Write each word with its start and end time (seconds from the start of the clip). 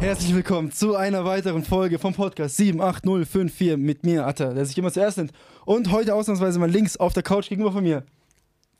Herzlich 0.00 0.34
willkommen 0.34 0.70
zu 0.70 0.96
einer 0.96 1.24
weiteren 1.24 1.64
Folge 1.64 1.98
vom 1.98 2.12
Podcast 2.12 2.56
78054 2.56 3.76
mit 3.78 4.04
mir, 4.04 4.26
Atta, 4.26 4.52
der 4.52 4.66
sich 4.66 4.76
immer 4.76 4.92
zuerst 4.92 5.16
nennt. 5.16 5.32
Und 5.64 5.90
heute 5.90 6.14
ausnahmsweise 6.14 6.58
mal 6.58 6.70
links 6.70 6.96
auf 6.96 7.14
der 7.14 7.22
Couch 7.22 7.48
gegenüber 7.48 7.72
von 7.72 7.82
mir. 7.82 8.04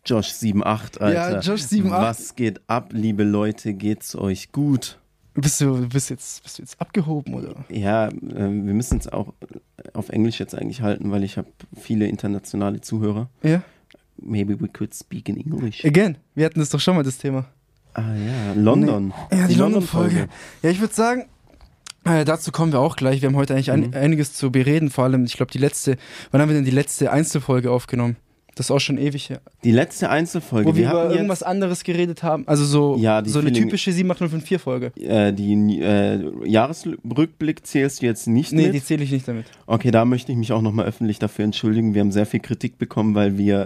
Josh 0.05 0.33
78, 0.33 1.01
Alter. 1.01 1.13
Ja, 1.13 1.41
Josh 1.41 1.63
78. 1.63 1.91
Was 1.91 2.37
geht 2.37 2.61
ab, 2.67 2.91
liebe 2.93 3.25
Leute? 3.25 3.73
Geht's 3.73 4.15
euch 4.15 4.53
gut? 4.53 4.99
Bist 5.35 5.61
du, 5.63 5.89
bist 5.89 6.11
jetzt, 6.11 6.43
bist 6.43 6.59
du 6.59 6.63
jetzt 6.63 6.79
abgehoben 6.79 7.33
oder? 7.33 7.55
Ja, 7.71 8.09
äh, 8.09 8.13
wir 8.19 8.75
müssen 8.75 8.99
es 8.99 9.09
auch 9.09 9.33
auf 9.95 10.11
Englisch 10.11 10.41
jetzt 10.41 10.55
eigentlich 10.55 10.83
halten, 10.83 11.11
weil 11.11 11.25
ich 11.25 11.39
habe 11.39 11.49
viele 11.81 12.07
internationale 12.07 12.83
Zuhörer. 12.83 13.31
Ja. 13.43 13.63
Maybe 14.19 14.61
we 14.61 14.69
could 14.69 14.95
speak 14.95 15.29
in 15.31 15.39
English. 15.39 15.85
Again, 15.85 16.19
wir 16.35 16.45
hatten 16.45 16.61
das 16.61 16.69
doch 16.69 16.81
schon 16.81 16.97
mal, 16.97 17.03
das 17.03 17.17
Thema. 17.17 17.47
Ah 17.95 18.15
ja, 18.15 18.53
London. 18.55 19.13
Ja, 19.31 19.47
die, 19.47 19.55
London-Folge. 19.55 20.29
ja, 20.63 20.71
ich 20.71 20.81
würde 20.81 20.95
sagen, 20.95 21.27
äh, 22.05 22.25
dazu 22.25 22.51
kommen 22.53 22.73
wir 22.73 22.81
auch 22.81 22.97
gleich. 22.97 23.21
Wir 23.23 23.29
haben 23.29 23.37
heute 23.37 23.55
eigentlich 23.55 23.71
ein, 23.71 23.89
Mhm. 23.89 23.95
einiges 23.95 24.33
zu 24.35 24.51
bereden. 24.51 24.91
Vor 24.91 25.05
allem, 25.05 25.25
ich 25.25 25.35
glaube, 25.37 25.53
die 25.53 25.59
letzte, 25.59 25.97
wann 26.31 26.41
haben 26.41 26.49
wir 26.49 26.55
denn 26.57 26.65
die 26.65 26.71
letzte 26.71 27.13
Einzelfolge 27.13 27.71
aufgenommen? 27.71 28.17
Das 28.55 28.67
ist 28.67 28.71
auch 28.71 28.81
schon 28.81 28.99
ewig 28.99 29.31
her. 29.31 29.41
Die 29.65 29.71
letzte 29.73 30.11
Einzelfolge. 30.11 30.69
Wo 30.71 30.77
wir, 30.77 30.87
hatten 30.89 30.99
über 30.99 31.07
jetzt, 31.09 31.17
irgendwas 31.17 31.43
anderes 31.43 31.85
geredet 31.85 32.23
haben. 32.23 32.47
Also 32.47 32.67
so, 32.67 32.97
Ja, 32.99 33.25
so 33.25 33.39
eine 33.39 33.51
typische 33.51 33.91
78054-Folge. 33.93 34.93
Äh, 35.01 35.33
die 35.33 35.81
äh, 35.81 36.21
Jahresrückblick 36.47 37.67
zählst 37.67 38.03
du 38.03 38.07
jetzt 38.07 38.27
nicht 38.27 38.53
Nee, 38.53 38.67
mit? 38.67 38.75
die 38.75 38.85
zähle 38.85 39.05
ich 39.05 39.11
nicht 39.13 39.27
damit. 39.27 39.47
Okay, 39.67 39.91
da 39.91 40.05
möchte 40.05 40.33
ich 40.33 40.39
mich 40.39 40.53
auch 40.53 40.61
nochmal 40.61 40.85
öffentlich 40.85 41.19
dafür 41.19 41.47
entschuldigen. 41.47 41.95
Wir 41.95 42.03
haben 42.03 42.13
sehr 42.13 42.27
viel 42.27 42.41
Kritik 42.41 42.77
bekommen, 42.77 43.15
weil 43.15 43.39
wir 43.39 43.65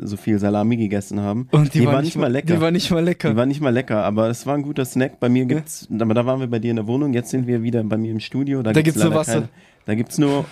äh, 0.00 0.06
so 0.06 0.16
viel 0.16 0.38
Salami 0.38 0.76
gegessen 0.76 1.20
haben. 1.20 1.48
Und 1.50 1.74
die, 1.74 1.80
Die 1.80 1.86
war, 1.86 1.94
war 1.94 2.02
nicht 2.02 2.16
mal 2.16 2.30
lecker. 2.30 2.54
Die 2.54 2.60
war 2.60 2.70
nicht 2.70 2.90
mal 2.92 3.02
lecker. 3.02 3.30
Die 3.30 3.36
war 3.36 3.46
nicht 3.46 3.60
mal 3.60 3.70
lecker, 3.70 4.04
aber 4.04 4.28
es 4.30 4.46
war 4.46 4.54
ein 4.54 4.62
guter 4.62 4.84
Snack. 4.84 5.18
Bei 5.18 5.28
mir 5.28 5.46
gibt's, 5.46 5.88
aber 5.98 6.14
da 6.14 6.24
waren 6.26 6.38
wir 6.38 6.46
bei 6.46 6.60
dir 6.60 6.70
in 6.70 6.76
der 6.76 6.86
Wohnung, 6.86 7.12
jetzt 7.12 7.30
sind 7.30 7.48
wir 7.48 7.64
wieder 7.64 7.82
bei 7.82 7.96
mir 7.96 8.12
im 8.12 8.20
Studio. 8.20 8.62
Da, 8.62 8.72
Da 8.72 8.82
gibt's 8.82 8.98
nur 9.00 9.08
leider 9.08 9.18
Wasser. 9.20 9.32
keine- 9.32 9.48
da 9.84 9.94
gibt's 9.96 10.16
nur 10.18 10.44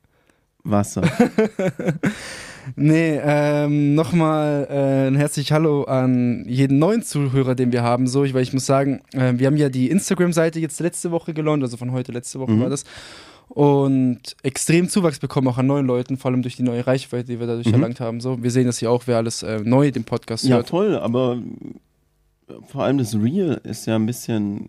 Wasser. 0.64 1.02
Nee, 2.76 3.18
ähm, 3.22 3.94
nochmal 3.94 4.66
äh, 4.70 5.06
ein 5.08 5.16
herzlich 5.16 5.52
Hallo 5.52 5.84
an 5.84 6.44
jeden 6.46 6.78
neuen 6.78 7.02
Zuhörer, 7.02 7.54
den 7.54 7.72
wir 7.72 7.82
haben. 7.82 8.06
So, 8.06 8.24
ich, 8.24 8.34
weil 8.34 8.42
ich 8.42 8.52
muss 8.52 8.66
sagen, 8.66 9.00
äh, 9.12 9.34
wir 9.36 9.46
haben 9.46 9.56
ja 9.56 9.68
die 9.68 9.90
Instagram-Seite 9.90 10.60
jetzt 10.60 10.80
letzte 10.80 11.10
Woche 11.10 11.34
gelauncht, 11.34 11.62
also 11.62 11.76
von 11.76 11.92
heute 11.92 12.12
letzte 12.12 12.38
Woche 12.40 12.52
Mhm. 12.52 12.60
war 12.62 12.70
das. 12.70 12.84
Und 13.48 14.36
extrem 14.44 14.88
Zuwachs 14.88 15.18
bekommen 15.18 15.48
auch 15.48 15.58
an 15.58 15.66
neuen 15.66 15.86
Leuten, 15.86 16.16
vor 16.16 16.30
allem 16.30 16.42
durch 16.42 16.56
die 16.56 16.62
neue 16.62 16.86
Reichweite, 16.86 17.24
die 17.32 17.40
wir 17.40 17.46
dadurch 17.48 17.66
Mhm. 17.66 17.74
erlangt 17.74 18.00
haben. 18.00 18.20
So, 18.20 18.42
wir 18.42 18.50
sehen 18.50 18.66
das 18.66 18.78
hier 18.78 18.90
auch, 18.90 19.02
wer 19.06 19.16
alles 19.16 19.42
äh, 19.42 19.60
neu 19.64 19.90
den 19.90 20.04
Podcast 20.04 20.44
ja, 20.44 20.56
hört. 20.56 20.68
voll, 20.68 20.96
aber 20.96 21.38
vor 22.68 22.84
allem 22.84 22.98
das 22.98 23.14
Real 23.14 23.60
ist 23.64 23.86
ja 23.86 23.96
ein 23.96 24.06
bisschen, 24.06 24.68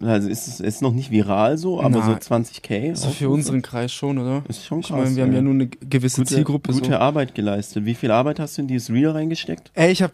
also 0.00 0.28
ist 0.28 0.46
es 0.46 0.60
ist 0.60 0.82
noch 0.82 0.92
nicht 0.92 1.10
viral 1.10 1.58
so, 1.58 1.80
aber 1.80 2.02
so 2.02 2.10
Nein. 2.10 2.18
20k. 2.20 2.94
So 2.94 3.08
für 3.10 3.28
unseren 3.28 3.60
Kreis 3.62 3.92
schon, 3.92 4.18
oder? 4.18 4.42
Ist 4.48 4.64
schon 4.64 4.80
Ich 4.80 4.86
krass. 4.88 4.98
meine, 4.98 5.16
wir 5.16 5.22
haben 5.24 5.30
ey. 5.30 5.36
ja 5.36 5.42
nur 5.42 5.54
eine 5.54 5.66
gewisse 5.66 6.20
gute, 6.20 6.34
Zielgruppe. 6.34 6.72
gute 6.72 6.90
so. 6.90 6.96
Arbeit 6.96 7.34
geleistet. 7.34 7.84
Wie 7.84 7.94
viel 7.94 8.10
Arbeit 8.12 8.38
hast 8.38 8.56
du 8.56 8.62
in 8.62 8.68
dieses 8.68 8.90
Real 8.90 9.12
reingesteckt? 9.12 9.72
Ey, 9.74 9.90
ich 9.90 10.02
habe 10.02 10.12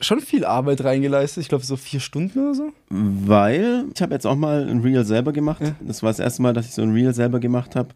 schon 0.00 0.20
viel 0.20 0.44
Arbeit 0.44 0.84
reingeleistet. 0.84 1.42
Ich 1.42 1.48
glaube, 1.48 1.64
so 1.64 1.76
vier 1.76 2.00
Stunden 2.00 2.38
oder 2.38 2.54
so. 2.54 2.72
Weil 2.90 3.86
ich 3.94 4.02
habe 4.02 4.14
jetzt 4.14 4.26
auch 4.26 4.36
mal 4.36 4.68
ein 4.68 4.80
Reel 4.80 5.04
selber 5.04 5.32
gemacht. 5.32 5.62
Ja. 5.62 5.74
Das 5.80 6.02
war 6.02 6.10
das 6.10 6.18
erste 6.20 6.42
Mal, 6.42 6.52
dass 6.52 6.66
ich 6.66 6.74
so 6.74 6.82
ein 6.82 6.92
Reel 6.92 7.12
selber 7.14 7.40
gemacht 7.40 7.74
habe. 7.76 7.88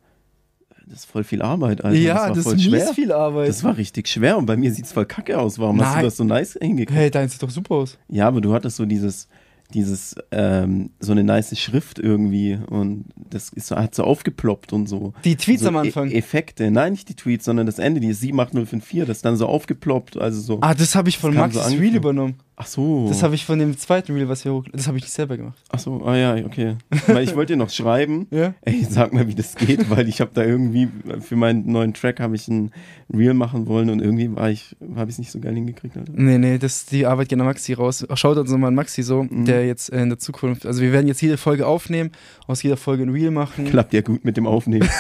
Das 0.89 1.01
ist 1.01 1.07
voll 1.07 1.25
viel 1.25 1.43
Arbeit, 1.43 1.85
Alter. 1.85 1.99
ja, 1.99 2.29
das 2.33 2.45
war 2.45 2.55
das 2.55 2.65
ist 2.65 2.95
viel 2.95 3.11
Arbeit. 3.11 3.49
Das 3.49 3.65
war 3.65 3.77
richtig 3.77 4.07
schwer 4.07 4.39
und 4.39 4.47
bei 4.47 4.57
mir 4.57 4.73
sieht 4.73 4.85
es 4.85 4.93
voll 4.93 5.05
kacke 5.05 5.37
aus. 5.37 5.59
Warum 5.59 5.81
hast 5.81 5.95
Nein. 5.95 5.99
du 6.03 6.07
das 6.07 6.17
so 6.17 6.23
nice 6.23 6.57
hingekriegt? 6.61 6.97
hey, 6.97 7.11
dein 7.11 7.29
sieht 7.29 7.43
doch 7.43 7.51
super 7.51 7.75
aus. 7.75 7.99
Ja, 8.09 8.29
aber 8.29 8.41
du 8.41 8.53
hattest 8.55 8.77
so 8.77 8.85
dieses, 8.87 9.27
dieses, 9.75 10.17
ähm, 10.31 10.91
so 11.01 11.13
eine 11.13 11.25
nice 11.25 11.59
Schrift 11.59 11.99
irgendwie 11.99 12.59
und 12.69 13.05
das 13.31 13.49
ist, 13.51 13.67
so- 13.69 13.77
hat 13.77 13.95
so 13.95 14.05
aufgeploppt 14.05 14.73
und 14.73 14.87
so. 14.89 15.13
Die 15.25 15.37
Tweets 15.37 15.63
so 15.63 15.69
am 15.69 15.77
Anfang. 15.77 16.11
E 16.11 16.15
Effekte, 16.15 16.71
nein, 16.71 16.93
nicht 16.93 17.09
die 17.09 17.15
Tweets, 17.15 17.45
sondern 17.45 17.67
das 17.67 17.79
Ende, 17.79 18.01
die 18.01 18.13
78054, 18.13 19.07
das 19.07 19.19
ist 19.19 19.25
dann 19.25 19.37
so 19.37 19.47
aufgeploppt, 19.47 20.17
also 20.17 20.41
so. 20.41 20.59
Ah, 20.63 20.75
das 20.75 20.95
habe 20.95 21.09
ich 21.09 21.19
von 21.19 21.35
kam 21.35 21.51
so 21.53 21.61
Reel 21.61 21.97
übernommen. 21.97 22.37
Ach 22.59 22.67
so. 22.67 23.07
Das 23.09 23.23
habe 23.23 23.35
ich 23.35 23.45
von 23.45 23.59
dem 23.59 23.77
zweiten 23.77 24.13
Reel, 24.15 24.31
was 24.31 24.43
wir 24.47 24.53
hoch... 24.55 24.65
Das 24.73 24.87
habe 24.89 24.97
ich 24.97 25.05
nicht 25.05 25.13
selber 25.13 25.37
gemacht. 25.37 25.59
Ach 25.69 25.79
so, 25.79 26.03
ah 26.07 26.17
ja, 26.17 26.37
okay. 26.37 26.77
Weil 27.07 27.23
ich 27.23 27.37
wollte 27.37 27.53
dir 27.53 27.59
noch 27.59 27.69
schreiben, 27.69 28.27
Ja? 28.31 28.55
ey, 28.63 28.83
sag 28.89 29.13
mal, 29.13 29.29
wie 29.29 29.35
das 29.35 29.57
geht, 29.57 29.91
weil 29.91 30.09
ich 30.09 30.23
habe 30.23 30.31
da 30.33 30.43
irgendwie, 30.43 30.89
für 31.21 31.37
meinen 31.37 31.71
neuen 31.71 31.93
Track 31.93 32.19
habe 32.19 32.35
ich 32.35 32.49
ein 32.49 32.71
Reel 33.15 33.35
machen 33.35 33.67
wollen 33.67 33.91
und 33.91 34.01
irgendwie 34.01 34.35
war 34.35 34.49
ich, 34.49 34.75
habe 34.95 35.11
ich 35.11 35.17
es 35.17 35.19
nicht 35.19 35.33
so 35.33 35.39
geil 35.39 35.53
hingekriegt, 35.55 35.99
Alter. 35.99 36.13
Nee, 36.17 36.39
nee, 36.39 36.57
das, 36.57 36.87
die 36.87 37.05
Arbeit 37.05 37.29
geht 37.29 37.39
an 37.39 37.45
Maxi 37.45 37.75
raus. 37.75 38.07
Schaut 38.15 38.39
uns 38.39 38.51
nochmal 38.51 38.69
an 38.69 38.75
Maxi 38.75 39.03
so, 39.03 39.25
Mhm. 39.25 39.45
der 39.45 39.67
jetzt 39.67 39.91
in 39.91 40.09
der 40.09 40.19
Zukunft... 40.19 40.65
Also 40.65 40.81
wir 40.81 40.93
werden 40.93 41.09
jetzt 41.09 41.21
jede 41.21 41.37
Folge 41.37 41.67
aufnehmen, 41.67 42.11
aus 42.47 42.63
jeder 42.63 42.79
Folge 42.79 43.03
ein 43.03 43.11
Reel 43.11 43.33
machen. 43.33 43.67
Klappt 43.67 43.93
ja 43.93 44.01
gut 44.01 44.25
mit 44.25 44.39
dem 44.39 44.47
Aufnehmen. 44.47 44.89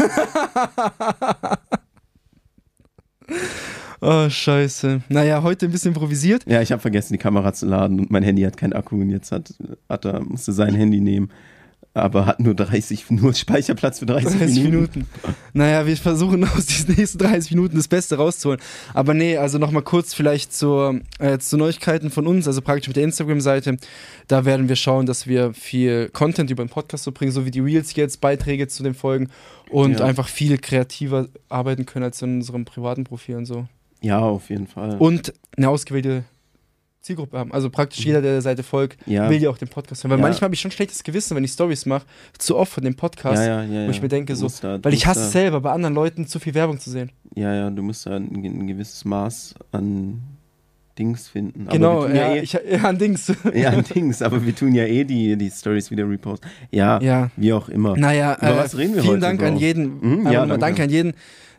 Oh, 4.01 4.29
scheiße. 4.29 5.03
Naja, 5.09 5.43
heute 5.43 5.67
ein 5.67 5.73
bisschen 5.73 5.93
improvisiert. 5.93 6.45
Ja, 6.47 6.61
ich 6.62 6.73
habe 6.73 6.83
vergessen, 6.83 7.12
die 7.15 7.19
Kamera 7.19 7.53
zu 7.53 7.67
laden 7.67 8.01
und 8.01 8.11
mein 8.11 8.23
Handy 8.23 8.43
hat 8.43 8.57
keinen 8.57 8.73
Akku 8.75 9.01
und 9.01 9.11
jetzt 9.11 9.33
hat, 9.33 9.55
hat 9.89 10.05
er, 10.05 10.21
musste 10.23 10.53
sein 10.53 10.75
Handy 10.75 11.01
nehmen. 11.01 11.31
Aber 11.95 12.27
hat 12.27 12.41
nur 12.41 12.55
30, 12.55 13.09
nur 13.11 13.33
Speicherplatz 13.33 14.01
für 14.01 14.05
30, 14.07 14.39
30 14.39 14.65
Minuten. 14.65 14.99
Minuten. 15.01 15.07
Naja, 15.55 15.87
wir 15.87 15.97
versuchen 15.97 16.45
aus 16.45 16.67
diesen 16.67 16.95
nächsten 16.95 17.17
30 17.17 17.53
Minuten 17.53 17.77
das 17.79 17.89
Beste 17.89 18.17
rauszuholen. 18.17 18.61
Aber 18.93 19.15
nee, 19.15 19.39
also 19.39 19.57
nochmal 19.57 19.81
kurz 19.81 20.13
vielleicht 20.13 20.53
zur, 20.53 21.01
äh, 21.19 21.39
zu 21.39 21.57
Neuigkeiten 21.57 22.11
von 22.11 22.27
uns, 22.27 22.47
also 22.47 22.61
praktisch 22.61 22.89
mit 22.89 22.97
der 22.99 23.05
Instagram-Seite. 23.05 23.78
Da 24.28 24.45
werden 24.45 24.69
wir 24.69 24.77
schauen, 24.77 25.07
dass 25.07 25.27
wir 25.27 25.55
viel 25.55 26.11
Content 26.11 26.51
über 26.51 26.63
den 26.63 26.69
Podcast 26.69 27.05
so 27.05 27.13
bringen, 27.13 27.33
so 27.33 27.47
wie 27.47 27.51
die 27.51 27.61
Reels 27.61 27.97
jetzt, 27.97 28.21
Beiträge 28.21 28.69
zu 28.69 28.83
den 28.83 28.93
Folgen 28.93 29.31
und 29.71 30.01
Ja. 30.01 30.05
einfach 30.05 30.28
viel 30.28 30.59
kreativer 30.59 31.28
arbeiten 31.49 31.87
können 31.87 32.05
als 32.05 32.21
in 32.21 32.34
unserem 32.37 32.67
privaten 32.67 33.05
Profil 33.05 33.37
und 33.37 33.47
so. 33.47 33.67
Ja, 34.01 34.21
auf 34.21 34.51
jeden 34.51 34.67
Fall. 34.67 34.97
Und 34.99 35.33
eine 35.57 35.69
ausgewählte 35.69 36.25
Zielgruppe 37.01 37.39
haben. 37.39 37.53
Also 37.53 37.71
praktisch 37.71 38.05
jeder, 38.05 38.21
der 38.21 38.33
der 38.33 38.43
Seite 38.43 38.62
folgt, 38.62 38.99
ja. 39.07 39.31
will 39.31 39.41
ja 39.41 39.49
auch 39.49 39.59
den 39.59 39.69
Podcast 39.69 40.03
hören. 40.03 40.11
Weil 40.11 40.19
Ja. 40.19 40.23
manchmal 40.25 40.49
habe 40.49 40.55
ich 40.55 40.61
schon 40.61 40.73
schlechtes 40.73 41.05
Gewissen, 41.05 41.37
wenn 41.37 41.45
ich 41.45 41.53
Stories 41.53 41.87
mache, 41.87 42.05
zu 42.37 42.57
oft 42.57 42.73
von 42.73 42.84
dem 42.84 42.97
Podcast. 42.97 43.47
ja, 43.47 43.65
wo 43.87 43.91
ich 43.91 44.03
mir 44.03 44.09
denke, 44.09 44.34
so, 44.34 44.51
da, 44.61 44.83
Weil 44.83 44.93
ich 44.93 45.07
hasse 45.07 45.21
da, 45.21 45.27
es 45.27 45.33
selber, 45.33 45.61
bei 45.61 45.71
anderen 45.71 45.95
Leuten 45.95 46.27
zu 46.27 46.41
viel 46.41 46.55
Werbung 46.55 46.81
zu 46.81 46.91
sehen. 46.91 47.11
Ja, 47.34 47.55
ja, 47.55 47.71
du 47.71 47.83
musst 47.83 48.07
da 48.07 48.17
ein, 48.17 48.34
ein 48.34 48.67
gewisses 48.67 49.05
Maß 49.05 49.55
an 49.71 50.21
Dings 50.99 51.28
finden. 51.28 51.69
Genau, 51.71 52.07
ja, 52.07 52.33
eh, 52.33 52.41
ich, 52.41 52.55
ja, 52.55 52.84
ein 52.84 52.99
Dings. 52.99 53.33
ja, 53.55 53.69
an 53.71 53.84
Dings, 53.84 54.23
aber 54.23 54.45
wir 54.45 54.55
tun 54.55 54.75
ja 54.75 54.84
eh 54.84 55.05
die, 55.05 55.37
die 55.37 55.51
Stories 55.51 55.91
wieder 55.91 56.09
reposten. 56.09 56.49
Ja, 56.71 57.01
ja. 57.01 57.31
wie 57.37 57.53
auch 57.53 57.69
immer. 57.69 57.97
Naja, 57.97 58.37
Über 58.37 58.55
äh, 58.55 58.57
was 58.57 58.77
reden 58.77 58.95
wir 58.95 59.03
vielen 59.03 59.15
heute, 59.15 59.21
Dank 59.21 59.41
Bro? 59.41 59.47
an 59.49 59.57
jeden. 59.59 60.01
Mhm, 60.01 60.27
ja, 60.27 60.41
danke. 60.41 60.59
danke 60.59 60.83
an 60.84 60.91
jeden, 60.91 61.13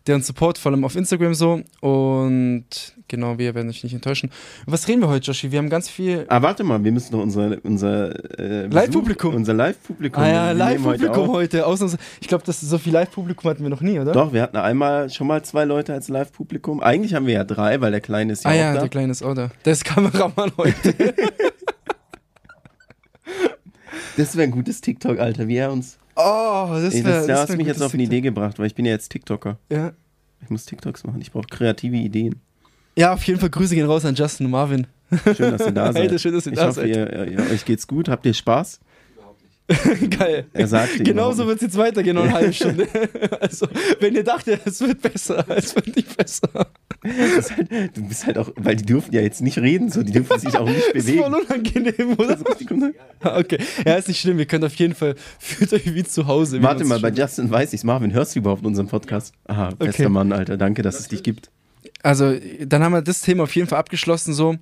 der 0.07 0.15
uns 0.15 0.27
support, 0.27 0.57
vor 0.57 0.71
allem 0.71 0.83
auf 0.83 0.95
Instagram 0.95 1.33
so. 1.33 1.61
Und 1.81 2.65
genau, 3.07 3.37
wir 3.37 3.53
werden 3.55 3.69
euch 3.69 3.83
nicht 3.83 3.93
enttäuschen. 3.93 4.31
Was 4.65 4.87
reden 4.87 5.01
wir 5.01 5.09
heute, 5.09 5.27
Joshi? 5.27 5.51
Wir 5.51 5.59
haben 5.59 5.69
ganz 5.69 5.89
viel. 5.89 6.25
Ah, 6.29 6.41
warte 6.41 6.63
mal, 6.63 6.83
wir 6.83 6.91
müssen 6.91 7.11
doch 7.11 7.21
unser, 7.21 7.57
unser 7.63 8.39
äh, 8.39 8.67
Live-Publikum. 8.67 9.35
Unser 9.35 9.53
Live-Publikum. 9.53 10.23
Ah 10.23 10.27
ja, 10.27 10.47
heute 10.47 10.57
Live-Publikum 10.57 11.27
heute. 11.27 11.65
Ausnahms 11.65 11.97
ich 12.21 12.27
glaube, 12.27 12.51
so 12.51 12.77
viel 12.77 12.93
Live-Publikum 12.93 13.49
hatten 13.49 13.63
wir 13.63 13.69
noch 13.69 13.81
nie, 13.81 13.99
oder? 13.99 14.11
Doch, 14.13 14.33
wir 14.33 14.41
hatten 14.41 14.57
einmal 14.57 15.09
schon 15.09 15.27
mal 15.27 15.43
zwei 15.43 15.65
Leute 15.65 15.93
als 15.93 16.07
Live-Publikum. 16.07 16.81
Eigentlich 16.81 17.13
haben 17.13 17.27
wir 17.27 17.33
ja 17.33 17.43
drei, 17.43 17.81
weil 17.81 17.91
der 17.91 18.01
Kleine 18.01 18.33
ist 18.33 18.43
ja 18.43 18.49
ah 18.49 18.53
auch 18.53 18.57
ja, 18.57 18.73
da. 18.73 18.79
der 18.81 18.89
kleine 18.89 19.11
ist 19.11 19.23
auch 19.23 19.33
da. 19.33 19.49
Der 19.65 19.73
ist 19.73 19.85
Kameramann 19.85 20.51
heute. 20.57 20.93
Das 24.17 24.35
wäre 24.35 24.45
ein 24.45 24.51
gutes 24.51 24.81
TikTok, 24.81 25.19
Alter, 25.19 25.47
wie 25.47 25.57
er 25.57 25.71
uns. 25.71 25.99
Oh, 26.17 26.67
das 26.71 26.93
wäre. 26.93 27.03
das, 27.03 27.27
da 27.27 27.37
hast 27.41 27.53
du 27.53 27.57
mich 27.57 27.67
jetzt 27.67 27.81
auf 27.81 27.93
eine 27.93 28.03
Idee 28.03 28.21
gebracht, 28.21 28.57
weil 28.59 28.65
ich 28.67 28.75
bin 28.75 28.85
ja 28.85 28.91
jetzt 28.91 29.09
TikToker. 29.09 29.57
Ja. 29.71 29.93
Ich 30.41 30.49
muss 30.49 30.65
TikToks 30.65 31.03
machen. 31.03 31.21
Ich 31.21 31.31
brauche 31.31 31.47
kreative 31.47 31.95
Ideen. 31.95 32.41
ja, 32.95 33.13
auf 33.13 33.23
jeden 33.23 33.39
Fall 33.39 33.49
Grüße 33.49 33.75
gehen 33.75 33.85
raus 33.85 34.03
an 34.05 34.15
Justin 34.15 34.47
und 34.47 34.51
Marvin. 34.51 34.87
Schön, 35.35 35.51
dass 35.57 35.65
ihr 35.65 35.71
da 35.71 35.85
seid. 35.93 36.01
Alter, 36.03 36.19
schön, 36.19 36.33
dass 36.33 36.45
ihr 36.47 36.51
ich 36.53 36.57
da 36.57 36.65
hoffe, 36.67 36.81
seid. 36.81 36.89
ihr, 36.89 37.27
ihr, 37.27 37.39
euch 37.51 37.63
geht's 37.65 37.87
gut. 37.87 38.09
Habt 38.09 38.25
ihr 38.25 38.33
Spaß? 38.33 38.79
Geil. 40.17 40.45
Er 40.53 40.67
sagte 40.67 41.03
Genauso 41.03 41.45
wird 41.45 41.57
es 41.57 41.61
jetzt 41.63 41.77
weitergehen, 41.77 42.15
noch 42.15 42.23
eine 42.23 42.33
halbe 42.33 42.53
Stunde. 42.53 42.87
Also, 43.41 43.67
wenn 43.99 44.15
ihr 44.15 44.23
dachtet, 44.23 44.61
es 44.65 44.79
wird 44.81 45.01
besser, 45.01 45.45
es 45.49 45.75
wird 45.75 45.95
nicht 45.95 46.15
besser. 46.17 46.49
halt, 47.03 47.97
du 47.97 48.07
bist 48.07 48.25
halt 48.25 48.37
auch, 48.37 48.49
weil 48.55 48.75
die 48.77 48.85
dürfen 48.85 49.13
ja 49.13 49.21
jetzt 49.21 49.41
nicht 49.41 49.57
reden, 49.59 49.91
so 49.91 50.03
die 50.03 50.11
dürfen 50.13 50.39
sich 50.39 50.55
auch 50.57 50.65
nicht 50.67 50.79
Das 50.93 51.05
ist 51.05 51.09
voll 51.15 51.29
bewegen. 51.29 51.33
unangenehm, 51.33 52.13
oder? 52.17 52.37
Ah, 53.21 53.37
Okay, 53.39 53.57
ja, 53.85 53.95
ist 53.95 54.07
nicht 54.07 54.19
schlimm. 54.19 54.39
Ihr 54.39 54.45
könnt 54.45 54.63
auf 54.63 54.73
jeden 54.75 54.95
Fall, 54.95 55.15
fühlt 55.39 55.73
euch 55.73 55.93
wie 55.93 56.03
zu 56.03 56.27
Hause. 56.27 56.61
Warte 56.63 56.85
mal, 56.85 56.99
bei 56.99 57.09
Justin 57.09 57.49
weiß 57.51 57.73
ich's. 57.73 57.83
Marvin, 57.83 58.13
hörst 58.13 58.35
du 58.35 58.39
überhaupt 58.39 58.65
unseren 58.65 58.87
Podcast? 58.87 59.33
Aha, 59.47 59.69
bester 59.77 60.03
Okay. 60.05 60.09
Mann, 60.09 60.31
Alter. 60.31 60.57
Danke, 60.57 60.81
dass 60.81 60.99
es 60.99 61.07
dich 61.09 61.23
gibt. 61.23 61.51
Also, 62.03 62.35
dann 62.65 62.83
haben 62.83 62.93
wir 62.93 63.01
das 63.01 63.21
Thema 63.21 63.43
auf 63.43 63.55
jeden 63.55 63.67
Fall 63.67 63.79
abgeschlossen 63.79 64.33
so. 64.33 64.55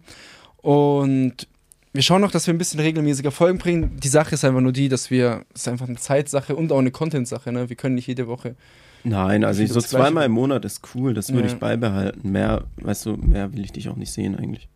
Und 0.57 1.48
wir 1.95 2.01
schauen 2.03 2.21
noch, 2.21 2.31
dass 2.31 2.45
wir 2.45 2.53
ein 2.53 2.57
bisschen 2.57 2.80
regelmäßiger 2.80 3.31
Folgen 3.31 3.57
bringen. 3.57 3.97
Die 4.03 4.07
Sache 4.07 4.36
ist 4.36 4.45
einfach 4.45 4.62
nur 4.62 4.71
die, 4.74 4.89
dass 4.89 5.09
wir, 5.09 5.45
es 5.53 5.62
ist 5.62 5.68
einfach 5.69 5.88
eine 5.88 5.97
Zeitsache 5.97 6.56
und 6.56 6.71
auch 6.71 6.80
eine 6.80 6.92
Content-Sache, 6.92 7.51
ne? 7.51 7.69
Wir 7.69 7.75
können 7.75 7.95
nicht 7.95 8.07
jede 8.07 8.27
Woche. 8.27 8.56
Nein, 9.03 9.44
also 9.44 9.59
Viel 9.62 9.71
so 9.71 9.81
zweimal 9.81 10.25
im 10.25 10.31
Monat 10.33 10.65
ist 10.65 10.81
cool. 10.95 11.13
Das 11.13 11.31
würde 11.31 11.47
Ja. 11.47 11.53
ich 11.53 11.59
beibehalten. 11.59 12.31
Mehr, 12.31 12.63
weißt 12.81 13.06
du, 13.06 13.15
mehr 13.18 13.53
will 13.53 13.63
ich 13.63 13.71
dich 13.71 13.88
auch 13.89 13.95
nicht 13.95 14.12
sehen 14.12 14.36
eigentlich. 14.38 14.68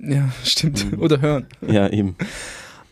Ja, 0.00 0.28
stimmt. 0.44 0.90
Mhm. 0.92 1.00
Oder 1.00 1.20
hören. 1.20 1.46
Ja, 1.66 1.88
eben. 1.88 2.16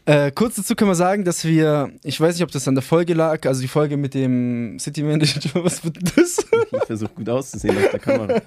Äh, 0.04 0.32
kurz 0.32 0.56
dazu 0.56 0.74
können 0.74 0.90
wir 0.90 0.96
sagen, 0.96 1.24
dass 1.24 1.44
wir, 1.44 1.92
ich 2.02 2.20
weiß 2.20 2.34
nicht, 2.34 2.42
ob 2.42 2.50
das 2.50 2.66
an 2.66 2.74
der 2.74 2.82
Folge 2.82 3.14
lag, 3.14 3.46
also 3.46 3.60
die 3.60 3.68
Folge 3.68 3.96
mit 3.96 4.14
dem 4.14 4.76
City 4.80 5.00
Manager, 5.04 5.40
was 5.64 5.84
wird 5.84 5.96
das? 6.18 6.38
Ich 6.72 6.84
versuche 6.86 7.12
gut 7.14 7.28
auszusehen 7.28 7.76
auf 7.76 7.88
der 7.88 8.00
Kamera. 8.00 8.42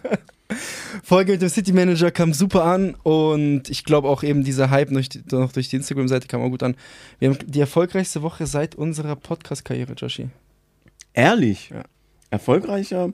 Folge 1.04 1.34
mit 1.34 1.42
dem 1.42 1.50
City 1.50 1.74
Manager 1.74 2.12
kam 2.12 2.34
super 2.34 2.63
an 2.63 2.96
und 3.04 3.69
ich 3.69 3.84
glaube 3.84 4.07
auch 4.07 4.24
eben 4.24 4.44
dieser 4.44 4.69
Hype 4.69 4.92
noch, 4.92 5.04
noch 5.31 5.52
durch 5.52 5.69
die 5.69 5.75
Instagram-Seite 5.78 6.28
kam 6.28 6.42
auch 6.42 6.50
gut 6.50 6.63
an. 6.63 6.75
Wir 7.19 7.30
haben 7.30 7.38
die 7.46 7.60
erfolgreichste 7.60 8.22
Woche 8.22 8.48
seit 8.48 8.75
unserer 8.75 9.16
Podcast-Karriere, 9.16 9.94
Joshi. 9.94 10.30
Ehrlich? 11.13 11.69
Ja. 11.69 11.84
Erfolgreicher 12.30 13.13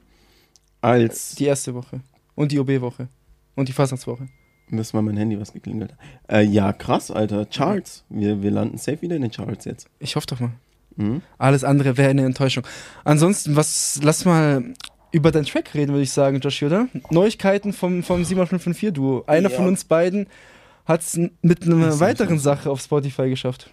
als. 0.81 1.35
Die 1.35 1.45
erste 1.45 1.73
Woche. 1.73 2.01
Und 2.35 2.51
die 2.51 2.59
OB-Woche. 2.59 3.07
Und 3.55 3.69
die 3.69 3.73
Fastnachtswoche. 3.73 4.27
Das 4.71 4.93
war 4.93 5.01
mein 5.01 5.17
Handy, 5.17 5.39
was 5.39 5.53
geklingelt. 5.53 5.93
Äh, 6.29 6.43
ja, 6.43 6.71
krass, 6.73 7.11
Alter. 7.11 7.45
Charts. 7.45 8.05
Wir, 8.09 8.41
wir 8.41 8.51
landen 8.51 8.77
safe 8.77 9.01
wieder 9.01 9.17
in 9.17 9.21
den 9.21 9.31
Charts 9.31 9.65
jetzt. 9.65 9.87
Ich 9.99 10.15
hoffe 10.15 10.27
doch 10.27 10.39
mal. 10.39 10.51
Mhm. 10.95 11.21
Alles 11.37 11.63
andere 11.63 11.97
wäre 11.97 12.09
eine 12.09 12.25
Enttäuschung. 12.25 12.65
Ansonsten, 13.03 13.55
was, 13.55 13.99
lass 14.01 14.25
mal 14.25 14.73
über 15.11 15.31
deinen 15.31 15.45
Track 15.45 15.73
reden, 15.73 15.91
würde 15.91 16.03
ich 16.03 16.11
sagen, 16.11 16.39
Joshi, 16.39 16.65
oder? 16.65 16.87
Neuigkeiten 17.09 17.73
vom, 17.73 18.03
vom 18.03 18.21
7554-Duo. 18.23 19.23
Einer 19.27 19.49
Ja. 19.49 19.55
von 19.55 19.67
uns 19.67 19.83
beiden 19.83 20.27
hat 20.85 21.01
es 21.01 21.19
mit 21.41 21.63
einer 21.63 21.99
weiteren 21.99 22.39
Sache 22.39 22.69
auf 22.69 22.81
Spotify 22.81 23.29
geschafft. 23.29 23.69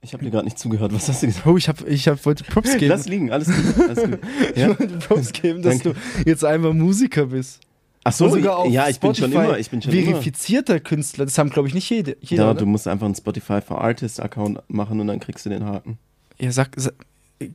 Ich 0.00 0.12
habe 0.12 0.24
dir 0.24 0.30
gerade 0.30 0.44
nicht 0.44 0.58
zugehört. 0.58 0.92
Was 0.92 1.08
hast 1.08 1.22
du 1.22 1.26
gesagt? 1.26 1.46
Oh, 1.46 1.56
ich, 1.56 1.68
hab, 1.68 1.86
ich 1.86 2.06
hab, 2.06 2.24
wollte 2.24 2.44
Props 2.44 2.72
geben. 2.74 2.86
Lass 2.88 3.08
liegen, 3.08 3.32
alles 3.32 3.48
gut. 3.48 3.88
Alles 3.88 4.04
gut. 4.04 4.18
Ja? 4.56 4.70
Ich 4.70 4.78
wollte 4.78 4.98
Props 4.98 5.32
geben, 5.32 5.62
dass 5.62 5.80
Danke. 5.80 5.98
du 6.24 6.30
jetzt 6.30 6.44
einfach 6.44 6.72
Musiker 6.72 7.26
bist. 7.26 7.60
Ach 8.04 8.12
so, 8.12 8.28
sogar 8.28 8.58
auf 8.58 8.70
ja, 8.70 8.88
ich 8.88 9.00
bin 9.00 9.14
schon 9.14 9.32
immer. 9.32 9.58
Ich 9.58 9.70
bin 9.70 9.82
schon 9.82 9.92
immer. 9.92 10.12
verifizierter 10.12 10.78
Künstler. 10.78 11.24
Das 11.24 11.36
haben, 11.36 11.50
glaube 11.50 11.68
ich, 11.68 11.74
nicht 11.74 11.90
jede, 11.90 12.16
jeder. 12.20 12.44
Ja, 12.44 12.50
oder? 12.52 12.60
du 12.60 12.66
musst 12.66 12.86
einfach 12.86 13.06
einen 13.06 13.16
Spotify 13.16 13.60
for 13.60 13.82
Artists 13.82 14.20
Account 14.20 14.60
machen 14.68 15.00
und 15.00 15.08
dann 15.08 15.18
kriegst 15.18 15.44
du 15.44 15.50
den 15.50 15.64
Haken. 15.64 15.98
Ja, 16.38 16.52
sag, 16.52 16.70
sag 16.76 16.94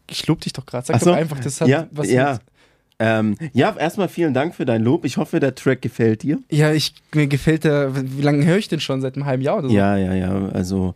ich 0.10 0.28
lob 0.28 0.42
dich 0.42 0.54
doch 0.54 0.66
gerade. 0.66 0.86
Sag 0.86 1.00
so. 1.00 1.12
doch 1.12 1.18
einfach, 1.18 1.40
das 1.40 1.62
hat 1.62 1.68
ja, 1.68 1.88
was 1.92 2.10
ja. 2.10 2.40
Ähm, 3.00 3.36
ja, 3.54 3.76
erstmal 3.76 4.08
vielen 4.08 4.34
Dank 4.34 4.56
für 4.56 4.66
dein 4.66 4.82
Lob. 4.82 5.04
Ich 5.04 5.18
hoffe, 5.18 5.40
der 5.40 5.56
Track 5.56 5.82
gefällt 5.82 6.24
dir. 6.24 6.40
Ja, 6.50 6.72
ich, 6.72 6.94
mir 7.14 7.28
gefällt 7.28 7.64
der. 7.64 7.92
Wie 7.96 8.22
lange 8.22 8.46
höre 8.46 8.58
ich 8.58 8.68
den 8.68 8.80
schon? 8.80 9.02
Seit 9.02 9.16
einem 9.16 9.26
halben 9.26 9.44
Jahr 9.44 9.58
oder 9.58 9.70
so? 9.70 9.76
Ja, 9.76 9.98
ja, 9.98 10.14
ja. 10.14 10.48
Also 10.50 10.94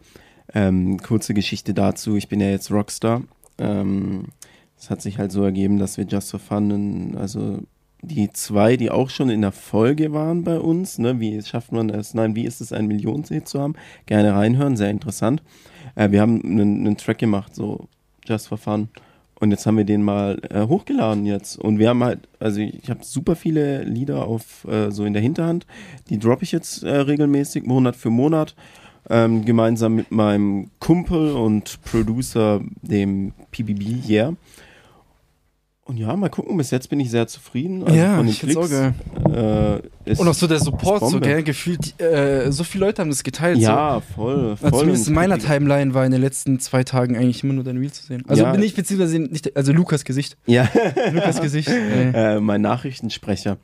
ähm, 0.53 0.99
kurze 0.99 1.33
Geschichte 1.33 1.73
dazu. 1.73 2.15
Ich 2.15 2.29
bin 2.29 2.39
ja 2.39 2.49
jetzt 2.49 2.71
Rockstar. 2.71 3.23
Ähm, 3.57 4.25
es 4.79 4.89
hat 4.89 5.01
sich 5.01 5.17
halt 5.17 5.31
so 5.31 5.43
ergeben, 5.43 5.79
dass 5.79 5.97
wir 5.97 6.05
Just 6.05 6.31
for 6.31 6.39
Fun, 6.39 7.17
also 7.17 7.59
die 8.01 8.31
zwei, 8.31 8.77
die 8.77 8.91
auch 8.91 9.09
schon 9.09 9.29
in 9.29 9.41
der 9.41 9.51
Folge 9.51 10.13
waren 10.13 10.43
bei 10.43 10.59
uns, 10.59 10.99
ne, 10.99 11.19
wie 11.19 11.41
schafft 11.41 11.71
man 11.71 11.89
es, 11.89 12.13
nein, 12.13 12.35
wie 12.35 12.45
ist 12.45 12.61
es, 12.61 12.71
ein 12.71 12.85
Millionenhit 12.85 13.47
zu 13.47 13.59
haben? 13.59 13.73
Gerne 14.05 14.33
reinhören, 14.33 14.77
sehr 14.77 14.91
interessant. 14.91 15.41
Äh, 15.95 16.11
wir 16.11 16.21
haben 16.21 16.41
einen, 16.43 16.85
einen 16.85 16.97
Track 16.97 17.17
gemacht, 17.17 17.55
so 17.55 17.87
For 18.47 18.57
Fun. 18.57 18.89
Und 19.39 19.51
jetzt 19.51 19.65
haben 19.67 19.77
wir 19.77 19.85
den 19.85 20.01
mal 20.01 20.41
äh, 20.49 20.65
hochgeladen 20.65 21.25
jetzt. 21.25 21.57
Und 21.57 21.77
wir 21.77 21.89
haben 21.89 22.03
halt, 22.03 22.27
also 22.39 22.59
ich 22.59 22.89
habe 22.89 23.03
super 23.03 23.35
viele 23.35 23.83
Lieder 23.83 24.25
auf 24.25 24.65
äh, 24.65 24.89
so 24.91 25.05
in 25.05 25.13
der 25.13 25.21
Hinterhand. 25.21 25.67
Die 26.09 26.17
droppe 26.17 26.43
ich 26.43 26.51
jetzt 26.51 26.83
äh, 26.83 26.89
regelmäßig, 26.89 27.63
Monat 27.65 27.95
für 27.95 28.09
Monat. 28.09 28.55
Ähm, 29.09 29.45
gemeinsam 29.45 29.95
mit 29.95 30.11
meinem 30.11 30.69
Kumpel 30.79 31.31
und 31.31 31.79
Producer, 31.83 32.59
dem 32.81 33.31
PBB, 33.51 34.09
yeah. 34.09 34.33
Und 35.87 35.95
ja, 35.95 36.13
mal 36.17 36.27
gucken, 36.29 36.57
bis 36.57 36.69
jetzt 36.71 36.89
bin 36.89 36.99
ich 36.99 37.09
sehr 37.09 37.27
zufrieden. 37.27 37.81
Also 37.83 37.95
Ja, 37.97 38.17
von 38.17 38.25
den 38.25 38.31
ich 38.33 38.39
find's 38.41 38.57
auch 38.57 38.67
Klicks, 38.67 39.33
Äh, 39.33 39.81
ist, 40.11 40.19
Und 40.19 40.27
auch 40.27 40.33
so 40.33 40.45
der 40.45 40.59
Support, 40.59 41.09
so 41.09 41.19
gell, 41.21 41.43
gefühlt, 41.43 41.99
äh, 42.01 42.51
so 42.51 42.65
viele 42.65 42.87
Leute 42.87 43.01
haben 43.01 43.09
das 43.09 43.23
geteilt. 43.23 43.57
Ja, 43.59 44.01
voll, 44.01 44.57
So. 44.59 44.67
voll. 44.69 44.79
Zumindest 44.79 45.07
in 45.07 45.13
meiner 45.13 45.39
Timeline 45.39 45.93
war 45.93 46.05
in 46.05 46.11
den 46.11 46.19
letzten 46.19 46.59
zwei 46.59 46.83
Tagen 46.83 47.15
eigentlich 47.15 47.41
immer 47.43 47.53
nur 47.53 47.63
dein 47.63 47.77
Reel 47.77 47.91
zu 47.91 48.05
sehen. 48.05 48.23
Also 48.27 48.43
Ja. 48.43 48.51
bin 48.51 48.61
ich 48.63 48.75
beziehungsweise 48.75 49.17
nicht, 49.19 49.55
also 49.55 49.71
Lukas 49.71 50.03
Gesicht. 50.03 50.35
Ja, 50.45 50.67
Lukas 51.13 51.39
Gesicht. 51.41 51.69
Äh. 51.69 52.35
äh, 52.35 52.39
mein 52.41 52.59
Nachrichtensprecher. 52.61 53.57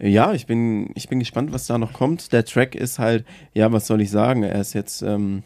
Ja, 0.00 0.32
ich 0.32 0.46
bin, 0.46 0.90
ich 0.94 1.08
bin 1.10 1.18
gespannt, 1.18 1.52
was 1.52 1.66
da 1.66 1.76
noch 1.76 1.92
kommt. 1.92 2.32
Der 2.32 2.44
Track 2.46 2.74
ist 2.74 2.98
halt, 2.98 3.26
ja, 3.52 3.70
was 3.70 3.86
soll 3.86 4.00
ich 4.00 4.10
sagen? 4.10 4.42
Er 4.44 4.60
ist 4.62 4.72
jetzt, 4.72 5.02
ähm, 5.02 5.42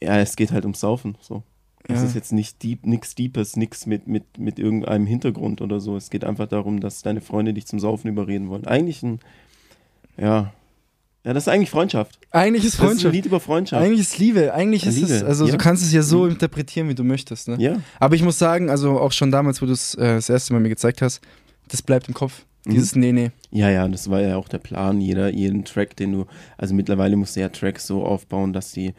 ja, 0.00 0.18
es 0.20 0.36
geht 0.36 0.52
halt 0.52 0.64
ums 0.64 0.78
Saufen. 0.80 1.16
So. 1.20 1.42
Es 1.88 2.00
Ja. 2.00 2.06
ist 2.06 2.14
jetzt 2.14 2.32
nicht 2.32 2.62
deep, 2.62 2.84
nix 2.86 3.14
Deepes, 3.14 3.56
nix 3.56 3.86
mit, 3.86 4.06
mit, 4.08 4.38
mit 4.38 4.58
irgendeinem 4.58 5.06
Hintergrund 5.06 5.60
oder 5.60 5.78
so. 5.80 5.96
Es 5.96 6.10
geht 6.10 6.24
einfach 6.24 6.48
darum, 6.48 6.80
dass 6.80 7.02
deine 7.02 7.20
Freunde 7.20 7.54
dich 7.54 7.66
zum 7.66 7.78
Saufen 7.78 8.08
überreden 8.08 8.48
wollen. 8.48 8.66
Eigentlich 8.66 9.02
ein, 9.02 9.20
ja, 10.16 10.52
ja, 11.24 11.32
das 11.32 11.44
ist 11.44 11.48
eigentlich 11.48 11.70
Freundschaft. 11.70 12.20
Eigentlich 12.30 12.64
ist 12.64 12.74
Das 12.74 12.74
ist 12.74 12.80
ein 12.80 12.86
Freundschaft. 12.86 13.14
Lied 13.14 13.26
über 13.26 13.40
Freundschaft. 13.40 13.84
Eigentlich 13.84 14.00
ist 14.00 14.18
Liebe. 14.18 14.54
Eigentlich 14.54 14.86
ist 14.86 14.94
Liebe, 14.96 15.12
es, 15.12 15.24
also 15.24 15.46
ja. 15.46 15.50
du 15.52 15.58
kannst 15.58 15.82
es 15.82 15.92
ja 15.92 16.02
so 16.02 16.26
interpretieren, 16.26 16.88
wie 16.88 16.94
du 16.94 17.02
möchtest. 17.02 17.48
Ne? 17.48 17.56
ja, 17.58 17.80
Aber 17.98 18.14
ich 18.14 18.22
muss 18.22 18.38
sagen, 18.38 18.70
also 18.70 19.00
auch 19.00 19.10
schon 19.10 19.32
damals, 19.32 19.60
wo 19.60 19.66
du 19.66 19.72
es 19.72 19.96
äh, 19.96 20.14
das 20.14 20.28
erste 20.30 20.52
Mal 20.52 20.60
mir 20.60 20.68
gezeigt 20.68 21.02
hast, 21.02 21.20
das 21.68 21.82
bleibt 21.82 22.06
im 22.06 22.14
Kopf. 22.14 22.44
Mhm. 22.64 22.70
Dieses 22.70 22.94
Nee, 22.94 23.10
nee. 23.10 23.30
Ja, 23.50 23.70
ja, 23.70 23.88
das 23.88 24.08
war 24.08 24.20
ja 24.20 24.36
auch 24.36 24.48
der 24.48 24.58
Plan. 24.58 25.00
Jeder, 25.00 25.28
jeden 25.28 25.64
Track, 25.64 25.96
den 25.96 26.12
du, 26.12 26.26
also 26.58 26.74
mittlerweile 26.74 27.16
musst 27.16 27.34
du 27.34 27.40
ja 27.40 27.48
Tracks 27.48 27.88
so 27.88 28.04
aufbauen, 28.04 28.52
dass 28.52 28.70
die 28.70 28.94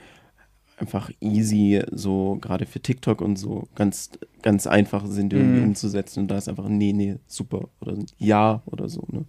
einfach 0.77 1.09
easy, 1.19 1.81
so 1.91 2.37
gerade 2.39 2.65
für 2.65 2.79
TikTok 2.79 3.21
und 3.21 3.35
so, 3.37 3.67
ganz, 3.75 4.11
ganz 4.43 4.67
einfach 4.67 5.05
sind 5.07 5.33
irgendwie 5.33 5.59
Mhm. 5.61 5.67
umzusetzen. 5.69 6.21
Und 6.21 6.27
da 6.29 6.37
ist 6.37 6.47
einfach 6.47 6.65
ein 6.65 6.77
Nee, 6.77 6.93
nee, 6.93 7.15
super 7.27 7.67
oder 7.81 7.95
Ja 8.17 8.61
oder 8.65 8.87
so, 8.87 9.03
ne? 9.11 9.25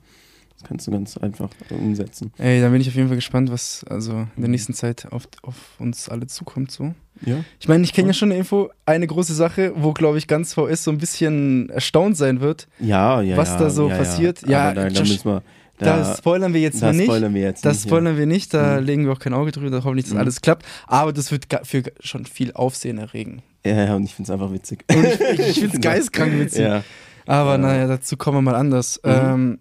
Das 0.55 0.69
kannst 0.69 0.89
du 0.89 0.91
ganz 0.91 1.17
einfach 1.17 1.51
umsetzen. 1.71 2.33
Ey, 2.37 2.61
da 2.61 2.69
bin 2.69 2.81
ich 2.81 2.89
auf 2.89 2.95
jeden 2.97 3.07
Fall 3.07 3.17
gespannt, 3.17 3.49
was 3.53 3.85
also 3.89 4.13
in 4.35 4.43
der 4.43 4.49
nächsten 4.49 4.75
Zeit 4.75 5.07
auf, 5.13 5.29
auf 5.43 5.77
uns 5.79 6.09
alle 6.09 6.27
zukommt. 6.27 6.73
So. 6.73 6.95
Ja. 7.25 7.45
Ich 7.61 7.69
meine, 7.69 7.85
ich 7.85 7.93
kenne 7.93 8.09
ja 8.09 8.13
schon 8.13 8.31
eine 8.33 8.39
Info, 8.41 8.69
eine 8.85 9.07
große 9.07 9.35
Sache, 9.35 9.73
wo, 9.77 9.93
glaube 9.93 10.19
ich, 10.19 10.27
ganz 10.27 10.55
VS 10.55 10.83
so 10.83 10.91
ein 10.91 10.99
bisschen 10.99 11.71
erstaunt 11.71 12.17
sein 12.17 12.41
wird. 12.41 12.67
Ja, 12.81 13.23
ja. 13.23 13.37
Was 13.37 13.51
ja, 13.51 13.59
da 13.59 13.71
so 13.71 13.89
ja, 13.89 13.97
passiert. 13.99 14.43
Ja, 14.43 14.51
Ja, 14.71 14.75
da, 14.75 14.89
da 14.91 15.01
müssen 15.01 15.25
wir. 15.31 15.43
Da, 15.79 15.99
Da, 15.99 16.15
spoilern 16.17 16.53
wir 16.55 16.61
jetzt 16.61 16.83
da 16.83 16.87
mal 16.87 16.95
nicht. 16.95 17.07
spoilern 17.07 17.35
wir 17.35 17.43
jetzt 17.43 17.65
das 17.65 17.77
nicht. 17.79 17.89
spoilern 17.89 18.17
wir 18.17 18.27
nicht, 18.27 18.53
da 18.55 18.81
Mhm. 18.81 18.87
legen 18.87 19.05
wir 19.07 19.13
auch 19.13 19.19
kein 19.21 19.35
Auge 19.35 19.53
drüber, 19.53 19.77
hoffentlich, 19.85 20.07
dass 20.07 20.15
Mhm. 20.15 20.21
alles 20.21 20.41
klappt. 20.41 20.67
Aber 20.87 21.13
das 21.13 21.31
wird 21.31 21.47
für 21.65 21.83
schon 22.01 22.27
viel 22.27 22.53
Aufsehen 22.53 22.99
erregen. 22.99 23.43
Ja, 23.65 23.73
ja, 23.77 23.85
ja, 23.87 23.95
und 23.97 24.05
ich 24.05 24.15
finde 24.15 24.31
es 24.33 24.33
einfach 24.33 24.53
witzig. 24.53 24.85
Und 24.91 25.05
ich 25.05 25.21
ich, 25.21 25.39
ich 25.49 25.61
finde 25.61 25.77
es 25.77 25.81
geistkrank 25.81 26.39
witzig. 26.39 26.63
Ja. 26.63 26.83
Aber 27.27 27.53
Ja. 27.53 27.59
naja, 27.59 27.87
dazu 27.87 28.17
kommen 28.17 28.39
wir 28.39 28.43
mal 28.43 28.55
anders. 28.57 29.01
Mhm. 29.05 29.11
Ähm, 29.13 29.59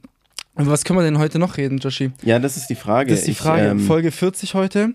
über 0.58 0.72
was 0.72 0.84
können 0.86 0.98
wir 0.98 1.04
denn 1.04 1.20
heute 1.20 1.38
noch 1.38 1.58
reden, 1.58 1.78
Joshi? 1.78 2.12
ja, 2.24 2.40
das 2.40 2.58
ist 2.58 2.68
die 2.68 2.76
Frage. 2.76 3.12
Das 3.12 3.20
ist 3.20 3.28
die 3.28 3.32
Ich, 3.32 3.38
Frage. 3.38 3.68
ähm, 3.68 3.80
Folge 3.80 4.12
40 4.12 4.54
heute. 4.56 4.94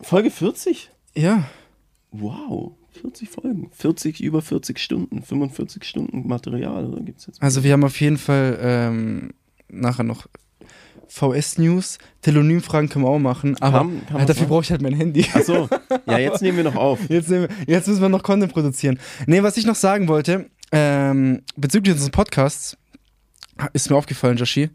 Folge 0.00 0.30
40? 0.30 0.90
Ja. 1.14 1.44
Wow, 2.10 2.72
40 3.00 3.28
Folgen. 3.28 3.70
40, 3.72 4.20
über 4.22 4.42
40 4.42 4.78
Stunden, 4.78 5.22
45 5.22 5.84
Stunden 5.84 6.26
Material 6.26 6.86
oder 6.86 7.00
gibt's 7.02 7.26
jetzt? 7.26 7.42
Also 7.42 7.62
wir 7.64 7.72
haben 7.72 7.84
auf 7.84 8.00
jeden 8.00 8.18
Fall 8.18 8.58
ähm, 8.60 9.30
nachher 9.68 10.04
noch 10.04 10.26
VS-News, 11.14 11.98
Telonym-Fragen 12.22 12.88
können 12.88 13.04
wir 13.04 13.08
auch 13.10 13.18
machen, 13.18 13.56
aber 13.60 13.78
kam 13.78 13.96
äh, 13.96 14.00
was 14.10 14.26
dafür 14.26 14.46
brauche 14.48 14.62
ich 14.62 14.70
halt 14.70 14.82
mein 14.82 14.94
Handy. 14.94 15.24
Ach 15.32 15.42
so, 15.42 15.68
ja, 16.06 16.18
jetzt 16.18 16.42
nehmen 16.42 16.56
wir 16.58 16.64
noch 16.64 16.76
auf. 16.76 16.98
Jetzt, 17.08 17.30
nehmen 17.30 17.48
wir- 17.48 17.56
jetzt 17.74 17.86
müssen 17.86 18.02
wir 18.02 18.08
noch 18.08 18.22
Content 18.22 18.52
produzieren. 18.52 18.98
Nee, 19.26 19.42
was 19.42 19.56
ich 19.56 19.64
noch 19.66 19.76
sagen 19.76 20.08
wollte, 20.08 20.50
ähm, 20.72 21.42
bezüglich 21.56 21.92
unseres 21.92 22.10
Podcasts, 22.10 22.76
ist 23.72 23.88
mir 23.90 23.96
aufgefallen, 23.96 24.36
Joshi, 24.36 24.70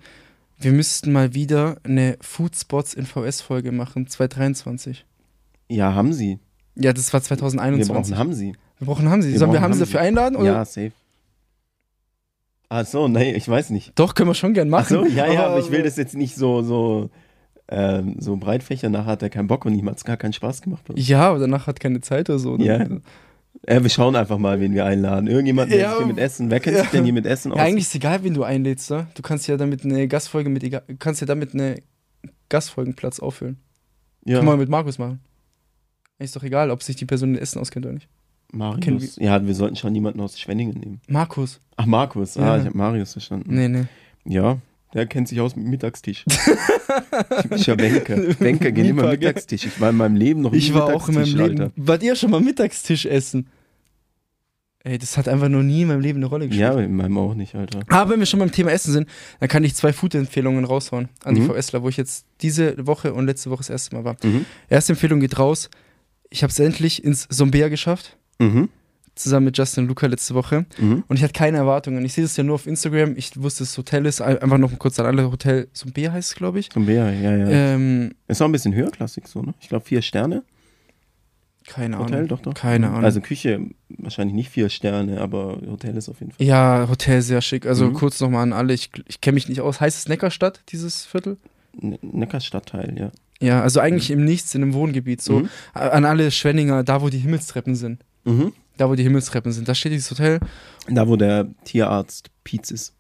wir 0.60 0.72
müssten 0.72 1.12
mal 1.12 1.34
wieder 1.34 1.78
eine 1.84 2.18
Food 2.22 2.56
Spots 2.56 2.94
in 2.94 3.06
VS-Folge 3.06 3.72
machen, 3.74 4.08
2023. 4.08 5.06
Ja, 5.68 5.94
haben 5.94 6.14
sie. 6.14 6.40
Ja, 6.76 6.94
das 6.94 7.12
war 7.14 7.20
Wir 7.20 7.26
2021. 7.26 7.94
brauchen 7.94 8.18
haben 8.18 8.34
sie. 8.34 8.54
Wir 8.78 8.86
brauchen 8.86 9.10
haben 9.10 9.22
sie. 9.22 9.32
Wir 9.34 9.40
Sollen 9.40 9.52
wir 9.52 9.60
haben 9.62 9.74
sie 9.74 9.82
dafür 9.82 10.00
einladen? 10.00 10.38
Oder? 10.38 10.46
Ja, 10.54 10.66
safe. 10.66 10.92
Ach 12.70 12.86
so, 12.86 13.08
nee, 13.08 13.34
ich 13.34 13.48
weiß 13.50 13.72
nicht. 13.72 13.98
Doch, 13.98 14.14
können 14.14 14.30
wir 14.30 14.36
schon 14.36 14.54
gern 14.54 14.68
Ach 14.70 14.82
machen. 14.82 14.90
so, 14.98 15.06
ja, 15.06 15.32
ja, 15.32 15.48
aber 15.48 15.60
ich 15.60 15.72
will 15.72 15.82
das 15.84 15.98
jetzt 15.98 16.16
nicht 16.16 16.36
so, 16.36 16.62
so, 16.62 17.10
ähm, 17.68 18.16
so 18.20 18.38
breitfächer. 18.38 18.90
Nachher 18.90 19.06
hat 19.08 19.24
er 19.24 19.30
keinen 19.32 19.48
Bock 19.48 19.66
und 19.66 19.74
ihm 19.74 19.90
hat 19.90 19.98
es 19.98 20.04
gar 20.06 20.18
keinen 20.18 20.34
Spaß 20.34 20.62
gemacht. 20.62 20.84
Ja, 20.96 21.30
aber 21.30 21.40
danach 21.40 21.66
hat 21.68 21.80
keine 21.80 22.02
Zeit 22.02 22.30
oder 22.30 22.38
so. 22.40 22.58
ne? 22.58 22.66
Ja. 22.66 22.76
Äh, 23.76 23.82
wir 23.82 23.90
schauen 23.90 24.16
einfach 24.16 24.38
mal, 24.38 24.60
wen 24.62 24.74
wir 24.74 24.86
einladen. 24.86 25.26
Irgendjemand, 25.28 25.72
der 25.72 25.80
Ja, 25.80 25.90
sich 25.90 25.98
hier 25.98 26.08
mit 26.08 26.18
Essen. 26.20 26.52
Wer 26.52 26.60
kennt 26.60 26.78
ja. 26.78 26.84
sich 26.84 26.92
denn 26.92 27.04
hier 27.04 27.14
mit 27.14 27.26
Essen 27.26 27.52
aus? 27.52 27.58
Ja, 27.58 27.64
eigentlich 27.66 27.86
ist 27.86 27.96
egal, 27.96 28.24
wen 28.24 28.36
du 28.36 28.44
einlädst, 28.44 28.92
ne? 28.92 29.08
Du 29.16 29.22
kannst 29.24 29.48
ja 29.48 29.58
damit 29.58 29.84
eine 29.84 30.08
Gastfolge 30.08 30.50
mit 30.50 30.64
egal, 30.64 30.84
kannst 31.00 31.22
ja 31.22 31.28
damit 31.28 31.56
eine 31.56 31.82
Gastfolgenplatz 32.50 33.20
auffüllen. 33.20 33.58
ja. 34.26 34.38
Kann 34.38 34.46
man 34.46 34.60
mit 34.60 34.70
Markus 34.70 34.98
machen. 35.00 35.20
Ist 36.20 36.36
doch 36.36 36.44
egal, 36.44 36.70
ob 36.70 36.84
sich 36.84 36.96
die 36.98 37.06
Person 37.06 37.32
mit 37.32 37.42
Essen 37.42 37.60
auskennt 37.60 37.86
oder 37.86 37.94
nicht. 37.96 38.08
Kennen 38.52 38.98
Marius. 38.98 39.16
Ja, 39.18 39.46
wir 39.46 39.54
sollten 39.56 39.76
schon 39.76 39.94
jemanden 39.96 40.20
aus 40.22 40.40
Schwenningen 40.40 40.78
nehmen. 40.80 41.02
Markus. 41.08 41.60
Ach, 41.78 41.86
Markus. 41.86 42.36
Ja. 42.36 42.54
Ah, 42.54 42.58
ich 42.58 42.66
habe 42.66 42.78
Marius 42.78 43.14
verstanden. 43.14 43.54
Nee, 43.54 43.68
nee. 43.68 43.86
Ja, 44.26 44.58
der 44.94 45.06
kennt 45.06 45.28
sich 45.28 45.40
aus 45.40 45.56
mit 45.56 45.66
Mittagstisch. 45.68 46.26
Typischer 47.42 47.76
Banker. 47.78 48.18
Banker 48.40 48.72
gehen 48.72 48.86
immer? 48.88 49.10
Mittagstisch. 49.12 49.66
Ich 49.66 49.80
war 49.80 49.92
in 49.92 49.98
meinem 49.98 50.16
Leben 50.16 50.42
noch 50.42 50.52
nie 50.52 50.58
Ich 50.58 50.74
war 50.74 50.86
auch 50.94 51.08
in 51.10 51.16
meinem 51.16 51.24
Mittagstisch, 51.32 51.48
Leben. 51.50 51.62
Alter. 51.62 51.74
Wart 51.76 52.04
ihr 52.04 52.16
schon 52.16 52.32
mal 52.32 52.42
Mittagstisch 52.42 53.06
essen? 53.06 53.48
Ey, 54.84 54.98
das 54.98 55.18
hat 55.18 55.28
einfach 55.28 55.50
noch 55.50 55.62
nie 55.62 55.82
in 55.82 55.90
meinem 55.90 56.00
Leben 56.00 56.20
eine 56.20 56.26
Rolle 56.28 56.48
gespielt. 56.48 56.62
Ja, 56.74 56.80
in 56.80 56.96
meinem 56.96 57.18
auch 57.18 57.34
nicht, 57.36 57.54
Alter. 57.54 57.82
Aber 57.90 58.12
wenn 58.12 58.20
wir 58.20 58.26
schon 58.26 58.40
beim 58.40 58.52
Thema 58.52 58.72
Essen 58.72 58.94
sind, 58.94 59.10
dann 59.40 59.50
kann 59.50 59.64
ich 59.66 59.76
zwei 59.76 59.92
Food-Empfehlungen 59.92 60.64
raushauen 60.64 61.10
an 61.26 61.36
die 61.36 61.42
Mhm. 61.42 61.52
VSler, 61.54 61.84
wo 61.84 61.90
ich 61.90 61.98
jetzt 61.98 62.26
diese 62.42 62.88
Woche 62.88 63.14
und 63.14 63.26
letzte 63.26 63.50
Woche 63.50 63.60
das 63.60 63.70
erste 63.70 63.96
Mal 63.96 64.06
war. 64.06 64.16
Mhm. 64.24 64.46
Erste 64.70 64.94
Empfehlung 64.94 65.20
geht 65.20 65.38
raus. 65.38 65.70
Ich 66.30 66.44
habe 66.44 66.52
es 66.52 66.60
endlich 66.60 67.04
ins 67.04 67.28
Sombea 67.30 67.68
geschafft, 67.68 68.18
Mhm. 68.40 68.70
zusammen 69.16 69.46
mit 69.48 69.58
Justin 69.58 69.84
und 69.84 69.90
Luca 69.90 70.08
letzte 70.08 70.34
Woche. 70.34 70.66
Mhm. 70.80 71.04
Und 71.10 71.18
ich 71.18 71.24
hatte 71.24 71.34
keine 71.34 71.58
Erwartungen. 71.58 72.06
Ich 72.06 72.14
sehe 72.14 72.24
das 72.24 72.38
ja 72.38 72.44
nur 72.44 72.56
auf 72.56 72.66
Instagram. 72.68 73.16
Ich 73.18 73.32
wusste, 73.42 73.64
das 73.66 73.78
Hotel 73.78 74.06
ist 74.06 74.22
ein- 74.22 74.38
einfach 74.38 74.58
noch 74.58 74.72
kurz 74.80 74.98
ein 75.00 75.06
anderes 75.06 75.30
Hotel. 75.32 75.68
Sombea 75.74 76.14
heißt 76.14 76.32
es, 76.32 76.36
glaube 76.38 76.60
ich. 76.60 76.70
Zum 76.70 76.86
Bär, 76.86 77.12
ja, 77.12 77.36
ja. 77.36 77.48
Ähm, 77.50 78.16
Ist 78.30 78.42
auch 78.42 78.46
ein 78.46 78.54
bisschen 78.54 78.74
höherklassig 78.74 79.28
so, 79.28 79.42
ne? 79.42 79.54
Ich 79.60 79.68
glaube 79.68 79.86
vier 79.86 80.02
Sterne 80.02 80.44
keine 81.68 82.00
Hotel, 82.00 82.16
Ahnung. 82.16 82.28
doch, 82.30 82.40
doch. 82.42 82.54
Keine 82.56 82.90
Ahnung. 82.90 83.04
Also 83.04 83.22
Küche 83.22 83.60
wahrscheinlich 83.90 84.34
nicht 84.34 84.50
vier 84.50 84.70
Sterne, 84.70 85.22
aber 85.22 85.60
Hotel 85.70 85.96
ist 85.98 86.10
auf 86.10 86.20
jeden 86.20 86.32
Fall. 86.32 86.46
Ja, 86.48 86.88
Hotel 86.90 87.22
sehr 87.22 87.42
schick. 87.42 87.68
Also 87.68 87.88
Mhm. 87.88 87.94
kurz 87.94 88.20
nochmal 88.22 88.42
an 88.44 88.54
alle. 88.54 88.74
Ich, 88.74 88.90
ich 89.08 89.22
kenne 89.22 89.36
mich 89.36 89.50
nicht 89.50 89.62
aus. 89.62 89.80
Heißt 89.80 89.98
es 89.98 90.08
Neckarstadt, 90.08 90.62
dieses 90.70 91.06
Viertel? 91.06 91.38
Ne- 91.80 92.00
Neckarstadtteil, 92.02 92.98
ja. 92.98 93.12
Ja, 93.42 93.62
also 93.62 93.80
eigentlich 93.82 94.10
im 94.12 94.26
Nichts, 94.26 94.56
in 94.56 94.64
einem 94.64 94.74
Wohngebiet. 94.74 95.22
So 95.22 95.42
Mhm. 95.42 95.50
an 95.74 96.06
alle 96.06 96.32
Schwenninger, 96.32 96.84
da 96.84 97.02
wo 97.04 97.10
die 97.10 97.20
Himmelstreppen 97.20 97.76
sind. 97.76 98.00
Mhm. 98.24 98.54
Da 98.78 98.90
wo 98.90 98.96
die 98.96 99.04
Himmelstreppen 99.04 99.52
sind. 99.52 99.68
Da 99.68 99.76
steht 99.76 99.92
dieses 99.92 100.10
Hotel. 100.10 100.40
Da, 100.88 101.08
wo 101.08 101.16
der 101.16 101.50
Tierarzt 101.66 102.30
Pietz 102.44 102.72
ist. 102.72 102.94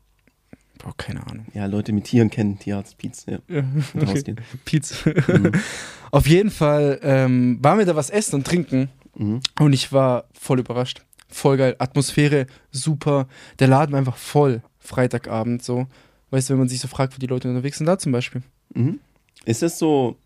Boah, 0.77 0.93
keine 0.97 1.25
Ahnung. 1.27 1.45
Ja, 1.53 1.65
Leute 1.65 1.91
mit 1.91 2.05
Tieren 2.05 2.29
kennen 2.29 2.59
Tierarzt 2.59 2.97
Pietz, 2.97 3.25
ja. 3.25 3.39
Ja, 3.47 3.63
okay. 3.95 4.35
Pietz. 4.65 5.05
Mhm. 5.05 5.51
Auf 6.11 6.27
jeden 6.27 6.51
Fall 6.51 6.99
ähm, 7.03 7.59
waren 7.61 7.79
wir 7.79 7.85
da 7.85 7.95
was 7.95 8.09
essen 8.09 8.35
und 8.35 8.47
trinken. 8.47 8.89
Mhm. 9.15 9.41
Und 9.59 9.73
ich 9.73 9.91
war 9.91 10.25
voll 10.33 10.59
überrascht. 10.59 11.03
Voll 11.27 11.57
geil. 11.57 11.75
Atmosphäre 11.79 12.47
super. 12.71 13.27
Der 13.59 13.67
Laden 13.67 13.91
war 13.91 13.99
einfach 13.99 14.17
voll. 14.17 14.61
Freitagabend 14.79 15.63
so. 15.63 15.87
Weißt 16.31 16.49
du, 16.49 16.53
wenn 16.53 16.59
man 16.59 16.69
sich 16.69 16.79
so 16.79 16.87
fragt, 16.87 17.15
wo 17.15 17.19
die 17.19 17.27
Leute 17.27 17.49
unterwegs 17.49 17.77
sind, 17.77 17.87
da 17.87 17.97
zum 17.97 18.11
Beispiel. 18.11 18.41
Mhm. 18.73 18.99
Ist 19.45 19.61
das 19.61 19.77
so. 19.77 20.17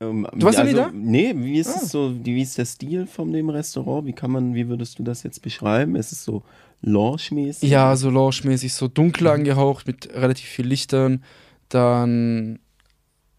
Ähm, 0.00 0.26
Du 0.34 0.46
warst 0.46 0.58
noch 0.58 0.64
nie 0.64 0.70
also, 0.70 0.82
da? 0.82 0.90
Nee, 0.92 1.34
wie 1.36 1.58
ist 1.58 1.68
Ah. 1.68 1.80
es 1.82 1.90
so, 1.90 2.14
wie 2.24 2.42
ist 2.42 2.58
der 2.58 2.64
Stil 2.66 3.06
von 3.06 3.32
dem 3.32 3.48
Restaurant? 3.50 4.06
Wie 4.06 4.12
kann 4.12 4.30
man, 4.30 4.54
wie 4.54 4.68
würdest 4.68 4.98
du 4.98 5.02
das 5.02 5.22
jetzt 5.22 5.42
beschreiben? 5.42 5.96
Ist 5.96 6.12
es 6.12 6.24
so 6.24 6.42
lounge-mäßig? 6.82 7.68
Ja, 7.70 7.96
so 7.96 8.10
lounge-mäßig, 8.10 8.72
so 8.74 8.88
dunkel 8.88 9.24
Mhm. 9.28 9.32
angehaucht 9.34 9.86
mit 9.86 10.12
relativ 10.14 10.46
viel 10.48 10.66
Lichtern. 10.66 11.22
Dann 11.68 12.58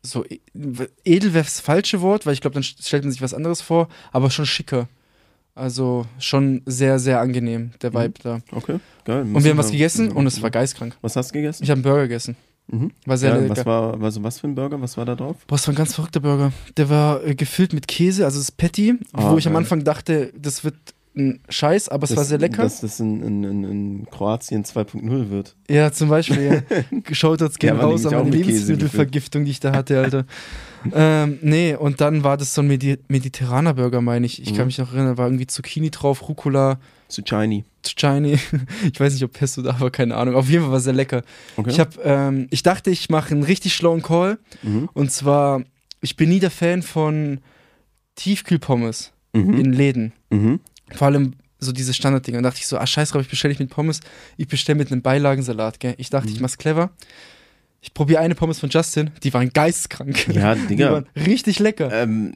so 0.04 0.24
e- 0.26 0.40
edel 1.04 1.34
wäre 1.34 1.44
das 1.44 1.60
falsche 1.60 2.02
Wort, 2.02 2.26
weil 2.26 2.34
ich 2.34 2.42
glaube, 2.42 2.54
dann 2.56 2.64
stellt 2.64 3.04
man 3.04 3.12
sich 3.12 3.22
was 3.22 3.34
anderes 3.34 3.62
vor, 3.62 3.88
aber 4.12 4.30
schon 4.30 4.46
schicker. 4.46 4.88
Also 5.56 6.06
schon 6.20 6.62
sehr, 6.66 7.00
sehr 7.00 7.20
angenehm, 7.20 7.72
der 7.82 7.90
Mhm. 7.92 7.96
Vibe 7.96 8.14
da. 8.24 8.40
Okay, 8.52 8.80
geil. 9.06 9.22
Und 9.34 9.44
wir 9.44 9.52
haben 9.52 9.58
was 9.58 9.72
gegessen 9.72 10.12
und 10.12 10.28
es 10.28 10.42
war 10.42 10.52
geistkrank. 10.52 10.96
Was 11.02 11.16
hast 11.16 11.30
du 11.30 11.34
gegessen? 11.34 11.64
Ich 11.64 11.70
habe 11.72 11.78
einen 11.80 11.84
Burger 11.84 12.04
gegessen. 12.04 12.36
Mhm. 12.70 12.92
War 13.06 13.18
sehr 13.18 13.30
ja, 13.32 13.38
lecker. 13.38 13.56
was 13.58 13.66
war, 13.66 14.02
also 14.02 14.24
was 14.24 14.40
für 14.40 14.48
ein 14.48 14.56
Burger? 14.56 14.82
Was 14.82 14.98
war 14.98 15.06
da 15.06 15.16
drauf? 15.16 15.38
Boah, 15.48 15.56
es 15.56 15.66
war 15.68 15.74
ein 15.74 15.78
ganz 15.78 15.96
verrückter 15.96 16.20
Burger. 16.20 16.52
Der 16.76 16.90
war 16.90 17.24
äh, 17.26 17.34
gefüllt 17.36 17.74
mit 17.74 17.88
Käse, 17.88 18.26
also 18.26 18.40
das 18.40 18.52
Patty, 18.52 18.96
Ah, 19.14 19.32
wo 19.32 19.38
ich 19.38 19.48
am 19.48 19.54
geil. 19.54 19.62
Anfang 19.62 19.84
dachte, 19.86 20.34
das 20.38 20.64
wird 20.66 20.76
ein 21.16 21.40
Scheiß, 21.50 21.90
aber 21.90 22.04
es 22.04 22.16
war 22.16 22.24
sehr 22.26 22.38
lecker. 22.38 22.62
Dass 22.62 22.82
das 22.82 23.00
in, 23.00 23.24
in, 23.24 23.44
in, 23.44 23.64
in 23.64 24.06
Kroatien 24.12 24.64
2.0 24.64 25.30
wird. 25.32 25.56
ja, 25.70 25.92
zum 25.92 26.10
Beispiel, 26.10 26.64
ja. 26.70 27.00
Geschaut 27.04 27.42
hat's 27.42 27.58
gehen 27.58 27.76
war 27.78 27.86
raus 27.86 28.06
an 28.06 28.14
meine 28.14 28.30
Lebensmittelvergiftung, 28.30 29.44
die 29.46 29.52
ich 29.52 29.60
da 29.60 29.72
hatte, 29.74 30.00
Alter. 30.00 30.26
ähm, 30.94 31.40
nee, 31.42 31.74
und 31.74 32.02
dann 32.02 32.24
war 32.24 32.38
das 32.38 32.54
so 32.54 32.62
ein 32.62 32.68
Medi 32.68 32.98
mediterraner 33.08 33.74
Burger, 33.74 34.02
meine 34.02 34.26
ich. 34.28 34.42
Ich 34.42 34.52
Mhm. 34.52 34.58
kann 34.58 34.66
mich 34.68 34.78
noch 34.78 34.90
erinnern, 34.94 35.16
da 35.16 35.18
war 35.18 35.28
irgendwie 35.28 35.48
Zucchini 35.48 35.90
drauf, 35.90 36.28
Rucola, 36.30 36.80
Zucchini. 37.10 37.64
Zucchini. 37.84 38.38
ich 38.94 39.00
weiß 39.00 39.14
nicht, 39.14 39.24
ob 39.24 39.34
Pesto 39.34 39.62
da 39.62 39.80
war, 39.80 39.90
keine 39.92 40.16
Ahnung. 40.16 40.36
Auf 40.36 40.50
jeden 40.50 40.64
Fall 40.64 40.72
war 40.74 40.80
sehr 40.80 40.94
lecker. 40.94 41.24
Okay. 41.56 41.70
Ich, 41.70 41.80
hab, 41.80 41.98
ähm, 42.06 42.48
ich 42.52 42.64
dachte, 42.64 42.90
ich 42.92 43.10
mache 43.10 43.32
einen 43.32 43.44
richtig 43.44 43.74
schlauen 43.76 44.02
Call. 44.02 44.38
mhm. 44.64 44.90
Und 44.94 45.12
zwar, 45.12 45.64
ich 46.02 46.16
bin 46.16 46.30
nie 46.30 46.40
der 46.40 46.52
Fan 46.52 46.82
von 46.84 47.40
Tiefkühlpommes 48.16 49.12
Mhm. 49.34 49.54
in 49.60 49.74
Läden. 49.74 50.14
Mhm. 50.30 50.60
Vor 50.94 51.08
allem 51.08 51.34
so 51.60 51.72
diese 51.72 51.94
Standarddinger. 51.94 52.42
Da 52.42 52.50
dachte 52.50 52.60
ich 52.62 52.68
so, 52.68 52.78
ah 52.78 52.88
scheiß 52.88 53.12
drauf, 53.12 53.22
ich 53.22 53.30
bestelle 53.30 53.52
nicht 53.52 53.60
mit 53.60 53.70
Pommes, 53.70 54.00
ich 54.38 54.48
bestelle 54.48 54.78
mit 54.78 54.92
einem 54.92 55.02
Beilagensalat, 55.02 55.80
gell. 55.80 55.96
Ich 55.98 56.10
dachte, 56.10 56.30
Mhm. 56.30 56.36
ich 56.36 56.40
mach's 56.42 56.58
clever. 56.58 56.92
Ich 57.82 57.94
probiere 57.94 58.22
eine 58.22 58.36
Pommes 58.36 58.60
von 58.60 58.70
Justin, 58.70 59.12
die 59.24 59.34
waren 59.34 59.50
geisteskrank. 59.50 60.28
Ja, 60.34 60.56
Die 60.56 60.68
Digga. 60.68 60.92
waren 60.94 61.08
richtig 61.16 61.60
lecker. 61.60 61.92
Ähm, 61.92 62.36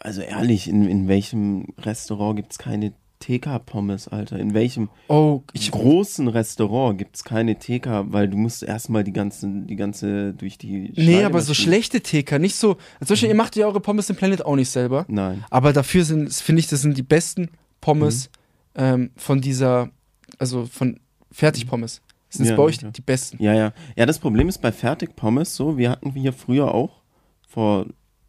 also 0.00 0.20
ehrlich, 0.22 0.68
in, 0.68 0.88
in 0.88 1.06
welchem 1.08 1.68
Restaurant 1.78 2.36
gibt 2.36 2.52
es 2.52 2.58
keine 2.58 2.92
TK-Pommes, 3.24 4.08
Alter? 4.08 4.38
In 4.38 4.54
welchem 4.54 4.88
Oh, 5.08 5.42
ich, 5.52 5.70
großen 5.70 6.28
Restaurant 6.28 6.98
gibt 6.98 7.16
es 7.16 7.24
keine 7.24 7.58
TK, 7.58 8.12
weil 8.12 8.28
du 8.28 8.36
musst 8.36 8.62
erstmal 8.62 9.04
die 9.04 9.12
ganze, 9.12 9.48
die 9.48 9.76
ganze 9.76 10.34
durch 10.34 10.58
die 10.58 10.92
nee, 10.96 11.24
aber 11.24 11.40
so 11.40 11.54
schlechte 11.54 12.00
TK, 12.00 12.38
nicht 12.38 12.56
so. 12.56 12.74
Zum 13.00 13.08
Beispiel, 13.08 13.28
ihr 13.30 13.34
macht 13.34 13.56
ja 13.56 13.66
eure 13.66 13.80
Pommes 13.80 14.10
im 14.10 14.16
Planet 14.16 14.44
auch 14.44 14.56
nicht 14.56 14.70
selber. 14.70 15.04
Nein. 15.08 15.44
Aber 15.50 15.72
dafür 15.72 16.04
sind, 16.04 16.32
finde 16.32 16.60
ich, 16.60 16.66
das 16.66 16.82
sind 16.82 16.96
die 16.98 17.02
besten 17.02 17.48
Pommes 17.80 18.30
Mhm. 18.76 18.82
ähm, 18.82 19.10
von 19.16 19.40
dieser, 19.40 19.90
also 20.38 20.66
von 20.66 20.98
Fertigpommes. 21.30 22.00
Sind 22.28 22.46
Ja, 22.46 22.56
bei 22.56 22.62
euch 22.64 22.82
ja. 22.82 22.90
die 22.90 23.00
besten? 23.02 23.40
Ja, 23.42 23.54
ja. 23.54 23.72
Ja, 23.96 24.06
das 24.06 24.18
Problem 24.18 24.48
ist 24.48 24.58
bei 24.60 24.72
Fertigpommes 24.72 25.54
so, 25.54 25.78
wir 25.78 25.90
hatten 25.90 26.10
hier 26.12 26.32
früher 26.32 26.74
auch, 26.74 27.02
vor 27.48 27.86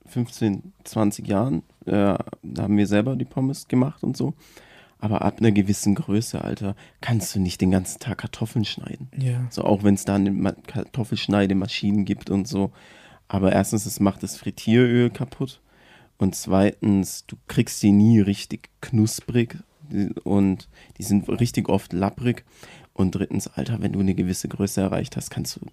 15, 0.08 0.72
20 0.84 1.28
Jahren, 1.28 1.64
äh, 1.88 1.92
da 2.44 2.62
haben 2.62 2.78
wir 2.78 2.86
selber 2.86 3.16
die 3.16 3.26
Pommes 3.26 3.68
gemacht 3.68 4.04
und 4.04 4.16
so. 4.16 4.34
Aber 5.00 5.24
ab 5.24 5.40
einer 5.40 5.52
gewissen 5.52 5.96
Größe, 5.96 6.44
Alter, 6.44 6.76
kannst 7.02 7.36
du 7.36 7.40
nicht 7.40 7.62
den 7.62 7.72
ganzen 7.72 8.00
Tag 8.00 8.20
Kartoffeln 8.20 8.66
schneiden. 8.66 9.10
Ja. 9.18 9.46
So, 9.50 9.64
auch 9.64 9.84
wenn 9.84 9.96
es 9.96 10.06
da 10.06 10.16
eine 10.16 10.32
Ma 10.32 10.54
Kartoffelschneidemaschinen 10.54 12.06
gibt 12.06 12.30
und 12.30 12.48
so. 12.48 12.72
Aber 13.28 13.52
erstens, 13.52 13.86
es 13.86 14.00
macht 14.00 14.24
das 14.24 14.38
Frittieröl 14.38 15.10
kaputt. 15.10 15.62
Und 16.18 16.36
zweitens, 16.36 17.26
du 17.28 17.36
kriegst 17.48 17.82
sie 17.82 17.92
nie 17.92 18.20
richtig 18.20 18.70
knusprig. 18.82 19.58
Und 20.24 20.70
die 20.98 21.04
sind 21.04 21.28
richtig 21.30 21.70
oft 21.70 21.94
lapprig. 21.94 22.46
Und 22.94 23.14
drittens, 23.14 23.48
Alter, 23.48 23.82
wenn 23.82 23.92
du 23.92 24.00
eine 24.00 24.16
gewisse 24.16 24.48
Größe 24.48 24.82
erreicht 24.82 25.18
hast, 25.18 25.30
kannst 25.30 25.58
du, 25.58 25.68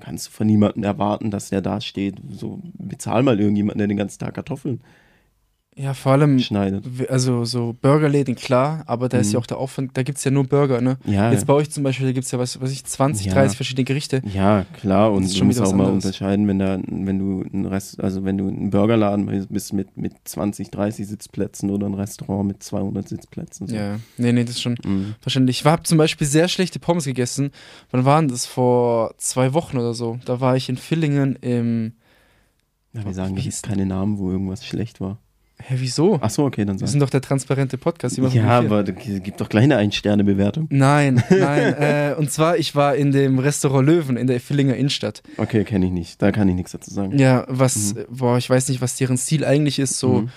kannst 0.00 0.28
du 0.28 0.30
von 0.30 0.46
niemandem 0.46 0.84
erwarten, 0.84 1.30
dass 1.30 1.50
der 1.50 1.60
da 1.60 1.80
steht. 1.80 2.16
So, 2.30 2.60
bezahl 2.78 3.24
mal 3.24 3.40
irgendjemanden, 3.40 3.78
der 3.78 3.88
den 3.88 3.96
ganzen 3.96 4.20
Tag 4.20 4.34
Kartoffeln 4.34 4.80
Ja, 5.76 5.92
vor 5.92 6.12
allem, 6.12 6.38
schneidet. 6.38 6.84
also 7.10 7.44
so 7.44 7.74
Burgerläden, 7.82 8.36
klar, 8.36 8.84
aber 8.86 9.08
da 9.08 9.18
ist 9.18 9.28
Mhm. 9.28 9.32
ja 9.32 9.38
auch 9.40 9.46
der 9.46 9.58
Aufwand, 9.58 9.90
da 9.96 10.04
gibt 10.04 10.18
es 10.18 10.24
ja 10.24 10.30
nur 10.30 10.44
Burger, 10.44 10.80
ne? 10.80 10.98
Ja, 11.04 11.32
Jetzt 11.32 11.46
bei 11.48 11.52
euch 11.52 11.68
zum 11.68 11.82
Beispiel, 11.82 12.06
da 12.06 12.12
gibt 12.12 12.26
es 12.26 12.30
ja, 12.30 12.38
was 12.38 12.60
weiß 12.60 12.70
ich, 12.70 12.84
20, 12.84 13.26
Ja. 13.26 13.32
30 13.34 13.56
verschiedene 13.56 13.84
Gerichte. 13.84 14.22
Ja, 14.32 14.66
klar, 14.80 15.10
und 15.10 15.22
Das 15.22 15.30
ist 15.30 15.34
du 15.34 15.38
schon 15.38 15.46
musst 15.48 15.60
auch 15.60 15.72
mal 15.72 15.86
anderes. 15.86 16.04
unterscheiden, 16.04 16.46
wenn 16.46 16.60
da, 16.60 16.78
wenn 16.86 17.18
du 17.18 17.42
ein 17.52 17.66
Rest, 17.66 17.98
also 18.00 18.24
wenn 18.24 18.38
du 18.38 18.46
ein 18.46 18.70
Burgerladen 18.70 19.46
bist 19.50 19.72
mit, 19.72 19.96
mit 19.96 20.12
20, 20.22 20.70
30 20.70 21.08
Sitzplätzen 21.08 21.70
oder 21.70 21.88
ein 21.88 21.94
Restaurant 21.94 22.46
mit 22.46 22.62
200 22.62 23.08
Sitzplätzen. 23.08 23.66
So. 23.66 23.74
Ja, 23.74 23.98
nee, 24.16 24.30
nee, 24.30 24.44
das 24.44 24.54
ist 24.54 24.62
schon 24.62 24.76
Mhm. 24.84 25.16
verständlich. 25.20 25.58
Ich 25.60 25.66
habe 25.66 25.82
zum 25.82 25.98
Beispiel 25.98 26.26
sehr 26.28 26.46
schlechte 26.46 26.78
Pommes 26.78 27.04
gegessen. 27.04 27.50
Wann 27.90 28.04
waren 28.04 28.28
das? 28.28 28.46
Vor 28.46 29.14
zwei 29.18 29.52
Wochen 29.54 29.76
oder 29.78 29.92
so. 29.92 30.20
Da 30.24 30.40
war 30.40 30.54
ich 30.56 30.68
in 30.68 30.76
Villingen 30.76 31.34
im. 31.40 31.94
Ja, 32.92 33.04
wir 33.04 33.12
sagen 33.12 33.36
jetzt 33.36 33.64
hieß- 33.64 33.68
keine 33.68 33.86
Namen, 33.86 34.18
wo 34.18 34.30
irgendwas 34.30 34.64
schlecht 34.64 35.00
war. 35.00 35.18
Hä, 35.62 35.76
wieso? 35.78 36.18
Ach 36.20 36.28
so, 36.30 36.44
okay, 36.44 36.64
dann 36.64 36.74
Wir 36.76 36.80
sag. 36.80 36.88
sind 36.88 37.00
doch 37.00 37.10
der 37.10 37.20
transparente 37.20 37.78
Podcast. 37.78 38.18
Ja, 38.18 38.58
aber 38.58 38.82
da 38.82 38.92
gibt 38.92 39.40
doch 39.40 39.48
gleich 39.48 39.64
eine 39.64 39.76
Ein-Sterne-Bewertung. 39.76 40.66
Nein, 40.70 41.22
nein. 41.30 41.74
äh, 41.74 42.14
und 42.18 42.30
zwar, 42.30 42.58
ich 42.58 42.74
war 42.74 42.96
in 42.96 43.12
dem 43.12 43.38
Restaurant 43.38 43.86
Löwen 43.86 44.16
in 44.16 44.26
der 44.26 44.40
Villinger 44.40 44.74
Innenstadt. 44.76 45.22
Okay, 45.38 45.64
kenne 45.64 45.86
ich 45.86 45.92
nicht. 45.92 46.20
Da 46.20 46.32
kann 46.32 46.48
ich 46.48 46.54
nichts 46.54 46.72
dazu 46.72 46.92
sagen. 46.92 47.18
Ja, 47.18 47.44
was, 47.48 47.94
Mhm. 47.94 48.04
boah, 48.10 48.36
ich 48.36 48.50
weiß 48.50 48.68
nicht, 48.68 48.80
was 48.82 48.96
deren 48.96 49.16
Stil 49.16 49.44
eigentlich 49.44 49.78
ist. 49.78 49.98
So, 49.98 50.22
Mhm. 50.22 50.30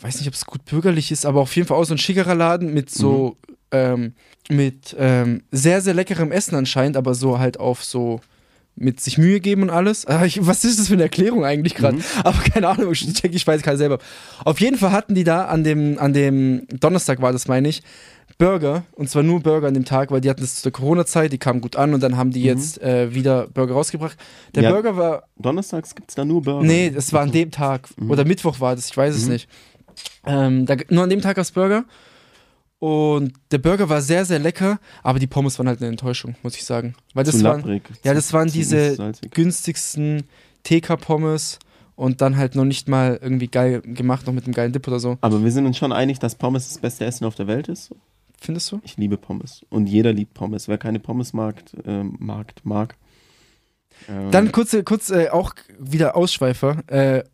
weiß 0.00 0.18
nicht, 0.20 0.28
ob 0.28 0.34
es 0.34 0.46
gut 0.46 0.64
bürgerlich 0.64 1.10
ist, 1.10 1.26
aber 1.26 1.40
auf 1.40 1.54
jeden 1.56 1.66
Fall 1.68 1.76
auch 1.76 1.84
so 1.84 1.94
ein 1.94 1.98
schickerer 1.98 2.34
Laden 2.34 2.72
mit 2.72 2.88
so, 2.88 3.36
Mhm. 3.48 3.54
ähm, 3.72 4.12
mit 4.48 4.94
ähm, 4.98 5.42
sehr, 5.50 5.80
sehr 5.80 5.92
leckerem 5.94 6.30
Essen 6.32 6.54
anscheinend, 6.54 6.96
aber 6.96 7.14
so 7.14 7.40
halt 7.40 7.58
auf 7.58 7.82
so 7.84 8.20
mit 8.76 9.00
sich 9.00 9.18
Mühe 9.18 9.40
geben 9.40 9.62
und 9.62 9.70
alles. 9.70 10.06
Ah, 10.06 10.24
ich, 10.24 10.46
was 10.46 10.64
ist 10.64 10.78
das 10.78 10.88
für 10.88 10.94
eine 10.94 11.04
Erklärung 11.04 11.44
eigentlich 11.44 11.74
gerade? 11.74 11.96
Mhm. 11.96 12.02
Aber 12.24 12.38
keine 12.38 12.68
Ahnung, 12.68 12.92
ich 12.92 13.12
check, 13.14 13.34
ich 13.34 13.46
weiß 13.46 13.62
gerade 13.62 13.78
selber. 13.78 13.98
Auf 14.44 14.60
jeden 14.60 14.76
Fall 14.76 14.92
hatten 14.92 15.14
die 15.14 15.24
da 15.24 15.46
an 15.46 15.64
dem, 15.64 15.98
an 15.98 16.12
dem 16.12 16.66
Donnerstag 16.68 17.20
war 17.22 17.32
das, 17.32 17.48
meine 17.48 17.68
ich, 17.68 17.82
Burger, 18.38 18.84
und 18.92 19.08
zwar 19.08 19.22
nur 19.22 19.40
Burger 19.40 19.68
an 19.68 19.72
dem 19.74 19.86
Tag, 19.86 20.10
weil 20.10 20.20
die 20.20 20.28
hatten 20.28 20.42
das 20.42 20.56
zu 20.56 20.64
der 20.64 20.72
Corona-Zeit, 20.72 21.32
die 21.32 21.38
kamen 21.38 21.62
gut 21.62 21.74
an 21.76 21.94
und 21.94 22.02
dann 22.02 22.18
haben 22.18 22.32
die 22.32 22.40
Mhm. 22.40 22.44
jetzt 22.46 22.82
äh, 22.82 23.14
wieder 23.14 23.46
Burger 23.46 23.72
rausgebracht. 23.72 24.18
Der 24.54 24.64
Ja. 24.64 24.72
Burger 24.72 24.96
war 24.98 25.22
Donnerstags 25.38 25.94
gibt 25.94 26.10
es 26.10 26.16
da 26.16 26.24
nur 26.26 26.42
Burger. 26.42 26.66
Nee, 26.66 26.90
das 26.94 27.12
war 27.14 27.22
an 27.22 27.32
dem 27.32 27.50
Tag. 27.50 27.88
Mhm. 27.96 28.10
Oder 28.10 28.26
Mittwoch 28.26 28.60
war 28.60 28.76
das, 28.76 28.90
ich 28.90 28.96
weiß 28.96 29.14
es 29.16 29.24
Mhm. 29.24 29.32
nicht. 29.32 29.48
Ähm, 30.26 30.66
da, 30.66 30.76
nur 30.90 31.04
an 31.04 31.08
dem 31.10 31.22
Tag 31.22 31.36
gab 31.36 31.44
es 31.44 31.52
Burger. 31.52 31.84
Und 32.78 33.32
der 33.50 33.58
Burger 33.58 33.88
war 33.88 34.02
sehr, 34.02 34.24
sehr 34.24 34.38
lecker, 34.38 34.78
aber 35.02 35.18
die 35.18 35.26
Pommes 35.26 35.58
waren 35.58 35.68
halt 35.68 35.80
eine 35.80 35.88
Enttäuschung, 35.88 36.34
muss 36.42 36.56
ich 36.56 36.64
sagen. 36.64 36.94
Weil 37.14 37.24
das 37.24 37.38
zu 37.38 37.44
waren 37.44 37.80
ja, 38.04 38.12
das 38.12 38.32
waren 38.32 38.48
diese 38.48 38.94
salzig. 38.94 39.30
günstigsten 39.30 40.24
TK-Pommes 40.62 41.58
und 41.94 42.20
dann 42.20 42.36
halt 42.36 42.54
noch 42.54 42.66
nicht 42.66 42.88
mal 42.88 43.18
irgendwie 43.22 43.48
geil 43.48 43.80
gemacht, 43.80 44.26
noch 44.26 44.34
mit 44.34 44.44
einem 44.44 44.52
geilen 44.52 44.72
Dip 44.72 44.86
oder 44.86 45.00
so. 45.00 45.16
Aber 45.22 45.42
wir 45.42 45.50
sind 45.50 45.64
uns 45.64 45.78
schon 45.78 45.92
einig, 45.92 46.18
dass 46.18 46.34
Pommes 46.34 46.68
das 46.68 46.78
beste 46.78 47.06
Essen 47.06 47.24
auf 47.24 47.34
der 47.34 47.46
Welt 47.46 47.68
ist. 47.68 47.94
findest 48.38 48.70
du? 48.70 48.80
Ich 48.84 48.98
liebe 48.98 49.16
Pommes. 49.16 49.64
Und 49.70 49.86
jeder 49.86 50.12
liebt 50.12 50.34
Pommes. 50.34 50.68
Wer 50.68 50.76
keine 50.76 51.00
Pommes 51.00 51.32
mag, 51.32 51.62
äh, 51.86 52.02
mag, 52.02 52.52
mag. 52.64 52.96
Ähm, 54.08 54.30
Dann 54.30 54.52
kurz, 54.52 54.76
kurz 54.84 55.10
äh, 55.10 55.30
auch 55.30 55.54
wieder 55.78 56.14
Ausschweifer. 56.14 56.82
Äh, 56.88 57.24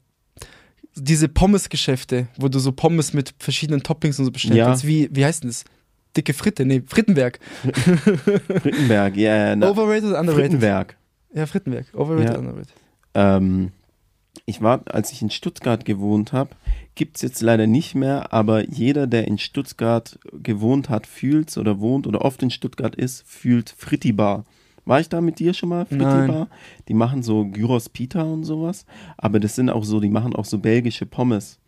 diese 0.94 1.28
Pommes-Geschäfte, 1.28 2.28
wo 2.38 2.48
du 2.48 2.58
so 2.58 2.72
Pommes 2.72 3.12
mit 3.12 3.34
verschiedenen 3.38 3.82
Toppings 3.82 4.18
und 4.18 4.24
so 4.26 4.30
bestellen 4.30 4.56
Ja. 4.56 4.66
kannst. 4.66 4.86
Wie, 4.86 5.08
wie 5.12 5.24
heißt 5.24 5.42
denn 5.42 5.50
das? 5.50 5.64
Dicke 6.16 6.34
Fritte, 6.34 6.66
nee, 6.66 6.82
Frittenberg. 6.86 7.38
Frittenberg, 8.62 9.16
ja, 9.16 9.56
na, 9.56 9.70
Overrated 9.70 10.12
underrated? 10.12 10.34
Frittenberg. 10.34 10.96
Ja, 11.34 11.46
Frittenberg. 11.46 11.86
Overrated 11.94 12.32
Ja. 12.34 12.38
underrated? 12.38 12.72
Ähm, 13.14 13.72
ich 14.46 14.60
war, 14.60 14.82
als 14.86 15.12
ich 15.12 15.22
in 15.22 15.30
Stuttgart 15.30 15.84
gewohnt 15.84 16.32
habe, 16.32 16.50
gibt 16.94 17.16
es 17.16 17.22
jetzt 17.22 17.40
leider 17.42 17.66
nicht 17.66 17.94
mehr, 17.94 18.32
aber 18.32 18.68
jeder, 18.68 19.06
der 19.06 19.26
in 19.26 19.38
Stuttgart 19.38 20.18
gewohnt 20.32 20.88
hat, 20.90 21.06
fühlt 21.06 21.56
oder 21.56 21.80
wohnt 21.80 22.06
oder 22.06 22.22
oft 22.22 22.42
in 22.42 22.50
Stuttgart 22.50 22.94
ist, 22.94 23.24
fühlt 23.26 23.74
Frittibar. 23.76 24.44
War 24.84 24.98
ich 25.00 25.08
da 25.08 25.20
mit 25.20 25.38
dir 25.38 25.54
schon 25.54 25.68
mal? 25.68 25.86
Nein. 25.90 26.46
Die 26.88 26.94
machen 26.94 27.22
so 27.22 27.44
Gyros 27.46 27.88
Pita 27.88 28.22
und 28.22 28.44
sowas, 28.44 28.84
aber 29.16 29.38
das 29.40 29.54
sind 29.54 29.70
auch 29.70 29.84
so, 29.84 30.00
die 30.00 30.08
machen 30.10 30.34
auch 30.34 30.44
so 30.44 30.58
belgische 30.58 31.06
Pommes. 31.06 31.58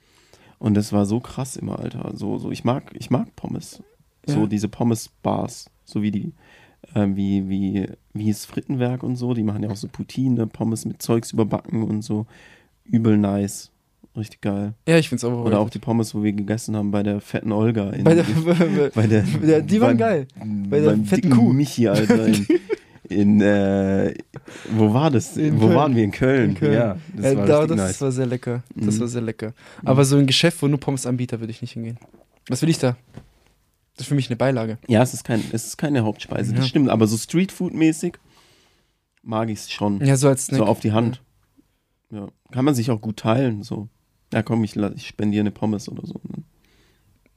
Und 0.58 0.74
das 0.74 0.92
war 0.92 1.06
so 1.06 1.20
krass 1.20 1.56
immer, 1.56 1.78
Alter. 1.78 2.12
So, 2.14 2.38
so, 2.38 2.50
ich 2.50 2.64
mag, 2.64 2.90
ich 2.98 3.10
mag 3.10 3.34
Pommes. 3.36 3.82
So 4.26 4.40
Ja. 4.40 4.46
diese 4.46 4.68
Pommes-Bars, 4.68 5.70
so 5.84 6.02
wie 6.02 6.10
die, 6.10 6.32
äh, 6.94 7.06
wie, 7.12 7.48
wie, 7.48 7.86
wie 8.14 8.30
es 8.30 8.46
Frittenwerk 8.46 9.02
und 9.02 9.16
so, 9.16 9.34
die 9.34 9.42
machen 9.42 9.62
ja 9.62 9.70
auch 9.70 9.76
so 9.76 9.88
Poutine, 9.88 10.46
Pommes 10.46 10.84
mit 10.86 11.02
Zeugs 11.02 11.32
überbacken 11.32 11.82
und 11.82 12.02
so. 12.02 12.26
Übel 12.84 13.16
nice. 13.18 13.70
Richtig 14.16 14.40
geil. 14.42 14.74
Ja, 14.88 14.96
ich 14.96 15.08
find's 15.08 15.24
overrated. 15.24 15.46
Oder 15.48 15.58
auch 15.60 15.70
die 15.70 15.80
Pommes, 15.80 16.14
wo 16.14 16.22
wir 16.22 16.32
gegessen 16.32 16.76
haben 16.76 16.92
bei 16.92 17.02
der 17.02 17.20
fetten 17.20 17.50
Olga. 17.52 17.90
In, 17.90 18.04
Bei 18.04 18.14
der, 18.14 18.24
bei 18.94 19.06
der, 19.08 19.22
die 19.62 19.80
waren 19.80 19.96
beim- 19.96 19.98
geil. 19.98 20.28
Bei 20.70 20.80
der 20.80 20.96
fetten 20.98 21.30
Kuh. 21.30 21.52
Michi, 21.52 21.88
Alter. 21.88 22.26
In, 22.28 22.46
in 23.08 23.40
äh, 23.40 24.14
wo 24.70 24.92
war 24.94 25.10
das? 25.10 25.36
In 25.36 25.56
wo 25.60 25.66
Köln. 25.66 25.76
waren 25.76 25.96
wir? 25.96 26.04
In 26.04 26.10
Köln. 26.10 26.50
In 26.50 26.54
Köln. 26.56 26.72
Ja, 26.74 26.96
das 27.14 27.26
äh, 27.32 27.36
war 27.36 27.46
da, 27.46 27.66
das 27.66 27.76
nice. 27.76 28.00
war 28.00 28.12
sehr 28.12 28.26
lecker. 28.26 28.62
Das 28.74 28.96
Mhm. 28.96 29.00
war 29.00 29.08
sehr 29.08 29.22
lecker. 29.22 29.52
Aber 29.84 30.04
so 30.04 30.16
ein 30.16 30.26
Geschäft, 30.26 30.60
wo 30.62 30.68
nur 30.68 30.80
Pommes 30.80 31.06
anbieter, 31.06 31.40
würde 31.40 31.50
ich 31.50 31.60
nicht 31.62 31.72
hingehen. 31.72 31.98
Was 32.48 32.62
will 32.62 32.68
ich 32.68 32.78
da? 32.78 32.96
Das 33.96 34.02
ist 34.04 34.08
für 34.08 34.14
mich 34.16 34.28
eine 34.28 34.36
Beilage. 34.36 34.78
Ja, 34.88 35.02
es 35.02 35.14
ist, 35.14 35.24
kein, 35.24 35.42
es 35.52 35.66
ist 35.66 35.76
keine 35.76 36.02
Hauptspeise, 36.04 36.52
Ja. 36.52 36.58
das 36.58 36.68
stimmt. 36.68 36.88
Aber 36.90 37.06
so 37.06 37.16
Streetfood-mäßig 37.16 38.16
mag 39.22 39.48
ich 39.50 39.60
es 39.60 39.70
schon. 39.70 40.04
Ja, 40.04 40.16
so 40.16 40.28
als 40.28 40.46
Snack. 40.46 40.58
so 40.58 40.64
auf 40.66 40.80
die 40.80 40.92
Hand. 40.92 41.22
Ja. 42.10 42.28
Kann 42.50 42.64
man 42.64 42.74
sich 42.74 42.90
auch 42.90 43.00
gut 43.00 43.18
teilen. 43.18 43.62
So. 43.62 43.88
Ja, 44.32 44.42
komm, 44.42 44.64
ich, 44.64 44.76
ich 44.76 45.06
spendiere 45.06 45.40
eine 45.42 45.50
Pommes 45.52 45.88
oder 45.88 46.06
so. 46.06 46.20
Ne? 46.28 46.42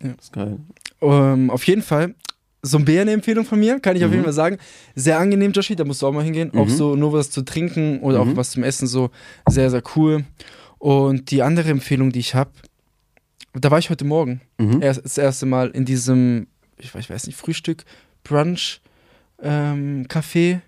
Ja. 0.02 0.14
Das 0.16 0.26
ist 0.26 0.34
geil. 0.34 0.60
Ähm, 1.02 1.50
auf 1.52 1.64
jeden 1.68 1.82
Fall, 1.84 2.16
so 2.62 2.78
eine 2.80 3.12
Empfehlung 3.12 3.46
von 3.46 3.60
mir, 3.60 3.80
kann 3.80 3.96
ich 3.96 4.04
auf 4.04 4.10
Mhm. 4.10 4.14
jeden 4.16 4.24
Fall 4.26 4.34
sagen. 4.34 4.58
Sehr 4.96 5.20
angenehm, 5.20 5.52
Joshi, 5.52 5.76
da 5.76 5.86
musst 5.86 6.02
du 6.02 6.08
auch 6.08 6.12
mal 6.12 6.24
hingehen. 6.24 6.52
Auch 6.56 6.66
Mhm. 6.66 6.70
so 6.70 6.96
nur 6.96 7.14
was 7.14 7.30
zu 7.32 7.44
trinken 7.44 8.00
oder 8.00 8.24
Mhm. 8.24 8.32
auch 8.32 8.36
was 8.38 8.52
zum 8.52 8.64
Essen, 8.64 8.88
so 8.88 9.10
sehr, 9.48 9.70
sehr 9.70 9.84
cool. 9.96 10.26
Und 10.80 11.32
die 11.32 11.42
andere 11.44 11.70
Empfehlung, 11.70 12.12
die 12.12 12.20
ich 12.20 12.36
habe, 12.36 12.52
da 13.54 13.72
war 13.72 13.80
ich 13.80 13.90
heute 13.90 14.06
Morgen. 14.06 14.42
Mhm. 14.58 14.82
Erst, 14.82 15.04
das 15.06 15.18
erste 15.18 15.46
Mal 15.46 15.70
in 15.70 15.86
diesem, 15.86 16.48
ich 16.78 16.94
weiß, 16.94 17.06
ich 17.06 17.10
weiß 17.10 17.28
nicht, 17.28 17.36
Frühstück, 17.38 17.86
Brunch, 18.24 18.82
ähm, 19.42 20.06
Café, 20.08 20.60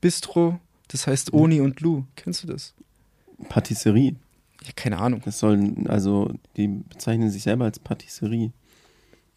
Bistro. 0.00 0.60
Das 0.88 1.06
heißt 1.06 1.32
Mhm. 1.32 1.38
Oni 1.40 1.60
und 1.60 1.80
Lou. 1.80 2.04
Kennst 2.16 2.42
du 2.44 2.46
das? 2.46 2.74
Patisserie. 3.48 4.14
Ja, 4.64 4.70
keine 4.74 4.98
Ahnung. 4.98 5.22
Das 5.24 5.38
sollen, 5.38 5.86
also, 5.88 6.32
die 6.56 6.68
bezeichnen 6.68 7.30
sich 7.30 7.42
selber 7.42 7.64
als 7.66 7.78
Patisserie. 7.78 8.52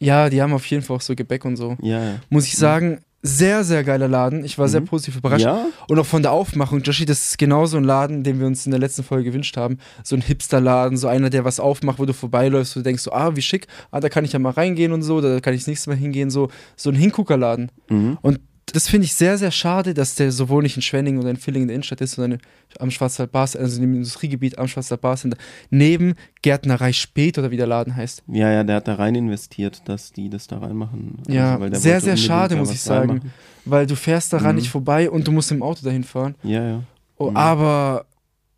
Ja, 0.02 0.30
die 0.30 0.42
haben 0.42 0.54
auf 0.54 0.66
jeden 0.66 0.84
Fall 0.84 0.98
auch 0.98 1.02
so 1.02 1.16
Gebäck 1.16 1.46
und 1.46 1.56
so. 1.56 1.78
Ja. 1.82 2.16
Muss 2.30 2.46
ich 2.48 2.58
sagen, 2.58 3.00
sehr, 3.24 3.64
sehr 3.64 3.84
geiler 3.84 4.08
Laden. 4.08 4.44
Ich 4.44 4.58
war 4.58 4.68
sehr 4.68 4.82
Mhm. 4.82 4.86
positiv 4.86 5.18
überrascht. 5.18 5.46
Ja? 5.46 5.68
Und 5.88 6.00
auch 6.00 6.06
von 6.08 6.24
der 6.24 6.32
Aufmachung, 6.32 6.82
Joshi, 6.82 7.06
das 7.06 7.24
ist 7.24 7.38
genauso 7.38 7.78
ein 7.78 7.84
Laden, 7.84 8.24
den 8.24 8.40
wir 8.40 8.48
uns 8.48 8.66
in 8.66 8.72
der 8.72 8.80
letzten 8.80 9.04
Folge 9.04 9.26
gewünscht 9.26 9.56
haben. 9.58 9.78
So 10.04 10.16
ein 10.16 10.22
Hipsterladen, 10.24 10.98
so 10.98 11.08
einer, 11.08 11.30
der 11.30 11.46
was 11.46 11.60
aufmacht, 11.60 12.00
wo 12.00 12.06
du 12.06 12.14
vorbeiläufst, 12.14 12.76
wo 12.76 12.80
du 12.80 12.84
denkst 12.84 13.04
so, 13.04 13.12
ah, 13.12 13.36
wie 13.36 13.42
schick, 13.44 13.68
ah, 13.92 14.00
da 14.00 14.10
kann 14.10 14.26
ich 14.26 14.34
ja 14.34 14.40
mal 14.40 14.50
reingehen 14.54 14.92
und 14.92 15.04
so, 15.04 15.22
da 15.22 15.40
kann 15.40 15.54
ich 15.54 15.62
das 15.62 15.68
nächste 15.68 15.92
Mal 15.92 15.98
hingehen, 15.98 16.32
so, 16.32 16.50
so 16.76 16.90
ein 16.90 16.96
Hinguckerladen. 16.96 17.72
Mhm. 17.90 18.18
Und 18.24 18.40
das 18.72 18.88
finde 18.88 19.06
ich 19.06 19.14
sehr, 19.16 19.38
sehr 19.38 19.52
schade, 19.52 19.94
dass 19.94 20.16
der 20.16 20.32
sowohl 20.32 20.64
nicht 20.64 20.76
in 20.76 20.82
Schwenningen 20.82 21.20
oder 21.20 21.30
in 21.30 21.38
Villingen 21.38 21.64
in 21.64 21.68
der 21.70 21.76
Innenstadt 21.76 22.02
ist, 22.02 22.14
sondern 22.14 22.40
am 22.80 22.92
Schwarzwald 22.92 23.32
Bar, 23.32 23.50
also 23.58 23.82
im 23.82 23.94
Industriegebiet 23.96 24.58
am 24.58 24.68
Schwarzwald 24.68 25.02
Bar 25.02 25.18
Center, 25.18 25.38
neben 25.70 26.16
Gärtnerei 26.42 26.94
Spät 26.94 27.38
oder 27.38 27.52
wie 27.52 27.58
der 27.58 27.68
Laden 27.68 27.96
heißt. 27.96 28.24
Ja, 28.28 28.52
ja, 28.52 28.64
der 28.64 28.78
hat 28.78 28.88
da 28.88 28.96
rein 28.96 29.16
investiert, 29.16 29.82
dass 29.86 30.12
die 30.12 30.30
das 30.30 30.48
da 30.48 30.58
reinmachen. 30.60 31.16
Also, 31.20 31.32
Ja, 31.38 31.60
weil 31.60 31.70
der 31.70 31.80
sehr, 31.80 32.02
sehr 32.02 32.18
schade, 32.18 32.56
muss 32.56 32.72
ich 32.72 32.82
sagen. 32.82 33.10
reinmachen. 33.10 33.32
Weil 33.66 33.86
du 33.86 33.96
fährst 33.96 34.34
daran 34.34 34.56
Mhm. 34.56 34.62
nicht 34.62 34.70
vorbei 34.70 35.10
und 35.10 35.28
du 35.28 35.32
musst 35.32 35.52
im 35.52 35.62
Auto 35.64 35.84
dahin 35.86 36.04
fahren. 36.04 36.36
Ja, 36.44 36.64
ja. 36.68 36.84
Oh, 37.18 37.30
Mhm. 37.32 37.38
Aber 37.38 38.06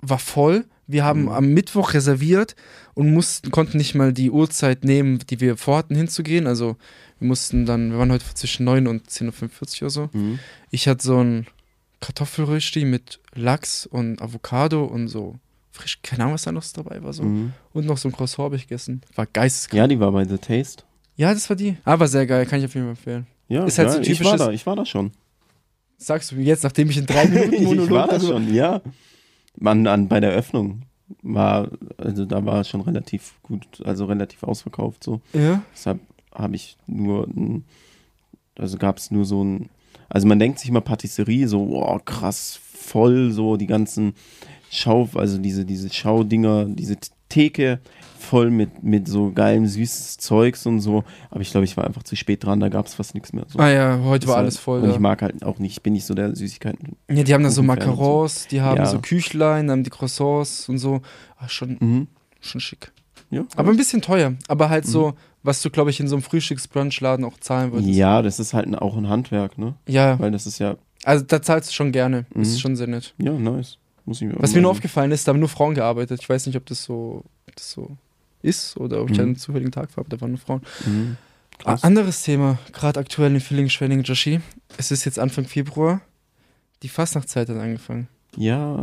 war 0.02 0.20
voll. 0.20 0.66
Wir 0.86 1.06
haben 1.06 1.24
Mhm. 1.24 1.30
am 1.30 1.48
Mittwoch 1.54 1.94
reserviert 1.94 2.56
und 2.94 3.12
mussten, 3.14 3.52
konnten 3.52 3.78
nicht 3.78 3.96
mal 3.96 4.12
die 4.14 4.30
Uhrzeit 4.32 4.84
nehmen, 4.84 5.20
die 5.30 5.40
wir 5.40 5.56
vorhatten 5.58 5.96
hinzugehen. 5.96 6.46
Also 6.46 6.76
wir 7.24 7.28
mussten 7.28 7.66
dann, 7.66 7.92
wir 7.92 8.00
waren 8.00 8.12
heute 8.12 8.26
zwischen 8.34 8.66
9 8.66 8.86
und 8.86 9.08
10.45 9.08 9.22
Uhr 9.78 9.82
oder 9.84 9.90
so. 9.90 10.10
Mhm. 10.12 10.40
Ich 10.72 10.90
hatte 10.90 11.04
so 11.04 11.20
ein 11.24 11.48
Kartoffelrösti 12.02 12.84
mit 12.84 13.22
Lachs 13.34 13.86
und 13.86 14.22
Avocado 14.22 14.84
und 14.84 15.08
so 15.08 15.36
frisch, 15.72 16.00
keine 16.04 16.24
Ahnung, 16.24 16.34
was 16.34 16.44
da 16.44 16.52
noch 16.52 16.66
dabei 16.74 17.02
war. 17.02 17.14
So. 17.14 17.24
Mhm. 17.24 17.54
Und 17.72 17.86
noch 17.86 17.98
so 17.98 18.10
ein 18.10 18.12
Croissant 18.12 18.44
habe 18.46 18.58
ich 18.58 18.64
gegessen. 18.68 19.02
War 19.16 19.26
geisteskrank. 19.26 19.78
Ja, 19.78 19.88
die 19.88 20.00
war 20.02 20.12
bei 20.12 20.26
The 20.26 20.38
Taste. 20.38 20.84
Ja. 21.16 21.34
das 21.34 21.50
war 21.50 21.56
die. 21.56 21.78
Aber 21.86 22.08
sehr 22.10 22.28
geil, 22.28 22.46
kann 22.46 22.60
ich 22.60 22.66
auf 22.66 22.74
jeden 22.76 22.88
Fall 22.88 22.92
empfehlen. 22.92 23.28
Ja, 23.48 23.64
Ist 23.66 23.78
halt 23.78 23.88
ja, 23.88 23.94
so 23.96 24.02
ich 24.02 24.10
war 24.10 24.16
typisches- 24.34 24.38
da, 24.48 24.52
ich 24.52 24.66
war 24.66 24.76
da 24.76 24.86
schon. 24.86 25.12
Sagst 25.98 26.32
du 26.34 26.36
jetzt, 26.36 26.64
nachdem 26.64 26.90
ich 26.90 26.98
in 26.98 27.06
drei 27.06 27.26
Minuten 27.28 27.54
ich 27.54 27.62
Monolog 27.62 27.90
war 27.90 28.08
da 28.10 28.20
schon, 28.20 28.54
ja. 28.54 28.82
Man, 29.58 29.88
an, 29.88 30.10
bei 30.10 30.20
der 30.20 30.32
Öffnung 30.32 30.82
war, 31.22 31.70
also 31.98 32.26
da 32.26 32.44
war 32.46 32.60
es 32.62 32.68
schon 32.68 32.82
relativ 32.82 33.36
gut, 33.44 33.66
also 33.86 34.06
relativ 34.06 34.44
ausverkauft 34.44 35.04
so. 35.06 35.22
Ja. 35.32 35.64
Deshalb 35.74 36.00
habe 36.36 36.56
ich 36.56 36.78
nur, 36.88 37.28
ein, 37.28 37.66
also 38.58 38.78
gab 38.78 38.98
es 38.98 39.12
nur 39.12 39.26
so 39.26 39.44
ein, 39.44 39.70
also 40.10 40.28
man 40.28 40.40
denkt 40.40 40.60
sich 40.60 40.70
immer 40.70 40.82
Patisserie, 40.82 41.48
so, 41.48 41.70
wow, 41.70 42.04
krass, 42.04 42.60
voll, 42.74 43.32
so 43.32 43.58
die 43.58 43.68
ganzen 43.68 44.14
Schau, 44.70 45.08
also 45.16 45.38
diese, 45.38 45.66
diese 45.66 45.92
Schaudinger, 45.94 46.66
diese 46.66 46.98
Theke 47.30 47.80
voll 48.20 48.50
mit, 48.50 48.84
mit 48.84 49.08
so 49.08 49.32
geilem 49.32 49.66
süßes 49.68 50.18
Zeugs 50.18 50.66
und 50.66 50.80
so. 50.82 51.04
Aber 51.30 51.42
ich 51.42 51.52
glaube, 51.52 51.66
ich 51.66 51.76
war 51.78 51.86
einfach 51.86 52.04
zu 52.04 52.16
spät 52.16 52.44
dran, 52.44 52.60
da 52.60 52.70
gab 52.70 52.86
es 52.88 52.94
fast 52.96 53.14
nichts 53.14 53.34
mehr. 53.34 53.46
So. 53.48 53.60
Ah 53.60 53.70
ja, 53.70 54.00
heute 54.04 54.28
war 54.28 54.36
Deshalb- 54.36 54.38
alles 54.38 54.58
voll. 54.58 54.82
Und 54.82 54.88
da. 54.90 54.94
ich 54.94 55.00
mag 55.00 55.22
halt 55.22 55.44
auch 55.44 55.60
nicht, 55.60 55.74
ich 55.74 55.84
bin 55.84 55.94
nicht 55.94 56.06
so 56.06 56.14
der 56.16 56.36
Süßigkeiten. 56.36 56.96
Ja, 57.10 57.24
die 57.24 57.34
haben 57.34 57.44
da 57.44 57.50
so 57.50 57.62
und 57.62 57.68
so. 57.68 57.74
Macarons, 57.74 58.48
die 58.48 58.62
haben 58.62 58.78
Ja. 58.78 58.86
so 58.86 59.00
Küchlein, 59.00 59.70
haben 59.70 59.84
die 59.84 59.90
Croissants 59.90 60.70
und 60.70 60.78
so. 60.80 61.02
Ah, 61.38 61.48
schon, 61.50 61.78
Mhm. 61.80 62.08
schon 62.40 62.62
schick. 62.62 62.92
Ja, 63.30 63.46
Aber 63.56 63.72
ein 63.72 63.78
bisschen 63.78 64.02
teuer. 64.02 64.34
Aber 64.48 64.70
halt 64.70 64.86
so, 64.86 65.14
was 65.44 65.62
du, 65.62 65.70
glaube 65.70 65.90
ich, 65.90 66.00
in 66.00 66.08
so 66.08 66.16
einem 66.16 66.24
Frühstücksbrunchladen 66.24 67.26
auch 67.26 67.38
zahlen 67.40 67.72
würdest. 67.74 67.90
ja, 67.94 68.22
das 68.22 68.40
ist 68.40 68.54
halt 68.54 68.74
auch 68.82 68.96
ein 68.98 69.10
Handwerk, 69.10 69.58
ne? 69.58 69.76
Ja, 69.88 70.18
Weil 70.20 70.32
das 70.32 70.48
ist 70.48 70.60
ja, 70.60 70.78
also 71.04 71.24
da 71.26 71.42
zahlst 71.42 71.70
du 71.70 71.74
schon 71.74 71.92
gerne. 71.92 72.26
Das 72.30 72.36
Mhm. 72.36 72.42
ist 72.54 72.62
schon 72.62 72.76
sehr 72.76 72.88
nett. 72.88 73.14
ja, 73.18 73.32
nice. 73.34 73.78
Muss 74.06 74.22
ich 74.22 74.28
mir 74.28 74.36
Was 74.38 74.54
mir 74.54 74.62
nur 74.62 74.72
aufgefallen 74.72 75.12
ist, 75.12 75.28
da 75.28 75.32
haben 75.32 75.40
nur 75.40 75.48
Frauen 75.50 75.76
gearbeitet. 75.76 76.20
Ich 76.22 76.28
weiß 76.30 76.46
nicht, 76.48 76.58
ob 76.58 76.66
das 76.66 76.84
so, 76.84 77.24
ob 77.48 77.56
das 77.56 77.72
so 77.72 77.96
ist 78.42 78.76
oder 78.78 79.02
ob 79.02 79.10
ich 79.12 79.18
Mhm. 79.18 79.24
einen 79.24 79.36
zufälligen 79.38 79.72
Tag 79.72 79.90
aber 79.96 80.10
da 80.10 80.20
waren 80.20 80.32
nur 80.32 80.40
Frauen. 80.40 80.62
Mhm. 80.86 81.18
Ah, 81.60 81.64
Krass. 81.72 81.84
anderes 81.84 82.24
Thema, 82.24 82.58
gerade 82.74 83.00
aktuell 83.00 83.34
in 83.34 83.40
Villingen, 83.40 83.70
Schwenningen, 83.70 84.04
Joshi. 84.04 84.42
Es 84.78 84.92
ist 84.92 85.06
jetzt 85.06 85.20
Anfang 85.20 85.46
Februar. 85.46 86.02
Die 86.82 86.90
Fastnachtszeit 86.90 87.48
hat 87.48 87.56
angefangen. 87.58 88.08
Ja, 88.36 88.76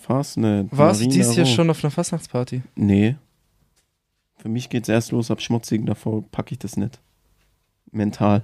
Fastnet. 0.00 0.68
Warst 0.70 1.02
du 1.02 1.08
dieses 1.08 1.34
Jahr 1.36 1.46
schon 1.46 1.68
auf 1.68 1.82
einer 1.84 1.90
Fastnachtsparty? 1.90 2.62
Nee. 2.76 3.16
Für 4.44 4.50
mich 4.50 4.68
geht's 4.68 4.90
erst 4.90 5.10
los 5.10 5.30
ab 5.30 5.40
Schmutzigen, 5.40 5.86
davor 5.86 6.22
packe 6.30 6.52
ich 6.52 6.58
das 6.58 6.76
nicht. 6.76 7.00
Mental. 7.92 8.42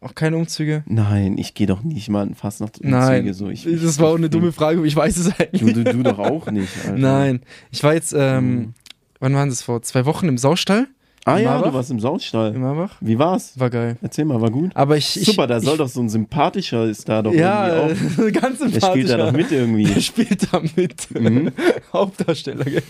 Auch 0.00 0.14
keine 0.14 0.36
Umzüge? 0.36 0.84
Nein, 0.86 1.38
ich 1.38 1.54
gehe 1.54 1.66
doch 1.66 1.82
nicht 1.82 2.08
mal 2.08 2.24
in 2.24 2.36
Fastnachtsumzüge. 2.36 2.96
Nein, 2.96 3.32
So. 3.34 3.48
Ich, 3.48 3.64
das 3.64 3.98
war 3.98 4.10
auch 4.10 4.16
eine 4.16 4.30
dumme 4.30 4.52
Frage, 4.52 4.78
aber 4.78 4.86
ich 4.86 4.94
weiß 4.94 5.16
es 5.16 5.40
eigentlich. 5.40 5.74
Du, 5.74 5.82
du, 5.82 5.92
du 5.92 6.02
doch 6.04 6.20
auch 6.20 6.48
nicht, 6.52 6.68
Alter. 6.84 6.96
Nein, 6.96 7.40
ich 7.72 7.82
war 7.82 7.94
jetzt, 7.94 8.14
ähm, 8.16 8.54
Mhm. 8.54 8.74
wann 9.18 9.34
waren 9.34 9.48
das? 9.48 9.62
Vor 9.62 9.82
zwei 9.82 10.04
Wochen 10.06 10.28
im 10.28 10.38
Saustall 10.38 10.86
Ah 11.28 11.38
ja, 11.38 11.50
Marbach? 11.50 11.68
du 11.70 11.74
warst 11.74 11.90
im 11.90 12.00
Saustall. 12.00 12.54
in 12.54 12.60
Marbach. 12.60 12.96
Wie 13.00 13.18
war's? 13.18 13.52
War 13.56 13.70
geil. 13.70 13.96
Erzähl 14.02 14.24
mal, 14.24 14.40
war 14.40 14.50
gut? 14.50 14.70
Aber 14.74 14.96
ich. 14.96 15.16
ich 15.20 15.26
Super, 15.26 15.46
da 15.46 15.58
ich, 15.58 15.64
soll 15.64 15.76
doch 15.76 15.88
so 15.88 16.00
ein 16.00 16.08
sympathischer 16.08 16.84
ist 16.86 17.08
da 17.08 17.22
doch 17.22 17.32
Ja, 17.32 17.88
irgendwie 17.88 18.32
ganz 18.40 18.60
auch. 18.60 18.66
Der 18.66 18.70
sympathisch. 18.72 18.90
spielt 19.02 19.10
da 19.10 19.16
doch 19.18 19.32
mit 19.32 19.50
Der 19.50 19.58
irgendwie. 19.60 20.00
spielt 20.00 20.52
da 20.52 20.60
mit. 20.76 21.10
Mhm. 21.20 21.52
Hauptdarsteller, 21.92 22.64
gell? 22.64 22.82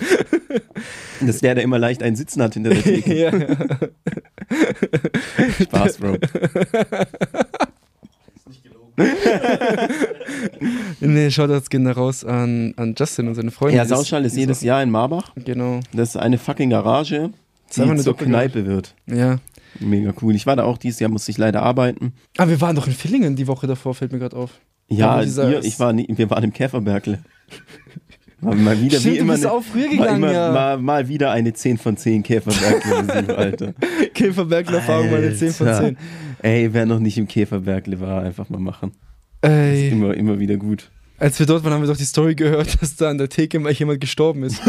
Das 1.20 1.28
ist 1.36 1.42
der, 1.42 1.54
der 1.56 1.64
immer 1.64 1.78
leicht 1.78 2.02
einen 2.02 2.16
Sitzen 2.16 2.42
hat 2.42 2.54
hinter 2.54 2.70
der 2.70 2.82
Theke. 2.82 3.14
ja, 3.14 3.36
ja. 3.36 3.56
Spaß, 5.64 5.98
Bro. 5.98 6.16
Nee, 11.00 11.30
schaut 11.30 11.50
jetzt 11.50 11.70
gehen 11.70 11.84
da 11.84 11.92
raus 11.92 12.24
an, 12.24 12.74
an 12.76 12.94
Justin 12.98 13.28
und 13.28 13.34
seine 13.34 13.50
Freunde. 13.50 13.76
Ja, 13.76 13.82
ist- 13.82 13.88
Saustall 13.90 14.24
ist 14.24 14.36
die 14.36 14.40
jedes 14.40 14.62
Jahr 14.62 14.82
in 14.82 14.90
Marbach. 14.90 15.32
Genau. 15.44 15.80
Das 15.92 16.10
ist 16.10 16.16
eine 16.16 16.38
fucking 16.38 16.70
Garage, 16.70 17.16
ist 17.16 17.30
die 17.76 17.82
eine 17.82 18.00
zur. 18.02 18.16
Kneipe 18.16 18.66
wird. 18.66 18.94
Ja. 19.06 19.38
Mega 19.80 20.12
cool. 20.22 20.34
Ich 20.34 20.46
war 20.46 20.56
da 20.56 20.64
auch 20.64 20.78
dieses 20.78 20.98
Jahr, 21.00 21.10
musste 21.10 21.30
ich 21.30 21.38
leider 21.38 21.62
arbeiten. 21.62 22.12
Ah, 22.36 22.48
wir 22.48 22.60
waren 22.60 22.74
doch 22.74 22.86
in 22.86 22.92
Villingen 22.94 23.36
die 23.36 23.46
Woche 23.46 23.66
davor, 23.66 23.94
fällt 23.94 24.12
mir 24.12 24.18
gerade 24.18 24.36
auf. 24.36 24.52
Ja, 24.88 25.22
ihr, 25.22 25.62
ich 25.62 25.78
war 25.78 25.92
nie, 25.92 26.06
wir 26.08 26.30
waren 26.30 26.44
im 26.44 26.52
Käferbergle. 26.52 27.18
War 28.40 28.54
mal 28.54 28.80
wieder 28.80 29.00
Stimmt, 29.00 29.14
wie 29.16 29.18
immer, 29.18 29.34
eine- 29.34 29.50
auch 29.50 29.64
früher 29.64 29.86
war 29.86 29.90
gegangen, 29.90 30.16
immer, 30.22 30.32
ja. 30.32 30.52
mal, 30.52 30.78
mal 30.78 31.08
wieder 31.08 31.32
eine 31.32 31.52
10 31.54 31.76
von 31.76 31.96
10 31.96 32.22
Käferbergle 32.22 33.36
Alter. 33.36 33.74
Käferbergler-Erfahrung, 34.14 35.10
meine 35.10 35.34
10 35.34 35.52
von 35.54 35.66
Alter. 35.66 35.80
10. 35.88 35.96
Ey, 36.42 36.72
wer 36.72 36.86
noch 36.86 37.00
nicht 37.00 37.18
im 37.18 37.26
Käferbergle 37.26 37.98
war, 38.00 38.22
einfach 38.22 38.48
mal 38.48 38.60
machen. 38.60 38.92
Ey, 39.40 39.88
Immer, 39.88 40.14
immer 40.14 40.38
wieder 40.38 40.56
gut. 40.56 40.88
als 41.18 41.36
wir 41.40 41.46
dort 41.46 41.64
waren, 41.64 41.72
haben 41.72 41.82
wir 41.82 41.88
doch 41.88 41.96
die 41.96 42.04
Story 42.04 42.36
gehört, 42.36 42.76
dass 42.80 42.94
da 42.94 43.10
an 43.10 43.18
der 43.18 43.28
Theke 43.28 43.58
mal 43.58 43.72
jemand 43.72 44.00
gestorben 44.00 44.44
ist. 44.44 44.62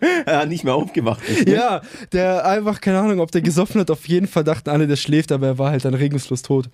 Ja, 0.26 0.46
nicht 0.46 0.64
mehr 0.64 0.74
aufgewacht 0.74 1.20
ist. 1.28 1.46
Ne? 1.46 1.54
ja, 1.54 1.80
der 2.12 2.44
einfach, 2.46 2.80
keine 2.80 2.98
Ahnung, 3.00 3.20
ob 3.20 3.30
der 3.30 3.42
gesoffen 3.42 3.80
hat, 3.80 3.90
auf 3.90 4.06
jeden 4.08 4.26
Fall 4.26 4.44
dachten 4.44 4.70
alle, 4.70 4.86
der 4.86 4.96
schläft, 4.96 5.32
aber 5.32 5.46
er 5.48 5.58
war 5.58 5.70
halt 5.70 5.84
dann 5.84 5.94
regungslos 5.94 6.42
tot. 6.42 6.68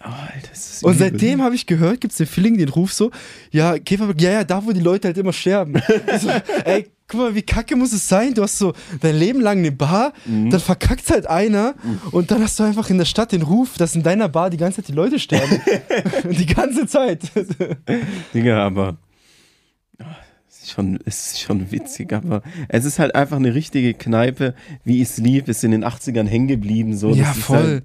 Oh, 0.00 0.08
Alter, 0.08 0.50
Und 0.82 0.98
seitdem 0.98 1.40
habe 1.42 1.54
ich 1.54 1.66
gehört, 1.66 2.00
gibt 2.00 2.12
es 2.12 2.18
den 2.18 2.26
Feeling, 2.26 2.58
den 2.58 2.68
Ruf 2.68 2.92
so, 2.92 3.10
ja, 3.52 3.78
Käferberg, 3.78 4.20
ja, 4.20 4.30
ja, 4.32 4.44
da, 4.44 4.64
wo 4.66 4.72
die 4.72 4.80
Leute 4.80 5.08
halt 5.08 5.16
immer 5.18 5.32
sterben. 5.32 5.74
So, 6.20 6.30
ey, 6.64 6.90
guck 7.08 7.20
mal, 7.20 7.34
wie 7.34 7.42
kacke 7.42 7.76
muss 7.76 7.92
es 7.92 8.06
sein? 8.08 8.34
Du 8.34 8.42
hast 8.42 8.58
so 8.58 8.72
dein 9.00 9.14
Leben 9.16 9.40
lang 9.40 9.58
eine 9.58 9.70
Bar, 9.72 10.12
Mhm. 10.26 10.50
dann 10.50 10.60
verkackt 10.60 11.08
halt 11.10 11.26
einer 11.28 11.74
und 12.10 12.30
dann 12.30 12.42
hast 12.42 12.58
du 12.58 12.64
einfach 12.64 12.90
in 12.90 12.98
der 12.98 13.04
Stadt 13.04 13.30
den 13.32 13.42
Ruf, 13.42 13.76
dass 13.78 13.94
in 13.94 14.02
deiner 14.02 14.28
Bar 14.28 14.50
die 14.50 14.56
ganze 14.56 14.76
Zeit 14.82 14.88
die 14.88 14.92
Leute 14.92 15.18
sterben. 15.18 15.60
die 16.30 16.46
ganze 16.46 16.86
Zeit. 16.86 17.20
Digga, 18.34 18.66
aber 18.66 18.96
ist 20.64 20.72
schon, 20.72 20.96
ist 21.04 21.40
schon 21.40 21.70
witzig, 21.70 22.12
aber 22.12 22.42
es 22.68 22.84
ist 22.84 22.98
halt 22.98 23.14
einfach 23.14 23.36
eine 23.36 23.54
richtige 23.54 23.94
Kneipe, 23.94 24.54
wie 24.84 24.96
ich 25.02 25.08
es 25.10 25.18
lieb, 25.18 25.48
ist 25.48 25.62
in 25.64 25.70
den 25.70 25.84
80ern 25.84 26.26
hängen 26.26 26.48
geblieben. 26.48 26.96
So. 26.96 27.10
ja, 27.10 27.24
Das 27.24 27.38
voll. 27.38 27.56
Halt, 27.58 27.82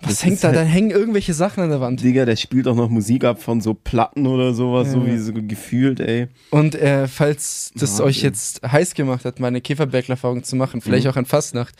Was 0.00 0.08
das 0.10 0.24
hängt 0.24 0.44
da? 0.44 0.48
halt- 0.48 0.56
Da 0.58 0.62
hängen 0.62 0.90
irgendwelche 0.90 1.34
Sachen 1.34 1.62
an 1.62 1.70
der 1.70 1.80
Wand. 1.80 2.02
Digga, 2.02 2.24
der 2.24 2.36
spielt 2.36 2.68
auch 2.68 2.74
noch 2.76 2.88
Musik 2.90 3.24
ab 3.24 3.42
von 3.42 3.60
so 3.60 3.74
Platten 3.74 4.26
oder 4.26 4.54
sowas, 4.54 4.92
so 4.92 4.98
Ja. 5.00 5.06
wie 5.06 5.18
so 5.18 5.32
gefühlt, 5.32 6.00
ey. 6.00 6.28
Und 6.50 6.74
äh, 6.74 7.08
falls 7.08 7.70
das 7.74 7.90
Wahnsinn. 7.92 8.04
euch 8.06 8.22
jetzt 8.22 8.62
heiß 8.62 8.94
gemacht 8.94 9.24
hat, 9.24 9.40
meine 9.40 9.60
Käferbergler-Erfahrung 9.60 10.42
zu 10.44 10.56
machen, 10.56 10.80
vielleicht 10.80 11.04
Mhm. 11.06 11.10
auch 11.12 11.16
an 11.16 11.26
Fastnacht. 11.26 11.74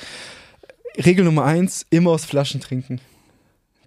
Regel 1.04 1.24
Nummer 1.24 1.44
eins, 1.44 1.84
immer 1.90 2.10
aus 2.10 2.24
Flaschen 2.24 2.60
trinken. 2.60 3.00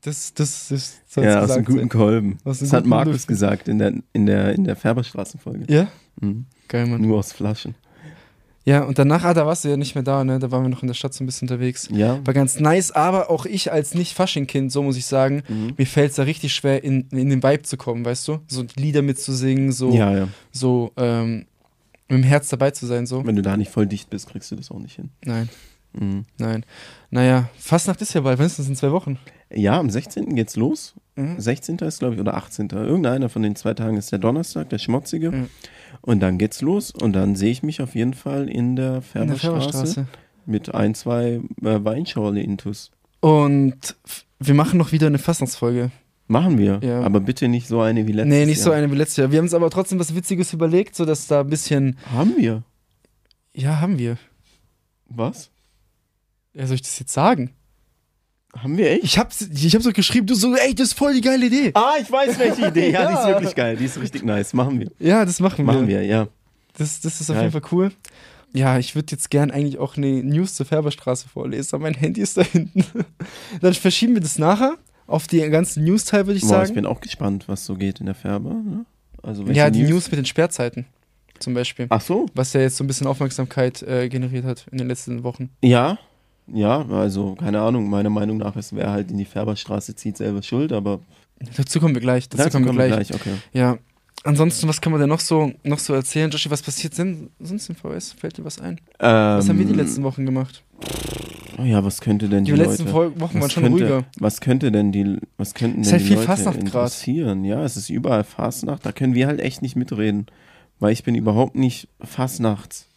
Das, 0.01 0.33
das, 0.33 0.67
das 0.69 0.93
soll 1.09 1.25
Ja, 1.25 1.41
aus 1.41 1.51
einem 1.51 1.65
guten 1.65 1.79
sein. 1.79 1.89
Kolben. 1.89 2.37
Aus 2.45 2.59
Das 2.59 2.71
hat 2.71 2.85
Markus 2.85 3.13
Lüften. 3.13 3.33
gesagt 3.33 3.67
in 3.67 3.79
der, 3.79 3.93
in 4.13 4.27
der, 4.27 4.53
in 4.53 4.63
der 4.63 4.75
Färberstraßenfolge. 4.77 5.65
Ja? 5.73 5.87
Mhm. 6.21 6.45
Geil, 6.67 6.85
Mann. 6.87 7.01
Nur 7.01 7.19
aus 7.19 7.31
Flaschen. 7.33 7.75
Ja, 8.65 8.83
und 8.83 8.99
danach, 8.99 9.23
ah, 9.23 9.33
da 9.33 9.47
warst 9.47 9.63
du 9.63 9.69
ja 9.69 9.77
nicht 9.77 9.95
mehr 9.95 10.03
da, 10.03 10.23
ne? 10.23 10.37
Da 10.37 10.51
waren 10.51 10.61
wir 10.63 10.69
noch 10.69 10.83
in 10.83 10.87
der 10.87 10.93
Stadt 10.93 11.13
so 11.13 11.23
ein 11.23 11.25
bisschen 11.27 11.47
unterwegs. 11.49 11.87
Ja. 11.91 12.19
War 12.25 12.33
ganz 12.35 12.59
nice, 12.59 12.91
aber 12.91 13.29
auch 13.31 13.45
ich 13.47 13.71
als 13.71 13.95
Nicht-Fasching-Kind, 13.95 14.71
so 14.71 14.83
muss 14.83 14.97
ich 14.97 15.05
sagen, 15.07 15.41
Mhm. 15.47 15.73
mir 15.77 15.87
fällt 15.87 16.11
es 16.11 16.17
da 16.17 16.23
richtig 16.23 16.53
schwer, 16.53 16.83
in, 16.83 17.07
in 17.11 17.29
den 17.29 17.41
Vibe 17.41 17.63
zu 17.63 17.77
kommen, 17.77 18.05
weißt 18.05 18.27
du? 18.27 18.39
So 18.47 18.65
Lieder 18.75 19.01
mitzusingen, 19.01 19.71
so, 19.71 19.91
Ja, 19.91 20.15
ja. 20.15 20.27
so 20.51 20.91
ähm, 20.97 21.45
mit 22.09 22.19
dem 22.19 22.23
Herz 22.23 22.49
dabei 22.49 22.69
zu 22.71 22.85
sein, 22.85 23.07
so. 23.07 23.25
Wenn 23.25 23.35
du 23.37 23.41
da 23.41 23.57
nicht 23.57 23.71
voll 23.71 23.87
dicht 23.87 24.09
bist, 24.11 24.29
kriegst 24.29 24.51
du 24.51 24.55
das 24.55 24.69
auch 24.69 24.79
nicht 24.79 24.97
hin. 24.97 25.09
Nein, 25.25 25.49
Mhm. 25.93 26.25
nein. 26.37 26.63
Naja, 27.09 27.49
Fastnacht 27.57 28.01
ist 28.01 28.13
ja 28.13 28.21
bald, 28.21 28.37
wenigstens 28.37 28.67
in 28.67 28.75
zwei 28.75 28.91
Wochen. 28.91 29.17
Ja, 29.51 29.79
am 29.79 29.89
16. 29.89 30.35
geht's 30.35 30.55
los. 30.55 30.93
Mhm. 31.19 31.39
16. 31.39 31.77
ist, 31.79 31.99
glaube 31.99 32.15
ich, 32.15 32.21
oder 32.21 32.35
18. 32.35 32.69
Irgendeiner 32.69 33.29
von 33.29 33.43
den 33.43 33.55
zwei 33.55 33.73
Tagen 33.73 33.97
ist 33.97 34.11
der 34.11 34.19
Donnerstag, 34.19 34.69
der 34.69 34.77
schmutzige. 34.77 35.31
Mhm. 35.31 35.49
Und 36.01 36.19
dann 36.21 36.37
geht's 36.37 36.61
los. 36.61 36.91
Und 36.91 37.13
dann 37.13 37.35
sehe 37.35 37.51
ich 37.51 37.63
mich 37.63 37.81
auf 37.81 37.95
jeden 37.95 38.13
Fall 38.13 38.49
in 38.49 38.75
der 38.75 39.01
Färberstraße 39.01 40.07
mit 40.45 40.73
ein, 40.73 40.95
zwei 40.95 41.41
äh, 41.61 41.83
Weinschorle-Intus. 41.83 42.91
Und 43.19 43.95
wir 44.39 44.53
machen 44.53 44.77
noch 44.77 44.91
wieder 44.91 45.07
eine 45.07 45.17
Fastnachtsfolge. 45.17 45.91
Machen 46.27 46.57
wir. 46.57 46.79
Ja. 46.83 47.01
Aber 47.01 47.19
bitte 47.19 47.47
nicht 47.47 47.67
so 47.67 47.81
eine 47.81 48.05
wie 48.07 48.11
letztes 48.11 48.29
nee, 48.29 48.45
nicht 48.45 48.61
so 48.61 48.69
Jahr. 48.69 48.77
eine 48.77 48.91
wie 48.91 48.95
letztes 48.95 49.17
Jahr. 49.17 49.31
Wir 49.31 49.39
haben 49.39 49.45
uns 49.45 49.53
aber 49.53 49.69
trotzdem 49.69 49.99
was 49.99 50.15
Witziges 50.15 50.53
überlegt, 50.53 50.95
sodass 50.95 51.27
da 51.27 51.41
ein 51.41 51.49
bisschen. 51.49 51.97
Haben 52.13 52.37
wir. 52.37 52.63
Ja, 53.53 53.81
haben 53.81 53.97
wir. 53.97 54.17
Was? 55.07 55.49
Ja, 56.53 56.67
soll 56.67 56.75
ich 56.75 56.83
das 56.83 56.99
jetzt 56.99 57.13
sagen? 57.13 57.51
Haben 58.57 58.77
wir 58.77 58.89
echt? 58.91 59.03
Ich 59.03 59.17
hab's, 59.19 59.41
ich 59.41 59.75
hab's 59.75 59.85
doch 59.85 59.93
geschrieben, 59.93 60.25
du 60.25 60.33
so, 60.35 60.55
ey, 60.55 60.73
das 60.73 60.89
ist 60.89 60.93
voll 60.97 61.13
die 61.13 61.21
geile 61.21 61.45
Idee. 61.45 61.71
Ah, 61.75 61.93
ich 62.01 62.11
weiß 62.11 62.39
welche 62.39 62.67
Idee. 62.67 62.91
Ja, 62.91 63.05
die 63.07 63.13
ist 63.13 63.19
Ja. 63.19 63.27
wirklich 63.27 63.55
geil. 63.55 63.77
Die 63.77 63.85
ist 63.85 63.99
richtig 64.01 64.23
nice. 64.23 64.53
Machen 64.53 64.79
wir. 64.79 64.91
Ja, 64.99 65.23
das 65.23 65.39
machen 65.39 65.59
wir. 65.59 65.65
Machen 65.73 65.87
wir, 65.87 66.03
ja. 66.03 66.27
Das, 66.77 66.99
das 67.01 67.21
ist 67.21 67.29
auf 67.29 67.35
Geil. 67.35 67.45
jeden 67.45 67.51
Fall 67.61 67.69
cool. 67.71 67.91
Ja, 68.53 68.79
ich 68.79 68.95
würde 68.95 69.11
jetzt 69.11 69.29
gern 69.29 69.51
eigentlich 69.51 69.77
auch 69.77 69.97
eine 69.97 70.23
News 70.23 70.55
zur 70.55 70.65
Färberstraße 70.65 71.29
vorlesen, 71.29 71.75
aber 71.75 71.83
mein 71.83 71.93
Handy 71.93 72.21
ist 72.21 72.37
da 72.37 72.41
hinten. 72.41 72.83
Dann 73.61 73.73
verschieben 73.75 74.15
wir 74.15 74.21
das 74.21 74.39
nachher 74.39 74.75
auf 75.05 75.27
die 75.27 75.39
ganzen 75.49 75.83
News-Teil, 75.83 76.25
würde 76.25 76.37
ich 76.37 76.41
Boah, 76.41 76.61
ich 76.61 76.67
sagen. 76.69 76.73
bin 76.73 76.85
auch 76.87 77.01
gespannt, 77.01 77.43
was 77.47 77.65
so 77.65 77.75
geht 77.75 77.99
in 77.99 78.07
der 78.07 78.15
Färber. 78.15 78.49
Ne? 78.53 78.85
Also 79.21 79.43
ja, 79.43 79.69
die 79.69 79.83
News? 79.83 80.09
mit 80.09 80.17
den 80.17 80.25
Sperrzeiten 80.25 80.85
zum 81.39 81.53
Beispiel. 81.53 81.85
Ach 81.89 82.01
so. 82.01 82.25
Was 82.33 82.53
ja 82.53 82.61
jetzt 82.61 82.77
so 82.77 82.83
ein 82.83 82.87
bisschen 82.87 83.05
Aufmerksamkeit 83.07 83.83
äh, 83.83 84.09
generiert 84.09 84.45
hat 84.45 84.65
in 84.71 84.77
den 84.79 84.87
letzten 84.87 85.23
Wochen. 85.23 85.49
Ja, 85.61 85.99
ja, 86.53 86.85
also 86.89 87.35
keine 87.35 87.61
Ahnung, 87.61 87.89
meiner 87.89 88.09
Meinung 88.09 88.37
nach 88.37 88.55
ist, 88.55 88.75
wer 88.75 88.91
halt 88.91 89.11
in 89.11 89.17
die 89.17 89.25
Färberstraße 89.25 89.95
zieht, 89.95 90.17
selber 90.17 90.41
schuld, 90.43 90.71
aber 90.73 90.99
Dazu 91.55 91.79
kommen 91.79 91.93
wir 91.95 92.01
gleich. 92.01 92.27
Dazu, 92.27 92.49
kommen 92.49 92.65
wir 92.77 92.87
gleich. 92.87 93.13
okay. 93.13 93.33
Ja. 93.53 93.77
Ansonsten, 94.25 94.67
was 94.67 94.81
kann 94.81 94.91
man 94.91 94.99
denn 94.99 95.07
noch 95.09 95.21
so, 95.21 95.53
noch 95.63 95.79
so 95.79 95.93
erzählen? 95.93 96.29
Joshi, 96.29 96.51
was 96.51 96.61
passiert 96.61 96.97
denn 96.97 97.29
sonst 97.39 97.69
im 97.69 97.75
VS? 97.75 98.11
Fällt 98.11 98.37
dir 98.37 98.43
was 98.43 98.59
ein? 98.59 98.81
Was 98.97 99.47
haben 99.47 99.57
wir 99.57 99.65
die 99.65 99.71
Ähm, 99.71 99.77
letzten 99.77 100.03
Wochen 100.03 100.25
gemacht? 100.25 100.61
Oh 101.57 101.63
ja, 101.63 101.81
was 101.85 102.01
könnte 102.01 102.27
denn 102.27 102.43
die, 102.43 102.51
Die 102.51 102.57
letzten 102.57 102.91
Leute, 102.91 103.19
Wochen 103.21 103.39
waren 103.39 103.49
schon 103.49 103.63
könnte, 103.63 103.83
ruhiger. 103.83 104.05
Was 104.19 104.41
könnte 104.41 104.71
denn 104.73 104.91
die, 104.91 105.17
was 105.37 105.53
könnten 105.53 105.81
Ist 105.81 105.87
denn 105.87 105.93
halt 105.93 106.01
die 106.01 106.07
viel 106.07 106.15
Leute 106.17 106.27
Fastnacht 106.27 106.55
grad. 106.57 106.65
interessieren? 106.65 107.45
Ja, 107.45 107.63
es 107.63 107.77
ist 107.77 107.89
überall 107.89 108.25
Fastnacht, 108.25 108.85
da 108.85 108.91
können 108.91 109.13
wir 109.13 109.27
halt 109.27 109.39
echt 109.39 109.61
nicht 109.61 109.77
mitreden, 109.77 110.25
weil 110.79 110.91
ich 110.91 111.03
bin 111.05 111.15
überhaupt 111.15 111.55
nicht 111.55 111.87
Fastnachts 112.01 112.88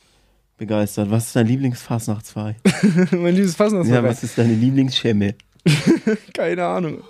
begeistert. 0.66 1.10
Was 1.10 1.26
ist 1.26 1.36
dein 1.36 1.48
Lieblingsfastnachtsverein? 1.48 2.54
mein 3.10 3.34
liebes 3.34 3.58
ja, 3.58 4.02
was 4.04 4.22
ist 4.22 4.38
deine 4.38 4.54
Lieblingsschemme? 4.54 5.34
Keine 6.34 6.64
Ahnung. 6.64 7.02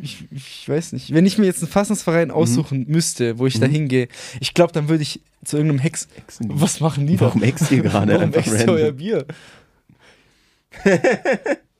Ich, 0.00 0.24
ich 0.30 0.68
weiß 0.68 0.92
nicht. 0.92 1.12
Wenn 1.12 1.26
ich 1.26 1.36
mir 1.38 1.46
jetzt 1.46 1.62
einen 1.62 1.70
Fastnachtsverein 1.72 2.30
aussuchen 2.30 2.84
müsste, 2.86 3.38
wo 3.38 3.46
ich 3.46 3.58
da 3.58 3.66
Mhm. 3.66 3.72
hingehe, 3.72 4.08
ich 4.40 4.54
glaube, 4.54 4.72
dann 4.72 4.88
würde 4.88 5.02
ich 5.02 5.20
zu 5.44 5.56
irgendeinem 5.56 5.80
Hex. 5.80 6.06
Exen- 6.16 6.48
Was 6.50 6.78
machen 6.80 7.06
die 7.08 7.16
da? 7.16 7.22
Warum 7.26 7.42
ext 7.42 7.70
ihr 7.72 7.82
gerade 7.82 8.14
Warum 8.14 8.32
wächst 8.34 8.60
ihr 8.60 8.68
euer? 8.68 8.92
Bier? 8.92 9.26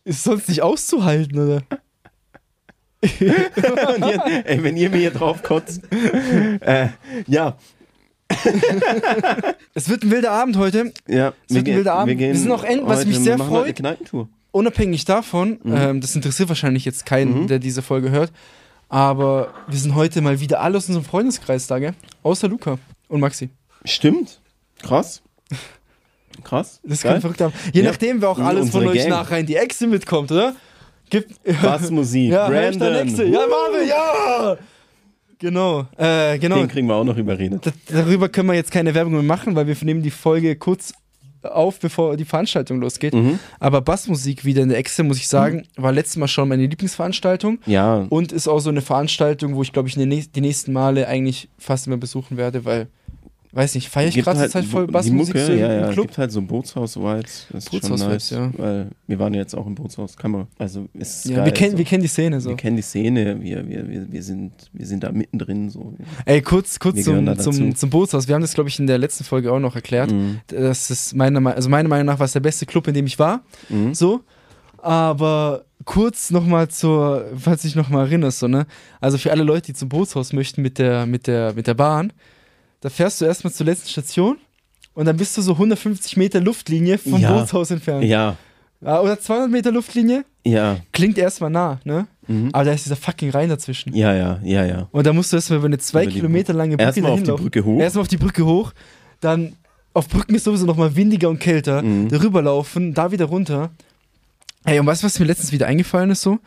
Ist 0.04 0.24
sonst 0.24 0.48
nicht 0.48 0.62
auszuhalten, 0.62 1.38
oder? 1.38 1.62
Jetzt, 3.02 4.26
ey, 4.44 4.62
wenn 4.64 4.76
ihr 4.76 4.90
mir 4.90 4.96
hier 4.98 5.10
drauf 5.12 5.42
kotzt. 5.44 5.82
äh, 5.92 6.88
ja, 7.28 7.56
Es 9.74 9.88
wird 9.88 10.02
ein 10.02 10.10
wilder 10.10 10.32
Abend 10.32 10.56
heute. 10.56 10.92
ja. 11.06 11.32
Es 11.48 11.54
wird 11.54 11.62
ein 11.62 11.64
gehen- 11.64 11.76
wilder 11.76 11.94
Abend. 11.94 12.18
Wir 12.18 12.34
sind 12.34 12.48
noch 12.48 12.64
end- 12.64 12.82
was 12.86 13.04
mich 13.06 13.18
sehr 13.18 13.38
wir 13.38 13.44
freut. 13.44 13.80
Unabhängig 14.52 15.04
davon, 15.04 15.58
Mhm. 15.62 15.76
ähm, 15.76 16.00
das 16.00 16.14
interessiert 16.16 16.48
wahrscheinlich 16.48 16.84
jetzt 16.84 17.04
keinen, 17.04 17.42
Mhm. 17.42 17.46
der 17.46 17.58
diese 17.58 17.82
Folge 17.82 18.10
hört, 18.10 18.32
aber 18.88 19.52
wir 19.68 19.78
sind 19.78 19.94
heute 19.94 20.20
mal 20.22 20.40
wieder 20.40 20.60
alle 20.60 20.78
aus 20.78 20.86
unserem 20.88 21.04
Freundeskreis 21.04 21.66
da, 21.66 21.78
gell? 21.78 21.92
Außer 22.22 22.48
Luca 22.48 22.78
und 23.08 23.20
Maxi. 23.20 23.50
Stimmt. 23.84 24.40
Krass. 24.82 25.22
Krass. 26.42 26.80
Das 26.84 27.02
kann 27.02 27.20
verrückt 27.20 27.40
haben. 27.40 27.52
Je 27.72 27.82
Ja. 27.82 27.90
nachdem, 27.90 28.20
wer 28.22 28.30
auch 28.30 28.38
alles 28.38 28.70
von 28.70 28.80
unsere 28.82 28.92
euch 28.92 29.08
Gang. 29.08 29.10
nachher 29.10 29.38
in 29.38 29.46
die 29.46 29.56
Echse 29.56 29.86
mitkommt, 29.86 30.30
oder? 30.32 30.54
Gibt. 31.10 31.32
Bassmusik. 31.62 32.30
Ja, 32.32 32.48
Brandon. 32.48 33.08
Ja, 33.08 33.40
Marvin, 33.46 33.88
ja! 33.88 34.56
Genau, 35.38 35.86
äh, 35.96 36.38
genau. 36.38 36.56
Den 36.56 36.68
kriegen 36.68 36.86
wir 36.86 36.94
auch 36.94 37.04
noch 37.04 37.16
überredet. 37.16 37.72
Darüber 37.88 38.28
können 38.28 38.48
wir 38.48 38.54
jetzt 38.54 38.70
keine 38.70 38.94
Werbung 38.94 39.12
mehr 39.14 39.22
machen, 39.22 39.54
weil 39.54 39.66
wir 39.66 39.76
nehmen 39.82 40.02
die 40.02 40.10
Folge 40.10 40.56
kurz 40.56 40.92
auf, 41.42 41.78
bevor 41.78 42.16
die 42.16 42.24
Veranstaltung 42.24 42.80
losgeht. 42.80 43.14
Mhm. 43.14 43.38
Aber 43.60 43.80
Bassmusik 43.80 44.44
wieder 44.44 44.62
in 44.62 44.68
der 44.68 44.78
Echse, 44.78 45.02
muss 45.02 45.18
ich 45.18 45.28
sagen, 45.28 45.66
war 45.76 45.92
letztes 45.92 46.16
Mal 46.16 46.28
schon 46.28 46.48
meine 46.48 46.66
Lieblingsveranstaltung 46.66 47.58
Ja, 47.66 48.06
und 48.08 48.32
ist 48.32 48.48
auch 48.48 48.58
so 48.58 48.70
eine 48.70 48.80
Veranstaltung, 48.80 49.54
wo 49.54 49.62
ich 49.62 49.72
glaube 49.72 49.88
ich 49.88 49.94
die 49.94 50.40
nächsten 50.40 50.72
Male 50.72 51.06
eigentlich 51.06 51.48
fast 51.58 51.86
immer 51.86 51.96
besuchen 51.96 52.36
werde, 52.36 52.64
weil, 52.64 52.88
weiß 53.52 53.74
nicht, 53.74 53.88
feiere 53.88 54.08
ich 54.08 54.16
gerade 54.16 54.38
halt 54.38 54.50
Zeit 54.50 54.64
voll 54.64 54.86
Bassmusik 54.86 55.34
Mucke, 55.34 55.46
so 55.46 55.52
im, 55.52 55.58
ja, 55.58 55.72
ja, 55.72 55.78
im 55.78 55.84
es 55.84 55.92
Club. 55.92 56.06
gibt 56.08 56.18
halt 56.18 56.32
so 56.32 56.40
Bootshaus-Vibes. 56.42 57.46
Bootshaus-Vibes, 57.70 58.08
nice. 58.08 58.30
ja. 58.30 58.50
Weil 58.56 58.90
wir 59.06 59.18
waren 59.18 59.32
ja 59.34 59.40
jetzt 59.40 59.54
auch 59.54 59.66
im 59.66 59.74
Bootshaus, 59.74 60.16
kann 60.16 60.30
man. 60.30 60.46
Also 60.58 60.88
es 60.94 61.24
ist 61.24 61.30
Ja, 61.30 61.36
geil. 61.36 61.44
wir, 61.46 61.52
kennen, 61.52 61.72
so. 61.72 61.78
wir 61.78 61.84
kennen 61.84 62.02
die 62.02 62.08
Szene 62.08 62.40
so. 62.40 62.50
wir 62.50 62.56
kennen 62.56 62.76
die 62.76 62.82
Szene, 62.82 63.42
wir, 63.42 63.68
wir, 63.68 63.88
wir, 63.88 64.12
wir, 64.12 64.22
sind, 64.22 64.52
wir 64.72 64.86
sind 64.86 65.02
da 65.04 65.12
mittendrin. 65.12 65.70
So. 65.70 65.94
Ey, 66.24 66.42
kurz, 66.42 66.78
kurz 66.78 66.96
Wir 66.96 67.04
zum, 67.04 67.38
zum, 67.38 67.74
zum 67.74 67.90
Bootshaus. 67.90 68.28
Wir 68.28 68.34
haben 68.34 68.42
das, 68.42 68.54
glaube 68.54 68.68
ich, 68.68 68.78
in 68.78 68.86
der 68.86 68.98
letzten 68.98 69.24
Folge 69.24 69.52
auch 69.52 69.60
noch 69.60 69.74
erklärt. 69.74 70.10
Mhm. 70.12 70.40
Das 70.48 70.90
ist 70.90 71.14
meiner, 71.14 71.40
Me- 71.40 71.54
also 71.54 71.68
meiner 71.68 71.88
Meinung 71.88 72.06
nach 72.06 72.18
war 72.18 72.26
es 72.26 72.32
der 72.32 72.40
beste 72.40 72.66
Club, 72.66 72.86
in 72.88 72.94
dem 72.94 73.06
ich 73.06 73.18
war. 73.18 73.42
Mhm. 73.68 73.94
So. 73.94 74.20
Aber 74.78 75.64
kurz 75.84 76.30
nochmal 76.30 76.68
zur, 76.68 77.24
falls 77.36 77.62
du 77.62 77.68
dich 77.68 77.76
nochmal 77.76 78.06
erinnerst, 78.06 78.38
so, 78.40 78.48
ne? 78.48 78.66
Also 79.00 79.18
für 79.18 79.30
alle 79.32 79.42
Leute, 79.42 79.66
die 79.66 79.72
zum 79.74 79.88
Bootshaus 79.88 80.32
möchten 80.32 80.62
mit 80.62 80.78
der, 80.78 81.06
mit 81.06 81.26
der, 81.26 81.54
mit 81.54 81.66
der 81.66 81.74
Bahn, 81.74 82.12
da 82.86 82.90
fährst 82.90 83.20
du 83.20 83.24
erstmal 83.24 83.52
zur 83.52 83.66
letzten 83.66 83.88
Station 83.88 84.38
und 84.94 85.06
dann 85.06 85.16
bist 85.16 85.36
du 85.36 85.42
so 85.42 85.54
150 85.54 86.16
Meter 86.16 86.40
Luftlinie 86.40 86.98
vom 86.98 87.20
Ja. 87.20 87.32
Bootshaus 87.36 87.72
entfernt. 87.72 88.04
Ja, 88.04 88.36
Ja, 88.80 89.00
oder 89.00 89.18
200 89.18 89.50
Meter 89.50 89.72
Luftlinie. 89.72 90.24
Ja. 90.44 90.76
Klingt 90.92 91.18
erstmal 91.18 91.50
nah, 91.50 91.80
ne? 91.82 92.06
Mhm. 92.28 92.50
Aber 92.52 92.64
da 92.64 92.70
ist 92.72 92.84
dieser 92.84 92.94
fucking 92.94 93.30
Rhein 93.30 93.48
dazwischen. 93.48 93.92
Ja, 93.92 94.14
ja, 94.14 94.38
ja, 94.44 94.64
ja. 94.64 94.88
Und 94.92 95.04
da 95.04 95.12
musst 95.12 95.32
du 95.32 95.36
erstmal 95.36 95.58
über 95.58 95.66
eine 95.66 95.78
zwei 95.78 96.04
Über 96.04 96.12
Kilometer 96.12 96.52
lange 96.52 96.76
Brücke 96.76 96.84
Erstmal 96.86 97.10
auf 97.10 97.22
die. 97.24 97.32
Brücke 97.32 97.64
hoch. 97.64 97.80
Erstmal 97.80 98.02
auf 98.02 98.08
die 98.08 98.16
Brücke 98.18 98.46
hoch, 98.46 98.72
dann 99.18 99.54
auf 99.94 100.08
Brücken 100.08 100.36
ist 100.36 100.44
sowieso 100.44 100.64
nochmal 100.64 100.94
windiger 100.94 101.28
und 101.28 101.40
kälter. 101.40 101.82
Mhm. 101.82 102.08
Darüber 102.08 102.40
laufen, 102.42 102.94
da 102.94 103.10
wieder 103.10 103.24
runter. 103.24 103.70
Ey, 104.64 104.78
und 104.78 104.86
weißt 104.86 105.02
du, 105.02 105.06
was 105.06 105.18
mir 105.18 105.26
letztens 105.26 105.50
wieder 105.50 105.66
eingefallen 105.66 106.10
ist 106.10 106.22
so? 106.22 106.38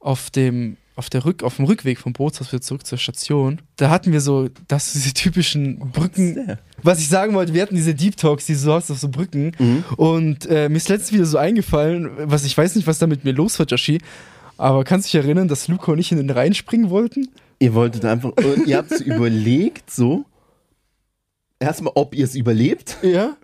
Auf 0.00 0.30
dem, 0.30 0.76
auf 0.98 1.08
der 1.08 1.24
Rück, 1.24 1.44
auf 1.44 1.56
dem 1.56 1.64
Rückweg 1.64 1.98
vom 1.98 2.12
Bootshaus 2.12 2.52
wieder 2.52 2.60
zurück 2.60 2.84
zur 2.84 2.98
Station, 2.98 3.60
da 3.76 3.88
hatten 3.88 4.12
wir 4.12 4.20
so, 4.20 4.48
das 4.66 4.92
diese 4.92 5.14
typischen 5.14 5.78
Brücken. 5.78 6.34
Sehr. 6.34 6.58
Was 6.82 6.98
ich 6.98 7.08
sagen 7.08 7.34
wollte, 7.34 7.54
wir 7.54 7.62
hatten 7.62 7.76
diese 7.76 7.94
Deep 7.94 8.16
Talks, 8.16 8.46
die 8.46 8.54
du 8.54 8.58
so 8.58 8.74
hast 8.74 8.90
auf 8.90 8.98
so 8.98 9.08
Brücken. 9.08 9.52
Mhm. 9.58 9.84
Und 9.96 10.46
äh, 10.46 10.68
mir 10.68 10.76
ist 10.76 10.88
letztens 10.88 11.12
wieder 11.12 11.24
so 11.24 11.38
eingefallen, 11.38 12.10
was 12.24 12.44
ich 12.44 12.58
weiß 12.58 12.74
nicht, 12.74 12.88
was 12.88 12.98
da 12.98 13.06
mit 13.06 13.24
mir 13.24 13.32
los 13.32 13.58
war, 13.60 13.66
Joshi. 13.66 14.00
Aber 14.56 14.82
kannst 14.82 15.06
du 15.06 15.16
dich 15.16 15.24
erinnern, 15.24 15.46
dass 15.46 15.68
Luca 15.68 15.92
und 15.92 16.00
ich 16.00 16.10
in 16.10 16.18
den 16.18 16.30
Rhein 16.30 16.52
springen 16.52 16.90
wollten? 16.90 17.28
Ihr 17.60 17.74
wolltet 17.74 18.04
einfach, 18.04 18.32
und 18.32 18.66
ihr 18.66 18.76
habt 18.76 18.90
es 18.90 19.00
überlegt, 19.00 19.90
so. 19.92 20.24
Erstmal, 21.60 21.92
ob 21.94 22.12
ihr 22.14 22.24
es 22.24 22.34
überlebt. 22.34 22.96
Ja. 23.02 23.36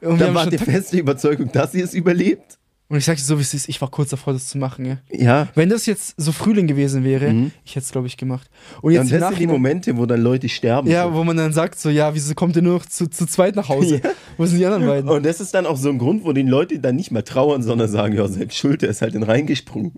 Und, 0.00 0.18
Dann 0.18 0.34
schon 0.34 0.52
ihr 0.52 0.58
feste 0.58 0.96
Überzeugung, 0.96 1.52
dass 1.52 1.74
ihr 1.74 1.84
es 1.84 1.92
überlebt. 1.92 2.58
Und 2.92 2.98
ich 2.98 3.04
sag 3.06 3.16
dir 3.16 3.22
so, 3.22 3.38
wie 3.38 3.42
es 3.42 3.54
ist, 3.54 3.68
ich 3.70 3.80
war 3.80 3.90
kurz 3.90 4.10
davor, 4.10 4.34
das 4.34 4.48
zu 4.48 4.58
machen. 4.58 4.84
Ja. 4.84 4.98
Ja. 5.10 5.48
Wenn 5.54 5.70
das 5.70 5.86
jetzt 5.86 6.14
so 6.20 6.30
Frühling 6.30 6.66
gewesen 6.66 7.04
wäre, 7.04 7.32
Mhm. 7.32 7.50
ich 7.64 7.72
hätte 7.74 7.84
es, 7.86 7.90
glaube 7.92 8.06
ich, 8.06 8.16
gemacht. 8.18 8.50
Und 8.82 8.92
Ja, 8.92 9.00
jetzt 9.00 9.10
und 9.10 9.14
im 9.16 9.20
das 9.20 9.30
sind 9.30 9.40
die 9.40 9.46
Momente, 9.46 9.96
wo 9.96 10.04
dann 10.04 10.20
Leute 10.20 10.48
sterben. 10.48 10.90
ja, 10.90 11.04
so. 11.08 11.14
wo 11.14 11.24
man 11.24 11.36
dann 11.38 11.52
sagt, 11.54 11.80
so, 11.80 11.88
ja, 11.88 12.14
wieso 12.14 12.34
kommt 12.34 12.54
ihr 12.56 12.62
nur 12.62 12.74
noch 12.74 12.86
zu, 12.86 13.08
zu 13.08 13.26
zweit 13.26 13.56
nach 13.56 13.68
Hause? 13.70 14.00
Wo 14.36 14.44
sind 14.44 14.58
die 14.58 14.66
anderen 14.66 14.86
beiden? 14.86 15.08
Und 15.10 15.24
das 15.24 15.40
ist 15.40 15.54
dann 15.54 15.64
auch 15.66 15.76
so 15.78 15.88
ein 15.88 15.98
Grund, 15.98 16.22
wo 16.24 16.32
die 16.34 16.42
Leute 16.42 16.78
dann 16.78 16.96
nicht 16.96 17.10
mehr 17.10 17.24
trauern, 17.24 17.62
sondern 17.62 17.88
sagen, 17.88 18.14
ja, 18.14 18.28
selbst 18.28 18.58
schuld, 18.58 18.82
der 18.82 18.90
ist 18.90 19.00
halt 19.00 19.14
in 19.14 19.22
reingesprungen. 19.22 19.92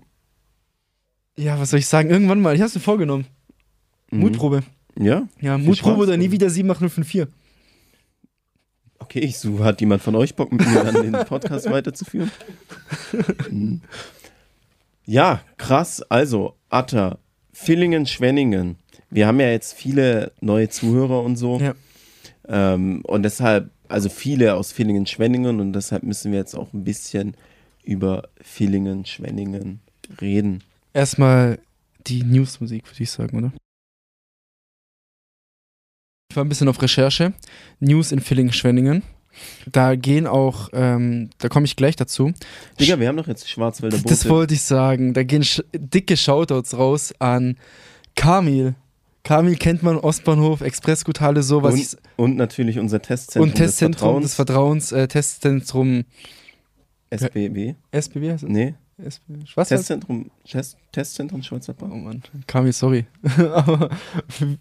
Ja, 1.37 1.59
was 1.59 1.71
soll 1.71 1.79
ich 1.79 1.87
sagen? 1.87 2.09
Irgendwann 2.09 2.39
mal, 2.41 2.55
ich 2.55 2.61
hab's 2.61 2.75
mir 2.75 2.81
vorgenommen. 2.81 3.25
Mhm. 4.11 4.19
Mutprobe. 4.19 4.61
Ja? 4.97 5.27
Ja, 5.41 5.57
Mutprobe 5.57 6.03
oder 6.03 6.15
nie 6.15 6.31
wieder 6.31 6.49
78054. 6.49 7.27
Okay, 9.05 9.19
ich 9.19 9.37
suche, 9.37 9.63
hat 9.63 9.81
jemand 9.81 10.01
von 10.01 10.15
euch 10.15 10.35
Bock, 10.35 10.51
mit 10.51 10.67
mir 10.67 10.83
dann 10.83 10.95
den 10.95 11.25
Podcast 11.25 11.69
weiterzuführen? 11.69 12.31
Mhm. 13.51 13.81
Ja, 15.05 15.41
krass. 15.57 16.01
Also, 16.09 16.55
Atta, 16.69 17.19
Villingen, 17.53 18.07
Schwenningen. 18.07 18.77
Wir 19.11 19.27
haben 19.27 19.39
ja 19.39 19.51
jetzt 19.51 19.73
viele 19.73 20.31
neue 20.41 20.69
Zuhörer 20.69 21.21
und 21.21 21.35
so. 21.35 21.59
Ja. 21.59 21.75
Ähm, 22.47 23.03
und 23.05 23.21
deshalb, 23.21 23.69
also 23.89 24.09
viele 24.09 24.55
aus 24.55 24.71
Villingen, 24.71 25.05
Schwenningen 25.05 25.59
und 25.59 25.73
deshalb 25.73 26.01
müssen 26.01 26.31
wir 26.31 26.39
jetzt 26.39 26.55
auch 26.55 26.73
ein 26.73 26.83
bisschen 26.83 27.37
über 27.83 28.23
Villingen, 28.41 29.05
Schwenningen 29.05 29.81
reden. 30.19 30.63
Erstmal 30.93 31.59
die 32.07 32.23
Newsmusik, 32.23 32.87
würde 32.89 33.03
ich 33.03 33.11
sagen, 33.11 33.37
oder? 33.37 33.53
Ich 36.35 36.37
war 36.37 36.43
ein 36.43 36.49
bisschen 36.49 36.67
auf 36.67 36.81
Recherche. 36.81 37.31
News 37.79 38.11
in 38.11 38.19
Villingen-Schwenningen. 38.19 39.03
Da 39.71 39.95
gehen 39.95 40.27
auch, 40.27 40.67
ähm, 40.73 41.29
da 41.37 41.47
komme 41.47 41.63
ich 41.63 41.77
gleich 41.77 41.95
dazu. 41.95 42.33
Digga, 42.77 42.99
wir 42.99 43.07
haben 43.07 43.15
doch 43.15 43.29
jetzt 43.29 43.49
Schwarzwälder 43.49 43.95
Boote. 43.95 44.09
Das 44.09 44.27
wollte 44.27 44.53
ich 44.53 44.61
sagen. 44.61 45.13
Da 45.13 45.23
gehen 45.23 45.45
sch 45.45 45.61
dicke 45.73 46.17
Shoutouts 46.17 46.77
raus 46.77 47.13
an 47.19 47.55
Kamil. 48.17 48.75
Kamil 49.23 49.55
kennt 49.55 49.81
man, 49.81 49.95
Ostbahnhof, 49.95 50.59
Expressguthalle, 50.59 51.41
so 51.41 51.63
was 51.63 51.93
und, 51.93 51.99
und 52.17 52.35
natürlich 52.35 52.79
unser 52.79 53.01
Testzentrum, 53.01 53.49
und 53.49 53.55
Testzentrum 53.55 54.15
des 54.15 54.31
des 54.31 54.35
Vertrauens, 54.35 54.91
äh, 54.91 55.07
Testzentrum 55.07 56.03
SBB. 57.11 57.75
SBB 57.91 58.31
heißt 58.31 58.43
das? 58.43 58.49
Nee? 58.49 58.75
Was? 59.55 59.67
Testzentrum, 59.69 60.31
Test, 60.49 60.77
Testzentrum 60.93 61.43
Schwarzwaldbahn. 61.43 61.91
Oh 61.91 61.95
Mann, 61.97 62.23
Kamil, 62.47 62.71
sorry. 62.71 63.05
Aber 63.53 63.89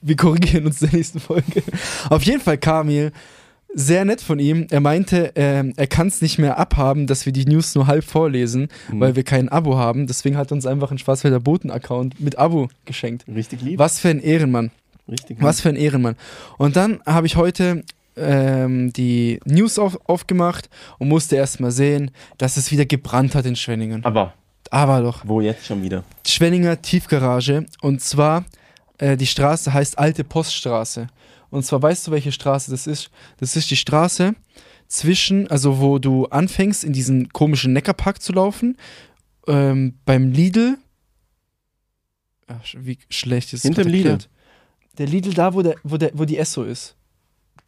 wir 0.03 0.17
korrigieren 0.17 0.67
uns 0.67 0.83
in 0.83 0.91
der 0.91 0.97
nächsten 0.99 1.21
Folge. 1.21 1.63
Auf 2.11 2.23
jeden 2.25 2.41
Fall 2.41 2.59
Kamil, 2.59 3.13
sehr 3.73 4.05
nett 4.05 4.21
von 4.21 4.39
ihm. 4.41 4.67
Er 4.71 4.81
meinte, 4.81 5.33
ähm, 5.37 5.73
er 5.77 5.87
kann 5.87 6.09
es 6.09 6.21
nicht 6.21 6.39
mehr 6.39 6.59
abhaben, 6.59 7.07
dass 7.07 7.27
wir 7.27 7.33
die 7.33 7.45
News 7.45 7.75
nur 7.77 7.87
halb 7.87 8.05
vorlesen, 8.05 8.69
Mhm. 8.91 9.01
weil 9.01 9.17
wir 9.17 9.23
kein 9.23 9.49
Abo 9.49 9.77
haben. 9.77 10.07
Deswegen 10.09 10.37
hat 10.37 10.51
er 10.51 10.57
uns 10.57 10.67
einfach 10.67 10.91
einen 10.91 10.99
Schwarzwälder 10.99 11.39
Boten-Account 11.41 12.21
mit 12.21 12.37
Abo 12.39 12.69
geschenkt. 12.87 13.25
Richtig 13.29 13.63
lieb. 13.63 13.79
Was 13.79 14.01
für 14.01 14.09
ein 14.09 14.21
Ehrenmann. 14.21 14.71
Richtig 15.09 15.37
Was 15.41 15.61
für 15.61 15.69
ein 15.69 15.77
Ehrenmann. 15.77 16.17
Und 16.59 16.77
dann 16.77 17.01
habe 17.07 17.27
ich 17.27 17.37
heute 17.37 17.85
ähm, 18.17 18.93
die 18.93 19.41
News 19.45 19.79
auf, 19.79 19.99
aufgemacht 20.09 20.69
und 20.99 21.09
musste 21.09 21.37
erst 21.37 21.61
mal 21.61 21.71
sehen, 21.71 22.11
dass 22.39 22.57
es 22.57 22.71
wieder 22.71 22.87
gebrannt 22.87 23.35
hat 23.35 23.47
in 23.47 23.57
Schwenningen. 23.57 24.05
Aber 24.05 24.35
Aber 24.71 25.01
doch. 25.03 25.23
wo 25.27 25.41
jetzt 25.41 25.67
schon 25.67 25.83
wieder? 25.83 26.05
Schwenninger 26.27 26.81
Tiefgarage. 26.81 27.67
Und 27.83 28.01
zwar, 28.01 28.45
äh, 28.99 29.17
die 29.17 29.27
Straße 29.27 29.73
heißt 29.73 29.99
Alte 29.99 30.25
Poststraße. 30.25 31.09
Und 31.51 31.65
zwar 31.65 31.83
weißt 31.83 32.07
du, 32.07 32.11
welche 32.11 32.33
Straße 32.33 32.71
das 32.71 32.87
ist? 32.87 33.11
Das 33.39 33.55
ist 33.57 33.71
die 33.71 33.77
Straße 33.77 34.35
zwischen, 34.89 35.49
also 35.49 35.81
wo 35.81 35.99
du 35.99 36.27
anfängst, 36.27 36.83
in 36.85 36.93
diesen 36.93 37.29
komischen 37.31 37.73
Neckarpark 37.73 38.21
zu 38.21 38.33
laufen, 38.33 38.77
ähm, 39.47 39.95
beim 40.05 40.31
Lidl. 40.33 40.79
Ach, 42.47 42.61
wie 42.77 42.99
schlecht 43.09 43.53
ist 43.53 43.63
Hinterm 43.63 43.85
grad 43.85 43.93
Lidl. 43.93 44.11
erklärt. 44.11 44.29
Der 44.99 45.07
Lidl 45.07 45.33
da, 45.35 45.55
wo, 45.55 45.63
der, 45.63 45.77
wo, 45.83 45.97
der, 45.97 46.11
wo 46.15 46.25
die 46.25 46.39
Esso 46.39 46.63
ist. 46.65 46.97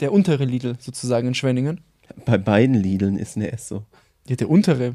Der 0.00 0.12
untere 0.12 0.44
Lidl 0.44 0.76
sozusagen 0.78 1.28
in 1.28 1.34
Schwenningen. 1.34 1.80
Bei 2.24 2.38
beiden 2.38 2.74
Lideln 2.74 3.18
ist 3.18 3.36
eine 3.36 3.50
Esso. 3.52 3.84
Ja, 4.28 4.36
der 4.36 4.50
untere. 4.50 4.94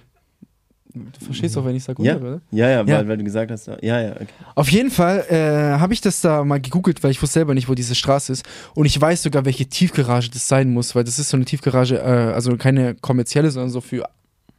Du 0.94 1.26
verstehst 1.26 1.56
doch, 1.56 1.64
wenn 1.66 1.76
ich 1.76 1.84
sage 1.86 2.04
Ja. 2.04 2.16
untere, 2.16 2.32
oder? 2.34 2.42
Ja, 2.52 2.70
ja, 2.70 2.84
Ja. 2.84 2.88
Weil, 2.98 3.08
weil 3.08 3.18
du 3.18 3.24
gesagt 3.24 3.50
hast, 3.50 3.68
ja, 3.68 3.78
ja, 3.82 4.12
okay. 4.12 4.28
Auf 4.56 4.70
jeden 4.70 4.92
Fall 4.92 5.26
äh, 5.30 5.80
habe 5.80 5.94
ich 5.94 6.02
das 6.02 6.20
da 6.22 6.44
mal 6.44 6.60
gegoogelt, 6.60 7.02
weil 7.04 7.12
ich 7.12 7.22
wusste 7.22 7.36
selber 7.36 7.54
nicht, 7.54 7.70
wo 7.70 7.76
diese 7.76 7.96
Straße 7.96 8.34
ist. 8.34 8.46
Und 8.76 8.86
ich 8.86 9.00
weiß 9.00 9.24
sogar, 9.24 9.46
welche 9.46 9.66
Tiefgarage 9.68 10.30
das 10.32 10.48
sein 10.50 10.72
muss, 10.74 10.94
weil 10.94 11.06
das 11.06 11.18
ist 11.18 11.30
so 11.30 11.38
eine 11.38 11.46
Tiefgarage, 11.46 11.96
äh, 11.98 12.02
also 12.34 12.58
keine 12.58 12.96
kommerzielle, 12.96 13.52
sondern 13.52 13.70
so 13.70 13.80
für 13.80 14.04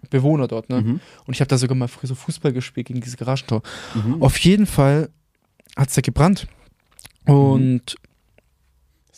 Bewohner 0.09 0.49
dort. 0.49 0.71
Ne? 0.71 0.81
Mhm. 0.81 1.01
Und 1.27 1.35
ich 1.35 1.41
habe 1.41 1.49
da 1.49 1.59
sogar 1.59 1.77
mal 1.77 1.89
früher 1.89 2.09
so 2.09 2.15
Fußball 2.15 2.53
gespielt 2.53 2.87
gegen 2.87 3.01
diese 3.03 3.17
Garagentor. 3.19 3.63
Mhm. 3.95 4.23
Auf 4.23 4.39
jeden 4.39 4.67
Fall 4.67 5.11
hat 5.77 5.89
es 5.91 5.95
da 5.95 6.01
gebrannt. 6.01 6.47
Und 7.27 7.83
Das 7.87 7.95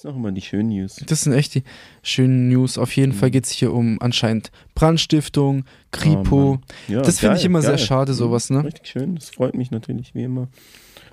sind 0.04 0.12
auch 0.12 0.16
immer 0.16 0.32
die 0.32 0.42
schönen 0.42 0.68
News. 0.68 0.96
das 1.06 1.22
sind 1.22 1.32
echt 1.32 1.54
die 1.54 1.62
schönen 2.02 2.48
News. 2.48 2.78
Auf 2.78 2.94
jeden 2.96 3.12
Mhm. 3.12 3.16
Fall 3.16 3.30
geht 3.30 3.44
es 3.46 3.50
hier 3.50 3.72
um 3.72 4.00
anscheinend 4.00 4.50
Brandstiftung, 4.74 5.64
Kripo. 5.90 6.60
Oh, 6.60 6.92
Ja, 6.92 7.00
das 7.02 7.18
finde 7.20 7.36
ich 7.36 7.42
geil, 7.42 7.46
immer 7.50 7.62
sehr 7.62 7.70
geil. 7.72 7.78
schade, 7.78 8.12
Mhm. 8.12 8.16
sowas, 8.16 8.50
ne? 8.50 8.64
Richtig 8.64 8.86
schön. 8.86 9.14
Das 9.16 9.30
freut 9.30 9.54
mich 9.54 9.70
natürlich 9.70 10.14
wie 10.14 10.24
immer. 10.24 10.48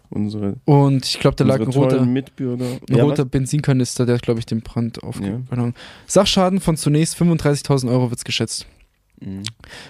Unsere, 0.10 0.58
Und 0.66 1.06
ich 1.06 1.20
glaube, 1.22 1.38
da 1.38 1.46
lag 1.46 1.62
ein 1.62 1.68
roter, 1.70 2.06
Mitbürger. 2.06 2.66
ein 2.90 2.96
Ja, 2.98 3.04
roter 3.06 3.24
was? 3.24 3.30
Benzinkanister, 3.32 4.06
der 4.06 4.18
glaube 4.18 4.40
ich, 4.42 4.46
den 4.46 4.60
Brand 4.60 4.98
Ja. 5.02 5.08
aufgenommen. 5.08 5.74
Sachschaden 6.06 6.60
von 6.60 6.76
zunächst 6.76 7.16
35.000 7.16 7.90
Euro 7.90 8.10
wird 8.10 8.26
geschätzt. 8.26 8.66
Mhm. 9.22 9.44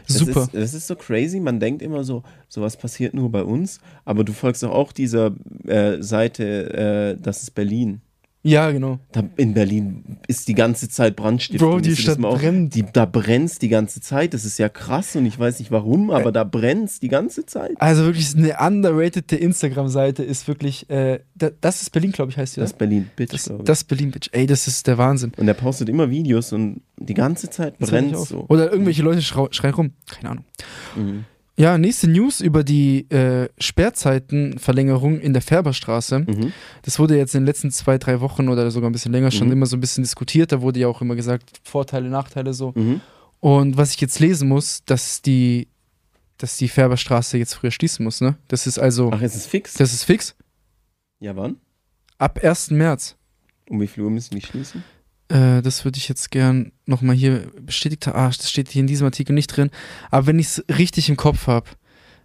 Das 0.07 0.17
Super. 0.17 0.41
Ist, 0.43 0.53
das 0.53 0.73
ist 0.75 0.85
so 0.87 0.95
crazy. 0.95 1.39
Man 1.39 1.59
denkt 1.59 1.81
immer 1.81 2.03
so, 2.03 2.21
sowas 2.49 2.77
passiert 2.77 3.15
nur 3.15 3.31
bei 3.31 3.41
uns. 3.43 3.79
Aber 4.05 4.23
du 4.23 4.31
folgst 4.33 4.61
doch 4.61 4.69
auch 4.71 4.91
dieser 4.91 5.31
äh, 5.65 6.03
Seite, 6.03 7.15
äh, 7.17 7.21
das 7.21 7.41
ist 7.41 7.51
Berlin. 7.55 8.01
Ja, 8.43 8.71
genau. 8.71 8.97
Da 9.11 9.23
in 9.37 9.53
Berlin 9.53 10.17
ist 10.27 10.47
die 10.47 10.55
ganze 10.55 10.89
Zeit 10.89 11.15
Brandstiftung. 11.15 11.69
Bro, 11.73 11.79
die 11.81 11.91
Ist 11.91 12.01
Stadt 12.01 12.23
auf- 12.23 12.39
brennt. 12.39 12.73
Die, 12.73 12.83
da 12.91 13.05
brennt 13.05 13.61
die 13.61 13.69
ganze 13.69 14.01
Zeit. 14.01 14.33
Das 14.33 14.45
ist 14.45 14.57
ja 14.57 14.67
krass 14.67 15.15
und 15.15 15.27
ich 15.27 15.37
weiß 15.37 15.59
nicht 15.59 15.69
warum, 15.69 16.09
aber 16.09 16.31
da 16.31 16.43
brennt 16.43 17.01
die 17.03 17.07
ganze 17.07 17.45
Zeit. 17.45 17.73
Also 17.79 18.03
wirklich 18.05 18.35
eine 18.35 18.55
underratede 18.59 19.35
Instagram-Seite 19.35 20.23
ist 20.23 20.47
wirklich, 20.47 20.89
äh, 20.89 21.19
da, 21.35 21.51
das 21.61 21.83
ist 21.83 21.91
Berlin, 21.91 22.11
glaube 22.13 22.31
ich, 22.31 22.37
heißt 22.37 22.55
die. 22.55 22.61
Das 22.61 22.71
oder? 22.71 22.79
Berlin, 22.79 23.11
Bitch, 23.15 23.31
Das, 23.31 23.51
das 23.63 23.83
Berlin, 23.83 24.09
Bitch. 24.09 24.29
Ey, 24.31 24.47
das 24.47 24.65
ist 24.67 24.87
der 24.87 24.97
Wahnsinn. 24.97 25.33
Und 25.37 25.47
er 25.47 25.53
postet 25.53 25.87
immer 25.89 26.09
Videos 26.09 26.51
und 26.51 26.81
die 26.97 27.13
ganze 27.13 27.49
Zeit 27.51 27.77
brennt 27.77 28.17
so. 28.17 28.45
Oder 28.49 28.71
irgendwelche 28.71 29.03
Leute 29.03 29.21
schreien 29.21 29.73
rum. 29.75 29.91
Keine 30.09 30.29
Ahnung. 30.31 30.45
Mhm. 30.95 31.25
Ja, 31.61 31.77
nächste 31.77 32.07
News 32.09 32.41
über 32.41 32.63
die 32.63 33.07
äh, 33.11 33.47
Sperrzeitenverlängerung 33.59 35.19
in 35.19 35.33
der 35.33 35.41
Färberstraße. 35.43 36.19
Mhm. 36.19 36.53
Das 36.81 36.97
wurde 36.97 37.17
jetzt 37.17 37.35
in 37.35 37.41
den 37.41 37.45
letzten 37.45 37.69
zwei, 37.69 37.97
drei 37.97 38.19
Wochen 38.19 38.49
oder 38.49 38.69
sogar 38.71 38.89
ein 38.89 38.93
bisschen 38.93 39.11
länger 39.11 39.29
schon 39.31 39.47
Mhm. 39.47 39.53
immer 39.53 39.65
so 39.67 39.77
ein 39.77 39.79
bisschen 39.79 40.03
diskutiert. 40.03 40.51
Da 40.51 40.61
wurde 40.61 40.79
ja 40.79 40.87
auch 40.87 41.01
immer 41.01 41.15
gesagt, 41.15 41.59
Vorteile, 41.63 42.09
Nachteile 42.09 42.53
so. 42.53 42.73
Mhm. 42.75 43.01
Und 43.39 43.77
was 43.77 43.93
ich 43.93 44.01
jetzt 44.01 44.19
lesen 44.19 44.47
muss, 44.49 44.83
dass 44.85 45.21
die, 45.21 45.67
dass 46.37 46.57
die 46.57 46.67
Färberstraße 46.67 47.37
jetzt 47.37 47.53
früher 47.53 47.71
schließen 47.71 48.03
muss, 48.03 48.21
ne? 48.21 48.37
Das 48.47 48.65
ist 48.65 48.79
also, 48.79 49.11
Ach, 49.13 49.21
ist 49.21 49.35
es 49.35 49.45
fix? 49.45 49.75
das 49.75 49.93
ist 49.93 50.03
fix. 50.03 50.35
Ja, 51.19 51.35
wann? 51.35 51.57
Ab 52.17 52.39
1. 52.43 52.71
März. 52.71 53.15
Um 53.69 53.79
wie 53.81 53.87
viel 53.87 54.03
Uhr 54.03 54.09
müssen 54.11 54.33
die 54.35 54.41
schließen? 54.41 54.83
Äh, 55.31 55.61
das 55.61 55.85
würde 55.85 55.97
ich 55.97 56.09
jetzt 56.09 56.29
gern 56.31 56.71
nochmal 56.85 57.15
hier 57.15 57.47
bestätigt 57.61 58.05
haben. 58.07 58.17
Ah, 58.17 58.27
das 58.27 58.49
steht 58.49 58.69
hier 58.69 58.81
in 58.81 58.87
diesem 58.87 59.05
Artikel 59.05 59.33
nicht 59.33 59.47
drin. 59.47 59.71
Aber 60.09 60.27
wenn 60.27 60.39
ich 60.39 60.47
es 60.47 60.65
richtig 60.77 61.09
im 61.09 61.17
Kopf 61.17 61.47
habe, 61.47 61.69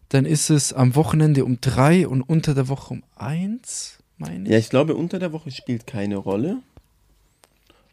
dann 0.09 0.25
ist 0.25 0.51
es 0.51 0.73
am 0.73 0.95
Wochenende 0.95 1.45
um 1.45 1.61
drei 1.61 2.07
und 2.07 2.23
unter 2.23 2.55
der 2.55 2.69
Woche 2.69 2.95
um 2.95 3.03
eins, 3.17 3.99
meine 4.19 4.45
ich. 4.45 4.51
Ja, 4.51 4.59
ich 4.59 4.71
glaube, 4.71 4.95
unter 4.95 5.19
der 5.19 5.33
Woche 5.33 5.51
spielt 5.51 5.87
keine 5.87 6.17
Rolle. 6.17 6.59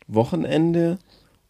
Wochenende 0.07 0.97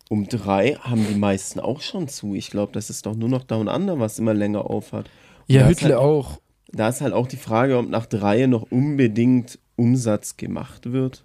um 0.09 0.27
drei 0.27 0.75
haben 0.81 1.07
die 1.07 1.15
meisten 1.15 1.59
auch 1.59 1.81
schon 1.81 2.07
zu. 2.07 2.35
Ich 2.35 2.49
glaube, 2.51 2.71
das 2.73 2.89
ist 2.89 3.05
doch 3.05 3.15
nur 3.15 3.29
noch 3.29 3.43
Down 3.43 3.67
Under, 3.67 3.99
was 3.99 4.19
immer 4.19 4.33
länger 4.33 4.69
aufhat. 4.69 5.09
Und 5.47 5.55
Ja, 5.55 5.67
Hüttle 5.67 5.89
halt, 5.89 5.97
auch. 5.97 6.39
Da 6.71 6.89
ist 6.89 7.01
halt 7.01 7.13
auch 7.13 7.27
die 7.27 7.37
Frage, 7.37 7.77
ob 7.77 7.89
nach 7.89 8.05
drei 8.05 8.45
noch 8.45 8.63
unbedingt 8.69 9.59
Umsatz 9.75 10.37
gemacht 10.37 10.91
wird. 10.91 11.23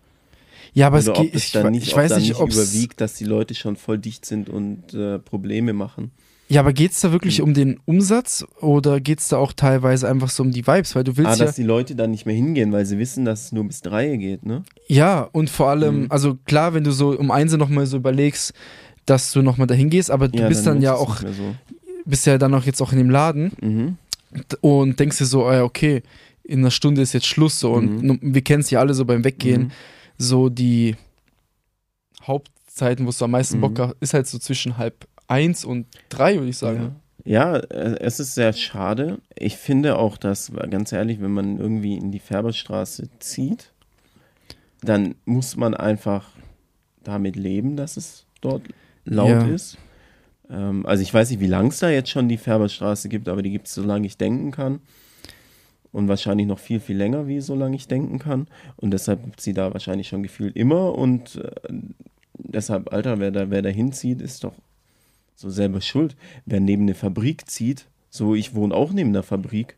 Ja, 0.79 0.87
aber 0.89 0.99
es 0.99 1.09
oder 1.09 1.19
ob 1.19 1.25
geht. 1.25 1.35
das 1.35 1.45
Ich, 1.47 1.53
dann 1.53 1.73
nicht, 1.73 1.89
ich 1.89 1.97
weiß 1.97 2.11
dann 2.11 2.23
nicht, 2.23 2.37
ob 2.37 2.53
überwiegt, 2.53 3.01
dass 3.01 3.15
die 3.15 3.25
Leute 3.25 3.55
schon 3.55 3.77
voll 3.77 3.99
dicht 3.99 4.25
sind 4.25 4.49
und 4.49 4.95
äh, 4.95 5.19
Probleme 5.19 5.73
machen. 5.73 6.13
Ja, 6.51 6.61
aber 6.61 6.73
geht 6.73 6.93
es 6.93 7.01
da 7.01 7.13
wirklich 7.13 7.43
um 7.43 7.53
den 7.53 7.79
Umsatz 7.85 8.43
oder 8.63 9.01
geht 9.01 9.19
es 9.21 9.29
da 9.29 9.37
auch 9.37 9.53
teilweise 9.53 10.09
einfach 10.09 10.31
so 10.31 10.43
um 10.43 10.51
die 10.51 10.67
Vibes? 10.67 10.95
Weil 10.95 11.05
du 11.05 11.13
Ah, 11.13 11.17
willst 11.17 11.41
ja. 11.41 11.45
dass 11.47 11.57
die 11.57 11.63
Leute 11.63 11.95
dann 11.95 12.11
nicht 12.11 12.25
mehr 12.25 12.35
hingehen, 12.35 12.73
weil 12.73 12.87
sie 12.87 12.97
wissen, 12.99 13.25
dass 13.27 13.47
es 13.47 13.53
nur 13.53 13.65
bis 13.65 13.83
drei 13.83 14.17
geht, 14.17 14.47
ne? 14.47 14.63
Ja, 14.87 15.29
und 15.33 15.51
vor 15.51 15.69
allem, 15.69 16.03
Mhm. 16.03 16.07
also 16.11 16.39
klar, 16.47 16.73
wenn 16.73 16.85
du 16.85 16.91
so 16.93 17.11
um 17.11 17.31
eins 17.31 17.53
nochmal 17.55 17.85
so 17.87 17.99
überlegst, 17.99 18.55
dass 19.05 19.33
du 19.33 19.43
nochmal 19.43 19.67
dahin 19.67 19.91
gehst, 19.91 20.11
aber 20.11 20.29
du 20.29 20.47
bist 20.49 20.65
dann, 20.67 20.75
lohnt 20.75 20.85
ja 20.85 20.95
es 20.95 21.01
auch, 21.01 21.17
so. 21.19 21.55
bist 22.07 22.25
ja 22.27 22.39
dann 22.39 22.55
auch 22.55 22.65
jetzt 22.65 22.81
auch 22.81 22.93
in 22.93 22.99
dem 22.99 23.11
Laden 23.11 23.53
Mhm. 23.61 23.97
und 24.61 24.99
denkst 25.01 25.19
dir 25.19 25.27
so, 25.27 25.45
ah 25.47 25.55
ja, 25.57 25.65
okay, 25.65 26.03
in 26.45 26.61
einer 26.61 26.71
Stunde 26.71 27.03
ist 27.03 27.13
jetzt 27.13 27.27
Schluss 27.27 27.61
so 27.61 27.73
und 27.73 28.03
Mhm. 28.03 28.19
wir 28.23 28.41
kennen 28.43 28.61
es 28.63 28.71
ja 28.71 28.81
alle 28.81 28.95
so 28.95 29.05
beim 29.05 29.23
Weggehen, 29.25 29.63
Mhm. 29.65 29.71
So 30.19 30.49
die 30.49 30.97
Hauptzeiten, 32.23 33.07
wo 33.07 33.11
du 33.11 33.25
am 33.25 33.31
meisten 33.31 33.59
Mhm. 33.59 33.61
Bock 33.61 33.79
hast, 33.79 33.97
ist 34.01 34.15
halt 34.15 34.27
so 34.27 34.39
zwischen 34.39 34.77
halb 34.77 35.07
eins 35.27 35.65
und 35.65 35.87
drei, 36.09 36.35
würde 36.37 36.49
ich 36.51 36.59
sagen. 36.59 36.97
Ja, 37.25 37.57
äh, 37.57 37.99
es 38.01 38.21
ist 38.21 38.35
sehr 38.35 38.53
schade. 38.53 39.19
Ich 39.37 39.57
finde 39.57 39.99
auch, 39.99 40.17
dass, 40.17 40.51
ganz 40.71 40.93
ehrlich, 40.93 41.21
wenn 41.21 41.33
man 41.33 41.59
irgendwie 41.59 41.97
in 41.97 42.11
die 42.11 42.19
Färberstraße 42.21 43.09
zieht, 43.19 43.73
dann 44.81 45.15
muss 45.25 45.57
man 45.57 45.75
einfach 45.75 46.31
damit 47.03 47.37
leben, 47.37 47.77
dass 47.77 47.97
es 47.97 48.25
dort 48.41 48.63
laut 49.05 49.29
Ja. 49.29 49.47
ist. 49.49 49.77
Ähm, 50.51 50.87
also 50.87 51.03
ich 51.03 51.13
weiß 51.13 51.31
nicht, 51.31 51.41
wie 51.41 51.47
lang 51.47 51.67
es 51.69 51.79
da 51.81 51.91
jetzt 51.91 52.11
schon 52.11 52.29
die 52.29 52.39
Färberstraße 52.39 53.09
gibt, 53.09 53.29
aber 53.29 53.43
die 53.43 53.51
gibt 53.51 53.67
es, 53.67 53.75
solange 53.75 54.07
ich 54.07 54.17
denken 54.17 54.51
kann. 54.51 54.81
Und 55.99 56.07
wahrscheinlich 56.07 56.47
noch 56.47 56.61
viel, 56.61 56.79
viel 56.79 56.97
länger, 56.97 57.27
wie 57.27 57.41
solange 57.41 57.75
ich 57.75 57.89
denken 57.89 58.21
kann. 58.21 58.47
Und 58.77 58.93
deshalb 58.93 59.25
gibt 59.25 59.41
sie 59.41 59.53
da 59.53 59.73
wahrscheinlich 59.73 60.07
schon 60.07 60.23
gefühlt 60.23 60.55
immer. 60.55 60.95
Und 60.97 61.35
äh, 61.37 61.51
deshalb, 62.39 62.93
Alter, 62.93 63.19
wer 63.19 63.33
da, 63.33 63.51
wer 63.51 63.63
da 63.63 63.69
hinzieht, 63.69 64.23
ist 64.23 64.45
doch 64.45 64.55
so 65.35 65.51
selber 65.51 65.81
schuld. 65.81 66.15
Wer 66.47 66.61
neben 66.61 66.83
eine 66.85 66.95
Fabrik 66.95 67.51
zieht, 67.51 67.87
so 68.11 68.37
ich 68.37 68.55
wohne 68.55 68.77
auch 68.77 68.93
neben 68.93 69.09
einer 69.11 69.25
Fabrik. 69.25 69.77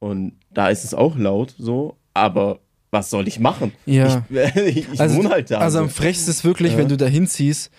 Und 0.00 0.32
da 0.52 0.68
ist 0.68 0.82
es 0.82 0.94
auch 0.94 1.16
laut, 1.16 1.54
so, 1.56 1.94
aber 2.12 2.58
was 2.90 3.08
soll 3.10 3.28
ich 3.28 3.38
machen? 3.38 3.70
Ja. 3.86 4.26
Ich, 4.30 4.56
ich, 4.94 5.00
Also- 5.00 5.16
wohne 5.16 5.28
halt 5.30 5.48
da. 5.52 5.58
Also 5.58 5.78
so. 5.78 5.84
am 5.84 5.90
frechsten 5.90 6.30
ist 6.30 6.42
wirklich, 6.42 6.72
Ja. 6.72 6.78
wenn 6.78 6.88
du 6.88 6.96
da 6.96 7.06
hinziehst 7.06 7.70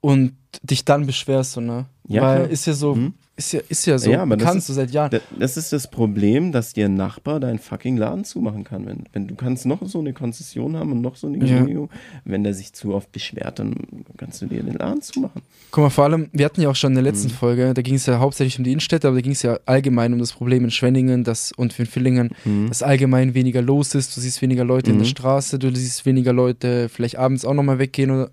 und 0.00 0.34
dich 0.64 0.84
dann 0.84 1.06
beschwerst, 1.06 1.52
so, 1.52 1.60
ne? 1.60 1.86
Ja, 2.08 2.22
Weil 2.22 2.36
klar. 2.40 2.50
ist 2.50 2.66
ja 2.66 2.72
so, 2.72 2.96
Mhm. 2.96 3.14
Ist 3.36 3.52
ja, 3.52 3.60
ist 3.68 3.84
ja 3.86 3.98
so, 3.98 4.10
Ja, 4.12 4.22
aber 4.22 4.36
kannst 4.36 4.58
ist- 4.58 4.68
du 4.68 4.72
seit 4.74 4.90
Jahren. 4.92 5.10
Da- 5.10 5.20
Das 5.38 5.56
ist 5.56 5.72
das 5.72 5.90
Problem, 5.90 6.52
dass 6.52 6.72
dir 6.72 6.84
ein 6.86 6.94
Nachbar 6.94 7.40
deinen 7.40 7.58
fucking 7.58 7.96
Laden 7.96 8.24
zumachen 8.24 8.62
kann. 8.62 8.86
Wenn, 8.86 9.04
wenn 9.12 9.26
du 9.26 9.34
kannst 9.34 9.66
noch 9.66 9.80
so 9.86 9.98
eine 9.98 10.12
Konzession 10.12 10.76
haben 10.76 10.92
und 10.92 11.00
noch 11.00 11.16
so 11.16 11.26
eine 11.26 11.38
Ja. 11.38 11.44
Genehmigung, 11.46 11.90
wenn 12.24 12.44
der 12.44 12.54
sich 12.54 12.72
zu 12.72 12.94
oft 12.94 13.10
beschwert, 13.10 13.58
dann 13.58 13.74
kannst 14.16 14.40
du 14.42 14.46
dir 14.46 14.62
den 14.62 14.74
Laden 14.74 15.02
zumachen. 15.02 15.42
Guck 15.72 15.82
mal, 15.84 15.90
vor 15.90 16.04
allem, 16.04 16.28
wir 16.32 16.44
hatten 16.44 16.60
ja 16.60 16.68
auch 16.70 16.76
schon 16.76 16.92
in 16.92 17.02
der 17.02 17.02
letzten 17.02 17.28
Mhm. 17.28 17.32
Folge, 17.32 17.74
da 17.74 17.82
ging 17.82 17.96
es 17.96 18.06
ja 18.06 18.20
hauptsächlich 18.20 18.56
um 18.58 18.64
die 18.64 18.70
Innenstädte, 18.70 19.08
aber 19.08 19.16
da 19.16 19.20
ging 19.22 19.32
es 19.32 19.42
ja 19.42 19.58
allgemein 19.66 20.12
um 20.12 20.20
das 20.20 20.32
Problem 20.32 20.62
in 20.64 20.70
Schwenningen 20.70 21.24
das, 21.24 21.50
und 21.50 21.76
in 21.78 21.86
Villingen, 21.86 22.30
dass 22.68 22.84
allgemein 22.84 23.34
weniger 23.34 23.62
los 23.62 23.94
ist. 23.96 24.16
Du 24.16 24.20
siehst 24.20 24.42
weniger 24.42 24.64
Leute 24.64 24.90
in 24.90 24.98
der 24.98 25.06
Mhm. 25.06 25.10
Straße, 25.10 25.58
du 25.58 25.74
siehst 25.74 26.06
weniger 26.06 26.32
Leute 26.32 26.88
vielleicht 26.88 27.16
abends 27.18 27.44
auch 27.44 27.54
nochmal 27.54 27.80
weggehen 27.80 28.10
oder, 28.12 28.30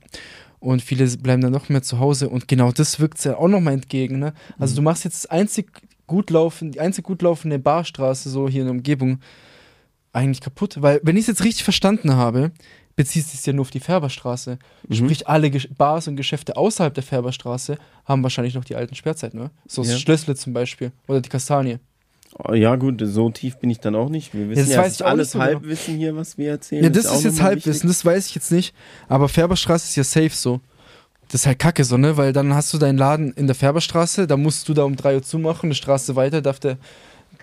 und 0.61 0.81
viele 0.81 1.05
bleiben 1.17 1.41
dann 1.41 1.51
noch 1.51 1.67
mehr 1.67 1.81
zu 1.81 1.99
Hause 1.99 2.29
und 2.29 2.47
genau 2.47 2.71
das 2.71 2.99
wirkt 3.01 3.21
ja 3.25 3.35
auch 3.35 3.49
nochmal 3.49 3.73
entgegen. 3.73 4.19
Ne? 4.19 4.33
Also 4.57 4.71
Mhm. 4.73 4.75
du 4.77 4.81
machst 4.83 5.03
jetzt 5.03 5.29
einzig 5.29 5.69
gut 6.07 6.29
laufen, 6.29 6.71
die 6.71 6.79
einzig 6.79 7.03
gut 7.03 7.21
laufende 7.21 7.59
Barstraße 7.59 8.29
so 8.29 8.47
hier 8.47 8.61
in 8.61 8.67
der 8.67 8.75
Umgebung 8.75 9.19
eigentlich 10.13 10.41
kaputt, 10.41 10.81
weil 10.81 10.99
wenn 11.03 11.15
ich 11.17 11.21
es 11.21 11.27
jetzt 11.27 11.43
richtig 11.43 11.63
verstanden 11.63 12.13
habe, 12.15 12.51
bezieht 12.97 13.23
es 13.25 13.31
sich 13.31 13.45
ja 13.45 13.53
nur 13.53 13.61
auf 13.63 13.71
die 13.71 13.79
Färberstraße. 13.79 14.59
Mhm. 14.87 14.93
Sprich, 14.93 15.27
alle 15.27 15.47
Gesch- 15.47 15.69
Bars 15.77 16.07
und 16.09 16.17
Geschäfte 16.17 16.57
außerhalb 16.57 16.93
der 16.93 17.03
Färberstraße 17.03 17.77
haben 18.05 18.21
wahrscheinlich 18.21 18.53
noch 18.53 18.65
die 18.65 18.75
alten 18.75 18.95
Sperrzeiten, 18.95 19.39
ne? 19.39 19.51
So 19.65 19.83
Ja. 19.83 19.91
das 19.91 20.01
Schlössle 20.01 20.35
zum 20.35 20.51
Beispiel 20.53 20.91
oder 21.07 21.21
die 21.21 21.29
Kastanie. 21.29 21.79
Oh, 22.37 22.53
ja, 22.53 22.75
gut, 22.77 23.01
so 23.05 23.29
tief 23.29 23.57
bin 23.57 23.69
ich 23.69 23.79
dann 23.79 23.95
auch 23.95 24.09
nicht. 24.09 24.33
Wir 24.33 24.49
wissen 24.49 24.61
das 24.61 24.69
ja, 24.69 24.79
weiß 24.79 24.93
ist 24.93 25.01
ich 25.01 25.05
alles 25.05 25.27
nicht 25.27 25.31
so 25.33 25.39
genau. 25.39 25.51
Halbwissen 25.51 25.97
hier, 25.97 26.15
was 26.15 26.37
wir 26.37 26.49
erzählen. 26.51 26.83
Ja, 26.85 26.89
das 26.89 27.05
auch 27.07 27.17
ist 27.17 27.23
jetzt 27.25 27.41
Halbwissen, 27.41 27.73
wichtig. 27.73 27.89
das 27.89 28.05
weiß 28.05 28.25
ich 28.27 28.35
jetzt 28.35 28.51
nicht. 28.51 28.73
Aber 29.09 29.27
Färberstraße 29.29 29.85
ist 29.85 29.95
ja 29.95 30.03
safe 30.03 30.35
so. 30.35 30.61
Das 31.29 31.41
ist 31.41 31.47
halt 31.47 31.59
kacke 31.59 31.83
so, 31.83 31.97
ne? 31.97 32.17
Weil 32.17 32.33
dann 32.33 32.53
hast 32.53 32.73
du 32.73 32.77
deinen 32.77 32.97
Laden 32.97 33.31
in 33.33 33.47
der 33.47 33.55
Färberstraße, 33.55 34.27
da 34.27 34.37
musst 34.37 34.67
du 34.67 34.73
da 34.73 34.83
um 34.83 34.95
3 34.95 35.15
Uhr 35.15 35.23
zumachen, 35.23 35.67
eine 35.67 35.75
Straße 35.75 36.15
weiter 36.15 36.41
darf 36.41 36.59
der 36.59 36.77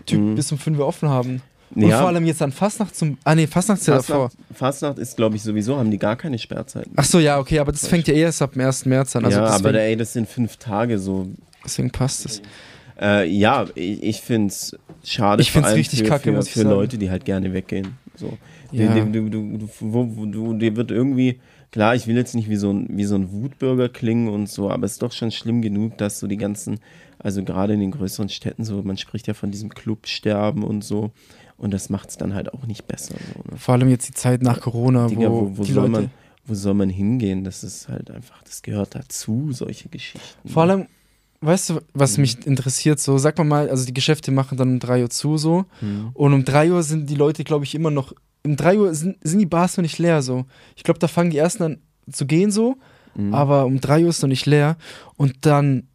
Typ 0.07 0.21
Mhm. 0.21 0.35
bis 0.35 0.51
um 0.53 0.59
5 0.59 0.79
Uhr 0.79 0.87
offen 0.87 1.09
haben. 1.09 1.43
Und 1.75 1.83
Ja. 1.83 1.99
vor 1.99 2.09
allem 2.09 2.25
jetzt 2.25 2.41
an 2.41 2.51
Fastnacht 2.53 2.97
zum. 2.97 3.19
Ah, 3.25 3.35
nee, 3.35 3.47
Fastnacht 3.47 3.81
ist 3.81 3.87
ja 3.89 3.97
davor. 3.97 4.31
Fastnacht, 4.55 4.99
ist, 4.99 5.17
glaube 5.17 5.37
ich, 5.37 5.43
sowieso, 5.43 5.77
haben 5.77 5.91
die 5.91 5.99
gar 5.99 6.17
keine 6.17 6.39
Sperrzeiten. 6.39 6.93
Ach 6.97 7.05
so, 7.05 7.19
ja, 7.19 7.39
okay, 7.39 7.59
aber 7.59 7.73
das 7.73 7.87
fängt 7.87 8.09
ja 8.09 8.15
erst 8.15 8.41
ab 8.41 8.53
dem 8.55 8.63
1. 8.63 8.87
März 8.87 9.15
an. 9.17 9.25
Also 9.27 9.39
ja, 9.39 9.47
aber 9.47 9.75
ey, 9.75 9.95
das 9.97 10.15
sind 10.15 10.29
fünf 10.29 10.57
Tage 10.57 10.99
so. 10.99 11.29
deswegen 11.65 11.91
passt 11.91 12.25
es. 12.25 12.41
Äh, 13.01 13.29
ja, 13.29 13.67
ich, 13.75 14.03
ich 14.03 14.21
finde 14.21 14.49
es 14.49 14.77
schade. 15.05 15.43
Ich 15.43 15.53
find's 15.53 15.69
allem 15.69 15.77
richtig 15.77 16.01
für, 16.01 16.07
kacke, 16.07 16.25
für, 16.25 16.33
muss 16.33 16.47
ich 16.47 16.53
für 16.53 16.61
sagen. 16.61 16.71
Leute, 16.71 16.99
die 16.99 17.11
halt 17.11 17.25
gerne 17.25 17.53
weggehen. 17.53 17.97
So. 18.17 18.37
Ja. 18.73 18.93
Du, 18.95 19.11
du, 19.11 19.29
du, 19.31 19.59
du, 19.59 19.69
wo, 19.81 20.17
wo, 20.17 20.27
du, 20.27 20.55
dir 20.55 20.77
wird 20.77 20.91
irgendwie, 20.91 21.41
klar, 21.71 21.95
ich 21.95 22.07
will 22.07 22.17
jetzt 22.17 22.35
nicht 22.35 22.49
wie 22.49 22.57
so 22.57 22.71
ein, 22.71 22.87
wie 22.91 23.05
so 23.05 23.15
ein 23.15 23.31
Wutbürger 23.33 23.89
klingen 23.89 24.29
und 24.29 24.49
so, 24.49 24.71
aber 24.71 24.85
es 24.85 24.93
ist 24.93 25.03
doch 25.03 25.13
schon 25.13 25.31
schlimm 25.31 25.63
genug, 25.63 25.97
dass 25.99 26.19
so 26.19 26.27
die 26.27 26.37
ganzen, 26.37 26.81
also 27.19 27.45
gerade 27.45 27.75
in 27.75 27.81
den 27.81 27.93
größeren 27.93 28.29
Städten 28.29 28.65
so, 28.65 28.83
man 28.83 28.99
spricht 28.99 29.27
ja 29.27 29.35
von 29.35 29.51
diesem 29.51 29.71
Clubsterben 29.71 30.65
und 30.65 30.85
so. 30.85 31.13
Und 31.57 31.75
das 31.75 31.91
macht 31.91 32.11
es 32.11 32.17
dann 32.17 32.35
halt 32.35 32.55
auch 32.55 32.67
nicht 32.67 32.87
besser. 32.87 33.15
So, 33.35 33.51
ne? 33.51 33.59
Vor 33.59 33.75
allem 33.75 33.89
jetzt 33.89 34.09
die 34.09 34.15
Zeit 34.15 34.43
nach 34.43 34.61
Corona, 34.61 35.09
Digga, 35.09 35.29
wo, 35.29 35.51
wo, 35.51 35.59
wo, 35.59 35.65
die 35.65 35.73
soll 35.73 35.89
Leute. 35.89 36.03
man, 36.03 36.11
wo 36.47 36.55
soll 36.55 36.75
man 36.75 36.89
hingehen? 36.89 37.43
Das 37.43 37.65
ist 37.65 37.89
halt 37.89 38.13
einfach, 38.13 38.43
das 38.45 38.63
gehört 38.63 38.95
dazu, 38.95 39.51
solche 39.51 39.89
Geschichten. 39.89 40.49
Vor 40.49 40.63
allem, 40.63 40.87
weißt 41.41 41.71
du, 41.71 41.81
was 41.95 42.17
Mhm. 42.17 42.21
mich 42.23 42.47
interessiert? 42.47 42.99
So, 43.01 43.19
sag 43.19 43.39
mal 43.39 43.45
mal, 43.45 43.71
also 43.71 43.87
die 43.87 43.95
Geschäfte 43.95 44.31
machen 44.33 44.57
dann 44.59 44.69
um 44.71 44.79
3 44.81 45.03
Uhr 45.03 45.11
zu, 45.11 45.37
so. 45.39 45.65
Mhm. 45.81 46.11
Und 46.15 46.33
um 46.33 46.45
3 46.45 46.73
Uhr 46.73 46.83
sind 46.83 47.09
die 47.09 47.15
Leute, 47.15 47.45
glaube 47.45 47.65
ich, 47.65 47.75
immer 47.75 47.91
noch. 47.91 48.13
Um 48.45 48.57
3 48.57 48.79
Uhr 48.79 48.95
sind, 48.95 49.17
sind 49.23 49.39
die 49.39 49.47
Bars 49.47 49.77
noch 49.77 49.83
nicht 49.83 49.99
leer, 49.99 50.23
so. 50.23 50.45
Ich 50.77 50.83
glaube, 50.85 50.99
da 51.01 51.09
fangen 51.09 51.31
die 51.31 51.39
ersten 51.39 51.63
an 51.63 51.79
zu 52.11 52.27
gehen, 52.27 52.51
so. 52.51 52.77
Mhm. 53.15 53.35
Aber 53.35 53.67
um 53.67 53.81
3 53.81 54.03
Uhr 54.05 54.11
ist 54.11 54.23
noch 54.23 54.29
nicht 54.29 54.47
leer. 54.47 54.77
Und 55.17 55.47
dann 55.47 55.89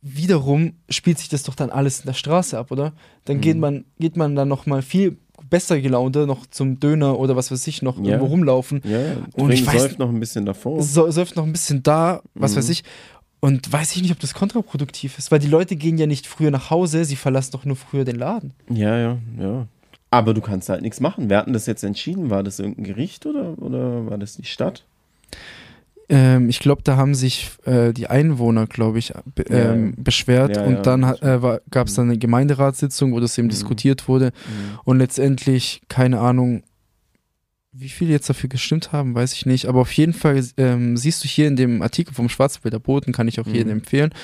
wiederum 0.00 0.72
spielt 0.88 1.18
sich 1.18 1.28
das 1.28 1.44
doch 1.44 1.54
dann 1.54 1.70
alles 1.70 2.00
in 2.00 2.06
der 2.06 2.14
Straße 2.14 2.58
ab, 2.58 2.70
oder? 2.72 2.92
Dann 3.24 3.40
geht 3.40 3.54
Mhm. 3.54 3.60
man, 3.60 3.84
geht 4.00 4.16
man 4.16 4.34
dann 4.34 4.48
noch 4.48 4.66
mal 4.66 4.82
viel 4.82 5.16
besser 5.48 5.80
gelaunter 5.80 6.26
noch 6.26 6.46
zum 6.46 6.80
Döner 6.80 7.18
oder 7.18 7.36
was 7.36 7.50
weiß 7.50 7.66
ich 7.66 7.82
noch 7.82 7.98
Ja. 7.98 8.04
irgendwo 8.12 8.26
rumlaufen. 8.26 8.80
Ja, 8.84 8.98
ja. 9.00 9.12
Und 9.34 9.50
ich 9.52 9.62
Trinken 9.64 9.76
weiß- 9.76 9.80
säuft 9.82 9.98
noch 9.98 10.08
ein 10.08 10.18
bisschen 10.18 10.46
davor. 10.46 10.82
säuft 10.82 11.36
noch 11.36 11.44
ein 11.44 11.52
bisschen 11.52 11.82
da, 11.82 12.22
was 12.34 12.52
Mhm. 12.52 12.56
weiß 12.58 12.68
ich. 12.70 12.84
Und 13.44 13.72
weiß 13.72 13.96
ich 13.96 14.02
nicht, 14.02 14.12
ob 14.12 14.20
das 14.20 14.34
kontraproduktiv 14.34 15.18
ist, 15.18 15.32
weil 15.32 15.40
die 15.40 15.48
Leute 15.48 15.74
gehen 15.74 15.98
ja 15.98 16.06
nicht 16.06 16.28
früher 16.28 16.52
nach 16.52 16.70
Hause, 16.70 17.04
sie 17.04 17.16
verlassen 17.16 17.50
doch 17.50 17.64
nur 17.64 17.74
früher 17.74 18.04
den 18.04 18.14
Laden. 18.14 18.52
Ja, 18.70 18.96
ja, 18.96 19.18
ja. 19.36 19.66
Aber 20.12 20.32
du 20.32 20.40
kannst 20.40 20.68
halt 20.68 20.82
nichts 20.82 21.00
machen. 21.00 21.28
Wer 21.28 21.38
hat 21.38 21.46
denn 21.46 21.52
das 21.52 21.66
jetzt 21.66 21.82
entschieden? 21.82 22.30
War 22.30 22.44
das 22.44 22.60
irgendein 22.60 22.84
Gericht 22.84 23.26
oder, 23.26 23.58
oder 23.60 24.08
war 24.08 24.16
das 24.16 24.36
die 24.36 24.44
Stadt? 24.44 24.84
Ähm, 26.08 26.48
ich 26.50 26.60
glaube, 26.60 26.82
da 26.84 26.96
haben 26.96 27.16
sich 27.16 27.50
äh, 27.64 27.92
die 27.92 28.06
Einwohner, 28.06 28.66
glaube 28.68 29.00
ich, 29.00 29.12
be 29.34 29.44
Ja, 29.48 29.72
ähm, 29.72 29.94
beschwert 29.96 30.56
Ja, 30.56 30.62
und 30.64 30.74
ja, 30.74 30.82
dann 30.82 31.02
äh, 31.02 31.58
gab 31.70 31.88
es 31.88 31.94
dann 31.94 32.10
eine 32.10 32.18
Gemeinderatssitzung, 32.18 33.12
wo 33.12 33.18
das 33.18 33.36
eben 33.38 33.46
Mhm. 33.48 33.50
diskutiert 33.50 34.06
wurde 34.06 34.30
und 34.84 34.98
letztendlich, 34.98 35.82
keine 35.88 36.20
Ahnung, 36.20 36.62
wie 37.74 37.88
viele 37.88 38.10
jetzt 38.10 38.28
dafür 38.28 38.50
gestimmt 38.50 38.92
haben, 38.92 39.14
weiß 39.14 39.32
ich 39.32 39.46
nicht, 39.46 39.66
aber 39.66 39.80
auf 39.80 39.92
jeden 39.92 40.12
Fall 40.12 40.44
ähm, 40.58 40.96
siehst 40.96 41.24
du 41.24 41.28
hier 41.28 41.48
in 41.48 41.56
dem 41.56 41.80
Artikel 41.80 42.12
vom 42.14 42.28
Schwarzwälder 42.28 42.78
Boten, 42.78 43.12
kann 43.12 43.28
ich 43.28 43.40
auch 43.40 43.46
jedem 43.46 43.68
Mhm. 43.68 43.78
empfehlen, 43.78 44.14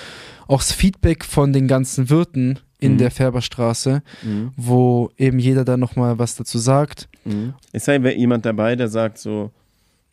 auch 0.47 0.59
das 0.59 0.73
Feedback 0.73 1.25
von 1.25 1.53
den 1.55 1.67
ganzen 1.67 2.11
Wirten 2.11 2.59
in 2.79 2.93
Mhm. 2.95 2.99
der 2.99 3.11
Färberstraße, 3.11 4.03
Mhm. 4.23 4.53
wo 4.57 5.11
eben 5.17 5.39
jeder 5.39 5.65
dann 5.65 5.81
nochmal 5.81 6.19
was 6.19 6.37
dazu 6.37 6.59
sagt. 6.59 7.09
Mhm. 7.25 7.55
Ist 7.73 7.89
da 7.89 7.95
jemand 7.95 8.45
dabei, 8.45 8.77
der 8.77 8.89
sagt 8.89 9.19
so, 9.19 9.51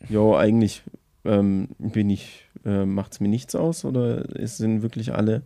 jo, 0.08 0.34
eigentlich 0.36 0.82
ähm, 1.24 1.68
bin 1.78 2.08
ich, 2.08 2.44
äh, 2.64 2.84
macht's 2.86 3.18
mir 3.20 3.28
nichts 3.28 3.54
aus 3.56 3.84
oder 3.84 4.24
es 4.38 4.56
sind 4.58 4.80
wirklich 4.82 5.12
alle, 5.12 5.42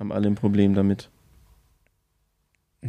haben 0.00 0.10
alle 0.12 0.26
ein 0.26 0.34
Problem 0.34 0.74
damit? 0.74 1.08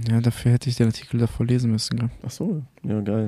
Ja, 0.09 0.19
dafür 0.21 0.53
hätte 0.53 0.69
ich 0.69 0.77
den 0.77 0.87
Artikel 0.87 1.19
davor 1.19 1.45
lesen 1.45 1.71
müssen. 1.71 1.97
Gell? 1.97 2.09
Ach 2.25 2.31
so, 2.31 2.63
ja, 2.83 3.01
geil. 3.01 3.27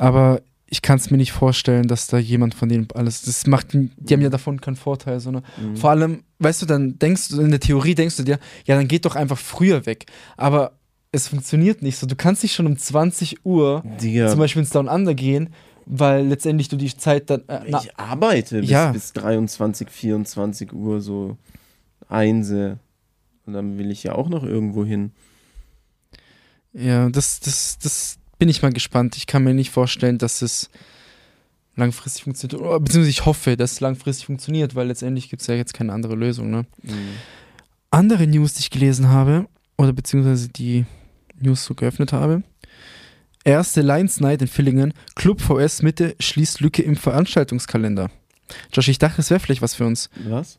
Aber 0.00 0.40
ich 0.66 0.82
kann 0.82 0.98
es 0.98 1.10
mir 1.10 1.16
nicht 1.16 1.32
vorstellen, 1.32 1.88
dass 1.88 2.06
da 2.06 2.16
jemand 2.18 2.54
von 2.54 2.68
denen 2.68 2.86
alles, 2.94 3.22
das 3.22 3.46
macht, 3.46 3.68
die 3.72 4.14
haben 4.14 4.20
ja 4.22 4.28
davon 4.30 4.60
keinen 4.60 4.76
Vorteil, 4.76 5.18
sondern 5.20 5.42
Mhm. 5.60 5.76
vor 5.76 5.90
allem, 5.90 6.22
weißt 6.38 6.62
du, 6.62 6.66
dann 6.66 6.98
denkst 6.98 7.28
du, 7.28 7.40
in 7.40 7.50
der 7.50 7.60
Theorie 7.60 7.94
denkst 7.94 8.16
du 8.16 8.22
dir, 8.22 8.38
ja, 8.66 8.76
dann 8.76 8.86
geht 8.88 9.04
doch 9.04 9.16
einfach 9.16 9.38
früher 9.38 9.84
weg. 9.86 10.06
Aber 10.36 10.72
es 11.12 11.26
funktioniert 11.28 11.82
nicht 11.82 11.96
so. 11.98 12.06
Du 12.06 12.14
kannst 12.14 12.42
nicht 12.44 12.54
schon 12.54 12.66
um 12.66 12.76
20 12.78 13.44
Uhr 13.44 13.82
Digga, 14.00 14.28
zum 14.28 14.38
Beispiel 14.38 14.60
ins 14.62 14.70
Down 14.70 14.88
Under 14.88 15.14
gehen 15.14 15.50
weil 15.92 16.24
letztendlich 16.28 16.68
du 16.68 16.76
die 16.76 16.94
Zeit 16.96 17.30
dann. 17.30 17.42
Äh, 17.48 17.68
Ich 17.68 17.98
arbeite 17.98 18.60
bis, 18.60 18.70
Ja. 18.70 18.92
bis 18.92 19.12
23, 19.12 19.90
24 19.90 20.72
Uhr 20.72 21.00
so 21.00 21.36
einse. 22.08 22.78
Und 23.44 23.54
dann 23.54 23.76
will 23.76 23.90
ich 23.90 24.04
ja 24.04 24.14
auch 24.14 24.28
noch 24.28 24.44
irgendwo 24.44 24.84
hin. 24.84 25.10
ja, 26.72 27.08
das, 27.10 27.40
das, 27.40 27.76
das 27.82 28.18
bin 28.40 28.48
ich 28.48 28.62
mal 28.62 28.72
gespannt. 28.72 29.16
Ich 29.16 29.26
kann 29.26 29.44
mir 29.44 29.54
nicht 29.54 29.70
vorstellen, 29.70 30.18
dass 30.18 30.42
es 30.42 30.70
langfristig 31.76 32.24
funktioniert. 32.24 32.60
Oder, 32.60 32.80
beziehungsweise 32.80 33.10
ich 33.10 33.26
hoffe, 33.26 33.56
dass 33.56 33.72
es 33.72 33.80
langfristig 33.80 34.26
funktioniert, 34.26 34.74
weil 34.74 34.88
letztendlich 34.88 35.28
gibt 35.28 35.42
es 35.42 35.46
ja 35.46 35.54
jetzt 35.54 35.74
keine 35.74 35.92
andere 35.92 36.14
Lösung. 36.14 36.50
Ne? 36.50 36.64
Mhm. 36.82 36.94
Andere 37.90 38.26
News, 38.26 38.54
die 38.54 38.60
ich 38.60 38.70
gelesen 38.70 39.08
habe, 39.08 39.46
oder 39.76 39.92
beziehungsweise 39.92 40.48
die 40.48 40.86
News 41.38 41.64
so 41.64 41.74
geöffnet 41.74 42.12
habe. 42.12 42.42
Erste 43.44 43.82
Lions 43.82 44.20
Night 44.20 44.42
in 44.42 44.48
Villingen, 44.48 44.94
Club 45.14 45.40
VS 45.40 45.82
Mitte 45.82 46.16
schließt 46.18 46.60
Lücke 46.60 46.82
im 46.82 46.96
Veranstaltungskalender. 46.96 48.10
Josh, 48.72 48.88
ich 48.88 48.98
dachte, 48.98 49.18
das 49.18 49.30
wäre 49.30 49.40
vielleicht 49.40 49.62
was 49.62 49.74
für 49.74 49.86
uns. 49.86 50.08
Was? 50.24 50.58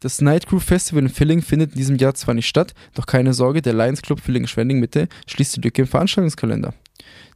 Das 0.00 0.20
Night 0.20 0.46
Crew 0.46 0.58
Festival 0.58 1.02
in 1.02 1.08
Villingen 1.08 1.42
findet 1.42 1.72
in 1.72 1.78
diesem 1.78 1.96
Jahr 1.96 2.14
zwar 2.14 2.34
nicht 2.34 2.48
statt, 2.48 2.74
doch 2.94 3.06
keine 3.06 3.32
Sorge, 3.32 3.62
der 3.62 3.72
Lions 3.72 4.02
Club 4.02 4.20
Villingen-Schwenning 4.20 4.78
Mitte 4.80 5.08
schließt 5.26 5.56
die 5.56 5.60
Lücke 5.60 5.82
im 5.82 5.88
Veranstaltungskalender. 5.88 6.74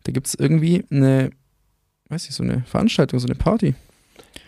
Da 0.04 0.12
gibt 0.12 0.26
es 0.26 0.34
irgendwie 0.34 0.84
eine, 0.90 1.30
weiß 2.08 2.28
ich, 2.28 2.34
so 2.34 2.42
eine 2.42 2.62
Veranstaltung, 2.62 3.18
so 3.18 3.26
eine 3.26 3.34
Party. 3.34 3.74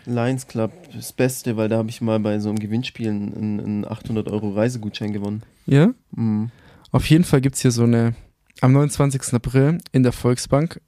Lions 0.05 0.47
Club, 0.47 0.71
das 0.93 1.13
Beste, 1.13 1.57
weil 1.57 1.69
da 1.69 1.77
habe 1.77 1.89
ich 1.89 2.01
mal 2.01 2.19
bei 2.19 2.39
so 2.39 2.49
einem 2.49 2.59
Gewinnspiel 2.59 3.09
einen, 3.09 3.59
einen 3.59 3.85
800 3.85 4.27
Euro 4.27 4.51
Reisegutschein 4.51 5.13
gewonnen. 5.13 5.43
Ja? 5.65 5.93
Mhm. 6.11 6.51
Auf 6.91 7.09
jeden 7.09 7.23
Fall 7.23 7.41
gibt 7.41 7.55
es 7.55 7.61
hier 7.61 7.71
so 7.71 7.83
eine, 7.83 8.13
am 8.61 8.73
29. 8.73 9.33
April 9.33 9.79
in 9.91 10.03
der 10.03 10.11
Volksbank, 10.11 10.81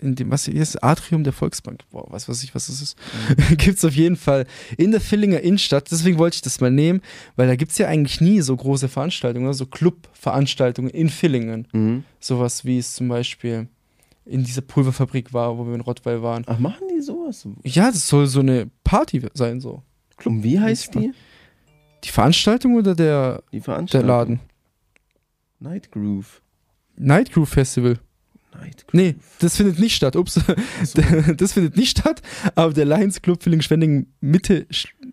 in 0.00 0.14
dem, 0.14 0.30
was 0.30 0.44
hier 0.44 0.54
ist, 0.54 0.82
Atrium 0.82 1.24
der 1.24 1.32
Volksbank, 1.32 1.82
boah, 1.90 2.06
was 2.10 2.28
weiß 2.28 2.42
ich, 2.42 2.54
was 2.54 2.66
das 2.66 2.82
ist, 2.82 2.96
gibt 3.56 3.78
es 3.78 3.84
auf 3.84 3.94
jeden 3.94 4.16
Fall 4.16 4.46
in 4.76 4.90
der 4.90 5.00
Villinger 5.00 5.40
Innenstadt, 5.40 5.90
deswegen 5.90 6.18
wollte 6.18 6.36
ich 6.36 6.42
das 6.42 6.60
mal 6.60 6.70
nehmen, 6.70 7.00
weil 7.36 7.46
da 7.46 7.56
gibt 7.56 7.72
es 7.72 7.78
ja 7.78 7.86
eigentlich 7.86 8.20
nie 8.20 8.40
so 8.40 8.56
große 8.56 8.88
Veranstaltungen, 8.88 9.52
so 9.54 9.66
Club-Veranstaltungen 9.66 10.90
in 10.90 11.08
Villingen. 11.08 11.68
Mhm. 11.72 12.04
Sowas 12.20 12.64
wie 12.64 12.78
es 12.78 12.94
zum 12.94 13.08
Beispiel 13.08 13.68
in 14.26 14.42
dieser 14.42 14.62
Pulverfabrik 14.62 15.32
war, 15.32 15.58
wo 15.58 15.66
wir 15.66 15.74
in 15.74 15.80
Rottweil 15.80 16.22
waren. 16.22 16.44
Ach, 16.46 16.58
machen 16.58 16.88
die 16.94 17.00
sowas? 17.00 17.46
Ja, 17.62 17.90
das 17.90 18.08
soll 18.08 18.26
so 18.26 18.40
eine 18.40 18.70
Party 18.82 19.22
sein, 19.34 19.60
so. 19.60 19.82
Und 20.24 20.42
wie 20.42 20.58
heißt 20.58 20.94
die? 20.94 21.12
Die 22.04 22.08
Veranstaltung 22.08 22.74
oder 22.74 22.94
der, 22.94 23.42
Die 23.52 23.56
der 23.58 23.64
Veranstaltung? 23.64 24.08
Laden? 24.08 24.40
Night 25.60 25.90
Groove. 25.90 26.42
Night 26.96 27.32
Crew 27.32 27.44
Festival. 27.44 27.98
Night 28.60 28.86
Groove. 28.86 28.94
Nee, 28.94 29.14
das 29.40 29.56
findet 29.56 29.78
nicht 29.78 29.94
statt. 29.96 30.16
Ups. 30.16 30.38
Achso. 30.80 31.02
das 31.36 31.52
findet 31.52 31.76
nicht 31.76 31.98
statt, 31.98 32.22
aber 32.54 32.72
der 32.72 32.84
Lions 32.86 33.20
Club 33.22 33.42
Villingen-Schwenning 33.42 34.06
Mitte, 34.20 34.66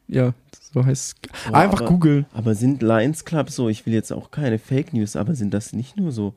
ja, 0.08 0.34
so 0.74 0.86
heißt 0.86 1.16
es. 1.24 1.32
Boah, 1.52 1.58
Einfach 1.58 1.82
aber, 1.82 1.90
googeln. 1.90 2.26
Aber 2.34 2.56
sind 2.56 2.82
Lions 2.82 3.26
Club 3.26 3.50
so, 3.50 3.70
ich 3.70 3.86
will 3.86 3.94
jetzt 3.94 4.12
auch 4.12 4.32
keine 4.32 4.60
Fake 4.60 4.94
News, 4.94 5.16
aber 5.16 5.36
sind 5.36 5.54
das 5.54 5.74
nicht 5.74 5.98
nur 5.98 6.12
so 6.12 6.34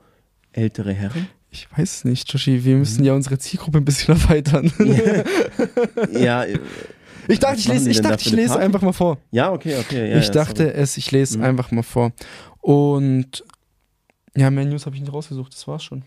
ältere 0.52 0.92
Herren? 0.92 1.28
Ich 1.50 1.68
weiß 1.76 1.98
es 1.98 2.04
nicht, 2.04 2.32
Joshi. 2.32 2.64
Wir 2.64 2.72
Mhm. 2.74 2.78
müssen 2.80 3.04
ja 3.04 3.12
unsere 3.12 3.38
Zielgruppe 3.38 3.78
ein 3.78 3.84
bisschen 3.84 4.14
erweitern. 4.20 4.72
ja, 6.12 6.44
äh, 6.44 6.58
Ich 7.28 7.38
dachte, 7.38 7.58
ich 7.60 7.68
lese, 7.68 7.90
ich 7.90 8.00
dachte, 8.00 8.22
ich 8.26 8.32
lese 8.32 8.58
einfach 8.58 8.82
mal 8.82 8.92
vor. 8.92 9.18
ja, 9.30 9.52
okay, 9.52 9.76
okay. 9.78 10.10
Ja, 10.10 10.18
ich 10.18 10.26
ja, 10.26 10.32
dachte 10.32 10.64
sorry. 10.64 10.76
es, 10.76 10.96
ich 10.96 11.10
lese 11.12 11.38
Mhm. 11.38 11.44
einfach 11.44 11.70
mal 11.70 11.82
vor. 11.82 12.12
Und 12.60 13.44
ja, 14.36 14.50
mehr 14.50 14.64
News 14.64 14.84
habe 14.86 14.96
ich 14.96 15.02
nicht 15.02 15.12
rausgesucht, 15.12 15.52
das 15.54 15.66
war's 15.68 15.84
schon. 15.84 16.02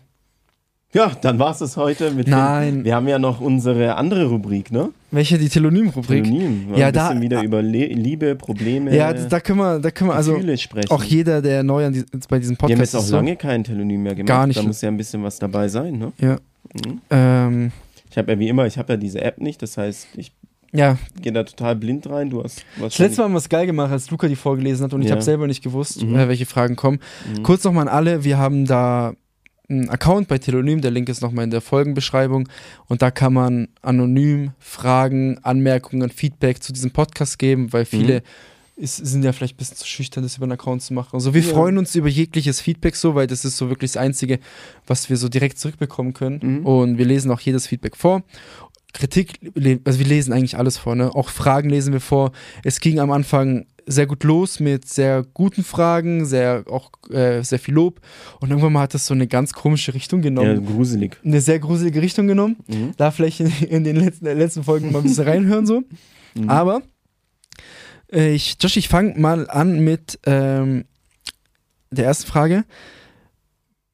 Ja, 0.94 1.12
dann 1.20 1.38
war 1.38 1.50
es 1.50 1.58
das 1.58 1.76
heute 1.76 2.10
mit 2.12 2.28
Nein. 2.28 2.76
Den, 2.76 2.84
wir 2.84 2.94
haben 2.94 3.06
ja 3.08 3.18
noch 3.18 3.40
unsere 3.42 3.96
andere 3.96 4.24
Rubrik, 4.24 4.72
ne? 4.72 4.88
Welche, 5.10 5.36
die 5.36 5.50
Telonym-Rubrik? 5.50 6.24
Telonym. 6.24 6.74
Ja, 6.74 6.86
ein 6.86 6.92
da- 6.94 7.08
bisschen 7.08 7.20
wieder 7.22 7.42
über 7.42 7.60
Le 7.60 7.86
Liebe, 7.88 8.34
Probleme, 8.36 8.96
Ja, 8.96 9.12
da 9.12 9.38
können 9.40 9.58
wir, 9.58 9.80
da 9.80 9.90
können 9.90 10.08
wir, 10.10 10.14
also 10.14 10.38
sprechen. 10.56 10.90
auch 10.90 11.04
jeder, 11.04 11.42
der 11.42 11.62
neu 11.62 11.84
an 11.84 11.92
die, 11.92 12.04
bei 12.30 12.38
diesem 12.38 12.52
wir 12.56 12.62
haben 12.62 12.68
Podcast 12.68 12.80
jetzt 12.80 12.94
auch 12.94 13.00
ist, 13.00 13.08
so, 13.08 13.16
lange 13.16 13.36
kein 13.36 13.64
Telonym 13.64 14.02
mehr 14.02 14.14
gemacht. 14.14 14.28
Gar 14.28 14.46
nicht. 14.46 14.58
Da 14.58 14.62
muss 14.62 14.80
ja 14.80 14.88
ein 14.88 14.96
bisschen 14.96 15.22
was 15.22 15.38
dabei 15.38 15.68
sein, 15.68 15.98
ne? 15.98 16.12
Ja. 16.18 16.38
Mhm. 16.86 17.00
ähm, 17.10 17.72
Ich 18.10 18.16
habe 18.16 18.32
ja 18.32 18.38
wie 18.38 18.48
immer, 18.48 18.64
ich 18.66 18.78
habe 18.78 18.94
ja 18.94 18.96
diese 18.96 19.20
App 19.20 19.40
nicht, 19.42 19.60
das 19.60 19.76
heißt, 19.76 20.08
ich 20.16 20.32
ja, 20.72 20.96
gehe 21.20 21.32
da 21.32 21.44
total 21.44 21.76
blind 21.76 22.08
rein. 22.08 22.30
Du 22.30 22.42
hast 22.42 22.64
das 22.80 22.98
letzte 22.98 23.20
Mal 23.20 23.24
haben 23.26 23.32
wir 23.32 23.38
es 23.38 23.48
geil 23.50 23.66
gemacht, 23.66 23.92
als 23.92 24.10
Luca 24.10 24.26
die 24.26 24.36
vorgelesen 24.36 24.84
hat 24.84 24.94
und 24.94 25.02
ich 25.02 25.08
Ja. 25.08 25.12
habe 25.16 25.22
selber 25.22 25.46
nicht 25.46 25.62
gewusst, 25.62 26.02
Mhm. 26.02 26.14
äh, 26.16 26.28
welche 26.28 26.46
Fragen 26.46 26.76
kommen. 26.76 26.98
Mhm. 27.36 27.42
Kurz 27.42 27.64
nochmal 27.64 27.88
an 27.88 27.94
alle, 27.94 28.24
wir 28.24 28.38
haben 28.38 28.64
da 28.64 29.12
einen 29.70 29.90
Account 29.90 30.28
bei 30.28 30.38
Telonym, 30.38 30.80
der 30.80 30.90
Link 30.90 31.08
ist 31.08 31.20
nochmal 31.20 31.44
in 31.44 31.50
der 31.50 31.60
Folgenbeschreibung 31.60 32.48
und 32.86 33.02
da 33.02 33.10
kann 33.10 33.32
man 33.34 33.68
anonym 33.82 34.52
Fragen, 34.58 35.38
Anmerkungen, 35.42 36.08
Feedback 36.10 36.62
zu 36.62 36.72
diesem 36.72 36.90
Podcast 36.90 37.38
geben, 37.38 37.72
weil 37.72 37.84
viele 37.84 38.22
ist, 38.76 38.96
sind 38.96 39.24
ja 39.24 39.32
vielleicht 39.32 39.54
ein 39.54 39.58
bisschen 39.58 39.76
zu 39.76 39.86
schüchtern, 39.86 40.22
das 40.22 40.36
über 40.36 40.44
einen 40.44 40.52
Account 40.52 40.82
zu 40.82 40.94
machen. 40.94 41.10
Also 41.14 41.34
wir 41.34 41.42
Ja. 41.42 41.48
freuen 41.52 41.78
uns 41.78 41.96
über 41.96 42.08
jegliches 42.08 42.60
Feedback 42.60 42.94
so, 42.94 43.14
weil 43.16 43.26
das 43.26 43.44
ist 43.44 43.56
so 43.56 43.68
wirklich 43.68 43.90
das 43.92 44.00
Einzige, 44.00 44.38
was 44.86 45.10
wir 45.10 45.16
so 45.16 45.28
direkt 45.28 45.58
zurückbekommen 45.58 46.12
können 46.14 46.38
Mhm. 46.60 46.66
und 46.66 46.96
wir 46.98 47.04
lesen 47.04 47.30
auch 47.32 47.40
jedes 47.40 47.66
Feedback 47.66 47.96
vor. 47.96 48.22
Kritik, 48.94 49.38
also 49.84 49.98
wir 49.98 50.06
lesen 50.06 50.32
eigentlich 50.32 50.56
alles 50.56 50.78
vor, 50.78 50.94
ne? 50.94 51.14
Auch 51.14 51.28
Fragen 51.28 51.68
lesen 51.68 51.92
wir 51.92 52.00
vor. 52.00 52.32
Es 52.64 52.80
ging 52.80 52.98
am 53.00 53.10
Anfang 53.10 53.66
sehr 53.86 54.06
gut 54.06 54.22
los 54.24 54.60
mit 54.60 54.86
sehr 54.86 55.24
guten 55.34 55.64
Fragen, 55.64 56.26
sehr 56.26 56.64
auch 56.68 56.90
äh, 57.10 57.42
sehr 57.42 57.58
viel 57.58 57.74
Lob 57.74 58.00
und 58.40 58.50
irgendwann 58.50 58.72
mal 58.72 58.82
hat 58.82 58.94
das 58.94 59.06
so 59.06 59.14
eine 59.14 59.26
ganz 59.26 59.52
komische 59.52 59.94
Richtung 59.94 60.20
ja, 60.20 60.24
genommen, 60.24 60.66
gruselig. 60.66 61.18
eine 61.24 61.40
sehr 61.40 61.58
gruselige 61.58 62.02
Richtung 62.02 62.26
genommen. 62.26 62.56
Mhm. 62.66 62.92
Da 62.96 63.10
vielleicht 63.10 63.40
in, 63.40 63.52
in 63.68 63.84
den 63.84 63.96
letzten, 63.96 64.26
äh, 64.26 64.34
letzten 64.34 64.62
Folgen 64.62 64.92
mal 64.92 64.98
ein 64.98 65.04
bisschen 65.04 65.24
reinhören 65.28 65.66
so. 65.66 65.82
Mhm. 66.34 66.50
Aber 66.50 66.82
äh, 68.12 68.34
ich, 68.34 68.56
Josh, 68.60 68.76
ich 68.76 68.88
fange 68.88 69.18
mal 69.18 69.48
an 69.48 69.80
mit 69.80 70.18
ähm, 70.26 70.84
der 71.90 72.06
ersten 72.06 72.26
Frage. 72.26 72.64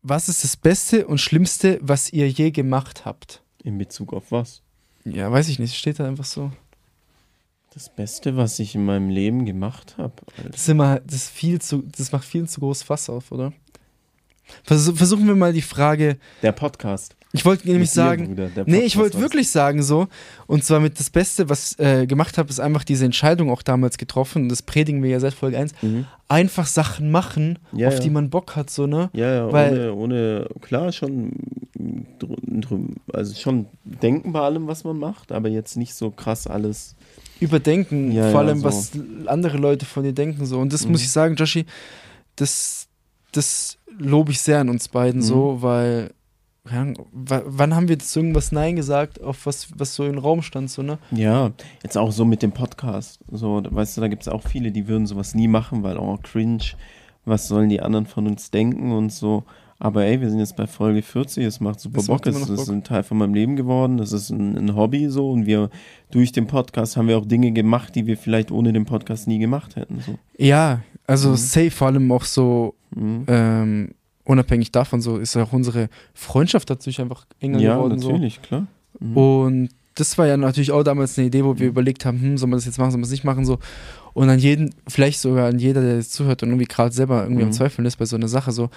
Was 0.03 0.29
ist 0.29 0.45
das 0.45 0.57
Beste 0.57 1.07
und 1.07 1.19
Schlimmste, 1.19 1.79
was 1.81 2.13
ihr 2.13 2.29
je 2.29 2.51
gemacht 2.51 3.05
habt? 3.05 3.43
In 3.63 3.79
Bezug 3.79 4.13
auf 4.13 4.31
was? 4.33 4.64
Ja, 5.05 5.31
weiß 5.31 5.49
ich 5.49 5.59
nicht. 5.59 5.75
Steht 5.77 6.01
da 6.01 6.07
einfach 6.07 6.25
so. 6.25 6.51
Das 7.75 7.89
Beste, 7.89 8.37
was 8.37 8.59
ich 8.61 8.75
in 8.77 8.85
meinem 8.85 9.09
Leben 9.11 9.45
gemacht 9.45 9.97
habe. 9.99 10.13
Das 10.51 10.61
ist 10.63 10.69
immer, 10.69 11.01
das 11.01 11.15
ist 11.17 11.31
viel 11.31 11.61
zu, 11.61 11.83
das 11.97 12.13
macht 12.13 12.25
viel 12.25 12.49
zu 12.49 12.61
groß 12.61 12.83
Fass 12.85 13.11
auf, 13.11 13.33
oder? 13.33 13.53
Versuch, 14.63 14.97
versuchen 14.97 15.27
wir 15.27 15.35
mal 15.35 15.53
die 15.53 15.63
Frage. 15.63 16.17
Der 16.43 16.53
Podcast. 16.53 17.17
Ich 17.33 17.45
wollte 17.45 17.67
nämlich 17.69 17.91
sagen, 17.91 18.29
Bruder, 18.29 18.49
der 18.49 18.65
Nee, 18.69 18.83
ich 18.83 18.97
wollte 18.97 19.19
wirklich 19.19 19.51
sagen 19.51 19.83
so. 19.83 20.07
Und 20.47 20.63
zwar 20.63 20.79
mit 20.79 21.01
das 21.01 21.11
Beste, 21.11 21.49
was 21.49 21.73
ich 21.73 21.79
äh, 21.85 22.07
gemacht 22.07 22.39
habe, 22.39 22.49
ist 22.49 22.61
einfach 22.61 22.85
diese 22.85 23.05
Entscheidung 23.07 23.51
auch 23.51 23.63
damals 23.63 23.99
getroffen. 23.99 24.43
Und 24.43 24.49
das 24.51 24.63
predigen 24.63 25.03
wir 25.03 25.11
ja 25.11 25.19
seit 25.19 25.35
Folge 25.35 25.59
1. 25.59 25.73
Mhm. 25.83 26.07
Einfach 26.29 26.67
Sachen 26.67 27.11
machen, 27.11 27.59
Ja, 27.73 27.89
auf 27.89 27.95
ja. 27.95 28.01
die 28.01 28.11
man 28.11 28.31
Bock 28.31 28.55
hat, 28.55 28.71
so, 28.71 28.87
ne? 28.87 29.11
Ja, 29.15 29.35
ja, 29.35 29.53
Weil- 29.53 29.91
ohne, 29.91 29.95
ohne, 29.95 30.49
klar, 30.61 30.93
schon, 30.93 31.33
also 33.13 33.35
schon 33.35 33.67
denken 33.85 34.33
bei 34.33 34.41
allem, 34.41 34.67
was 34.67 34.85
man 34.85 34.99
macht, 34.99 35.33
aber 35.33 35.49
jetzt 35.49 35.77
nicht 35.77 35.95
so 35.95 36.11
krass 36.11 36.47
alles. 36.47 36.95
Überdenken, 37.41 38.13
Ja, 38.13 38.31
vor 38.31 38.43
ja, 38.43 38.49
allem, 38.49 38.59
so. 38.59 38.65
was 38.65 38.93
andere 39.27 39.59
Leute 39.59 39.85
von 39.87 40.03
dir 40.05 40.13
denken, 40.13 40.47
so. 40.47 40.59
Und 40.61 40.73
das 40.73 40.85
Mhm. 40.85 40.93
muss 40.93 41.03
ich 41.03 41.11
sagen, 41.11 41.35
Joshi, 41.37 41.67
das, 42.37 42.87
das 43.33 43.79
lobe 43.99 44.31
ich 44.33 44.41
sehr 44.41 44.61
an 44.61 44.69
uns 44.69 44.89
beiden, 44.89 45.21
Mhm. 45.21 45.25
so, 45.25 45.59
weil. 45.63 46.11
wa- 46.67 47.43
wann 47.45 47.75
haben 47.75 47.89
wir 47.89 47.95
jetzt 47.97 48.17
irgendwas 48.17 48.51
Nein 48.51 48.75
gesagt, 48.77 49.21
auf 49.23 49.45
was, 49.45 49.69
was 49.79 49.95
so 49.95 50.05
im 50.07 50.17
Raum 50.17 50.41
stand, 50.41 50.71
so, 50.71 50.81
ne? 50.83 50.97
Ja, 51.11 51.53
jetzt 51.83 51.99
auch 51.99 52.11
so 52.11 52.25
mit 52.25 52.41
dem 52.43 52.53
Podcast. 52.53 53.21
So, 53.31 53.63
weißt 53.69 53.97
du, 53.97 54.01
da 54.01 54.09
gibt 54.09 54.23
es 54.23 54.29
auch 54.29 54.43
viele, 54.43 54.73
die 54.73 54.89
würden 54.89 55.07
sowas 55.07 55.35
nie 55.35 55.47
machen, 55.49 55.83
weil, 55.83 55.99
oh, 55.99 56.19
cringe, 56.23 56.65
was 57.27 57.49
sollen 57.49 57.69
die 57.69 57.83
anderen 57.83 58.07
von 58.07 58.27
uns 58.27 58.51
denken 58.51 58.93
und 58.93 59.13
so. 59.13 59.45
Aber 59.85 60.05
ey, 60.07 60.19
wir 60.19 60.31
sind 60.31 60.39
jetzt 60.39 60.57
bei 60.57 60.67
Folge 60.67 61.03
40, 61.03 61.45
es 61.45 61.61
macht 61.61 61.79
super 61.79 61.99
Es 62.01 62.07
Bock, 62.07 62.27
es 62.27 62.49
ist 62.49 62.69
ein 62.71 62.85
Teil 62.85 63.03
von 63.03 63.19
meinem 63.19 63.35
Leben 63.35 63.55
geworden, 63.55 63.99
das 63.99 64.13
ist 64.13 64.31
ein, 64.31 64.57
ein 64.57 64.75
Hobby 64.75 65.11
so 65.11 65.31
und 65.31 65.45
wir 65.45 65.69
durch 66.11 66.33
den 66.33 66.47
Podcast 66.47 66.97
haben 66.97 67.07
wir 67.09 67.19
auch 67.19 67.27
Dinge 67.27 67.53
gemacht, 67.53 67.95
die 67.95 68.07
wir 68.07 68.17
vielleicht 68.17 68.51
ohne 68.51 68.73
den 68.73 68.87
Podcast 68.87 69.29
nie 69.29 69.39
gemacht 69.39 69.77
hätten. 69.77 70.01
So. 70.01 70.19
Ja, 70.39 70.81
also 71.07 71.33
Mhm. 71.33 71.37
safe, 71.37 71.71
vor 71.71 71.89
allem 71.89 72.11
auch 72.13 72.25
so, 72.25 72.75
Mhm. 72.95 73.25
ähm, 73.27 73.91
unabhängig 74.25 74.73
davon, 74.73 75.03
so 75.03 75.19
ist 75.19 75.37
auch 75.37 75.53
unsere 75.53 75.91
Freundschaft 76.15 76.71
dadurch 76.71 76.99
einfach 77.03 77.27
enger 77.41 77.59
Ja, 77.59 77.75
geworden. 77.77 77.99
So. 77.99 78.09
natürlich, 78.13 78.41
klar. 78.41 78.67
Mhm. 79.01 79.17
Und 79.19 79.69
das 79.97 80.17
war 80.17 80.27
ja 80.27 80.39
natürlich 80.39 80.73
auch 80.73 80.83
damals 80.83 81.19
eine 81.19 81.27
Idee, 81.27 81.45
wo 81.45 81.59
wir 81.59 81.67
Mhm. 81.67 81.73
überlegt 81.73 82.07
haben, 82.07 82.21
hm, 82.23 82.39
soll 82.39 82.49
man 82.49 82.57
das 82.57 82.65
jetzt 82.65 82.79
machen, 82.79 82.91
soll 82.91 82.99
man 83.01 83.03
das 83.05 83.11
nicht 83.11 83.25
machen, 83.25 83.45
so. 83.45 83.59
Und 84.15 84.31
an 84.31 84.39
jeden, 84.39 84.75
vielleicht 84.89 85.21
sogar 85.21 85.49
an 85.51 85.59
jeder, 85.59 85.83
der 85.83 85.97
jetzt 85.97 86.15
zuhört 86.15 86.43
und 86.43 86.49
irgendwie 86.49 86.65
gerade 86.65 86.95
selber 86.95 87.25
irgendwie 87.25 87.43
am 87.43 87.49
Mhm. 87.51 87.53
Zweifeln 87.53 87.85
ist 87.87 87.97
bei 87.97 88.07
so 88.07 88.17
einer 88.17 88.29
Sache, 88.29 88.51
so 88.51 88.71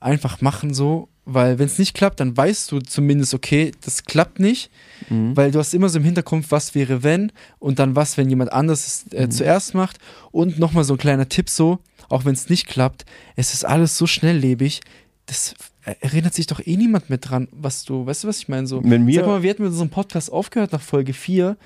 einfach 0.00 0.40
machen 0.40 0.72
so, 0.74 1.08
weil 1.24 1.58
wenn 1.58 1.66
es 1.66 1.78
nicht 1.78 1.94
klappt, 1.94 2.20
dann 2.20 2.36
weißt 2.36 2.72
du 2.72 2.78
zumindest, 2.80 3.34
okay, 3.34 3.72
das 3.84 4.04
klappt 4.04 4.40
nicht, 4.40 4.70
Mhm. 5.10 5.36
weil 5.36 5.50
du 5.50 5.58
hast 5.58 5.74
immer 5.74 5.88
so 5.88 5.98
im 5.98 6.04
Hinterkopf, 6.04 6.46
was 6.50 6.74
wäre 6.74 7.02
wenn 7.02 7.32
und 7.58 7.78
dann 7.78 7.94
was, 7.96 8.16
wenn 8.16 8.30
jemand 8.30 8.52
anderes 8.52 9.04
es 9.06 9.12
äh, 9.12 9.26
Mhm. 9.26 9.30
zuerst 9.30 9.74
macht. 9.74 9.98
Und 10.32 10.58
nochmal 10.58 10.84
so 10.84 10.94
ein 10.94 10.98
kleiner 10.98 11.28
Tipp 11.28 11.48
so, 11.50 11.78
auch 12.08 12.24
wenn 12.24 12.32
es 12.32 12.48
nicht 12.48 12.66
klappt, 12.66 13.04
es 13.36 13.52
ist 13.52 13.64
alles 13.66 13.98
so 13.98 14.06
schnelllebig, 14.06 14.80
das 15.26 15.54
erinnert 15.84 16.34
sich 16.34 16.46
doch 16.46 16.60
eh 16.66 16.76
niemand 16.76 17.08
mehr 17.10 17.18
dran, 17.18 17.48
was 17.52 17.84
du, 17.84 18.06
weißt 18.06 18.24
du, 18.24 18.28
was 18.28 18.38
ich 18.38 18.48
meine? 18.48 18.66
So, 18.66 18.82
Wenn 18.84 19.06
wir, 19.06 19.20
sag 19.20 19.26
mal, 19.26 19.42
wir 19.42 19.50
hätten 19.50 19.62
mit 19.62 19.72
unserem 19.72 19.90
Podcast 19.90 20.30
aufgehört 20.32 20.72
nach 20.72 20.80
Folge 20.82 21.12
4, 21.12 21.56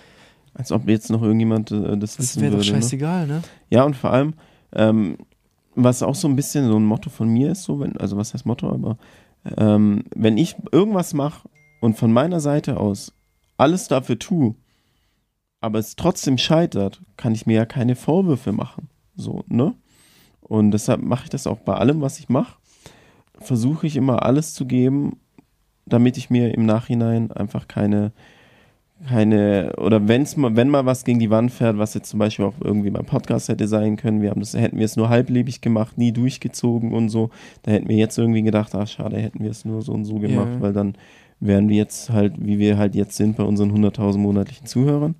als 0.54 0.70
ob 0.72 0.88
jetzt 0.88 1.10
noch 1.10 1.22
irgendjemand 1.22 1.70
äh, 1.70 1.96
das 1.96 2.16
das 2.16 2.18
wissen 2.18 2.42
wäre 2.42 2.52
doch. 2.56 2.58
Ne? 2.58 2.64
scheißegal, 2.64 3.26
ne? 3.26 3.42
Ja, 3.70 3.84
und 3.84 3.96
vor 3.96 4.12
allem, 4.12 4.34
ähm, 4.74 5.16
was 5.74 6.02
auch 6.02 6.14
so 6.14 6.28
ein 6.28 6.36
bisschen 6.36 6.68
so 6.68 6.76
ein 6.76 6.84
Motto 6.84 7.10
von 7.10 7.28
mir 7.28 7.52
ist, 7.52 7.64
so, 7.64 7.80
wenn, 7.80 7.96
also 7.96 8.16
was 8.16 8.34
heißt 8.34 8.46
Motto, 8.46 8.70
aber 8.70 8.98
ähm, 9.56 10.04
wenn 10.14 10.38
ich 10.38 10.56
irgendwas 10.70 11.14
mache 11.14 11.48
und 11.80 11.96
von 11.96 12.12
meiner 12.12 12.40
Seite 12.40 12.78
aus 12.78 13.12
alles 13.56 13.88
dafür 13.88 14.18
tue, 14.18 14.54
aber 15.60 15.78
es 15.78 15.96
trotzdem 15.96 16.38
scheitert, 16.38 17.00
kann 17.16 17.34
ich 17.34 17.46
mir 17.46 17.54
ja 17.54 17.66
keine 17.66 17.94
Vorwürfe 17.94 18.52
machen. 18.52 18.88
So, 19.14 19.44
ne? 19.46 19.74
Und 20.40 20.72
deshalb 20.72 21.02
mache 21.02 21.24
ich 21.24 21.30
das 21.30 21.46
auch 21.46 21.60
bei 21.60 21.74
allem, 21.74 22.00
was 22.00 22.18
ich 22.18 22.28
mache. 22.28 22.56
Versuche 23.38 23.86
ich 23.86 23.96
immer 23.96 24.24
alles 24.24 24.54
zu 24.54 24.66
geben, 24.66 25.20
damit 25.86 26.16
ich 26.16 26.30
mir 26.30 26.54
im 26.54 26.66
Nachhinein 26.66 27.30
einfach 27.30 27.68
keine, 27.68 28.12
keine, 29.08 29.72
oder 29.78 30.06
wenn's 30.08 30.36
mal, 30.36 30.54
wenn 30.56 30.68
mal 30.68 30.86
was 30.86 31.04
gegen 31.04 31.18
die 31.18 31.30
Wand 31.30 31.50
fährt, 31.52 31.78
was 31.78 31.94
jetzt 31.94 32.08
zum 32.10 32.18
Beispiel 32.18 32.44
auch 32.44 32.54
irgendwie 32.62 32.90
beim 32.90 33.04
Podcast 33.04 33.48
hätte 33.48 33.66
sein 33.68 33.96
können, 33.96 34.22
wir 34.22 34.30
haben 34.30 34.40
das, 34.40 34.54
hätten 34.54 34.78
wir 34.78 34.84
es 34.84 34.96
nur 34.96 35.08
halblebig 35.08 35.60
gemacht, 35.60 35.98
nie 35.98 36.12
durchgezogen 36.12 36.92
und 36.92 37.08
so, 37.08 37.30
da 37.62 37.72
hätten 37.72 37.88
wir 37.88 37.96
jetzt 37.96 38.18
irgendwie 38.18 38.42
gedacht, 38.42 38.74
ach 38.74 38.86
schade, 38.88 39.16
hätten 39.18 39.42
wir 39.42 39.50
es 39.50 39.64
nur 39.64 39.82
so 39.82 39.92
und 39.92 40.04
so 40.04 40.16
gemacht, 40.18 40.48
Ja. 40.54 40.60
weil 40.60 40.72
dann 40.72 40.94
wären 41.40 41.68
wir 41.68 41.76
jetzt 41.76 42.10
halt, 42.10 42.34
wie 42.38 42.58
wir 42.58 42.78
halt 42.78 42.94
jetzt 42.94 43.16
sind 43.16 43.36
bei 43.36 43.42
unseren 43.44 43.72
100.000 43.72 44.18
monatlichen 44.18 44.66
Zuhörern. 44.66 45.14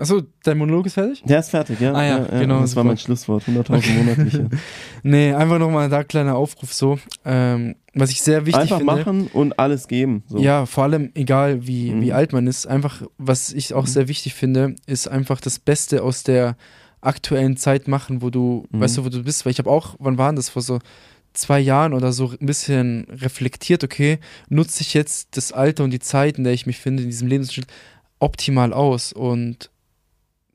Achso, 0.00 0.22
dein 0.42 0.56
Monolog 0.56 0.86
ist 0.86 0.94
fertig? 0.94 1.22
Der 1.24 1.40
ist 1.40 1.50
fertig, 1.50 1.78
ja. 1.80 1.92
Ah 1.92 2.02
ja, 2.04 2.18
genau, 2.40 2.60
Das 2.62 2.74
war 2.74 2.82
super. 2.82 2.84
mein 2.84 2.96
Schlusswort, 2.98 3.44
100.000 3.44 3.92
monatliche. 3.92 4.48
Nee, 5.02 5.32
einfach 5.34 5.58
nochmal 5.58 5.88
da 5.88 6.04
kleiner 6.04 6.36
Aufruf 6.36 6.72
so. 6.72 6.98
Ähm, 7.24 7.76
was 7.94 8.10
ich 8.10 8.22
sehr 8.22 8.46
wichtig 8.46 8.60
Einfach 8.62 8.78
finde. 8.78 8.94
machen 8.94 9.26
und 9.26 9.58
alles 9.58 9.88
geben. 9.88 10.22
So. 10.28 10.38
Ja, 10.38 10.64
vor 10.66 10.84
allem 10.84 11.10
egal 11.14 11.66
wie, 11.66 11.90
Mhm. 11.92 12.00
wie 12.02 12.12
alt 12.12 12.32
man 12.32 12.46
ist, 12.46 12.66
einfach, 12.66 13.02
was 13.18 13.52
ich 13.52 13.74
auch 13.74 13.82
Mhm. 13.84 13.88
sehr 13.88 14.08
wichtig 14.08 14.34
finde, 14.34 14.74
ist 14.86 15.06
einfach 15.08 15.40
das 15.40 15.58
Beste 15.58 16.02
aus 16.02 16.22
der 16.22 16.56
aktuellen 17.02 17.56
Zeit 17.56 17.88
machen, 17.88 18.22
wo 18.22 18.30
du, 18.30 18.66
Mhm. 18.70 18.80
weißt 18.80 18.98
du, 18.98 19.04
wo 19.04 19.08
du 19.10 19.22
bist, 19.22 19.44
weil 19.44 19.52
ich 19.52 19.58
habe 19.58 19.70
auch, 19.70 19.96
wann 19.98 20.18
waren 20.18 20.36
das, 20.36 20.48
vor 20.48 20.62
so 20.62 20.78
zwei 21.32 21.60
Jahren 21.60 21.94
oder 21.94 22.12
so 22.12 22.30
ein 22.40 22.46
bisschen 22.46 23.06
reflektiert, 23.10 23.84
okay, 23.84 24.18
nutze 24.48 24.82
ich 24.82 24.94
jetzt 24.94 25.36
das 25.36 25.52
Alter 25.52 25.84
und 25.84 25.90
die 25.90 25.98
Zeit, 26.00 26.38
in 26.38 26.44
der 26.44 26.52
ich 26.52 26.66
mich 26.66 26.78
finde, 26.78 27.02
in 27.02 27.08
diesem 27.10 27.28
Lebensschritt, 27.28 27.66
optimal 28.18 28.72
aus 28.72 29.12
und 29.12 29.70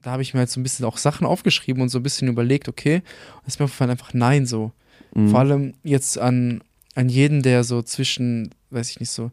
da 0.05 0.11
habe 0.11 0.21
ich 0.21 0.35
mir 0.35 0.41
halt 0.41 0.51
so 0.51 0.59
ein 0.59 0.63
bisschen 0.63 0.85
auch 0.85 0.97
Sachen 0.97 1.25
aufgeschrieben 1.25 1.81
und 1.81 1.89
so 1.89 1.97
ein 1.97 2.03
bisschen 2.03 2.27
überlegt, 2.27 2.69
okay, 2.69 2.97
und 2.97 3.41
es 3.47 3.55
ist 3.55 3.59
mir 3.59 3.65
aufgefallen, 3.65 3.89
einfach 3.89 4.13
nein 4.13 4.45
so. 4.45 4.71
Mhm. 5.15 5.29
Vor 5.29 5.39
allem 5.39 5.73
jetzt 5.83 6.19
an, 6.19 6.61
an 6.93 7.09
jeden, 7.09 7.41
der 7.41 7.63
so 7.63 7.81
zwischen, 7.81 8.53
weiß 8.69 8.91
ich 8.91 8.99
nicht, 8.99 9.09
so 9.09 9.31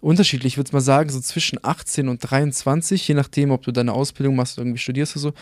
unterschiedlich, 0.00 0.54
ich 0.54 0.56
würde 0.56 0.72
mal 0.72 0.80
sagen, 0.80 1.10
so 1.10 1.20
zwischen 1.20 1.58
18 1.62 2.08
und 2.08 2.20
23, 2.20 3.06
je 3.06 3.14
nachdem, 3.14 3.50
ob 3.50 3.64
du 3.64 3.70
deine 3.72 3.92
Ausbildung 3.92 4.34
machst 4.34 4.56
oder 4.56 4.64
irgendwie 4.64 4.78
studierst 4.78 5.14
oder 5.16 5.20
so, 5.20 5.32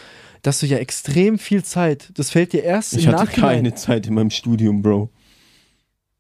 dass 0.43 0.59
du 0.59 0.67
ja 0.67 0.79
extrem 0.79 1.39
viel 1.39 1.63
Zeit, 1.63 2.11
das 2.15 2.31
fällt 2.31 2.53
dir 2.53 2.65
erst 2.65 2.95
Ich 2.95 3.07
hatte 3.07 3.25
Nachhinein. 3.25 3.51
keine 3.51 3.75
Zeit 3.75 4.09
in 4.09 4.15
meinem 4.15 4.31
Studium, 4.31 4.83
Bro. 4.83 5.11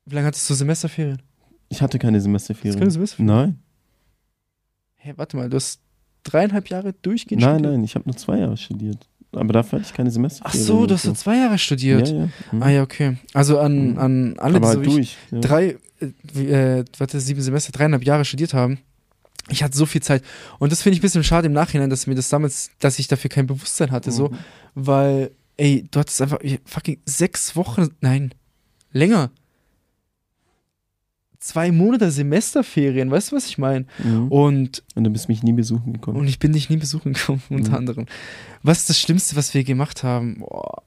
Wie 0.07 0.15
lange 0.15 0.29
hattest 0.29 0.49
du 0.49 0.55
Semesterferien? 0.55 1.21
Ich 1.69 1.83
hatte 1.83 1.99
keine 1.99 2.19
Hast 2.19 2.25
Semesterferien. 2.25 2.79
keine 2.79 2.91
Semesterferien? 2.93 3.27
Nein, 3.37 3.59
Hä, 4.99 5.15
warte 5.17 5.37
mal, 5.37 5.51
du 5.51 5.57
hast 5.57 5.81
dreieinhalb 6.25 6.68
Jahre 6.68 6.93
durchgehend 7.03 7.43
nein, 7.43 7.57
studiert? 7.57 7.73
nein, 7.75 7.85
ich 7.85 7.95
habe 7.95 8.09
nur 8.09 8.16
zwei 8.16 8.39
Jahre 8.39 8.57
studiert. 8.57 8.99
Aber 9.35 9.53
dafür 9.55 9.79
hatte 9.79 9.89
ich 9.89 9.95
keine 9.95 10.11
Ach 10.11 10.12
Semesterferien. 10.12 10.66
so, 10.66 10.87
du 10.87 10.95
hast 10.95 11.07
nur 11.07 11.14
zwei 11.14 11.37
Jahre 11.39 11.57
studiert. 11.59 12.09
Ja, 12.09 12.14
ja. 12.14 12.29
Mhm. 12.53 12.62
Ah 12.62 12.68
ja, 12.70 12.83
okay. 12.83 13.16
Also 13.33 13.59
an, 13.59 13.93
Mhm. 13.93 13.99
an 13.99 14.39
alle, 14.39 14.61
die 14.61 14.66
halt 14.66 14.85
so 14.85 14.91
durch. 14.91 15.16
Ja. 15.31 15.41
drei, 15.41 15.77
äh, 16.37 16.79
äh, 16.81 16.85
warte, 16.99 17.18
sieben 17.20 17.41
Semester, 17.41 17.73
dreieinhalb 17.73 18.05
Jahre 18.05 18.25
studiert 18.27 18.53
haben. 18.53 18.79
Ich 19.49 19.62
hatte 19.62 19.77
so 19.77 19.87
viel 19.87 20.03
Zeit. 20.03 20.23
Und 20.59 20.70
das 20.70 20.83
finde 20.83 20.95
ich 20.95 21.01
ein 21.01 21.03
bisschen 21.03 21.25
schade 21.25 21.47
im 21.47 21.53
Nachhinein, 21.53 21.89
dass 21.91 22.07
mir 22.07 22.14
das 22.14 22.29
damals, 22.29 22.70
dass 22.79 22.99
ich 22.99 23.09
dafür 23.09 23.31
kein 23.31 23.47
Bewusstsein 23.47 23.91
hatte, 23.91 24.12
so, 24.12 24.29
Mhm. 24.29 24.37
weil, 24.75 25.31
ey, 25.57 25.87
du 25.91 25.99
hattest 25.99 26.20
einfach 26.23 26.39
fucking 26.66 26.99
sechs 27.07 27.57
Wochen, 27.57 27.89
nein, 28.01 28.35
länger. 28.93 29.31
Zwei 31.43 31.72
Monate 31.72 32.12
Semesterferien, 32.12 33.11
weißt 33.11 33.32
du, 33.32 33.36
was 33.36 33.47
ich 33.49 33.59
meine? 33.59 33.84
Mhm. 34.05 34.28
Und, 34.28 34.84
Und 34.95 35.03
du 35.05 35.11
bist 35.11 35.28
mich 35.28 35.43
nie 35.43 35.53
besuchen 35.53 35.93
gekommen. 35.93 36.18
und 36.20 36.28
ich 36.28 36.38
bin 36.38 36.53
dich 36.53 36.70
nie 36.70 36.76
besuchen 36.76 37.14
gekommen, 37.14 37.43
unter 37.51 37.70
Mhm. 37.70 37.74
anderem. 37.76 38.07
Was 38.62 38.78
ist 38.78 38.90
das 38.90 38.99
Schlimmste, 39.01 39.34
was 39.34 39.53
wir 39.53 39.64
gemacht 39.64 40.05
haben? 40.05 40.38
Boah. 40.38 40.82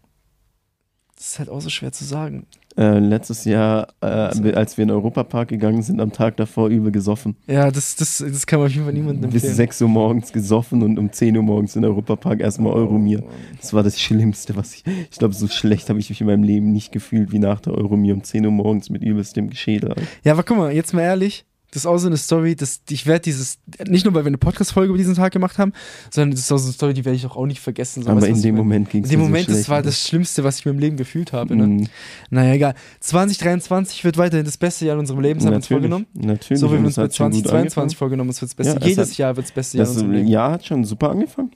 Das 1.16 1.28
ist 1.28 1.40
halt 1.40 1.50
auch 1.50 1.62
so 1.62 1.70
schwer 1.70 1.92
zu 1.92 2.04
sagen. 2.04 2.46
Äh, 2.78 3.00
letztes 3.00 3.46
Jahr, 3.46 3.88
äh, 4.02 4.06
als 4.06 4.78
wir 4.78 4.82
in 4.84 4.90
den 4.90 4.92
Europapark 4.92 5.48
gegangen 5.48 5.82
sind, 5.82 6.02
am 6.02 6.12
Tag 6.12 6.36
davor 6.36 6.68
übel 6.68 6.92
gesoffen. 6.92 7.38
Ja, 7.48 7.72
das, 7.72 7.96
das, 7.96 8.18
das 8.18 8.46
kann 8.46 8.60
man 8.60 8.68
auf 8.68 8.74
jeden 8.74 8.84
Fall 8.84 8.94
niemandem 8.94 9.30
Bis 9.30 9.44
empfehlen. 9.44 9.56
6 9.56 9.82
Uhr 9.84 9.88
morgens 9.88 10.34
gesoffen 10.34 10.84
und 10.84 11.00
um 11.00 11.10
10 11.10 11.38
Uhr 11.38 11.44
morgens 11.44 11.78
in 11.78 11.84
den 11.84 11.92
Europapark 11.92 12.42
erstmal 12.42 12.74
Euromir. 12.74 13.24
Das 13.62 13.74
war 13.74 13.82
das 13.82 13.98
Schlimmste, 13.98 14.58
was 14.58 14.76
ich. 14.76 14.84
Ich 15.10 15.18
glaube, 15.18 15.34
so 15.34 15.48
schlecht 15.48 15.90
habe 15.90 16.00
ich 16.00 16.10
mich 16.10 16.20
in 16.20 16.28
meinem 16.28 16.44
Leben 16.44 16.74
nicht 16.74 16.92
gefühlt 16.92 17.32
wie 17.32 17.40
nach 17.40 17.62
der 17.62 17.76
Euromir 17.76 18.14
um 18.14 18.24
10 18.24 18.46
Uhr 18.46 18.52
morgens 18.52 18.90
mit 18.90 19.02
übelstem 19.02 19.50
Geschädel. 19.50 19.96
Ja, 20.26 20.34
aber 20.34 20.44
guck 20.44 20.58
mal, 20.58 20.74
jetzt 20.74 20.94
mal 20.94 21.02
ehrlich, 21.04 21.46
das 21.76 21.84
ist 21.84 21.86
auch 21.88 21.98
so 21.98 22.08
eine 22.08 22.16
Story, 22.18 22.56
das, 22.56 22.80
ich 22.90 23.06
werde 23.06 23.22
dieses, 23.24 23.60
nicht 23.88 24.06
nur 24.06 24.14
weil 24.14 24.24
wir 24.24 24.28
eine 24.30 24.38
Podcast-Folge 24.38 24.90
über 24.90 24.98
diesen 24.98 25.14
Tag 25.16 25.34
gemacht 25.34 25.58
haben, 25.58 25.74
sondern 26.10 26.32
das 26.32 26.40
ist 26.40 26.52
auch 26.52 26.58
so 26.58 26.66
eine 26.68 26.74
Story, 26.74 26.94
die 26.94 27.04
werde 27.06 27.18
ich 27.18 27.26
auch, 27.26 27.36
auch 27.36 27.46
nicht 27.46 27.60
vergessen. 27.60 28.02
So, 28.04 28.10
Aber 28.10 28.26
in 28.28 28.42
dem? 28.42 28.56
Moment 28.56 28.90
ging 28.90 29.04
es 29.04 29.10
In 29.10 29.12
dem 29.12 29.20
mir 29.20 29.26
Moment, 29.28 29.48
so 29.50 29.54
das 29.54 29.68
war 29.70 29.76
Alter. 29.78 29.90
das 29.90 30.02
Schlimmste, 30.08 30.44
was 30.44 30.60
ich 30.60 30.66
in 30.66 30.72
meinem 30.72 30.80
Leben 30.80 30.98
gefühlt 30.98 31.34
habe. 31.34 31.56
Ne? 31.56 31.68
Mhm. 31.68 31.88
Naja, 32.30 32.54
egal. 32.54 32.76
2023 33.02 34.04
wird 34.04 34.18
weiterhin 34.18 34.46
das 34.46 34.58
beste 34.58 34.86
Jahr 34.86 34.94
in 34.96 35.00
unserem 35.02 35.20
Leben, 35.20 35.40
haben 35.42 35.50
wir 35.50 35.56
uns 35.58 35.68
vorgenommen. 35.68 36.06
natürlich. 36.14 36.60
So 36.62 36.68
wie 36.72 36.78
wir 36.78 36.86
uns 36.86 36.96
bei 36.96 37.04
gut 37.04 37.14
2022 37.14 37.68
angefangen. 37.76 37.90
vorgenommen, 37.98 38.30
es 38.30 38.42
wird 38.42 38.52
das 38.52 38.56
Beste. 38.56 38.74
Ja, 38.74 38.80
es 38.80 38.86
Jedes 38.88 39.10
hat- 39.12 39.18
Jahr 39.18 39.36
wird 39.36 39.46
das 39.48 39.54
beste 39.54 39.78
Jahr 39.78 39.86
in 39.86 39.90
Das 39.90 39.96
unserem 39.98 40.12
Leben. 40.14 40.28
Jahr 40.28 40.52
hat 40.52 40.66
schon 40.66 40.84
super 40.86 41.10
angefangen. 41.12 41.52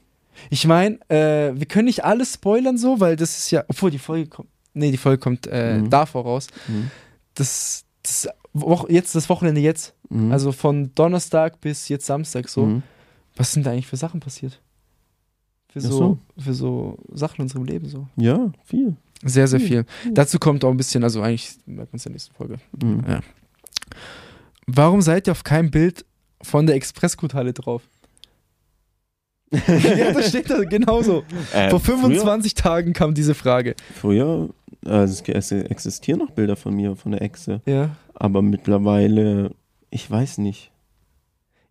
Ich 0.50 0.66
meine, 0.66 1.00
äh, 1.10 1.52
wir 1.58 1.66
können 1.66 1.86
nicht 1.86 2.04
alles 2.06 2.34
spoilern 2.34 2.78
so, 2.78 3.00
weil 3.00 3.16
das 3.16 3.38
ist 3.38 3.52
ja, 3.52 3.64
obwohl 3.68 3.92
die 3.92 4.00
Folge 4.00 4.28
kommt, 4.30 4.50
nee, 4.74 4.92
die 4.92 4.98
Folge 4.98 5.18
kommt 5.20 5.48
äh, 5.48 5.78
Mhm. 5.80 5.90
davor 5.90 6.24
raus. 6.24 6.48
Mhm. 6.68 6.92
Das, 7.36 7.84
das 8.04 8.28
jetzt, 8.88 9.16
das 9.16 9.30
Wochenende 9.30 9.62
jetzt, 9.62 9.94
Mhm. 10.10 10.32
also 10.32 10.52
von 10.52 10.94
Donnerstag 10.96 11.62
bis 11.62 11.88
jetzt 11.90 12.06
Samstag 12.06 12.50
so. 12.50 12.66
Mhm. 12.66 12.84
Was 13.36 13.54
sind 13.54 13.66
da 13.66 13.72
eigentlich 13.72 13.88
für 13.88 13.98
Sachen 13.98 14.20
passiert? 14.20 14.60
Für 15.72 15.82
so, 15.82 15.90
so. 15.90 16.18
für 16.38 16.54
so 16.54 16.98
Sachen 17.14 17.38
in 17.38 17.44
unserem 17.44 17.64
Leben 17.66 17.88
so. 17.88 18.08
Ja, 18.16 18.52
viel. 18.66 18.96
Sehr, 19.24 19.48
sehr 19.48 19.60
Hm. 19.60 19.68
viel. 19.68 19.86
Dazu 20.14 20.40
kommt 20.40 20.64
auch 20.66 20.72
ein 20.72 20.78
bisschen, 20.78 21.04
also 21.04 21.22
eigentlich 21.22 21.58
merkt 21.66 21.94
man 21.94 21.98
es 21.98 22.06
in 22.06 22.12
der 22.12 22.16
nächsten 22.16 22.34
Folge. 22.34 22.58
Mhm. 22.82 23.04
Ja. 23.08 23.20
Warum 24.66 25.02
seid 25.02 25.28
ihr 25.28 25.32
auf 25.32 25.44
keinem 25.44 25.72
Bild 25.72 26.06
von 26.42 26.66
der 26.66 26.76
Expressguthalle 26.76 27.54
drauf? 27.54 27.84
ja, 29.52 30.12
das 30.14 30.30
steht 30.30 30.50
da 30.50 30.64
genauso. 30.64 31.24
Äh, 31.54 31.70
Vor 31.72 31.80
25 31.80 32.54
Tagen 32.54 32.94
kam 32.94 33.14
diese 33.16 33.34
Frage. 33.34 33.76
Früher, 33.96 34.50
früher 34.84 34.94
also 34.94 35.24
es 35.26 35.52
existieren 35.52 36.20
noch 36.20 36.32
Bilder 36.32 36.56
von 36.56 36.76
mir, 36.76 36.96
von 36.96 37.12
der 37.12 37.22
Echse. 37.22 37.62
Ja. 37.66 37.96
Aber 38.14 38.42
mittlerweile, 38.42 39.52
ich 39.92 40.10
weiß 40.10 40.38
nicht. 40.40 40.72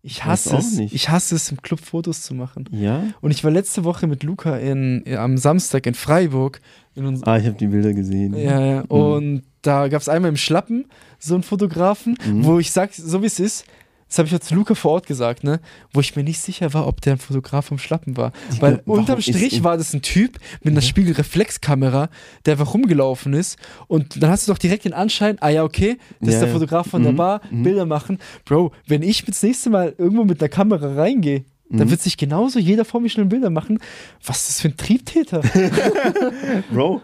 Ich 0.03 0.25
hasse 0.25 0.57
es. 0.57 0.77
nicht. 0.77 0.95
Ich 0.95 1.09
hasse 1.09 1.35
es, 1.35 1.51
im 1.51 1.61
Club 1.61 1.81
Fotos 1.81 2.23
zu 2.23 2.33
machen. 2.35 2.65
Ja? 2.71 3.03
Und 3.21 3.33
ich 3.33 3.43
war 3.43 3.51
letzte 3.51 3.83
Woche 3.85 4.07
mit 4.07 4.23
Luca 4.23 4.57
in, 4.57 5.03
am 5.17 5.37
Samstag 5.37 5.87
in 5.87 5.95
Freiburg. 5.95 6.61
In 6.95 7.05
Ah, 7.27 7.37
ich 7.37 7.47
habe 7.47 7.57
die 7.59 7.67
Bilder 7.67 7.93
gesehen. 7.93 8.35
ja, 8.37 8.61
ja. 8.65 8.81
Und 8.83 9.43
da 9.63 9.89
gab 9.89 10.01
es 10.01 10.09
einmal 10.09 10.29
im 10.31 10.37
Schlappen 10.37 10.87
so 11.19 11.35
einen 11.35 11.43
Fotografen, 11.43 12.17
Mhm. 12.27 12.45
wo 12.45 12.59
ich 12.61 12.71
sag, 12.71 12.95
so 12.95 13.23
wie 13.23 13.27
es 13.27 13.41
ist, 13.41 13.65
das 14.09 14.19
habe 14.19 14.27
ich 14.27 14.33
ja 14.33 14.41
zu 14.41 14.55
Luca 14.55 14.75
vor 14.75 14.93
Ort 14.93 15.07
gesagt, 15.07 15.45
ne? 15.45 15.61
Wo 15.93 16.01
ich 16.01 16.17
mir 16.17 16.25
nicht 16.25 16.41
sicher 16.41 16.73
war, 16.75 16.87
ob 16.87 17.01
der 17.03 17.15
ein 17.15 17.19
Fotograf 17.19 17.67
vom 17.67 17.79
Schlappen 17.79 18.17
war. 18.17 18.33
Digga, 18.53 18.63
Weil 18.63 18.83
unterm 18.87 19.19
ist 19.19 19.29
Strich 19.29 19.63
war 19.63 19.77
das 19.77 19.93
ein 19.95 20.03
Typ 20.03 20.39
mit 20.63 20.73
einer 20.73 20.81
Mhm. 20.81 20.87
Spiegelreflexkamera, 20.87 22.09
der 22.47 22.53
einfach 22.55 22.73
rumgelaufen 22.75 23.33
ist. 23.35 23.59
Und 23.87 24.23
dann 24.23 24.31
hast 24.31 24.49
du 24.49 24.53
doch 24.53 24.59
direkt 24.59 24.85
den 24.85 24.95
Anschein, 24.95 25.37
ah 25.41 25.51
ja, 25.51 25.63
okay, 25.65 25.99
das 26.21 26.29
ist 26.31 26.35
Ja, 26.35 26.41
der 26.41 26.49
ja. 26.49 26.55
Fotograf 26.55 26.87
von 26.89 27.03
der 27.03 27.13
Mhm, 27.13 27.17
Bar, 27.17 27.41
mhm. 27.51 27.63
Bilder 27.63 27.87
machen. 27.87 28.19
Bro, 28.45 28.73
wenn 28.87 29.03
ich 29.03 29.25
das 29.25 29.43
nächste 29.43 29.71
Mal 29.71 29.95
irgendwo 29.99 30.25
mit 30.25 30.41
einer 30.41 30.49
Kamera 30.49 30.95
reingehe, 30.95 31.45
dann 31.71 31.87
Mhm. 31.89 31.91
wird 31.91 32.01
sich 32.01 32.17
genauso 32.17 32.59
jeder 32.59 32.87
vor 32.87 33.01
mir 33.01 33.11
schnell 33.11 33.27
Bilder 33.27 33.51
machen. 33.51 33.79
Was 34.25 34.39
ist 34.41 34.49
das 34.49 34.61
für 34.63 34.69
ein 34.69 34.77
Triebtäter? 34.79 35.43
Bro, 36.73 37.03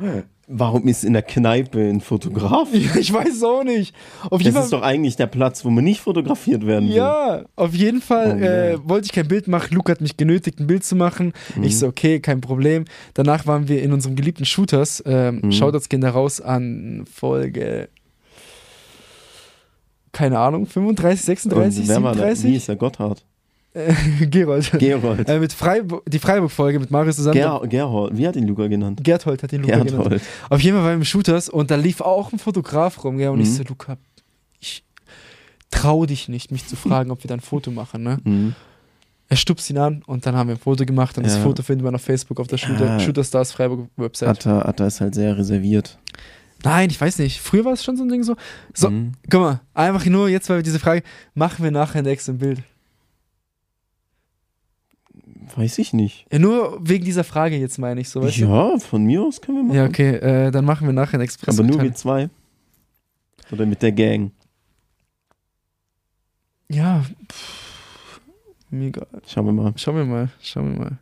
warum 0.49 0.87
ist 0.89 1.05
in 1.05 1.13
der 1.13 1.23
Kneipe 1.23 1.79
ein 1.81 2.01
Fotograf? 2.01 2.69
ich 2.73 3.13
weiß 3.13 3.43
auch 3.43 3.65
nicht. 3.65 3.95
Auf 4.31 4.43
Das 4.43 4.55
ist 4.55 4.73
doch 4.73 4.83
eigentlich 4.83 5.17
der 5.17 5.27
Platz, 5.27 5.65
wo 5.65 5.71
man 5.71 5.85
nicht 5.85 6.01
fotografiert 6.01 6.67
werden 6.67 6.89
will. 6.89 6.97
Ja, 6.97 7.45
auf 7.57 7.75
jeden 7.75 8.01
Fall 8.01 8.39
Oh, 8.41 8.45
äh, 8.45 8.89
wollte 8.89 9.07
ich 9.07 9.13
kein 9.13 9.29
Bild 9.29 9.49
machen. 9.49 9.75
Luke 9.75 9.91
hat 9.91 10.01
mich 10.01 10.17
genötigt, 10.17 10.61
ein 10.61 10.67
Bild 10.67 10.85
zu 10.85 10.97
machen. 10.97 11.33
Mhm. 11.57 11.63
Ich 11.65 11.79
so, 11.79 11.87
okay, 11.87 12.21
kein 12.21 12.41
Problem. 12.41 12.85
Danach 13.15 13.47
waren 13.47 13.69
wir 13.69 13.83
in 13.83 13.93
unserem 13.93 14.17
geliebten 14.17 14.45
Shooters. 14.45 15.03
Ähm, 15.07 15.41
Mhm. 15.45 15.53
Shoutouts 15.53 15.89
gehen 15.89 16.01
da 16.01 16.11
raus 16.11 16.41
an 16.41 17.05
Folge, 17.13 17.89
keine 20.13 20.39
Ahnung, 20.39 20.67
35, 20.67 21.25
36, 21.25 21.83
Und 21.83 21.89
wer 21.89 22.03
war 22.03 22.13
da? 22.15 22.19
Wie 22.31 22.35
37? 22.35 22.55
ist 22.57 22.69
der 22.69 22.77
Gotthard? 22.77 23.25
Äh, 23.75 23.93
Gerold. 24.27 24.71
Gerold. 24.79 25.29
äh, 25.29 25.39
mit 25.41 25.53
Freiburg, 25.53 26.03
die 26.09 26.19
Freiburg-Folge 26.19 26.79
mit 26.81 26.91
Marius 26.91 27.17
zusammen. 27.17 27.35
Ger 27.35 27.61
Gerhold. 27.69 28.17
Wie 28.17 28.27
hat 28.27 28.37
ihn 28.37 28.47
Luca 28.47 28.67
genannt? 28.69 29.01
Gerthold 29.03 29.43
hat 29.43 29.53
den 29.53 29.63
Luca 29.63 29.79
genannt. 29.79 29.91
Gerhold. 30.05 30.23
Auf 30.49 30.61
jeden 30.61 30.77
Fall 30.79 30.87
wir 30.87 30.93
im 30.95 31.05
Shooters 31.05 31.49
und 31.49 31.71
da 31.71 31.75
lief 31.77 32.01
auch 32.01 32.33
ein 32.33 32.39
Fotograf 32.39 33.03
rum, 33.03 33.19
gell? 33.19 33.31
Und 33.31 33.41
ich 33.41 33.49
Mhm. 33.49 33.53
so, 33.53 33.63
Luca, 33.65 33.97
ich 34.61 34.85
trau 35.71 36.07
dich 36.07 36.29
nicht, 36.29 36.53
mich 36.53 36.67
zu 36.67 36.77
fragen, 36.77 37.11
ob 37.11 37.25
wir 37.25 37.29
da 37.29 37.35
ein 37.35 37.41
Foto 37.41 37.71
machen, 37.73 38.03
ne? 38.05 38.19
Mhm. 38.23 38.55
Er 39.29 39.37
stupst 39.37 39.69
ihn 39.71 39.79
an 39.79 40.03
und 40.07 40.25
dann 40.27 40.37
haben 40.37 40.49
wir 40.49 40.55
ein 40.55 40.61
Foto 40.61 40.85
gemacht 40.85 41.17
und 41.19 41.25
das 41.25 41.37
Ja. 41.37 41.43
Foto 41.43 41.63
findet 41.63 41.85
man 41.85 41.95
auf 41.95 42.03
Facebook 42.03 42.39
auf 42.39 42.47
der 42.47 42.59
Shooter, 42.59 42.85
Ja. 42.87 43.01
Shooter 43.01 43.25
Stars 43.25 43.51
Freiburg 43.53 43.89
Website. 43.97 44.29
Atta, 44.29 44.63
Atta 44.63 44.87
ist 44.87 45.01
halt 45.01 45.15
sehr 45.15 45.37
reserviert. 45.37 45.99
Nein, 46.63 46.91
ich 46.91 47.01
weiß 47.01 47.19
nicht. 47.19 47.41
Früher 47.41 47.65
war 47.65 47.73
es 47.73 47.83
schon 47.83 47.97
so 47.97 48.05
ein 48.05 48.09
Ding 48.09 48.23
so. 48.23 48.37
So, 48.73 48.91
Mhm. 48.91 49.13
guck 49.31 49.41
mal, 49.41 49.61
einfach 49.75 50.05
nur 50.07 50.29
jetzt, 50.29 50.49
weil 50.49 50.59
wir 50.59 50.63
diese 50.63 50.79
Frage, 50.79 51.03
machen 51.35 51.65
wir 51.65 51.71
nachher 51.71 51.99
ein 51.99 52.07
extra 52.07 52.33
Bild. 52.33 52.63
Weiß 55.57 55.79
ich 55.79 55.93
nicht. 55.93 56.27
Ja, 56.33 56.39
nur 56.39 56.79
wegen 56.81 57.05
dieser 57.05 57.25
Frage 57.25 57.57
jetzt 57.57 57.79
meine 57.79 58.01
ich 58.01 58.09
so, 58.09 58.23
weißt 58.23 58.39
du? 58.39 58.43
Ja, 58.43 58.79
von 58.79 59.05
mir 59.05 59.23
aus 59.23 59.41
können 59.41 59.59
wir 59.59 59.65
machen. 59.65 59.77
Ja, 59.77 59.85
okay, 59.85 60.17
äh, 60.17 60.51
dann 60.51 60.65
machen 60.65 60.87
wir 60.87 60.93
nachher 60.93 61.19
ein 61.19 61.23
Express. 61.23 61.59
Aber 61.59 61.67
nur 61.67 61.83
wir 61.83 61.95
zwei. 61.95 62.31
Oder 63.51 63.67
mit 63.67 63.83
der 63.83 63.93
Gang. 63.93 64.33
Ja, 66.69 67.05
pff, 67.31 68.21
mir 68.71 68.89
egal. 68.89 69.07
Schauen 69.27 69.47
wir 69.47 69.53
mal. 69.53 69.73
Schauen 69.77 69.97
wir 69.97 70.05
mal, 70.05 70.31
schauen 70.41 70.73
wir 70.73 70.85
mal. 70.85 70.99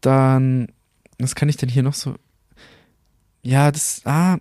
Dann, 0.00 0.68
was 1.18 1.34
kann 1.34 1.48
ich 1.48 1.56
denn 1.56 1.68
hier 1.68 1.82
noch 1.82 1.94
so? 1.94 2.14
Ja, 3.42 3.70
das, 3.72 4.02
ah, 4.04 4.38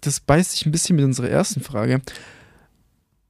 das 0.00 0.20
beißt 0.20 0.52
sich 0.52 0.66
ein 0.66 0.72
bisschen 0.72 0.96
mit 0.96 1.04
unserer 1.04 1.28
ersten 1.28 1.60
Frage. 1.60 2.02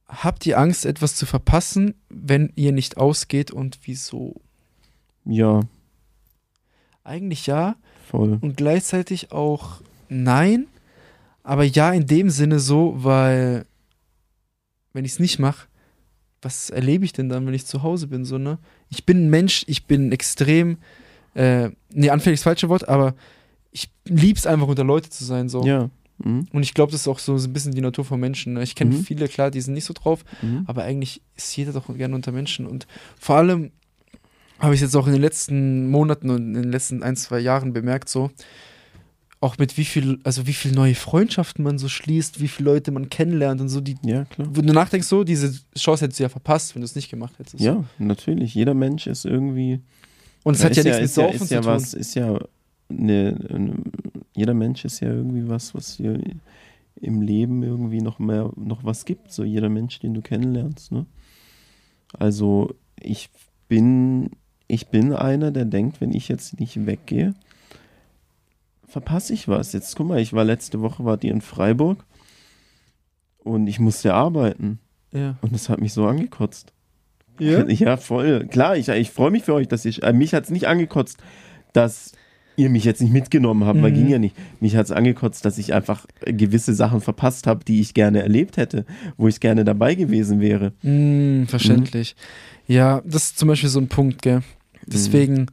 Habt 0.07 0.45
ihr 0.45 0.57
Angst, 0.57 0.85
etwas 0.85 1.15
zu 1.15 1.25
verpassen, 1.25 1.95
wenn 2.09 2.51
ihr 2.55 2.71
nicht 2.71 2.97
ausgeht 2.97 3.51
und 3.51 3.79
wieso? 3.83 4.41
Ja, 5.25 5.61
Eigentlich 7.03 7.47
ja 7.47 7.75
voll. 8.09 8.37
und 8.41 8.57
gleichzeitig 8.57 9.31
auch 9.31 9.81
nein, 10.09 10.67
aber 11.43 11.63
ja 11.63 11.91
in 11.91 12.05
dem 12.05 12.29
Sinne 12.29 12.59
so, 12.59 12.93
weil 12.97 13.65
wenn 14.93 15.05
ich 15.05 15.13
es 15.13 15.19
nicht 15.19 15.39
mache, 15.39 15.67
was 16.41 16.69
erlebe 16.69 17.05
ich 17.05 17.13
denn 17.13 17.29
dann, 17.29 17.45
wenn 17.47 17.53
ich 17.53 17.65
zu 17.65 17.81
Hause 17.83 18.07
bin, 18.07 18.25
so, 18.25 18.37
ne? 18.37 18.57
Ich 18.89 19.05
bin 19.05 19.25
ein 19.25 19.29
Mensch, 19.29 19.63
ich 19.67 19.85
bin 19.85 20.11
extrem, 20.11 20.77
äh, 21.33 21.69
nee, 21.93 22.09
anfällig 22.09 22.35
ist 22.35 22.41
das 22.41 22.51
falsche 22.51 22.69
Wort, 22.69 22.87
aber 22.89 23.15
ich 23.71 23.89
lieb's 24.05 24.45
einfach 24.45 24.67
unter 24.67 24.83
Leute 24.83 25.09
zu 25.09 25.23
sein, 25.23 25.49
so. 25.49 25.65
Ja. 25.65 25.89
Mhm. 26.23 26.47
Und 26.51 26.63
ich 26.63 26.73
glaube, 26.73 26.91
das 26.91 27.01
ist 27.01 27.07
auch 27.07 27.19
so 27.19 27.35
ein 27.35 27.53
bisschen 27.53 27.73
die 27.73 27.81
Natur 27.81 28.05
von 28.05 28.19
Menschen. 28.19 28.53
Ne? 28.53 28.63
Ich 28.63 28.75
kenne 28.75 28.95
Mhm. 28.95 29.03
viele, 29.03 29.27
klar, 29.27 29.49
die 29.49 29.61
sind 29.61 29.73
nicht 29.75 29.85
so 29.85 29.93
drauf, 29.93 30.23
Mhm. 30.41 30.63
aber 30.67 30.83
eigentlich 30.83 31.21
ist 31.35 31.55
jeder 31.55 31.73
doch 31.73 31.87
gerne 31.95 32.13
unter 32.15 32.31
Menschen. 32.31 32.67
Und 32.67 32.85
vor 33.19 33.37
allem 33.37 33.71
habe 34.61 34.75
ich 34.75 34.81
jetzt 34.81 34.95
auch 34.95 35.07
in 35.07 35.13
den 35.13 35.21
letzten 35.21 35.89
Monaten 35.89 36.29
und 36.29 36.55
in 36.55 36.61
den 36.63 36.71
letzten 36.71 37.03
ein, 37.03 37.15
zwei 37.15 37.39
Jahren 37.39 37.73
bemerkt, 37.73 38.09
so, 38.09 38.31
auch 39.39 39.57
mit 39.57 39.75
wie 39.77 39.85
viel, 39.85 40.19
also 40.23 40.45
wie 40.45 40.53
viel 40.53 40.71
neue 40.71 40.93
Freundschaften 40.93 41.63
man 41.63 41.79
so 41.79 41.87
schließt, 41.89 42.39
wie 42.41 42.47
viele 42.47 42.69
Leute 42.71 42.91
man 42.91 43.09
kennenlernt 43.09 43.59
und 43.59 43.69
so, 43.69 43.81
die, 43.81 43.97
Ja, 44.05 44.25
klar. 44.25 44.47
wenn 44.51 44.67
du 44.67 44.73
nachdenkst, 44.73 45.07
so, 45.07 45.23
diese 45.23 45.51
Chance 45.75 46.05
hättest 46.05 46.19
du 46.19 46.23
ja 46.23 46.29
verpasst, 46.29 46.75
wenn 46.75 46.81
du 46.81 46.85
es 46.85 46.95
nicht 46.95 47.09
gemacht 47.09 47.33
hättest. 47.39 47.59
Ja, 47.59 47.83
natürlich. 47.97 48.53
Jeder 48.53 48.75
Mensch 48.75 49.07
ist 49.07 49.25
irgendwie. 49.25 49.79
Und 50.43 50.55
es 50.55 50.61
Ja, 50.61 50.69
hat 50.69 50.75
ja 50.75 50.81
ist 50.81 50.85
nichts 50.85 50.99
mit 51.01 51.09
ja, 51.09 51.31
Saufen 51.31 51.41
ist 51.41 51.47
zu 51.47 51.53
ja 51.55 51.61
tun. 51.61 51.69
was, 51.71 51.93
ist 51.95 52.13
ja 52.15 52.39
eine, 52.89 53.35
eine, 53.49 53.73
jeder 54.35 54.53
Mensch 54.53 54.85
ist 54.85 54.99
ja 54.99 55.07
irgendwie 55.09 55.47
was, 55.49 55.73
was 55.73 55.97
dir 55.97 56.19
im 56.99 57.21
Leben 57.21 57.63
irgendwie 57.63 58.01
noch 58.01 58.19
mehr, 58.19 58.51
noch 58.55 58.83
was 58.83 59.05
gibt. 59.05 59.31
So 59.31 59.43
jeder 59.43 59.69
Mensch, 59.69 59.99
den 59.99 60.13
du 60.13 60.21
kennenlernst. 60.21 60.91
Ne? 60.91 61.07
Also 62.13 62.75
ich 62.99 63.29
bin, 63.67 64.29
ich 64.71 64.87
bin 64.87 65.13
einer, 65.13 65.51
der 65.51 65.65
denkt, 65.65 66.01
wenn 66.01 66.13
ich 66.13 66.27
jetzt 66.27 66.59
nicht 66.59 66.85
weggehe, 66.85 67.33
verpasse 68.87 69.33
ich 69.33 69.47
was. 69.47 69.73
Jetzt 69.73 69.95
guck 69.95 70.07
mal, 70.07 70.19
ich 70.19 70.33
war 70.33 70.43
letzte 70.43 70.81
Woche, 70.81 71.05
war 71.05 71.17
die 71.17 71.29
in 71.29 71.41
Freiburg 71.41 72.03
und 73.43 73.67
ich 73.67 73.79
musste 73.79 74.13
arbeiten 74.13 74.79
Ja. 75.13 75.37
und 75.41 75.53
das 75.53 75.69
hat 75.69 75.81
mich 75.81 75.93
so 75.93 76.05
angekotzt. 76.07 76.73
Ja? 77.39 77.65
Ja, 77.67 77.97
voll. 77.97 78.47
Klar, 78.47 78.77
ich, 78.77 78.89
ich 78.89 79.11
freue 79.11 79.31
mich 79.31 79.43
für 79.43 79.53
euch, 79.53 79.67
dass 79.67 79.85
ihr. 79.85 80.03
Äh, 80.03 80.13
mich 80.13 80.33
hat 80.33 80.43
es 80.45 80.49
nicht 80.49 80.67
angekotzt, 80.67 81.17
dass 81.73 82.11
ihr 82.57 82.69
mich 82.69 82.83
jetzt 82.83 83.01
nicht 83.01 83.13
mitgenommen 83.13 83.63
habt, 83.65 83.81
weil 83.81 83.91
Mhm. 83.91 83.95
ging 83.95 84.09
ja 84.09 84.19
nicht. 84.19 84.35
Mich 84.59 84.75
hat 84.75 84.85
es 84.85 84.91
angekotzt, 84.91 85.45
dass 85.45 85.57
ich 85.57 85.73
einfach 85.73 86.05
äh, 86.19 86.33
gewisse 86.33 86.73
Sachen 86.75 86.99
verpasst 87.01 87.47
habe, 87.47 87.63
die 87.65 87.79
ich 87.79 87.93
gerne 87.93 88.21
erlebt 88.21 88.57
hätte, 88.57 88.85
wo 89.17 89.27
ich 89.27 89.39
gerne 89.39 89.63
dabei 89.63 89.95
gewesen 89.95 90.39
wäre. 90.41 90.73
Mm, 90.83 91.45
verständlich. 91.45 92.15
Ja, 92.67 93.01
das 93.05 93.23
ist 93.23 93.39
zum 93.39 93.47
Beispiel 93.47 93.69
so 93.69 93.79
ein 93.79 93.87
Punkt, 93.87 94.21
gell. 94.21 94.41
Deswegen, 94.85 95.47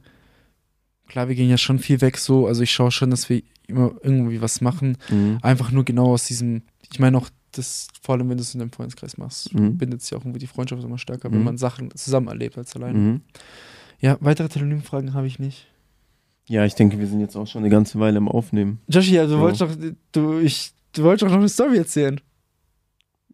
klar, 1.07 1.27
wir 1.27 1.35
gehen 1.35 1.49
ja 1.49 1.57
schon 1.57 1.79
viel 1.79 2.01
weg 2.01 2.17
so. 2.17 2.47
Also 2.47 2.61
ich 2.63 2.71
schaue 2.71 2.91
schon, 2.91 3.09
dass 3.11 3.29
wir 3.29 3.41
immer 3.67 3.91
irgendwie 4.03 4.41
was 4.41 4.61
machen. 4.61 4.97
Mhm. 5.09 5.39
Einfach 5.41 5.71
nur 5.71 5.85
genau 5.85 6.13
aus 6.13 6.25
diesem, 6.25 6.63
ich 6.91 6.99
meine 6.99 7.17
auch, 7.17 7.29
das, 7.51 7.87
vor 8.01 8.15
allem 8.15 8.29
wenn 8.29 8.37
du 8.37 8.43
es 8.43 8.53
in 8.53 8.59
deinem 8.59 8.71
Freundeskreis 8.71 9.17
machst, 9.17 9.53
Mhm. 9.53 9.77
bindet 9.77 10.01
sich 10.03 10.13
auch 10.15 10.21
irgendwie 10.21 10.39
die 10.39 10.47
Freundschaft 10.47 10.83
immer 10.83 10.97
stärker, 10.99 11.31
wenn 11.31 11.39
Mhm. 11.39 11.45
man 11.45 11.57
Sachen 11.57 11.89
zusammen 11.95 12.27
erlebt 12.27 12.57
als 12.57 12.75
alleine. 12.75 12.97
Mhm. 12.97 13.21
Ja, 13.99 14.17
weitere 14.21 14.49
Telonym-Fragen 14.49 15.13
habe 15.13 15.27
ich 15.27 15.39
nicht. 15.39 15.67
Ja, 16.47 16.65
ich 16.65 16.73
denke, 16.75 16.97
wir 16.99 17.07
sind 17.07 17.19
jetzt 17.19 17.35
auch 17.35 17.45
schon 17.47 17.61
eine 17.63 17.69
ganze 17.69 17.99
Weile 17.99 18.17
im 18.17 18.27
Aufnehmen. 18.27 18.79
Joshi, 18.87 19.13
ja, 19.15 19.23
du 19.23 19.29
So. 19.31 19.39
wolltest 19.39 19.61
doch, 19.61 19.75
du, 20.13 20.39
ich, 20.39 20.71
du 20.93 21.03
wolltest 21.03 21.23
doch 21.23 21.29
noch 21.29 21.37
eine 21.37 21.49
Story 21.49 21.77
erzählen. 21.77 22.19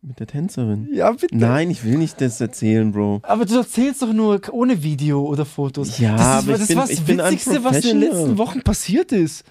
Mit 0.08 0.20
der 0.20 0.28
Tänzerin. 0.28 0.88
Ja, 0.93 1.12
bitte. 1.12 1.36
Nein, 1.36 1.72
ich 1.72 1.84
will 1.84 1.97
nicht 1.97 2.22
das 2.22 2.39
erzählen, 2.39 2.91
Bro. 2.91 3.22
Aber 3.24 3.43
du 3.45 3.56
erzählst 3.58 4.03
doch 4.03 4.14
nur 4.14 4.39
ohne 4.51 4.84
Video 4.84 5.26
oder 5.26 5.45
Fotos. 5.45 5.97
Ja, 5.97 6.16
das 6.16 6.22
ist, 6.22 6.38
aber 6.43 6.51
ich 6.53 6.58
das 6.60 6.68
bin- 6.68 6.78
war 6.78 6.84
das 6.86 6.91
ich 7.34 7.47
Witzigste, 7.47 7.64
was 7.64 7.76
in 7.78 7.82
den 7.82 7.99
letzten 8.01 8.38
Wochen 8.38 8.62
passiert 8.62 9.12
ist. 9.12 9.43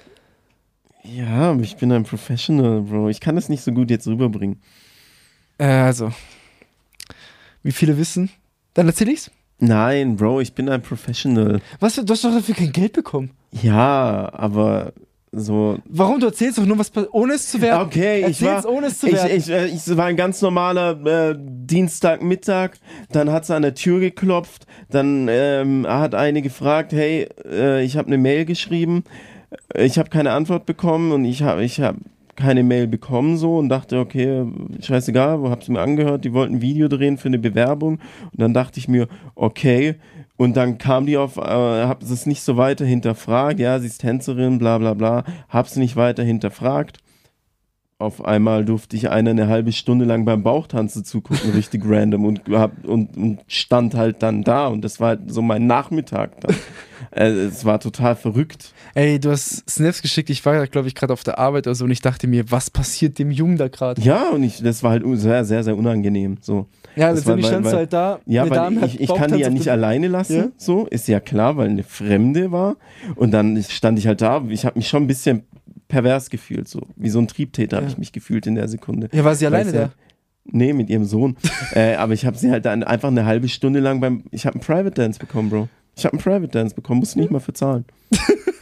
Ja, 1.02 1.50
aber 1.50 1.62
ich 1.62 1.76
bin 1.76 1.90
ein 1.90 2.04
Professional, 2.04 2.82
Bro. 2.82 3.08
Ich 3.08 3.20
kann 3.20 3.34
das 3.34 3.48
nicht 3.48 3.62
so 3.62 3.72
gut 3.72 3.90
jetzt 3.90 4.06
rüberbringen. 4.06 4.60
Äh, 5.58 5.66
also, 5.66 6.12
wie 7.64 7.72
viele 7.72 7.98
wissen? 7.98 8.30
Dann 8.74 8.86
erzähl 8.86 9.08
ich's. 9.08 9.30
Nein, 9.58 10.16
Bro, 10.16 10.40
ich 10.40 10.52
bin 10.54 10.68
ein 10.68 10.82
Professional. 10.82 11.60
Was, 11.80 11.96
du 11.96 12.06
hast 12.08 12.22
doch 12.24 12.32
dafür 12.32 12.54
kein 12.54 12.72
Geld 12.72 12.92
bekommen. 12.92 13.30
Ja, 13.50 14.30
aber 14.32 14.92
so. 15.36 15.78
Warum? 15.86 16.20
Du 16.20 16.26
erzählst 16.26 16.58
doch 16.58 16.66
nur 16.66 16.78
was, 16.78 16.92
ohne 17.12 17.34
es 17.34 17.48
zu 17.50 17.60
werten. 17.60 17.86
Okay, 17.86 18.18
ich 18.20 18.40
Erzähl's, 18.42 18.64
war. 18.64 18.72
ohne 18.72 18.86
es 18.86 18.98
zu 18.98 19.06
Ich, 19.06 19.14
werten. 19.14 19.36
ich, 19.36 19.50
äh, 19.50 19.66
ich 19.66 19.96
war 19.96 20.06
ein 20.06 20.16
ganz 20.16 20.40
normaler 20.42 21.30
äh, 21.30 21.36
Dienstagmittag, 21.38 22.72
dann 23.10 23.30
hat 23.30 23.46
sie 23.46 23.54
an 23.54 23.62
der 23.62 23.74
Tür 23.74 24.00
geklopft, 24.00 24.66
dann 24.90 25.28
ähm, 25.30 25.86
hat 25.88 26.14
eine 26.14 26.42
gefragt, 26.42 26.92
hey, 26.92 27.28
äh, 27.44 27.82
ich 27.84 27.96
habe 27.96 28.08
eine 28.08 28.18
Mail 28.18 28.44
geschrieben, 28.44 29.04
ich 29.74 29.98
habe 29.98 30.10
keine 30.10 30.32
Antwort 30.32 30.66
bekommen 30.66 31.12
und 31.12 31.24
ich 31.24 31.42
habe 31.42 31.64
ich 31.64 31.80
hab 31.80 31.96
keine 32.36 32.64
Mail 32.64 32.88
bekommen 32.88 33.36
so 33.36 33.58
und 33.58 33.68
dachte, 33.68 33.98
okay, 34.00 34.44
scheißegal, 34.80 35.40
wo 35.40 35.50
hab's 35.50 35.68
mir 35.68 35.80
angehört, 35.80 36.24
die 36.24 36.32
wollten 36.32 36.56
ein 36.56 36.62
Video 36.62 36.88
drehen 36.88 37.16
für 37.16 37.28
eine 37.28 37.38
Bewerbung 37.38 38.00
und 38.32 38.40
dann 38.40 38.52
dachte 38.54 38.80
ich 38.80 38.88
mir, 38.88 39.06
okay, 39.36 39.96
und 40.36 40.56
dann 40.56 40.78
kam 40.78 41.06
die 41.06 41.16
auf, 41.16 41.36
äh, 41.36 41.40
hab 41.40 42.02
es 42.02 42.26
nicht 42.26 42.42
so 42.42 42.56
weiter 42.56 42.84
hinterfragt, 42.84 43.60
ja, 43.60 43.78
sie 43.78 43.86
ist 43.86 43.98
Tänzerin, 43.98 44.58
bla 44.58 44.78
bla 44.78 44.94
bla, 44.94 45.24
hab's 45.48 45.76
nicht 45.76 45.96
weiter 45.96 46.22
hinterfragt. 46.22 46.98
Auf 48.00 48.24
einmal 48.24 48.64
durfte 48.64 48.96
ich 48.96 49.08
einer 49.08 49.30
eine 49.30 49.46
halbe 49.46 49.70
Stunde 49.70 50.04
lang 50.04 50.24
beim 50.24 50.42
Bauchtanzen 50.42 51.04
zugucken, 51.04 51.52
richtig 51.52 51.84
random 51.86 52.24
und, 52.24 52.42
hab, 52.50 52.84
und, 52.84 53.16
und 53.16 53.40
stand 53.46 53.94
halt 53.94 54.22
dann 54.22 54.42
da 54.42 54.66
und 54.66 54.82
das 54.82 54.98
war 54.98 55.10
halt 55.10 55.32
so 55.32 55.40
mein 55.40 55.68
Nachmittag 55.68 56.40
dann. 56.40 56.56
äh, 57.12 57.28
es 57.28 57.64
war 57.64 57.78
total 57.78 58.16
verrückt. 58.16 58.74
Ey, 58.94 59.20
du 59.20 59.30
hast 59.30 59.70
Snaps 59.70 60.02
geschickt. 60.02 60.28
Ich 60.30 60.44
war, 60.44 60.66
glaube 60.66 60.88
ich, 60.88 60.96
gerade 60.96 61.12
auf 61.12 61.22
der 61.22 61.38
Arbeit 61.38 61.68
oder 61.68 61.76
so 61.76 61.84
und 61.84 61.92
ich 61.92 62.00
dachte 62.00 62.26
mir, 62.26 62.50
was 62.50 62.68
passiert 62.68 63.20
dem 63.20 63.30
Jungen 63.30 63.56
da 63.56 63.68
gerade? 63.68 64.02
Ja, 64.02 64.30
und 64.30 64.42
ich, 64.42 64.60
das 64.60 64.82
war 64.82 64.90
halt 64.90 65.04
sehr, 65.14 65.44
sehr, 65.44 65.62
sehr 65.62 65.76
unangenehm. 65.76 66.38
So. 66.40 66.66
Ja, 66.96 67.08
Das 67.10 67.16
letztendlich 67.20 67.46
standst 67.48 67.72
du 67.72 67.76
halt 67.76 67.92
da. 67.92 68.20
Ja, 68.26 68.48
weil 68.48 68.84
ich, 68.84 69.00
ich 69.00 69.12
kann 69.14 69.32
die 69.32 69.40
ja 69.40 69.50
nicht 69.50 69.68
alleine 69.68 70.08
lassen, 70.08 70.36
Ja. 70.36 70.48
so, 70.56 70.86
ist 70.86 71.08
ja 71.08 71.20
klar, 71.20 71.56
weil 71.56 71.68
eine 71.68 71.82
Fremde 71.82 72.52
war. 72.52 72.76
Und 73.16 73.32
dann 73.32 73.60
stand 73.62 73.98
ich 73.98 74.06
halt 74.06 74.20
da, 74.22 74.44
ich 74.48 74.64
habe 74.64 74.78
mich 74.78 74.88
schon 74.88 75.04
ein 75.04 75.06
bisschen 75.06 75.42
pervers 75.88 76.30
gefühlt, 76.30 76.68
so. 76.68 76.82
Wie 76.96 77.10
so 77.10 77.18
ein 77.18 77.28
Triebtäter 77.28 77.76
habe 77.76 77.86
Ja. 77.86 77.92
ich 77.92 77.98
mich 77.98 78.12
gefühlt 78.12 78.46
in 78.46 78.54
der 78.54 78.68
Sekunde. 78.68 79.08
Ja, 79.12 79.24
war 79.24 79.34
sie 79.34 79.46
alleine 79.46 79.72
da? 79.72 79.90
Nee, 80.46 80.72
mit 80.72 80.90
ihrem 80.90 81.04
Sohn. 81.04 81.36
äh, 81.74 81.94
aber 81.94 82.12
ich 82.12 82.26
habe 82.26 82.36
sie 82.36 82.50
halt 82.50 82.64
dann 82.66 82.82
einfach 82.82 83.08
eine 83.08 83.24
halbe 83.24 83.48
Stunde 83.48 83.80
lang 83.80 84.00
beim. 84.00 84.24
Ich 84.30 84.46
habe 84.46 84.54
einen 84.56 84.62
Private 84.64 84.90
Dance 84.90 85.18
bekommen, 85.18 85.50
Bro. 85.50 85.68
Ich 85.96 86.04
habe 86.04 86.12
einen 86.14 86.22
Private 86.22 86.48
Dance 86.48 86.74
bekommen, 86.74 87.00
musste 87.00 87.18
nicht 87.18 87.30
mal 87.30 87.40
für 87.40 87.52
zahlen. 87.54 87.84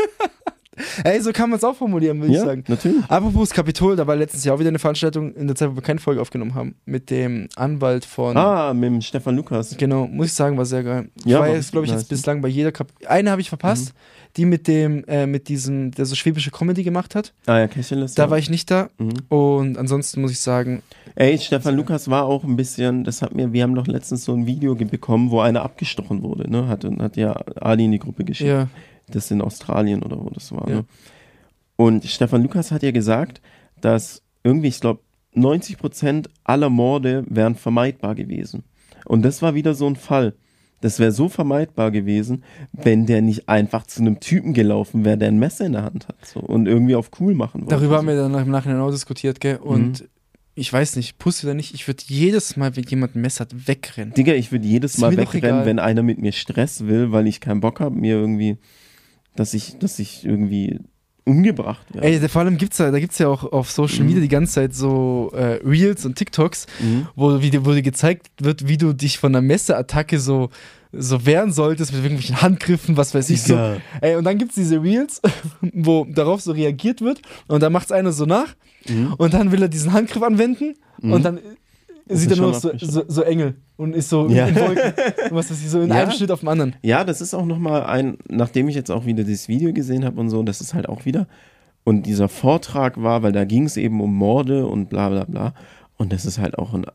Ey, 1.04 1.20
so 1.20 1.32
kann 1.32 1.50
man 1.50 1.58
es 1.58 1.64
auch 1.64 1.76
formulieren, 1.76 2.18
würde 2.20 2.32
ich 2.32 2.38
Ja, 2.38 2.46
sagen. 2.46 2.64
natürlich. 2.66 3.04
Apropos 3.08 3.50
Kapitol, 3.50 3.94
da 3.94 4.06
war 4.06 4.16
letztes 4.16 4.44
Jahr 4.44 4.54
auch 4.54 4.58
wieder 4.58 4.70
eine 4.70 4.78
Veranstaltung, 4.78 5.34
in 5.34 5.46
der 5.46 5.54
Zeit, 5.54 5.70
wo 5.70 5.74
wir 5.74 5.82
keine 5.82 6.00
Folge 6.00 6.20
aufgenommen 6.20 6.54
haben, 6.54 6.76
mit 6.86 7.10
dem 7.10 7.48
Anwalt 7.56 8.04
von. 8.06 8.36
Ah, 8.36 8.72
mit 8.72 8.84
dem 8.84 9.00
Stefan 9.02 9.36
Lukas. 9.36 9.76
Genau, 9.76 10.06
muss 10.06 10.28
ich 10.28 10.32
sagen, 10.32 10.56
war 10.56 10.64
sehr 10.64 10.82
geil. 10.82 11.10
Ich 11.16 11.26
Ja, 11.26 11.40
war 11.40 11.48
war 11.48 11.54
jetzt, 11.54 11.72
glaube 11.72 11.86
ich, 11.86 11.92
jetzt 11.92 12.08
bislang 12.08 12.40
bei 12.40 12.48
jeder 12.48 12.72
Kap 12.72 12.88
Eine 13.06 13.30
habe 13.30 13.40
ich 13.42 13.48
verpasst, 13.50 13.92
die 14.36 14.46
mit 14.46 14.66
dem, 14.66 15.04
äh, 15.04 15.26
mit 15.26 15.48
diesem, 15.48 15.90
der 15.90 16.06
so 16.06 16.14
schwäbische 16.14 16.50
Comedy 16.50 16.82
gemacht 16.82 17.14
hat. 17.14 17.34
Ah 17.46 17.58
ja, 17.58 17.68
Kesseles. 17.68 18.14
Da 18.14 18.24
ja. 18.24 18.30
war 18.30 18.38
ich 18.38 18.48
nicht 18.48 18.70
da. 18.70 18.88
Mhm. 18.98 19.12
Und 19.28 19.76
ansonsten 19.78 20.22
muss 20.22 20.30
ich 20.32 20.40
sagen, 20.40 20.82
Ey, 21.14 21.36
Stefan 21.38 21.76
Lukas 21.76 22.08
war 22.08 22.24
auch 22.24 22.42
ein 22.44 22.56
bisschen, 22.56 23.04
das 23.04 23.20
hat 23.20 23.34
mir, 23.34 23.52
wir 23.52 23.62
haben 23.64 23.74
doch 23.74 23.86
letztens 23.86 24.24
so 24.24 24.32
ein 24.32 24.46
Video 24.46 24.74
bekommen, 24.74 25.30
wo 25.30 25.40
einer 25.40 25.62
abgestochen 25.62 26.22
wurde, 26.22 26.50
ne? 26.50 26.68
Hat, 26.68 26.84
hat 26.84 27.16
ja 27.18 27.32
Ali 27.60 27.84
in 27.84 27.92
die 27.92 27.98
Gruppe 27.98 28.24
geschickt. 28.24 28.48
ja, 28.48 28.68
Das 29.10 29.30
in 29.30 29.40
Australien 29.42 30.02
oder 30.02 30.18
wo 30.18 30.30
das 30.30 30.52
war, 30.52 30.68
Ja. 30.68 30.74
ne? 30.76 30.84
Und 31.76 32.04
Stefan 32.04 32.42
Lukas 32.42 32.70
hat 32.70 32.82
ja 32.82 32.90
gesagt, 32.92 33.40
dass 33.80 34.22
irgendwie, 34.44 34.68
ich 34.68 34.80
glaube, 34.80 35.00
90% 35.34 36.28
aller 36.44 36.68
Morde 36.70 37.24
wären 37.28 37.54
vermeidbar 37.54 38.14
gewesen. 38.14 38.64
Und 39.04 39.22
das 39.22 39.42
war 39.42 39.54
wieder 39.54 39.74
so 39.74 39.86
ein 39.86 39.96
Fall. 39.96 40.34
Das 40.80 40.98
wäre 40.98 41.12
so 41.12 41.28
vermeidbar 41.28 41.90
gewesen, 41.90 42.42
wenn 42.72 43.06
der 43.06 43.22
nicht 43.22 43.48
einfach 43.48 43.86
zu 43.86 44.00
einem 44.00 44.20
Typen 44.20 44.52
gelaufen 44.52 45.04
wäre, 45.04 45.16
der 45.16 45.28
ein 45.28 45.38
Messer 45.38 45.64
in 45.66 45.72
der 45.72 45.84
Hand 45.84 46.08
hat 46.08 46.16
so, 46.26 46.40
und 46.40 46.66
irgendwie 46.66 46.96
auf 46.96 47.10
cool 47.20 47.34
machen 47.34 47.62
wollte. 47.62 47.74
Darüber 47.76 47.96
haben 47.98 48.08
wir 48.08 48.16
dann 48.16 48.34
im 48.34 48.50
Nachhinein 48.50 48.80
auch 48.80 48.90
diskutiert, 48.90 49.40
gell? 49.40 49.56
Und 49.58 50.00
Mhm. 50.02 50.06
ich 50.56 50.72
weiß 50.72 50.96
nicht, 50.96 51.18
Pussy 51.18 51.46
oder 51.46 51.54
nicht, 51.54 51.72
ich 51.74 51.86
würde 51.86 52.02
jedes 52.06 52.56
Mal, 52.56 52.74
wenn 52.76 52.84
jemand 52.84 53.14
ein 53.14 53.20
Messer 53.22 53.42
hat, 53.42 53.68
wegrennen. 53.68 54.12
Digga, 54.14 54.34
ich 54.34 54.50
würde 54.52 54.66
jedes 54.66 54.98
Mal 54.98 55.16
wegrennen, 55.16 55.64
wenn 55.64 55.78
einer 55.78 56.02
mit 56.02 56.18
mir 56.20 56.32
Stress 56.32 56.84
will, 56.86 57.12
weil 57.12 57.26
ich 57.28 57.40
keinen 57.40 57.60
Bock 57.60 57.78
habe, 57.80 57.94
mir 57.96 58.16
irgendwie, 58.16 58.56
dass 59.36 59.54
ich, 59.54 59.78
dass 59.78 59.98
ich 59.98 60.24
irgendwie 60.24 60.80
umgebracht 61.24 61.86
werde. 61.94 62.06
Ey, 62.06 62.28
vor 62.28 62.42
allem 62.42 62.58
gibt's 62.58 62.78
ja, 62.78 62.90
da 62.90 62.98
gibt's 62.98 63.18
ja 63.18 63.28
auch 63.28 63.44
auf 63.52 63.70
Social 63.70 64.00
Mhm. 64.00 64.06
Media 64.06 64.20
die 64.22 64.28
ganze 64.28 64.54
Zeit 64.54 64.74
so 64.74 65.30
äh, 65.34 65.60
Reels 65.64 66.04
und 66.04 66.16
TikToks, 66.16 66.66
Mhm. 66.80 67.06
wo, 67.14 67.40
wie, 67.40 67.50
dir- 67.50 67.64
wo 67.64 67.72
dir 67.72 67.82
gezeigt 67.82 68.28
wird, 68.40 68.66
wie 68.66 68.76
du 68.76 68.92
dich 68.92 69.18
von 69.18 69.30
einer 69.32 69.40
Messerattacke 69.42 70.18
so, 70.18 70.50
so 70.90 71.24
wehren 71.24 71.52
solltest 71.52 71.92
mit 71.92 72.02
irgendwelchen 72.02 72.42
Handgriffen, 72.42 72.96
was 72.96 73.14
weiß 73.14 73.30
ich 73.30 73.42
so. 73.42 73.54
Digga. 73.54 73.76
Ey, 74.00 74.16
und 74.16 74.24
dann 74.24 74.36
gibt's 74.36 74.56
diese 74.56 74.82
Reels, 74.82 75.22
wo 75.72 76.04
darauf 76.10 76.40
so 76.42 76.52
reagiert 76.52 77.00
wird 77.00 77.22
und 77.46 77.62
dann 77.62 77.72
macht's 77.72 77.92
einer 77.92 78.12
so 78.12 78.26
nach 78.26 78.54
Mhm. 78.88 79.14
und 79.16 79.32
dann 79.32 79.52
will 79.52 79.62
er 79.62 79.68
diesen 79.68 79.92
Handgriff 79.92 80.24
anwenden 80.24 80.74
Mhm. 81.00 81.12
und 81.12 81.22
dann 81.24 81.36
Ist 81.38 81.44
sieht 82.08 82.30
er 82.30 82.36
nur 82.36 82.48
noch 82.52 82.54
so, 82.60 82.70
so, 82.78 83.04
so 83.06 83.22
Engel 83.22 83.54
und 83.76 83.94
ist 83.94 84.08
so 84.08 84.28
Ja. 84.28 84.46
in 84.46 84.56
Wolken. 84.56 84.92
Und 85.30 85.36
was 85.36 85.50
ich, 85.50 85.68
so 85.70 85.80
in 85.80 85.88
Ja. 85.88 86.02
einem 86.02 86.10
Schnitt 86.12 86.30
auf 86.30 86.40
dem 86.40 86.48
anderen. 86.48 86.76
Ja, 86.82 87.04
das 87.04 87.20
ist 87.20 87.34
auch 87.34 87.44
nochmal 87.46 87.84
ein, 87.84 88.18
nachdem 88.28 88.68
ich 88.68 88.74
jetzt 88.74 88.90
auch 88.90 89.04
wieder 89.06 89.24
dieses 89.24 89.48
Video 89.48 89.72
gesehen 89.72 90.04
habe 90.04 90.20
und 90.20 90.28
so, 90.30 90.42
das 90.42 90.60
ist 90.60 90.74
halt 90.74 90.88
auch 90.88 91.04
wieder. 91.04 91.26
Und 91.84 92.04
dieser 92.06 92.28
Vortrag 92.28 93.02
war, 93.02 93.22
weil 93.22 93.32
da 93.32 93.44
ging 93.44 93.64
es 93.64 93.76
eben 93.76 94.00
um 94.00 94.14
Morde 94.14 94.66
und 94.66 94.88
bla 94.88 95.08
bla 95.08 95.24
bla. 95.24 95.54
Und 95.96 96.12
das 96.12 96.24
ist 96.26 96.38
halt 96.38 96.58
auch 96.58 96.74
ein, 96.74 96.86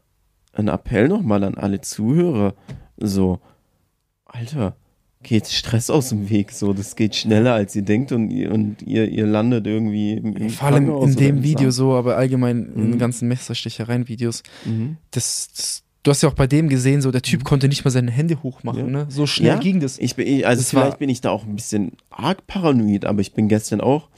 ein 0.53 0.67
Appell 0.69 1.07
nochmal 1.07 1.43
an 1.43 1.55
alle 1.55 1.81
Zuhörer. 1.81 2.53
So, 2.97 3.39
Alter, 4.25 4.75
geht 5.27 5.47
Stress 5.47 5.89
aus 5.89 6.09
dem 6.09 6.29
Weg. 6.29 6.51
So, 6.51 6.73
das 6.73 6.95
geht 6.95 7.15
schneller 7.15 7.53
als 7.53 7.75
ihr 7.75 7.81
denkt 7.83 8.11
und 8.11 8.29
ihr, 8.31 8.51
und 8.51 8.81
ihr, 8.81 9.07
ihr 9.09 9.27
landet 9.27 9.67
irgendwie 9.67 10.13
im, 10.13 10.35
im 10.35 10.49
Vor 10.49 10.69
allem 10.69 10.89
in 11.03 11.15
dem 11.15 11.43
Video 11.43 11.69
so, 11.71 11.93
aber 11.93 12.17
allgemein 12.17 12.65
in 12.75 12.81
den 12.81 12.89
Mhm. 12.91 12.97
ganzen 12.97 13.27
Messerstichereien-Videos. 13.27 14.43
Mhm. 14.65 14.97
Das, 15.11 15.49
das, 15.55 15.83
du 16.03 16.11
hast 16.11 16.23
ja 16.23 16.29
auch 16.29 16.33
bei 16.33 16.47
dem 16.47 16.69
gesehen, 16.69 17.01
so 17.01 17.11
der 17.11 17.21
Typ 17.21 17.43
konnte 17.43 17.67
nicht 17.67 17.83
mal 17.85 17.91
seine 17.91 18.09
Hände 18.11 18.41
hochmachen, 18.41 18.85
Ja. 18.85 18.87
ne? 18.87 19.05
So 19.09 19.25
schnell 19.27 19.49
Ja. 19.49 19.59
ging 19.59 19.79
das. 19.79 19.99
Ich 19.99 20.15
bin, 20.15 20.43
also 20.45 20.61
Das 20.61 20.69
vielleicht 20.69 20.91
war- 20.91 20.97
bin 20.97 21.09
ich 21.09 21.21
da 21.21 21.29
auch 21.31 21.45
ein 21.45 21.55
bisschen 21.55 21.91
arg 22.09 22.47
paranoid, 22.47 23.05
aber 23.05 23.21
ich 23.21 23.33
bin 23.33 23.47
gestern 23.49 23.81
auch, 23.81 24.09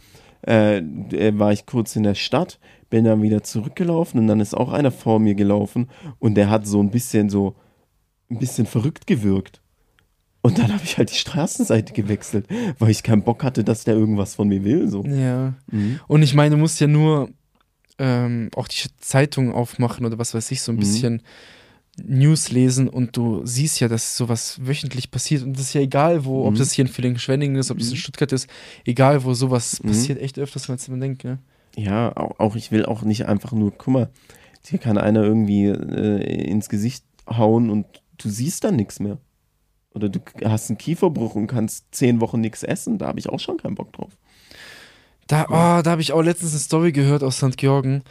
äh, 0.47 0.77
äh, 0.77 1.37
war 1.37 1.51
ich 1.51 1.65
kurz 1.65 1.95
in 1.95 2.03
der 2.03 2.15
Stadt, 2.15 2.59
bin 2.89 3.03
dann 3.05 3.21
wieder 3.21 3.43
zurückgelaufen 3.43 4.19
und 4.19 4.27
dann 4.27 4.39
ist 4.39 4.55
auch 4.55 4.71
einer 4.71 4.91
vor 4.91 5.19
mir 5.19 5.35
gelaufen 5.35 5.89
und 6.19 6.35
der 6.35 6.49
hat 6.49 6.65
so 6.65 6.79
ein 6.81 6.91
bisschen 6.91 7.29
so, 7.29 7.55
ein 8.31 8.37
bisschen 8.39 8.65
verrückt 8.65 9.05
gewirkt. 9.07 9.61
Und 10.41 10.57
dann 10.57 10.71
habe 10.73 10.83
ich 10.83 10.97
halt 10.97 11.11
die 11.11 11.15
Straßenseite 11.15 11.93
gewechselt, 11.93 12.47
weil 12.79 12.91
ich 12.91 13.03
keinen 13.03 13.23
Bock 13.23 13.43
hatte, 13.43 13.63
dass 13.63 13.83
der 13.83 13.95
irgendwas 13.95 14.35
von 14.35 14.47
mir 14.47 14.63
will. 14.63 14.87
So. 14.89 15.03
Ja. 15.03 15.53
Mhm. 15.71 15.99
Und 16.07 16.21
ich 16.23 16.33
meine, 16.33 16.55
du 16.55 16.57
musst 16.57 16.79
ja 16.79 16.87
nur 16.87 17.29
ähm, 17.97 18.49
auch 18.55 18.67
die 18.69 18.87
Zeitung 18.99 19.51
aufmachen 19.53 20.05
oder 20.05 20.17
was 20.17 20.33
weiß 20.33 20.49
ich, 20.51 20.61
so 20.61 20.71
ein 20.71 20.75
Mhm. 20.75 20.79
bisschen 20.79 21.21
News 22.01 22.49
lesen 22.51 22.87
und 22.87 23.17
du 23.17 23.41
siehst 23.45 23.81
ja, 23.81 23.89
dass 23.89 24.15
sowas 24.15 24.57
wöchentlich 24.65 25.11
passiert 25.11 25.43
und 25.43 25.53
das 25.53 25.63
ist 25.63 25.73
ja 25.73 25.81
egal, 25.81 26.23
wo, 26.23 26.45
ob 26.45 26.53
Mhm. 26.53 26.57
das 26.57 26.71
hier 26.71 26.85
in 26.85 26.91
Villingen-Schwenningen 26.91 27.57
ist, 27.57 27.71
ob 27.71 27.77
das 27.79 27.87
in 27.89 27.93
Mhm. 27.95 27.97
Stuttgart 27.97 28.31
ist, 28.31 28.47
egal 28.85 29.25
wo 29.25 29.33
sowas 29.33 29.83
Mhm. 29.83 29.87
passiert, 29.89 30.21
echt 30.21 30.39
öfters, 30.39 30.69
als 30.69 30.87
man 30.87 31.01
denkt, 31.01 31.25
ne? 31.25 31.39
Ja, 31.75 32.15
auch, 32.15 32.39
auch 32.39 32.55
ich 32.55 32.71
will 32.71 32.85
auch 32.85 33.01
nicht 33.01 33.25
einfach 33.25 33.51
nur, 33.51 33.71
guck 33.71 33.93
mal, 33.93 34.09
dir 34.71 34.79
kann 34.79 34.97
einer 34.97 35.23
irgendwie 35.23 35.65
äh, 35.65 36.49
ins 36.49 36.69
Gesicht 36.69 37.03
hauen 37.29 37.69
und 37.69 37.85
du 38.17 38.29
siehst 38.29 38.63
dann 38.63 38.77
nichts 38.77 39.01
mehr. 39.01 39.17
Oder 39.93 40.09
du 40.09 40.19
hast 40.45 40.69
einen 40.69 40.77
Kieferbruch 40.77 41.35
und 41.35 41.47
kannst 41.47 41.85
zehn 41.91 42.21
Wochen 42.21 42.39
nichts 42.41 42.63
essen, 42.63 42.97
da 42.97 43.07
habe 43.07 43.19
ich 43.19 43.29
auch 43.29 43.39
schon 43.39 43.57
keinen 43.57 43.75
Bock 43.75 43.91
drauf. 43.93 44.11
Da, 45.27 45.45
oh, 45.49 45.81
da 45.83 45.91
habe 45.91 46.01
ich 46.01 46.11
auch 46.13 46.21
letztens 46.21 46.51
eine 46.51 46.59
Story 46.59 46.91
gehört 46.91 47.23
aus 47.23 47.37
St. 47.37 47.57
Georgen, 47.57 48.03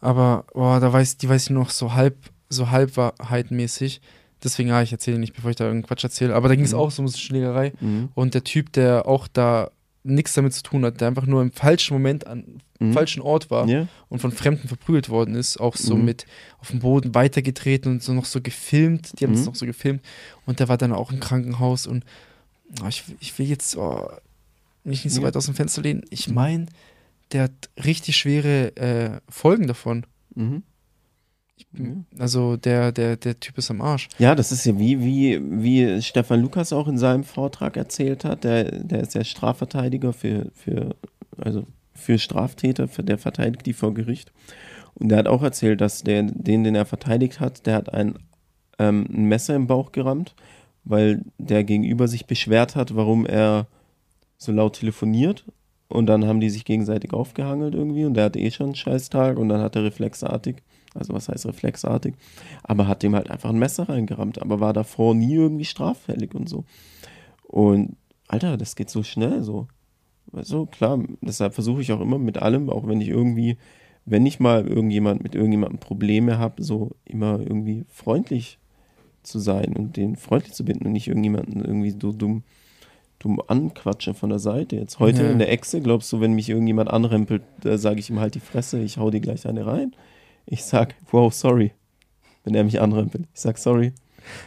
aber 0.00 0.44
oh, 0.54 0.78
da 0.80 0.92
weiß, 0.92 1.16
die 1.18 1.28
weiß 1.28 1.44
ich 1.44 1.50
noch 1.50 1.70
so 1.70 1.94
halb, 1.94 2.16
so 2.48 2.70
halbwahrheitmäßig. 2.70 4.00
Deswegen, 4.42 4.68
ja, 4.68 4.82
ich 4.82 4.92
erzähle 4.92 5.18
nicht, 5.18 5.34
bevor 5.34 5.50
ich 5.50 5.56
da 5.56 5.64
irgendeinen 5.64 5.88
Quatsch 5.88 6.04
erzähle. 6.04 6.34
Aber 6.34 6.48
da 6.48 6.54
ging 6.54 6.64
es 6.64 6.72
Mhm. 6.72 6.78
auch 6.78 6.90
so 6.90 7.02
um 7.02 7.08
so 7.08 7.18
Schlägerei. 7.18 7.72
Mhm. 7.80 8.10
Und 8.14 8.34
der 8.34 8.44
Typ, 8.44 8.72
der 8.72 9.06
auch 9.06 9.26
da 9.26 9.70
nichts 10.14 10.34
damit 10.34 10.52
zu 10.54 10.62
tun 10.62 10.84
hat, 10.84 11.00
der 11.00 11.08
einfach 11.08 11.26
nur 11.26 11.42
im 11.42 11.52
falschen 11.52 11.94
Moment 11.94 12.26
an 12.26 12.60
Mhm. 12.80 12.92
falschen 12.92 13.20
Ort 13.22 13.50
war 13.50 13.66
Ja, 13.66 13.88
und 14.08 14.20
von 14.20 14.30
Fremden 14.30 14.68
verprügelt 14.68 15.08
worden 15.08 15.34
ist, 15.34 15.58
auch 15.58 15.74
so 15.74 15.96
Mhm. 15.96 16.04
mit 16.04 16.26
auf 16.60 16.68
dem 16.70 16.78
Boden 16.78 17.12
weitergetreten 17.14 17.90
und 17.92 18.02
so 18.04 18.12
noch 18.12 18.24
so 18.24 18.40
gefilmt. 18.40 19.18
Die 19.18 19.24
haben 19.24 19.32
es 19.32 19.40
Mhm. 19.40 19.46
noch 19.46 19.54
so 19.56 19.66
gefilmt. 19.66 20.00
Und 20.46 20.60
der 20.60 20.68
war 20.68 20.78
dann 20.78 20.92
auch 20.92 21.10
im 21.10 21.18
Krankenhaus 21.18 21.86
und 21.88 22.04
oh, 22.80 22.86
ich, 22.86 23.02
ich 23.18 23.36
will 23.38 23.48
jetzt 23.48 23.76
oh, 23.76 24.08
mich 24.84 25.04
nicht 25.04 25.12
so 25.12 25.22
weit 25.22 25.36
aus 25.36 25.46
dem 25.46 25.54
Fenster 25.56 25.82
lehnen. 25.82 26.02
Ich 26.10 26.28
meine, 26.28 26.66
der 27.32 27.42
hat 27.44 27.68
richtig 27.84 28.16
schwere 28.16 28.76
äh, 28.76 29.20
Folgen 29.28 29.66
davon. 29.66 30.06
Mhm. 31.72 32.04
Also 32.18 32.56
der, 32.56 32.92
der, 32.92 33.16
der 33.16 33.38
Typ 33.38 33.58
ist 33.58 33.70
am 33.70 33.80
Arsch. 33.80 34.08
ja, 34.18 34.34
das 34.34 34.52
ist 34.52 34.64
ja 34.64 34.78
wie, 34.78 35.00
wie, 35.00 35.40
wie 35.42 36.02
Stefan 36.02 36.40
Lukas 36.40 36.72
auch 36.72 36.88
in 36.88 36.98
seinem 36.98 37.24
Vortrag 37.24 37.76
erzählt 37.76 38.24
hat. 38.24 38.44
Der, 38.44 38.64
der 38.64 39.00
ist 39.00 39.14
ja 39.14 39.24
Strafverteidiger 39.24 40.12
für, 40.12 40.50
für, 40.54 40.96
also 41.36 41.64
für 41.94 42.18
Straftäter, 42.18 42.88
für 42.88 43.02
der 43.02 43.18
verteidigt 43.18 43.66
die 43.66 43.72
vor 43.72 43.94
Gericht. 43.94 44.32
Und 44.94 45.10
der 45.10 45.18
hat 45.18 45.28
auch 45.28 45.42
erzählt, 45.42 45.80
dass 45.80 46.02
der, 46.02 46.22
den, 46.22 46.64
den 46.64 46.74
er 46.74 46.86
verteidigt 46.86 47.40
hat, 47.40 47.66
der 47.66 47.74
hat 47.74 47.92
ein, 47.92 48.14
ähm, 48.78 49.06
ein 49.10 49.24
Messer 49.24 49.54
im 49.54 49.66
Bauch 49.66 49.92
gerammt, 49.92 50.34
weil 50.84 51.22
der 51.38 51.64
Gegenüber 51.64 52.08
sich 52.08 52.26
beschwert 52.26 52.76
hat, 52.76 52.96
warum 52.96 53.26
er 53.26 53.66
so 54.38 54.52
laut 54.52 54.76
telefoniert. 54.76 55.44
Und 55.88 56.06
dann 56.06 56.26
haben 56.26 56.40
die 56.40 56.50
sich 56.50 56.64
gegenseitig 56.64 57.12
aufgehangelt 57.12 57.74
irgendwie 57.74 58.04
und 58.04 58.14
der 58.14 58.24
hatte 58.24 58.38
eh 58.38 58.50
schon 58.50 58.66
einen 58.66 58.74
Scheißtag 58.74 59.38
und 59.38 59.48
dann 59.48 59.62
hat 59.62 59.74
er 59.74 59.84
reflexartig, 59.84 60.56
also 60.94 61.12
was 61.14 61.28
heißt 61.28 61.46
reflexartig, 61.46 62.14
aber 62.62 62.86
hat 62.88 63.02
dem 63.02 63.14
halt 63.14 63.30
einfach 63.30 63.50
ein 63.50 63.58
Messer 63.58 63.88
reingerammt, 63.88 64.40
aber 64.40 64.60
war 64.60 64.72
davor 64.72 65.14
nie 65.14 65.34
irgendwie 65.34 65.64
straffällig 65.64 66.34
und 66.34 66.48
so. 66.48 66.64
Und 67.42 67.96
Alter, 68.26 68.56
das 68.56 68.76
geht 68.76 68.90
so 68.90 69.02
schnell 69.02 69.42
so. 69.42 69.68
Du, 70.50 70.66
klar, 70.66 71.02
deshalb 71.22 71.54
versuche 71.54 71.80
ich 71.80 71.92
auch 71.92 72.00
immer 72.00 72.18
mit 72.18 72.36
allem, 72.38 72.68
auch 72.68 72.86
wenn 72.86 73.00
ich 73.00 73.08
irgendwie, 73.08 73.56
wenn 74.04 74.26
ich 74.26 74.40
mal 74.40 74.66
irgendjemand 74.66 75.22
mit 75.22 75.34
irgendjemandem 75.34 75.78
Probleme 75.78 76.38
habe, 76.38 76.62
so 76.62 76.90
immer 77.06 77.40
irgendwie 77.40 77.86
freundlich 77.88 78.58
zu 79.22 79.38
sein 79.38 79.74
und 79.76 79.96
den 79.96 80.16
freundlich 80.16 80.52
zu 80.54 80.64
binden 80.64 80.86
und 80.86 80.92
nicht 80.92 81.08
irgendjemanden 81.08 81.64
irgendwie 81.64 81.90
so 81.90 82.12
dumm, 82.12 82.42
dumm 83.18 83.40
anquatschen 83.46 84.14
von 84.14 84.28
der 84.28 84.38
Seite. 84.38 84.76
Jetzt 84.76 84.98
heute 84.98 85.22
Ja. 85.24 85.30
in 85.30 85.38
der 85.38 85.50
Echse, 85.50 85.80
glaubst 85.80 86.12
du, 86.12 86.20
wenn 86.20 86.34
mich 86.34 86.50
irgendjemand 86.50 86.90
anrempelt, 86.90 87.42
da 87.62 87.78
sage 87.78 88.00
ich 88.00 88.10
ihm 88.10 88.20
halt 88.20 88.34
die 88.34 88.40
Fresse, 88.40 88.80
ich 88.80 88.98
hau 88.98 89.10
dir 89.10 89.20
gleich 89.20 89.46
eine 89.46 89.66
rein. 89.66 89.92
Ich 90.50 90.64
sag, 90.64 90.94
wow, 91.10 91.32
sorry, 91.32 91.72
wenn 92.44 92.54
er 92.54 92.64
mich 92.64 92.80
anrempelt. 92.80 93.26
Ich 93.34 93.40
sag 93.40 93.58
sorry, 93.58 93.92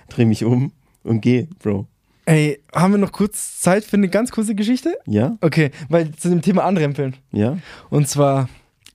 dreh 0.10 0.26
mich 0.26 0.43
um 0.43 0.72
und 1.04 1.22
geh, 1.22 1.47
Bro. 1.60 1.86
Ey, 2.26 2.60
haben 2.74 2.93
wir 2.93 2.97
noch 2.97 3.12
kurz 3.12 3.60
Zeit 3.60 3.84
für 3.84 3.97
eine 3.97 4.08
ganz 4.10 4.32
kurze 4.32 4.56
Geschichte? 4.56 4.97
Ja? 5.06 5.38
Okay, 5.41 5.72
weil 5.89 6.12
zu 6.16 6.30
dem 6.30 6.41
Thema 6.41 6.64
Anrempeln. 6.64 7.16
Ja? 7.32 7.58
Und 7.89 8.08
zwar 8.08 8.47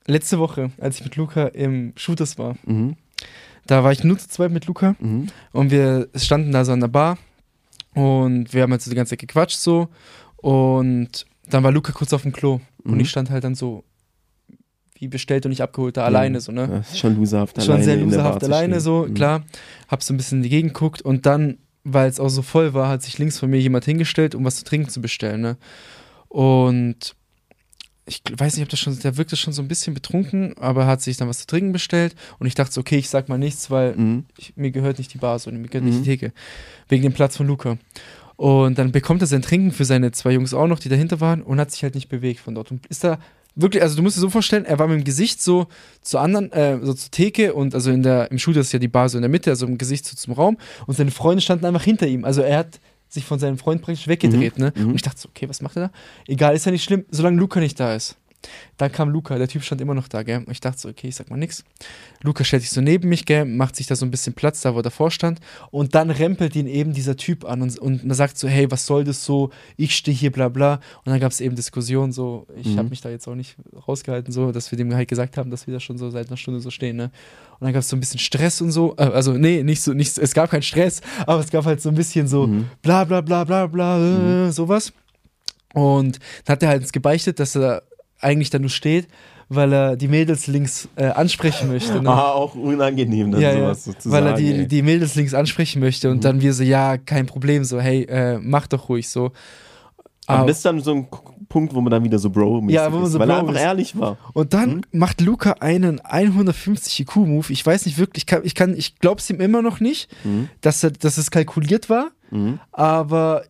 letzte 0.07 0.39
Woche, 0.39 0.71
als 0.79 0.99
ich 0.99 1.05
mit 1.05 1.17
Luca 1.17 1.47
im 1.49 1.93
Shooters 1.97 2.39
war. 2.39 2.57
Mhm. 2.65 2.97
Da 3.67 3.83
war 3.83 3.91
ich 3.93 4.05
nur 4.05 4.17
zu 4.19 4.29
zweit 4.29 4.53
mit 4.53 4.67
Luca 4.67 4.95
Mhm. 5.01 5.27
und 5.53 5.71
wir 5.71 6.09
standen 6.15 6.53
da 6.53 6.65
so 6.65 6.73
an 6.73 6.81
der 6.81 6.89
Bar 6.89 7.19
und 7.95 8.53
wir 8.55 8.63
haben 8.63 8.71
halt 8.71 8.83
so 8.83 8.91
die 8.91 8.97
ganze 8.97 9.11
Zeit 9.11 9.19
gequatscht 9.21 9.59
so 9.59 9.89
und 10.37 11.27
dann 11.51 11.63
war 11.65 11.73
Luca 11.73 11.93
kurz 11.93 12.13
auf 12.13 12.23
dem 12.23 12.33
Klo 12.33 12.61
und 12.85 12.95
Mhm. 12.95 13.01
ich 13.01 13.11
stand 13.11 13.31
halt 13.31 13.43
dann 13.45 13.55
so 13.57 13.83
wie 14.99 15.09
bestellt 15.09 15.45
und 15.47 15.51
nicht 15.51 15.63
abgeholt 15.63 15.97
da 15.97 16.05
alleine 16.05 16.41
so, 16.41 16.53
ne? 16.53 16.67
Das 16.69 16.93
ist 16.93 16.99
schon 16.99 17.17
loserhaft 17.17 17.57
Schon 17.61 17.71
alleine 17.71 17.85
sehr 17.85 17.95
in 17.95 18.01
der 18.01 18.09
loserhaft 18.19 18.45
alleine 18.45 18.81
so, 18.81 19.07
Mhm. 19.09 19.15
klar. 19.15 19.45
Hab 19.89 20.03
so 20.03 20.13
ein 20.13 20.17
bisschen 20.17 20.39
in 20.39 20.43
die 20.45 20.49
Gegend 20.49 20.75
geguckt 20.75 21.03
und 21.03 21.27
dann, 21.27 21.59
weil 21.85 22.09
es 22.09 22.19
auch 22.21 22.29
so 22.31 22.43
voll 22.43 22.75
war, 22.75 22.89
hat 22.89 23.03
sich 23.03 23.19
links 23.19 23.39
von 23.39 23.51
mir 23.51 23.61
jemand 23.61 23.85
hingestellt, 23.85 24.35
um 24.35 24.45
was 24.45 24.57
zu 24.57 24.65
trinken 24.65 24.89
zu 24.89 25.01
bestellen, 25.01 25.41
ne? 25.41 25.57
Und 26.29 27.15
ich 28.09 28.23
weiß 28.37 28.55
nicht, 28.57 28.63
ob 28.63 28.69
das 28.69 28.79
schon, 28.79 28.97
der 29.01 29.17
wirkte 29.17 29.37
schon 29.37 29.53
so 29.53 29.61
ein 29.63 29.69
bisschen 29.69 29.93
betrunken, 29.93 30.55
aber 30.59 30.87
hat 30.87 31.03
sich 31.03 31.17
dann 31.17 31.29
was 31.29 31.41
zu 31.41 31.47
trinken 31.47 31.73
bestellt 31.73 32.15
und 32.39 32.47
ich 32.47 32.55
dachte 32.55 32.73
so, 32.73 32.81
okay, 32.81 32.99
ich 32.99 33.09
sag 33.09 33.29
mal 33.29 33.39
nichts, 33.39 33.71
weil 33.71 33.97
Mhm. 33.97 34.25
ich, 34.39 34.57
mir 34.57 34.71
gehört 34.71 34.99
nicht 34.99 35.13
die 35.13 35.19
Bar 35.19 35.39
so, 35.41 35.51
mir 35.51 35.67
gehört 35.69 35.85
Mhm. 35.85 35.91
nicht 35.91 36.01
die 36.05 36.11
Theke. 36.11 36.33
Wegen 36.89 37.03
dem 37.03 37.13
Platz 37.13 37.37
von 37.37 37.47
Luca. 37.49 37.79
Und 38.37 38.79
dann 38.79 38.93
bekommt 38.93 39.23
er 39.23 39.27
sein 39.27 39.43
Trinken 39.43 39.73
für 39.73 39.85
seine 39.85 40.13
zwei 40.13 40.33
Jungs 40.33 40.55
auch 40.55 40.67
noch, 40.69 40.79
die 40.79 40.89
dahinter 40.89 41.21
waren 41.21 41.43
und 41.43 41.59
hat 41.59 41.73
sich 41.73 41.83
halt 41.83 41.95
nicht 41.95 42.09
bewegt 42.09 42.39
von 42.41 42.55
dort. 42.55 42.71
Und 42.71 42.87
ist 42.87 43.03
da 43.03 43.19
wirklich, 43.57 43.83
also 43.83 43.97
du 43.97 44.03
musst 44.03 44.17
dir 44.17 44.21
so 44.21 44.31
vorstellen, 44.31 44.65
er 44.65 44.79
war 44.79 44.87
mit 44.87 44.99
dem 45.01 45.05
Gesicht 45.05 45.43
so 45.43 45.67
zur 46.03 46.21
anderen, 46.21 46.53
äh, 46.53 46.79
so 46.83 46.95
zur 46.95 47.11
Theke 47.11 47.55
und 47.55 47.75
also 47.75 47.91
in 47.91 48.03
der, 48.03 48.31
im 48.31 48.39
Shooter 48.39 48.61
ist 48.61 48.73
ja 48.73 48.79
die 48.79 48.89
Bar 48.89 49.09
so 49.09 49.19
in 49.19 49.23
der 49.23 49.31
Mitte, 49.31 49.51
also 49.51 49.67
im 49.67 49.79
Gesicht 49.79 50.05
so 50.05 50.15
zum 50.15 50.35
Raum 50.35 50.59
und 50.87 50.97
seine 50.97 51.11
Freunde 51.11 51.41
standen 51.41 51.65
einfach 51.65 51.83
hinter 51.83 52.07
ihm. 52.07 52.25
Also 52.25 52.43
er 52.43 52.59
hat 52.59 52.81
sich 53.09 53.25
von 53.25 53.39
seinem 53.39 53.59
Freund 53.59 53.83
praktisch 53.83 54.09
weggedreht, 54.09 54.59
ne? 54.59 54.73
Mhm. 54.77 54.89
Und 54.89 54.95
ich 54.97 55.03
dachte 55.03 55.21
so, 55.21 55.29
okay, 55.29 55.49
was 55.49 55.63
macht 55.63 55.77
er 55.77 55.89
da? 55.89 55.91
Egal, 56.27 56.55
ist 56.55 56.67
ja 56.67 56.73
nicht 56.73 56.85
schlimm, 56.85 57.05
solange 57.11 57.39
Luca 57.39 57.61
nicht 57.61 57.79
da 57.81 57.95
ist. 57.95 58.17
Dann 58.77 58.93
kam 58.93 59.09
Luca, 59.11 59.37
der 59.39 59.49
Typ 59.49 59.63
stand 59.63 59.81
immer 59.81 59.95
noch 59.95 60.09
da, 60.09 60.23
gell? 60.23 60.39
Und 60.39 60.51
ich 60.51 60.61
dachte 60.61 60.79
so, 60.81 60.89
okay, 60.89 61.09
ich 61.09 61.17
sag 61.17 61.31
mal 61.31 61.37
nix. 61.37 61.65
Luca 62.23 62.45
stellt 62.45 62.63
sich 62.63 62.71
so 62.71 62.81
neben 62.81 63.09
mich, 63.09 63.25
gell? 63.27 63.45
Macht 63.45 63.77
sich 63.77 63.87
da 63.87 63.97
so 63.97 64.05
ein 64.05 64.11
bisschen 64.11 64.35
Platz, 64.35 64.61
da 64.61 64.75
wo 64.75 64.79
er 64.81 64.83
davor 64.83 65.11
stand. 65.11 65.41
Und 65.71 65.95
dann 65.95 66.11
rempelt 66.11 66.57
ihn 66.57 66.67
eben 66.67 66.93
dieser 66.93 67.17
Typ 67.17 67.45
an 67.45 67.63
und, 67.63 67.79
und 67.79 68.05
man 68.05 68.15
sagt 68.17 68.39
so, 68.39 68.49
hey, 68.49 68.71
was 68.71 68.87
soll 68.87 69.05
das 69.05 69.25
so? 69.25 69.51
Ich 69.77 69.95
stehe 69.97 70.17
hier, 70.17 70.31
bla 70.33 70.49
bla. 70.49 70.75
Und 71.05 71.11
dann 71.13 71.21
gab 71.21 71.33
es 71.33 71.41
eben 71.41 71.57
Diskussionen, 71.57 72.13
so, 72.13 72.47
ich 72.57 72.67
Mhm. 72.75 72.79
habe 72.79 72.89
mich 72.91 73.01
da 73.01 73.11
jetzt 73.11 73.27
auch 73.29 73.35
nicht 73.35 73.57
rausgehalten, 73.87 74.33
so, 74.33 74.53
dass 74.53 74.71
wir 74.71 74.77
dem 74.79 74.95
halt 74.95 75.09
gesagt 75.09 75.37
haben, 75.37 75.51
dass 75.51 75.67
wir 75.67 75.75
da 75.75 75.81
schon 75.81 75.99
so 75.99 76.11
seit 76.11 76.29
einer 76.29 76.37
Stunde 76.37 76.61
so 76.61 76.71
stehen, 76.71 76.97
ne? 76.97 77.11
Und 77.59 77.65
dann 77.65 77.73
gab 77.73 77.81
es 77.81 77.89
so 77.89 77.97
ein 77.97 78.01
bisschen 78.01 78.21
Stress 78.21 78.61
und 78.61 78.71
so. 78.71 78.95
Äh, 78.99 79.05
also, 79.05 79.33
nee, 79.33 79.63
nicht 79.63 79.81
so, 79.81 79.93
nicht, 79.95 80.19
es 80.19 80.35
gab 80.35 80.51
keinen 80.51 80.63
Stress, 80.63 81.01
aber 81.27 81.41
es 81.41 81.51
gab 81.51 81.65
halt 81.65 81.81
so 81.81 81.89
ein 81.89 81.95
bisschen 81.95 82.29
so 82.29 82.47
Mhm. 82.49 82.67
bla 82.83 83.05
bla 83.05 83.21
bla 83.23 83.45
bla 83.45 83.67
bla, 83.67 84.47
äh, 84.47 84.53
sowas. 84.53 84.93
Und 85.75 86.19
dann 86.45 86.53
hat 86.53 86.63
er 86.63 86.69
halt 86.71 86.93
gebeichtet, 86.93 87.39
dass 87.41 87.55
er 87.57 87.83
eigentlich 88.21 88.51
da 88.51 88.59
nur 88.59 88.71
steht, 88.71 89.09
weil 89.49 89.73
er 89.73 89.97
die 89.97 90.09
Mädels 90.09 90.47
links 90.49 90.89
äh, 90.97 91.05
ansprechen 91.07 91.69
möchte. 91.69 92.01
Ne? 92.03 92.09
Ah, 92.11 92.33
auch 92.33 92.55
unangenehm, 92.57 93.31
dann 93.31 93.41
ja, 93.41 93.53
ja, 93.53 93.59
sowas 93.61 93.85
so 93.85 93.93
zu 93.93 94.11
weil 94.11 94.27
er 94.27 94.33
die, 94.35 94.53
ey. 94.53 94.67
die 94.69 94.83
Mädels 94.83 95.15
links 95.15 95.35
ansprechen 95.35 95.81
möchte 95.81 96.11
und 96.11 96.17
Mhm. 96.17 96.21
dann 96.23 96.41
wir 96.41 96.53
so, 96.53 96.65
ja, 96.65 96.97
kein 96.99 97.27
Problem, 97.27 97.63
so, 97.65 97.81
hey, 97.81 98.03
äh, 98.05 98.39
mach 98.41 98.67
doch 98.67 98.89
ruhig 98.89 99.09
so. 99.09 99.31
Aber 100.29 100.39
Aber- 100.41 100.47
das 100.49 100.57
ist 100.57 100.65
dann 100.67 100.81
so 100.81 100.93
ein 100.93 101.07
Punkt, 101.49 101.73
wo 101.73 101.81
man 101.81 101.93
dann 101.93 102.03
wieder 102.03 102.19
so 102.19 102.29
bro 102.31 102.61
Ja, 102.69 102.91
wo 102.93 102.97
man 102.97 103.07
ist, 103.07 103.13
so 103.13 103.21
weil 103.21 103.31
er 103.31 103.37
Bro 103.37 103.41
einfach 103.43 103.55
ist. 103.55 103.61
ehrlich 103.61 103.97
war. 103.97 104.17
Und 104.33 104.53
dann 104.55 104.77
Mhm. 104.79 104.83
macht 104.91 105.21
Luca 105.21 105.53
einen 105.61 106.01
150 106.05 106.99
IQ-Move. 107.01 107.53
Ich 107.53 107.65
weiß 107.65 107.87
nicht 107.87 107.97
wirklich, 107.99 108.23
ich 108.25 108.27
kann, 108.27 108.41
ich, 108.43 108.57
kann, 108.57 108.75
ich 108.77 108.99
glaube 108.99 109.21
es 109.21 109.31
ihm 109.31 109.41
immer 109.41 109.63
noch 109.63 109.79
nicht, 109.79 110.09
Mhm. 110.25 110.49
dass, 110.63 110.83
er, 110.83 110.91
dass 110.91 111.17
es 111.19 111.31
kalkuliert 111.31 111.89
war, 111.89 112.09
Mhm. 112.33 112.59
aber 112.73 113.45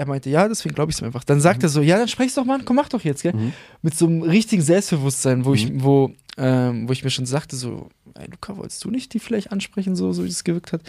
er 0.00 0.06
meinte, 0.06 0.30
ja, 0.30 0.48
deswegen 0.48 0.74
glaube 0.74 0.90
ich 0.90 0.96
es 0.96 1.02
ihm 1.02 1.06
einfach. 1.06 1.24
Dann 1.24 1.40
sagt 1.42 1.62
er 1.62 1.68
so, 1.68 1.82
ja, 1.82 1.98
dann 1.98 2.08
sprech's 2.08 2.34
doch 2.34 2.44
mal 2.46 2.54
an, 2.58 2.64
komm, 2.64 2.76
mach 2.76 2.88
doch 2.88 3.02
jetzt, 3.04 3.22
gell? 3.22 3.34
Mhm. 3.34 3.52
Mit 3.82 3.94
so 3.96 4.06
einem 4.06 4.22
richtigen 4.22 4.62
Selbstbewusstsein, 4.62 5.44
wo, 5.44 5.52
ich, 5.52 5.70
Mhm. 5.70 5.82
wo, 5.84 6.12
ähm, 6.38 6.88
wo 6.88 6.92
ich 6.92 7.04
mir 7.04 7.10
schon 7.10 7.26
sagte, 7.26 7.54
so, 7.56 7.90
ey, 8.14 8.26
Luca, 8.30 8.56
wolltest 8.56 8.82
du 8.84 8.90
nicht 8.90 9.12
die 9.12 9.18
vielleicht 9.18 9.52
ansprechen, 9.52 9.94
so, 9.96 10.12
so 10.12 10.24
wie 10.24 10.28
es 10.28 10.42
gewirkt 10.42 10.72
hat? 10.72 10.80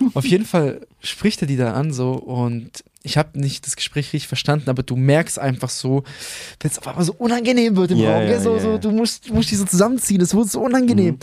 Auf 0.14 0.24
jeden 0.24 0.46
Fall 0.46 0.86
spricht 1.02 1.42
er 1.42 1.46
die 1.46 1.56
da 1.58 1.74
an, 1.74 1.92
so, 1.92 2.12
und 2.12 2.70
ich 3.02 3.18
habe 3.18 3.38
nicht 3.38 3.66
das 3.66 3.76
Gespräch 3.76 4.06
richtig 4.14 4.28
verstanden, 4.28 4.70
aber 4.70 4.82
du 4.82 4.96
merkst 4.96 5.38
einfach 5.38 5.68
so, 5.68 6.04
wenn 6.60 6.70
es 6.70 6.78
auf 6.78 6.88
einmal 6.88 7.04
so 7.04 7.12
unangenehm 7.18 7.76
wird 7.76 7.90
im 7.90 7.98
Ja, 7.98 8.14
Raum, 8.16 8.26
gell? 8.26 8.40
So, 8.40 8.54
ja, 8.56 8.60
so, 8.62 8.78
du 8.78 8.90
musst, 8.92 9.30
musst 9.30 9.50
die 9.50 9.56
so 9.56 9.66
zusammenziehen, 9.66 10.22
es 10.22 10.32
wurde 10.34 10.48
so 10.48 10.62
unangenehm. 10.62 11.16
Mhm. 11.16 11.18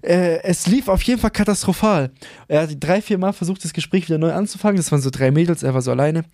Äh, 0.00 0.42
es 0.44 0.66
lief 0.68 0.88
auf 0.88 1.02
jeden 1.02 1.20
Fall 1.20 1.32
katastrophal. 1.32 2.10
Er 2.46 2.62
hat 2.62 2.70
drei, 2.80 3.02
vier 3.02 3.18
Mal 3.18 3.32
versucht, 3.32 3.62
das 3.64 3.72
Gespräch 3.72 4.06
wieder 4.08 4.16
neu 4.16 4.32
anzufangen. 4.32 4.76
Das 4.76 4.92
waren 4.92 5.00
so 5.02 5.10
drei 5.10 5.32
Mädels, 5.32 5.64
er 5.64 5.74
war 5.74 5.82
so 5.82 5.90
alleine. 5.90 6.24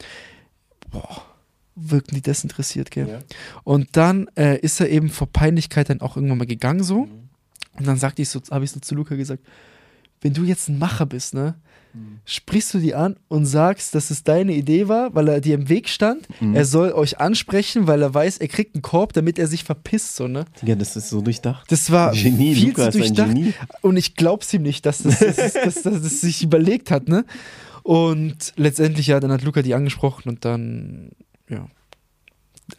Boah, 0.94 1.22
wirken 1.74 2.14
die 2.14 2.22
desinteressiert, 2.22 2.90
gell? 2.90 3.08
Ja. 3.08 3.18
Und 3.64 3.88
dann 3.96 4.28
äh, 4.36 4.58
ist 4.60 4.80
er 4.80 4.88
eben 4.88 5.10
vor 5.10 5.26
Peinlichkeit 5.26 5.90
dann 5.90 6.00
auch 6.00 6.16
irgendwann 6.16 6.38
mal 6.38 6.46
gegangen 6.46 6.82
so. 6.82 7.02
Mhm. 7.06 7.28
Und 7.78 7.86
dann 7.86 7.98
sagte 7.98 8.22
ich 8.22 8.28
so, 8.28 8.40
habe 8.50 8.64
ich 8.64 8.70
so 8.70 8.80
zu 8.80 8.94
Luca 8.94 9.16
gesagt, 9.16 9.42
wenn 10.20 10.32
du 10.32 10.44
jetzt 10.44 10.68
ein 10.68 10.78
Macher 10.78 11.06
bist, 11.06 11.34
ne, 11.34 11.56
Mhm. 11.94 12.18
sprichst 12.24 12.74
du 12.74 12.78
die 12.80 12.94
an 12.96 13.14
und 13.28 13.46
sagst, 13.46 13.94
dass 13.94 14.10
es 14.10 14.24
deine 14.24 14.52
Idee 14.52 14.88
war, 14.88 15.14
weil 15.14 15.28
er 15.28 15.40
dir 15.40 15.54
im 15.54 15.68
Weg 15.68 15.88
stand. 15.88 16.26
Mhm. 16.40 16.56
Er 16.56 16.64
soll 16.64 16.90
euch 16.90 17.20
ansprechen, 17.20 17.86
weil 17.86 18.02
er 18.02 18.12
weiß, 18.12 18.38
er 18.38 18.48
kriegt 18.48 18.74
einen 18.74 18.82
Korb, 18.82 19.12
damit 19.12 19.38
er 19.38 19.46
sich 19.46 19.62
verpisst, 19.62 20.16
so, 20.16 20.26
ne? 20.26 20.44
Ja, 20.64 20.74
das 20.74 20.96
ist 20.96 21.08
so 21.08 21.20
durchdacht. 21.20 21.70
Das 21.70 21.92
war 21.92 22.10
Genie, 22.10 22.56
viel 22.56 22.68
Luca 22.70 22.90
zu 22.90 22.98
ist 22.98 23.10
ein 23.10 23.14
durchdacht. 23.14 23.28
Genie. 23.28 23.54
Und 23.80 23.96
ich 23.96 24.16
glaub's 24.16 24.52
ihm 24.52 24.62
nicht, 24.62 24.84
dass 24.86 25.04
das, 25.04 25.20
dass, 25.20 25.36
das, 25.36 25.52
dass, 25.52 25.82
dass 25.82 26.02
das 26.02 26.20
sich 26.20 26.42
überlegt 26.42 26.90
hat, 26.90 27.08
ne? 27.08 27.24
Und 27.84 28.54
letztendlich, 28.56 29.08
ja, 29.08 29.20
dann 29.20 29.30
hat 29.30 29.42
Luca 29.42 29.60
die 29.60 29.74
angesprochen 29.74 30.30
und 30.30 30.46
dann, 30.46 31.10
ja, 31.50 31.68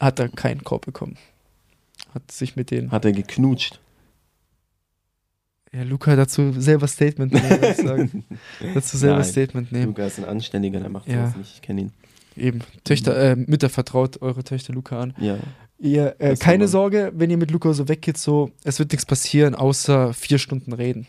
hat 0.00 0.18
er 0.18 0.28
keinen 0.28 0.64
Korb 0.64 0.84
bekommen. 0.84 1.16
Hat 2.12 2.28
sich 2.32 2.56
mit 2.56 2.72
denen. 2.72 2.90
Hat 2.90 3.04
er 3.04 3.12
geknutscht. 3.12 3.78
Ja, 5.72 5.84
Luca 5.84 6.16
dazu 6.16 6.52
selber 6.58 6.88
Statement 6.88 7.32
nehmen, 7.32 7.48
würde 7.50 7.70
ich 7.70 7.76
sagen. 7.76 8.24
dazu 8.74 8.96
selber 8.96 9.18
Nein. 9.20 9.24
Statement 9.28 9.70
nehmen. 9.72 9.86
Luca 9.86 10.06
ist 10.06 10.18
ein 10.18 10.24
Anständiger, 10.24 10.80
der 10.80 10.88
macht 10.88 11.06
Ja. 11.06 11.26
sowas 11.28 11.36
nicht. 11.36 11.54
Ich 11.54 11.62
kenne 11.62 11.82
ihn. 11.82 11.92
Eben. 12.36 12.60
Töchter, 12.82 13.16
äh, 13.16 13.36
Mütter 13.36 13.68
vertraut 13.68 14.20
eure 14.22 14.42
Töchter 14.42 14.72
Luca 14.72 15.00
an. 15.00 15.14
Ja. 15.20 15.38
Ihr, 15.78 16.16
äh, 16.18 16.34
keine. 16.36 16.66
Sorge, 16.66 17.12
wenn 17.14 17.30
ihr 17.30 17.36
mit 17.36 17.52
Luca 17.52 17.72
so 17.74 17.88
weggeht, 17.88 18.18
so, 18.18 18.50
es 18.64 18.80
wird 18.80 18.90
nichts 18.90 19.06
passieren, 19.06 19.54
außer 19.54 20.12
vier 20.14 20.38
Stunden 20.38 20.72
reden. 20.72 21.06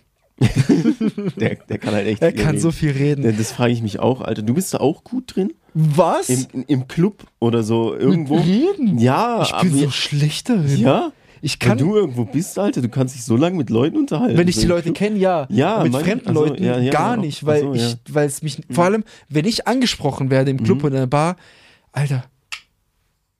Der, 1.38 1.56
der 1.56 1.78
kann 1.80 1.94
halt 1.94 2.08
echt 2.08 2.22
Er 2.22 2.32
kann 2.32 2.50
reden. 2.52 2.60
so 2.60 2.72
viel 2.72 2.92
reden. 2.92 3.24
Ja, 3.24 3.32
Das 3.32 3.52
frage 3.52 3.74
ich 3.74 3.82
mich 3.82 4.00
auch, 4.00 4.22
Alter. 4.22 4.42
Du 4.44 4.54
bist 4.54 4.74
da 4.74 4.80
auch 4.80 5.04
gut 5.04 5.36
drin? 5.36 5.54
Was? 5.74 6.30
Im, 6.30 6.64
Im 6.68 6.88
Club 6.88 7.24
oder 7.40 7.64
so 7.64 7.96
irgendwo? 7.96 8.36
Mit 8.38 8.46
reden? 8.46 8.98
Ja, 9.00 9.42
ich 9.44 9.52
bin 9.62 9.74
so 9.78 9.90
schlecht 9.90 10.50
darin. 10.50 10.78
Ja? 10.80 11.12
Ich 11.42 11.54
Wenn 11.62 11.70
kann, 11.70 11.78
du 11.78 11.96
irgendwo 11.96 12.26
bist, 12.26 12.58
Alter, 12.58 12.82
du 12.82 12.90
kannst 12.90 13.14
dich 13.16 13.24
so 13.24 13.36
lange 13.36 13.58
mit 13.58 13.70
Leuten 13.70 13.98
unterhalten. 13.98 14.38
wenn 14.38 14.48
ich 14.48 14.58
die 14.58 14.66
Leute 14.66 14.92
kenne, 14.92 15.18
ja. 15.18 15.46
Ja, 15.50 15.76
Aber 15.76 15.84
mit 15.84 15.92
manche- 15.94 16.08
fremden 16.10 16.28
also, 16.30 16.46
Leuten 16.46 16.64
ja, 16.64 16.80
ja, 16.80 16.92
gar 16.92 17.16
ja. 17.16 17.22
nicht, 17.22 17.46
weil 17.46 17.62
so, 17.62 17.74
ich, 17.76 17.96
weil 18.10 18.26
es 18.28 18.42
mich, 18.42 18.60
vor 18.72 18.86
allem, 18.86 19.04
wenn 19.30 19.46
ich 19.46 19.68
angesprochen 19.68 20.32
werde 20.32 20.50
im 20.50 20.64
Club 20.64 20.80
Mhm. 20.80 20.86
oder 20.86 20.96
in 20.96 21.02
der 21.02 21.08
Bar, 21.08 21.36
Alter, 21.92 22.24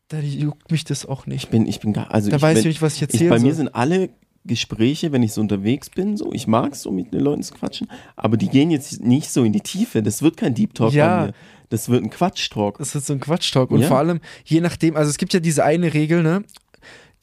da 0.10 0.20
juckt 0.20 0.72
mich 0.72 0.84
das 0.84 1.06
auch 1.08 1.26
nicht. 1.26 1.46
Ich 1.46 1.50
bin, 1.50 1.66
ich 1.66 1.80
bin 1.80 1.92
gar, 1.94 2.12
also 2.14 2.30
Da 2.30 2.36
ich, 2.38 2.42
weiß 2.42 2.56
wenn, 2.56 2.62
ich 2.62 2.66
nicht, 2.68 2.82
was 2.84 2.96
ich 2.96 3.02
erzählen 3.02 3.30
bei 3.32 3.40
mir 3.40 3.54
sind 3.56 3.74
alle 3.76 4.10
Gespräche, 4.48 5.12
wenn 5.12 5.24
ich 5.24 5.34
so 5.34 5.42
unterwegs 5.42 5.90
bin, 5.90 6.18
so, 6.18 6.32
ich 6.34 6.48
mag 6.48 6.74
es 6.74 6.82
so 6.82 6.92
mit 6.92 7.14
den 7.14 7.20
Leuten 7.22 7.44
zu 7.44 7.54
quatschen, 7.54 7.88
aber 8.16 8.38
die 8.38 8.48
gehen 8.50 8.72
jetzt 8.72 9.02
nicht 9.02 9.30
so 9.30 9.44
in 9.44 9.54
die 9.54 9.62
Tiefe. 9.62 10.02
Das 10.02 10.22
wird 10.22 10.38
kein 10.38 10.54
Deep 10.56 10.74
Talk 10.74 10.94
Ja. 10.94 11.18
bei 11.20 11.26
mir. 11.28 11.34
Das 11.70 11.90
wird 11.90 12.04
ein 12.04 12.10
Quatsch-Talk. 12.10 12.78
Das 12.78 12.96
ist 12.96 13.08
so 13.08 13.14
ein 13.14 13.20
Quatschtalk. 13.20 13.72
Und 13.72 13.82
Ja. 13.82 13.88
vor 13.90 13.98
allem, 13.98 14.22
je 14.46 14.62
nachdem, 14.62 14.96
also 14.96 15.10
es 15.10 15.18
gibt 15.18 15.34
ja 15.34 15.40
diese 15.42 15.64
eine 15.66 15.94
Regel, 15.94 16.24
ne? 16.24 16.44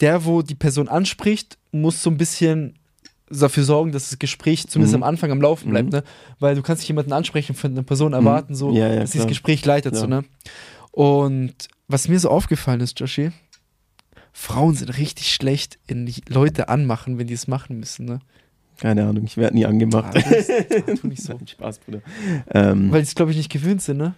Der, 0.01 0.25
wo 0.27 0.43
die 0.43 0.55
Person 0.55 0.89
anspricht, 0.89 1.57
muss 1.73 2.03
so 2.03 2.11
ein 2.11 2.19
bisschen 2.19 2.75
dafür 3.31 3.65
sorgen, 3.65 3.91
dass 3.93 4.11
das 4.11 4.19
Gespräch 4.19 4.69
zumindest 4.69 4.95
Mhm. 4.97 5.03
am 5.03 5.09
Anfang 5.09 5.31
am 5.31 5.41
Laufen 5.41 5.71
bleibt, 5.71 5.87
Mhm. 5.93 5.99
ne? 5.99 6.05
Weil 6.41 6.55
du 6.57 6.63
kannst 6.63 6.83
nicht 6.83 6.89
jemanden 6.89 7.13
ansprechen 7.15 7.55
von 7.55 7.71
einer 7.71 7.83
Person 7.83 8.13
erwarten, 8.13 8.55
so, 8.55 8.71
Ja, 8.73 8.89
dass 8.89 9.11
dieses 9.13 9.23
klar. 9.23 9.29
Gespräch 9.29 9.65
leitet, 9.65 9.97
so, 9.97 10.07
ne? 10.07 10.25
Und 10.93 11.55
was 11.89 12.09
mir 12.09 12.19
so 12.21 12.29
aufgefallen 12.29 12.81
ist, 12.81 13.01
Joshi, 13.01 13.31
Frauen 14.37 14.75
sind 14.75 14.89
richtig 14.99 15.33
schlecht 15.33 15.79
in 15.87 16.13
Leute 16.29 16.69
anmachen, 16.69 17.17
wenn 17.19 17.29
die 17.29 17.35
es 17.35 17.47
machen 17.47 17.79
müssen, 17.79 18.05
ne? 18.05 18.19
Keine 18.79 19.07
Ahnung, 19.07 19.25
ich 19.25 19.37
werde 19.37 19.55
nie 19.55 19.65
angemacht. 19.65 20.17
Ah, 20.17 20.21
das- 20.29 20.49
das 20.49 21.01
tu 21.01 21.07
nicht 21.07 21.23
so. 21.23 21.39
Spaß, 21.47 21.79
Bruder. 21.79 22.03
Ähm, 22.51 22.91
Weil 22.91 23.03
sie 23.05 23.09
es, 23.11 23.15
glaube 23.15 23.31
ich, 23.31 23.37
nicht 23.37 23.51
gewöhnt 23.53 23.81
sind, 23.81 23.99
ne? 23.99 24.15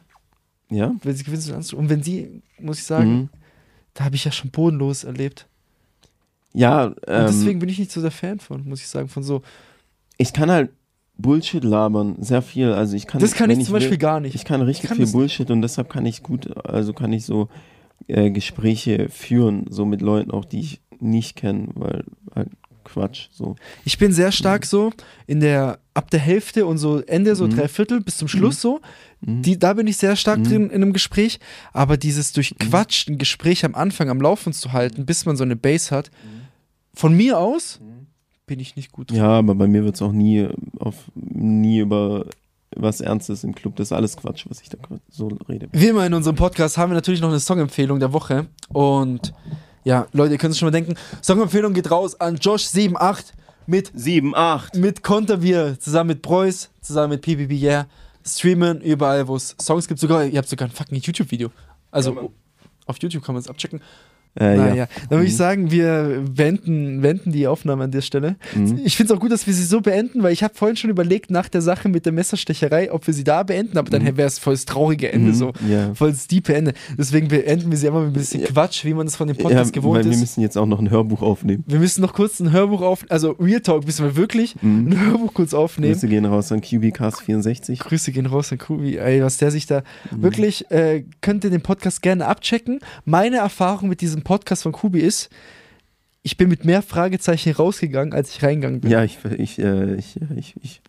ja. 0.71 0.95
Weil 1.05 1.13
sie 1.15 1.23
gewöhnt 1.25 1.43
sind. 1.43 1.75
Und 1.75 1.91
wenn 1.91 2.03
sie, 2.03 2.43
muss 2.59 2.79
ich 2.79 2.85
sagen, 2.85 3.11
Mhm. 3.15 3.29
da 3.93 4.05
habe 4.05 4.17
ich 4.17 4.25
ja 4.25 4.33
schon 4.33 4.51
bodenlos 4.51 5.05
erlebt. 5.05 5.47
Ja, 6.55 6.85
Und 6.87 6.97
ähm, 7.07 7.27
deswegen 7.27 7.59
bin 7.59 7.69
ich 7.69 7.79
nicht 7.79 7.93
so 7.93 8.01
der 8.01 8.11
Fan 8.11 8.39
von, 8.41 8.67
muss 8.67 8.81
ich 8.81 8.89
sagen, 8.89 9.09
von 9.09 9.23
so. 9.23 9.43
ich 10.17 10.33
kann 10.33 10.51
halt 10.51 10.71
Bullshit 11.19 11.63
labern, 11.63 12.17
sehr 12.21 12.41
viel. 12.43 12.73
Also 12.73 12.97
ich 12.97 13.07
kann, 13.07 13.21
Das 13.21 13.35
kann 13.35 13.51
wenn 13.51 13.59
ich 13.61 13.67
zum 13.67 13.75
Beispiel 13.75 13.93
will, 13.93 13.99
gar 13.99 14.21
nicht. 14.21 14.35
Ich 14.35 14.45
kann 14.47 14.63
richtig 14.63 14.89
kann 14.89 14.97
viel 14.97 15.07
Bullshit 15.07 15.51
und 15.51 15.61
deshalb 15.63 15.91
kann 15.91 16.07
ich 16.07 16.23
gut, 16.23 16.57
also 16.67 16.93
kann 16.95 17.13
ich 17.13 17.25
so 17.27 17.49
äh, 18.09 18.31
Gespräche 18.31 19.09
führen, 19.09 19.67
so 19.71 19.85
mit 19.85 20.01
Leuten 20.01 20.31
auch, 20.31 20.45
die 20.45 20.61
ich 20.61 20.81
nicht 21.01 21.37
kenne, 21.37 21.69
weil 21.75 22.05
halt 22.35 22.51
Quatsch, 22.85 23.27
so. 23.33 23.57
Ich 23.85 23.99
bin 23.99 24.13
sehr 24.13 24.31
stark 24.31 24.65
so 24.65 24.93
in 25.27 25.41
der, 25.41 25.81
ab 25.93 26.09
der 26.13 26.21
Hälfte 26.21 26.67
und 26.67 26.79
so 26.79 27.01
Ende, 27.01 27.35
so 27.35 27.47
Mhm. 27.47 27.51
drei 27.51 27.67
Viertel 27.69 28.01
bis 28.01 28.17
zum 28.17 28.29
Schluss 28.29 28.61
so. 28.61 28.81
Mhm. 29.23 29.43
Die, 29.43 29.59
da 29.59 29.73
bin 29.73 29.89
ich 29.89 29.97
sehr 29.97 30.15
stark 30.15 30.39
Mhm. 30.39 30.45
drin 30.45 30.63
in 30.71 30.83
einem 30.83 30.93
Gespräch. 30.93 31.41
Aber 31.73 31.97
dieses 31.97 32.33
durch 32.33 32.55
Quatsch 32.61 33.09
ein 33.09 33.19
Gespräch 33.19 33.65
am 33.65 33.75
Anfang 33.75 34.09
am 34.09 34.21
Laufen 34.21 34.53
zu 34.53 34.73
halten, 34.73 35.05
bis 35.05 35.27
man 35.27 35.37
so 35.37 35.43
eine 35.43 35.57
Base 35.57 35.91
hat, 35.95 36.13
von 36.95 37.15
mir 37.17 37.39
aus 37.41 37.81
bin 38.47 38.61
ich 38.61 38.77
nicht 38.77 38.93
gut 38.93 39.11
drin. 39.11 39.19
Ja, 39.19 39.31
aber 39.39 39.57
bei 39.57 39.67
mir 39.67 39.83
wird 39.83 39.97
es 39.97 40.03
auch 40.03 40.13
nie 40.13 40.47
auf 40.79 40.95
nie 41.17 41.81
über 41.81 42.27
was 42.75 43.01
Ernstes 43.01 43.45
im 43.45 43.55
Club. 43.55 43.77
Das 43.77 43.89
ist 43.89 43.93
alles 43.93 44.17
Quatsch, 44.17 44.47
was 44.49 44.61
ich 44.61 44.69
da 44.69 44.79
so 45.09 45.29
rede. 45.49 45.69
Wie 45.73 45.89
immer 45.89 46.05
in 46.07 46.15
unserem 46.15 46.37
Podcast 46.37 46.79
haben 46.79 46.91
wir 46.91 46.95
natürlich 46.95 47.21
noch 47.21 47.29
eine 47.29 47.41
Songempfehlung 47.41 48.01
der 48.01 48.13
Woche. 48.13 48.47
Und 48.69 49.33
ja, 49.85 50.07
Leute, 50.13 50.33
ihr 50.33 50.39
könnt 50.39 50.53
es 50.53 50.59
schon 50.59 50.67
mal 50.67 50.73
denken. 50.73 50.95
Songempfehlung 51.23 51.73
geht 51.73 51.91
raus 51.91 52.21
an 52.21 52.37
Josh78 52.39 53.25
mit, 53.67 53.91
7, 53.95 54.35
8. 54.35 54.77
mit 54.77 55.03
Konterbier, 55.03 55.79
zusammen 55.79 56.09
mit 56.09 56.23
Preuß, 56.23 56.71
zusammen 56.81 57.11
mit 57.11 57.23
PPP 57.23 57.53
Yeah. 57.61 57.87
Streamen 58.25 58.81
überall, 58.81 59.29
wo 59.29 59.37
es 59.37 59.55
Songs 59.61 59.87
gibt. 59.87 60.01
Sogar, 60.01 60.25
ihr 60.25 60.39
habt 60.39 60.49
sogar 60.49 60.69
ein 60.69 60.73
fucking 60.73 61.01
YouTube-Video. 61.01 61.51
Also 61.93 62.15
Ja, 62.15 62.29
auf 62.87 62.97
YouTube 63.01 63.25
kann 63.25 63.35
man 63.35 63.41
es 63.41 63.49
abchecken. 63.49 63.81
Äh, 64.39 64.57
naja, 64.57 64.75
ja. 64.75 64.89
dann 65.09 65.19
würde 65.19 65.27
ich 65.27 65.33
Mhm. 65.33 65.37
sagen, 65.37 65.71
wir 65.71 66.23
beenden, 66.31 67.01
beenden 67.01 67.33
die 67.33 67.47
Aufnahme 67.47 67.85
an 67.85 67.91
der 67.91 68.03
Stelle. 68.03 68.37
Mhm. 68.55 68.81
Ich 68.85 68.97
finde 68.97 69.13
es 69.13 69.17
auch 69.17 69.21
gut, 69.21 69.33
dass 69.33 69.47
wir 69.47 69.55
sie 69.55 69.65
so 69.65 69.81
beenden, 69.81 70.23
weil 70.23 70.33
ich 70.33 70.43
habe 70.43 70.55
vorhin 70.55 70.77
schon 70.77 70.91
überlegt, 70.91 71.31
nach 71.31 71.49
der 71.49 71.63
Sache 71.63 71.89
mit 71.89 72.05
der 72.07 72.13
Messerstecherei, 72.13 72.93
ob 72.93 73.07
wir 73.07 73.15
sie 73.15 73.25
da 73.25 73.43
beenden, 73.43 73.79
aber 73.79 73.91
dann 73.91 74.03
Mhm. 74.03 74.17
wäre 74.17 74.29
es 74.29 74.39
voll 74.39 74.55
das 74.55 74.65
traurige 74.65 75.13
Ende 75.13 75.31
Mhm. 75.31 75.35
so. 75.35 75.53
Ja. 75.69 75.95
Voll 75.95 76.11
das 76.11 76.27
diepe 76.27 76.55
Ende. 76.55 76.75
Deswegen 76.99 77.29
beenden 77.29 77.71
wir 77.71 77.79
sie 77.79 77.87
einfach 77.89 78.01
mit 78.01 78.11
ein 78.11 78.13
bisschen 78.13 78.41
Ja. 78.43 78.47
Quatsch, 78.49 78.85
wie 78.85 78.95
man 78.95 79.07
es 79.07 79.17
von 79.17 79.29
dem 79.29 79.37
Podcast 79.37 79.75
ja, 79.75 79.81
gewohnt 79.81 79.99
weil 79.99 80.05
wir 80.05 80.13
ist. 80.13 80.21
müssen 80.21 80.41
jetzt 80.43 80.57
auch 80.59 80.67
noch 80.67 80.79
ein 80.81 80.91
Hörbuch 80.91 81.23
aufnehmen. 81.23 81.65
Wir 81.67 81.79
müssen 81.79 82.01
noch 82.03 82.13
kurz 82.15 82.41
ein 82.41 82.53
Hörbuch 82.53 82.83
auf, 82.83 83.05
also 83.09 83.33
Real 83.41 83.61
Talk 83.61 83.87
müssen 83.87 84.05
wir 84.05 84.17
wirklich 84.17 84.55
Mhm. 84.63 84.89
ein 84.89 85.01
Hörbuch 85.07 85.35
kurz 85.35 85.55
aufnehmen. 85.55 85.93
Grüße 85.95 86.09
gehen 86.09 86.25
raus 86.27 86.53
an 86.53 86.61
QBcast64. 86.61 87.79
Grüße 87.81 88.13
gehen 88.13 88.27
raus 88.27 88.53
an 88.53 88.59
Kubi, 88.59 88.97
ey, 88.99 89.23
was 89.23 89.39
der 89.39 89.51
sich 89.51 89.67
da 89.67 89.83
wirklich, 90.11 90.71
äh, 90.71 91.05
könnt 91.21 91.45
ihr 91.45 91.51
den 91.51 91.63
Podcast 91.63 92.03
gerne 92.03 92.27
abchecken. 92.27 92.81
Meine 93.05 93.37
Erfahrung 93.39 93.89
mit 93.89 94.01
diesem 94.01 94.23
Podcast 94.27 94.65
von 94.65 94.73
Kubi 94.73 95.01
ist, 95.01 95.31
ich 96.23 96.37
bin 96.37 96.49
mit 96.49 96.65
mehr 96.65 96.83
Fragezeichen 96.83 97.53
rausgegangen, 97.53 98.13
als 98.13 98.31
ich 98.31 98.43
reingegangen 98.43 98.81
bin. 98.81 98.91
Ja, 98.91 99.05
ich, 99.05 99.19
ich, 99.39 99.59
äh, 99.59 99.95
ich, 99.95 100.17
äh, 100.21 100.25
ich, 100.37 100.55
ich, 100.63 100.81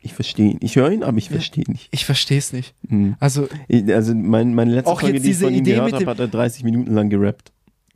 ich 0.00 0.12
verstehe 0.14 0.50
ihn. 0.52 0.58
Ich 0.60 0.76
höre 0.76 0.90
ihn, 0.92 1.02
aber 1.02 1.16
ich 1.18 1.30
verstehe 1.30 1.64
ihn 1.64 1.72
nicht. 1.72 1.88
Ich 1.90 2.04
verstehe 2.04 2.38
es 2.38 2.52
nicht. 2.52 2.74
Mhm. 2.88 3.16
Also, 3.18 3.48
Ich- 3.68 3.92
Also 3.94 4.14
mein, 4.14 4.54
meine 4.54 4.72
letzte 4.74 4.90
Auch 4.90 5.00
Folge, 5.00 5.20
die 5.20 5.30
ich 5.30 5.38
von 5.38 5.48
ihm 5.52 5.60
Idee 5.60 5.74
gehört 5.76 5.94
habe, 5.94 6.06
hat 6.06 6.20
er 6.20 6.28
30 6.28 6.64
Minuten 6.64 6.92
lang 6.94 7.08
gerappt. 7.08 7.50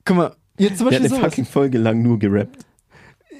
guck 0.04 0.16
mal, 0.16 0.34
jetzt 0.58 0.78
zum 0.78 0.88
Der 0.88 0.96
hat 0.98 1.02
Beispiel 1.02 1.06
eine 1.06 1.08
sowas. 1.10 1.20
fucking 1.32 1.44
Folge 1.44 1.78
lang 1.78 2.02
nur 2.02 2.18
gerappt. 2.18 2.64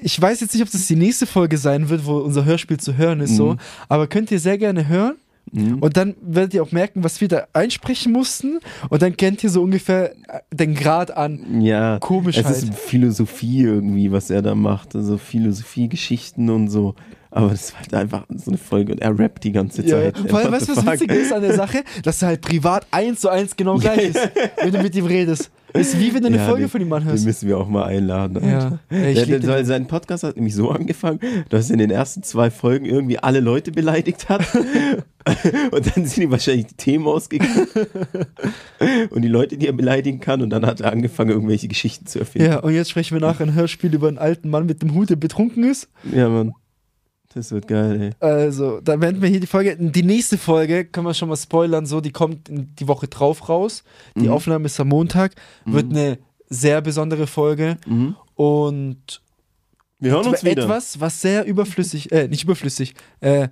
Ich 0.05 0.21
weiß 0.21 0.41
jetzt 0.41 0.53
nicht, 0.53 0.61
ob 0.63 0.69
das 0.71 0.85
die 0.87 0.95
nächste 0.95 1.25
Folge 1.25 1.57
sein 1.57 1.87
wird, 1.89 2.05
wo 2.05 2.17
unser 2.17 2.45
Hörspiel 2.45 2.77
zu 2.79 2.97
hören 2.97 3.21
ist, 3.21 3.35
so, 3.35 3.53
Mhm. 3.53 3.59
aber 3.89 4.07
könnt 4.07 4.29
ihr 4.31 4.39
sehr 4.39 4.57
gerne 4.57 4.87
hören. 4.87 5.15
Mhm. 5.51 5.79
Und 5.79 5.97
dann 5.97 6.15
werdet 6.21 6.53
ihr 6.53 6.63
auch 6.63 6.71
merken, 6.71 7.03
was 7.03 7.21
wir 7.21 7.27
da 7.27 7.47
einsprechen 7.53 8.11
mussten. 8.11 8.59
Und 8.89 9.01
dann 9.01 9.15
kennt 9.17 9.43
ihr 9.43 9.49
so 9.49 9.61
ungefähr 9.61 10.11
äh, 10.11 10.39
den 10.51 10.73
Grad 10.73 11.15
an 11.15 11.61
Ja, 11.61 11.99
Komischheit. 11.99 12.45
es 12.45 12.63
ist 12.63 12.73
Philosophie 12.73 13.61
irgendwie, 13.63 14.11
was 14.11 14.29
er 14.29 14.41
da 14.41 14.55
macht. 14.55 14.95
Also 14.95 15.17
Philosophie-Geschichten 15.17 16.49
und 16.49 16.69
so. 16.69 16.95
Aber 17.35 17.49
das 17.49 17.73
war 17.73 17.79
halt 17.81 17.93
einfach 17.95 18.25
so 18.35 18.51
eine 18.51 18.57
Folge 18.57 18.91
und 18.93 18.99
er 19.01 19.17
rappt 19.17 19.43
die 19.43 19.51
ganze 19.51 19.81
Ja, 19.83 19.99
ja. 20.01 20.13
Zeit. 20.13 20.29
Vor 20.29 20.39
allem, 20.39 20.51
weißt 20.51 20.69
du, 20.69 20.75
was 20.77 20.85
witzig 20.85 21.11
ist 21.11 21.33
an 21.33 21.41
der 21.41 21.55
Sache? 21.55 21.83
Dass 22.03 22.21
er 22.21 22.27
halt 22.29 22.41
privat 22.41 22.85
eins 22.91 23.21
zu 23.21 23.29
eins 23.29 23.55
genau 23.55 23.77
Ja, 23.79 23.93
gleich 23.93 24.09
ist, 24.09 24.29
wenn 24.61 24.71
du 24.71 24.81
mit 24.83 24.95
ihm 24.95 25.05
redest. 25.05 25.49
Ist 25.75 25.99
wie 25.99 26.13
wenn 26.13 26.21
du 26.21 26.27
eine 26.27 26.37
Ja, 26.37 26.45
Folge 26.45 26.65
den- 26.65 26.69
von 26.69 26.81
ihm 26.81 26.89
Den 26.89 26.93
anhörst. 26.93 27.25
müssen 27.25 27.47
wir 27.49 27.57
auch 27.57 27.67
mal 27.67 27.85
einladen. 27.85 28.37
Ja, 28.47 28.77
ich 28.95 29.25
Der, 29.25 29.41
weil 29.47 29.57
den. 29.61 29.65
sein 29.65 29.87
Podcast 29.87 30.23
hat 30.23 30.35
nämlich 30.35 30.53
so 30.53 30.69
angefangen, 30.69 31.19
dass 31.49 31.71
er 31.71 31.73
in 31.73 31.79
den 31.79 31.89
ersten 31.89 32.21
zwei 32.21 32.51
Folgen 32.51 32.85
irgendwie 32.85 33.17
alle 33.17 33.39
Leute 33.39 33.71
beleidigt 33.71 34.29
hat. 34.29 34.41
und 35.71 35.95
dann 35.95 36.05
sind 36.05 36.23
ihm 36.25 36.29
wahrscheinlich 36.29 36.67
die 36.67 36.75
Themen 36.75 37.07
ausgegangen. 37.07 37.65
und 39.09 39.21
die 39.23 39.27
Leute, 39.27 39.57
die 39.57 39.65
er 39.65 39.73
beleidigen 39.73 40.19
kann. 40.19 40.43
Und 40.43 40.51
dann 40.51 40.65
hat 40.67 40.81
er 40.81 40.91
angefangen, 40.91 41.31
irgendwelche 41.31 41.67
Geschichten 41.67 42.05
zu 42.05 42.19
erfinden. 42.19 42.49
Ja, 42.51 42.59
und 42.59 42.73
jetzt 42.75 42.91
sprechen 42.91 43.15
wir 43.15 43.21
nachher 43.21 43.45
ein 43.47 43.55
Hörspiel 43.55 43.93
über 43.95 44.07
einen 44.09 44.19
alten 44.19 44.49
Mann 44.51 44.67
mit 44.67 44.83
dem 44.83 44.93
Hut, 44.93 45.09
der 45.09 45.15
betrunken 45.15 45.63
ist. 45.63 45.89
ja 46.13 46.29
Mann. 46.29 46.53
Das 47.33 47.51
wird 47.51 47.67
geil, 47.67 47.99
ey. 48.01 48.27
Also, 48.27 48.79
dann 48.81 48.99
beenden 48.99 49.21
wir 49.21 49.29
hier 49.29 49.39
die 49.39 49.47
Folge. 49.47 49.75
Die 49.75 50.03
nächste 50.03 50.37
Folge, 50.37 50.85
können 50.85 51.07
wir 51.07 51.13
schon 51.15 51.29
mal 51.29 51.35
spoilern, 51.35 51.85
so, 51.85 51.99
die 51.99 52.11
kommt 52.11 52.47
in 52.49 52.75
die 52.75 52.87
Woche 52.87 53.07
drauf 53.07 53.49
raus. 53.49 53.83
Die 54.15 54.21
Mhm. 54.27 54.31
Aufnahme 54.31 54.65
ist 54.67 54.79
am 54.79 54.89
Montag. 54.89 55.33
Wird 55.65 55.89
eine 55.91 56.19
sehr 56.49 56.81
besondere 56.81 57.25
Folge. 57.25 57.77
Mhm. 57.87 58.15
Und 58.35 59.21
Wir 59.99 60.11
hören 60.11 60.27
uns 60.27 60.43
wieder. 60.43 60.63
etwas, 60.63 60.99
was 60.99 61.21
sehr 61.21 61.45
überflüssig, 61.45 62.11
äh, 62.11 62.27
nicht 62.27 62.43
überflüssig, 62.43 62.93
äh, 63.21 63.47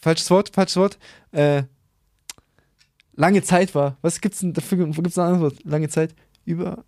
falsches 0.00 0.30
Wort, 0.30 0.50
falsches 0.54 0.76
Wort, 0.76 0.98
äh, 1.32 1.62
lange 3.14 3.42
Zeit 3.42 3.74
war. 3.74 3.96
Was 4.02 4.20
gibt's 4.20 4.40
denn 4.40 4.52
dafür, 4.52 4.86
wo 4.96 5.02
gibt's 5.02 5.18
ein 5.18 5.26
anderes 5.34 5.52
Wort? 5.54 5.64
Lange 5.64 5.88
Zeit? 5.88 6.14
Über, 6.44 6.84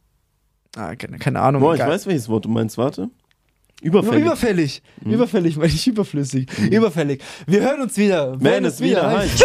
ah, 0.76 0.94
keine, 0.96 1.18
keine 1.18 1.40
Ahnung. 1.40 1.62
Boah, 1.62 1.74
ich 1.74 1.80
weiß, 1.80 2.06
welches 2.06 2.28
Wort 2.28 2.44
du 2.44 2.48
meinst. 2.48 2.78
Warte. 2.78 3.10
Über- 3.80 4.00
Überfällig. 4.00 4.24
Überfällig. 4.24 4.82
Mhm. 5.02 5.12
Überfällig, 5.12 5.56
meine 5.56 5.68
ich 5.72 5.86
überflüssig. 5.86 6.48
Überfällig. 6.70 7.22
Wir 7.46 7.60
hören 7.62 7.80
uns 7.82 7.96
wieder, 7.96 8.36
Wenn 8.40 8.64
es 8.64 8.80
wieder 8.80 9.08
heißt. 9.10 9.44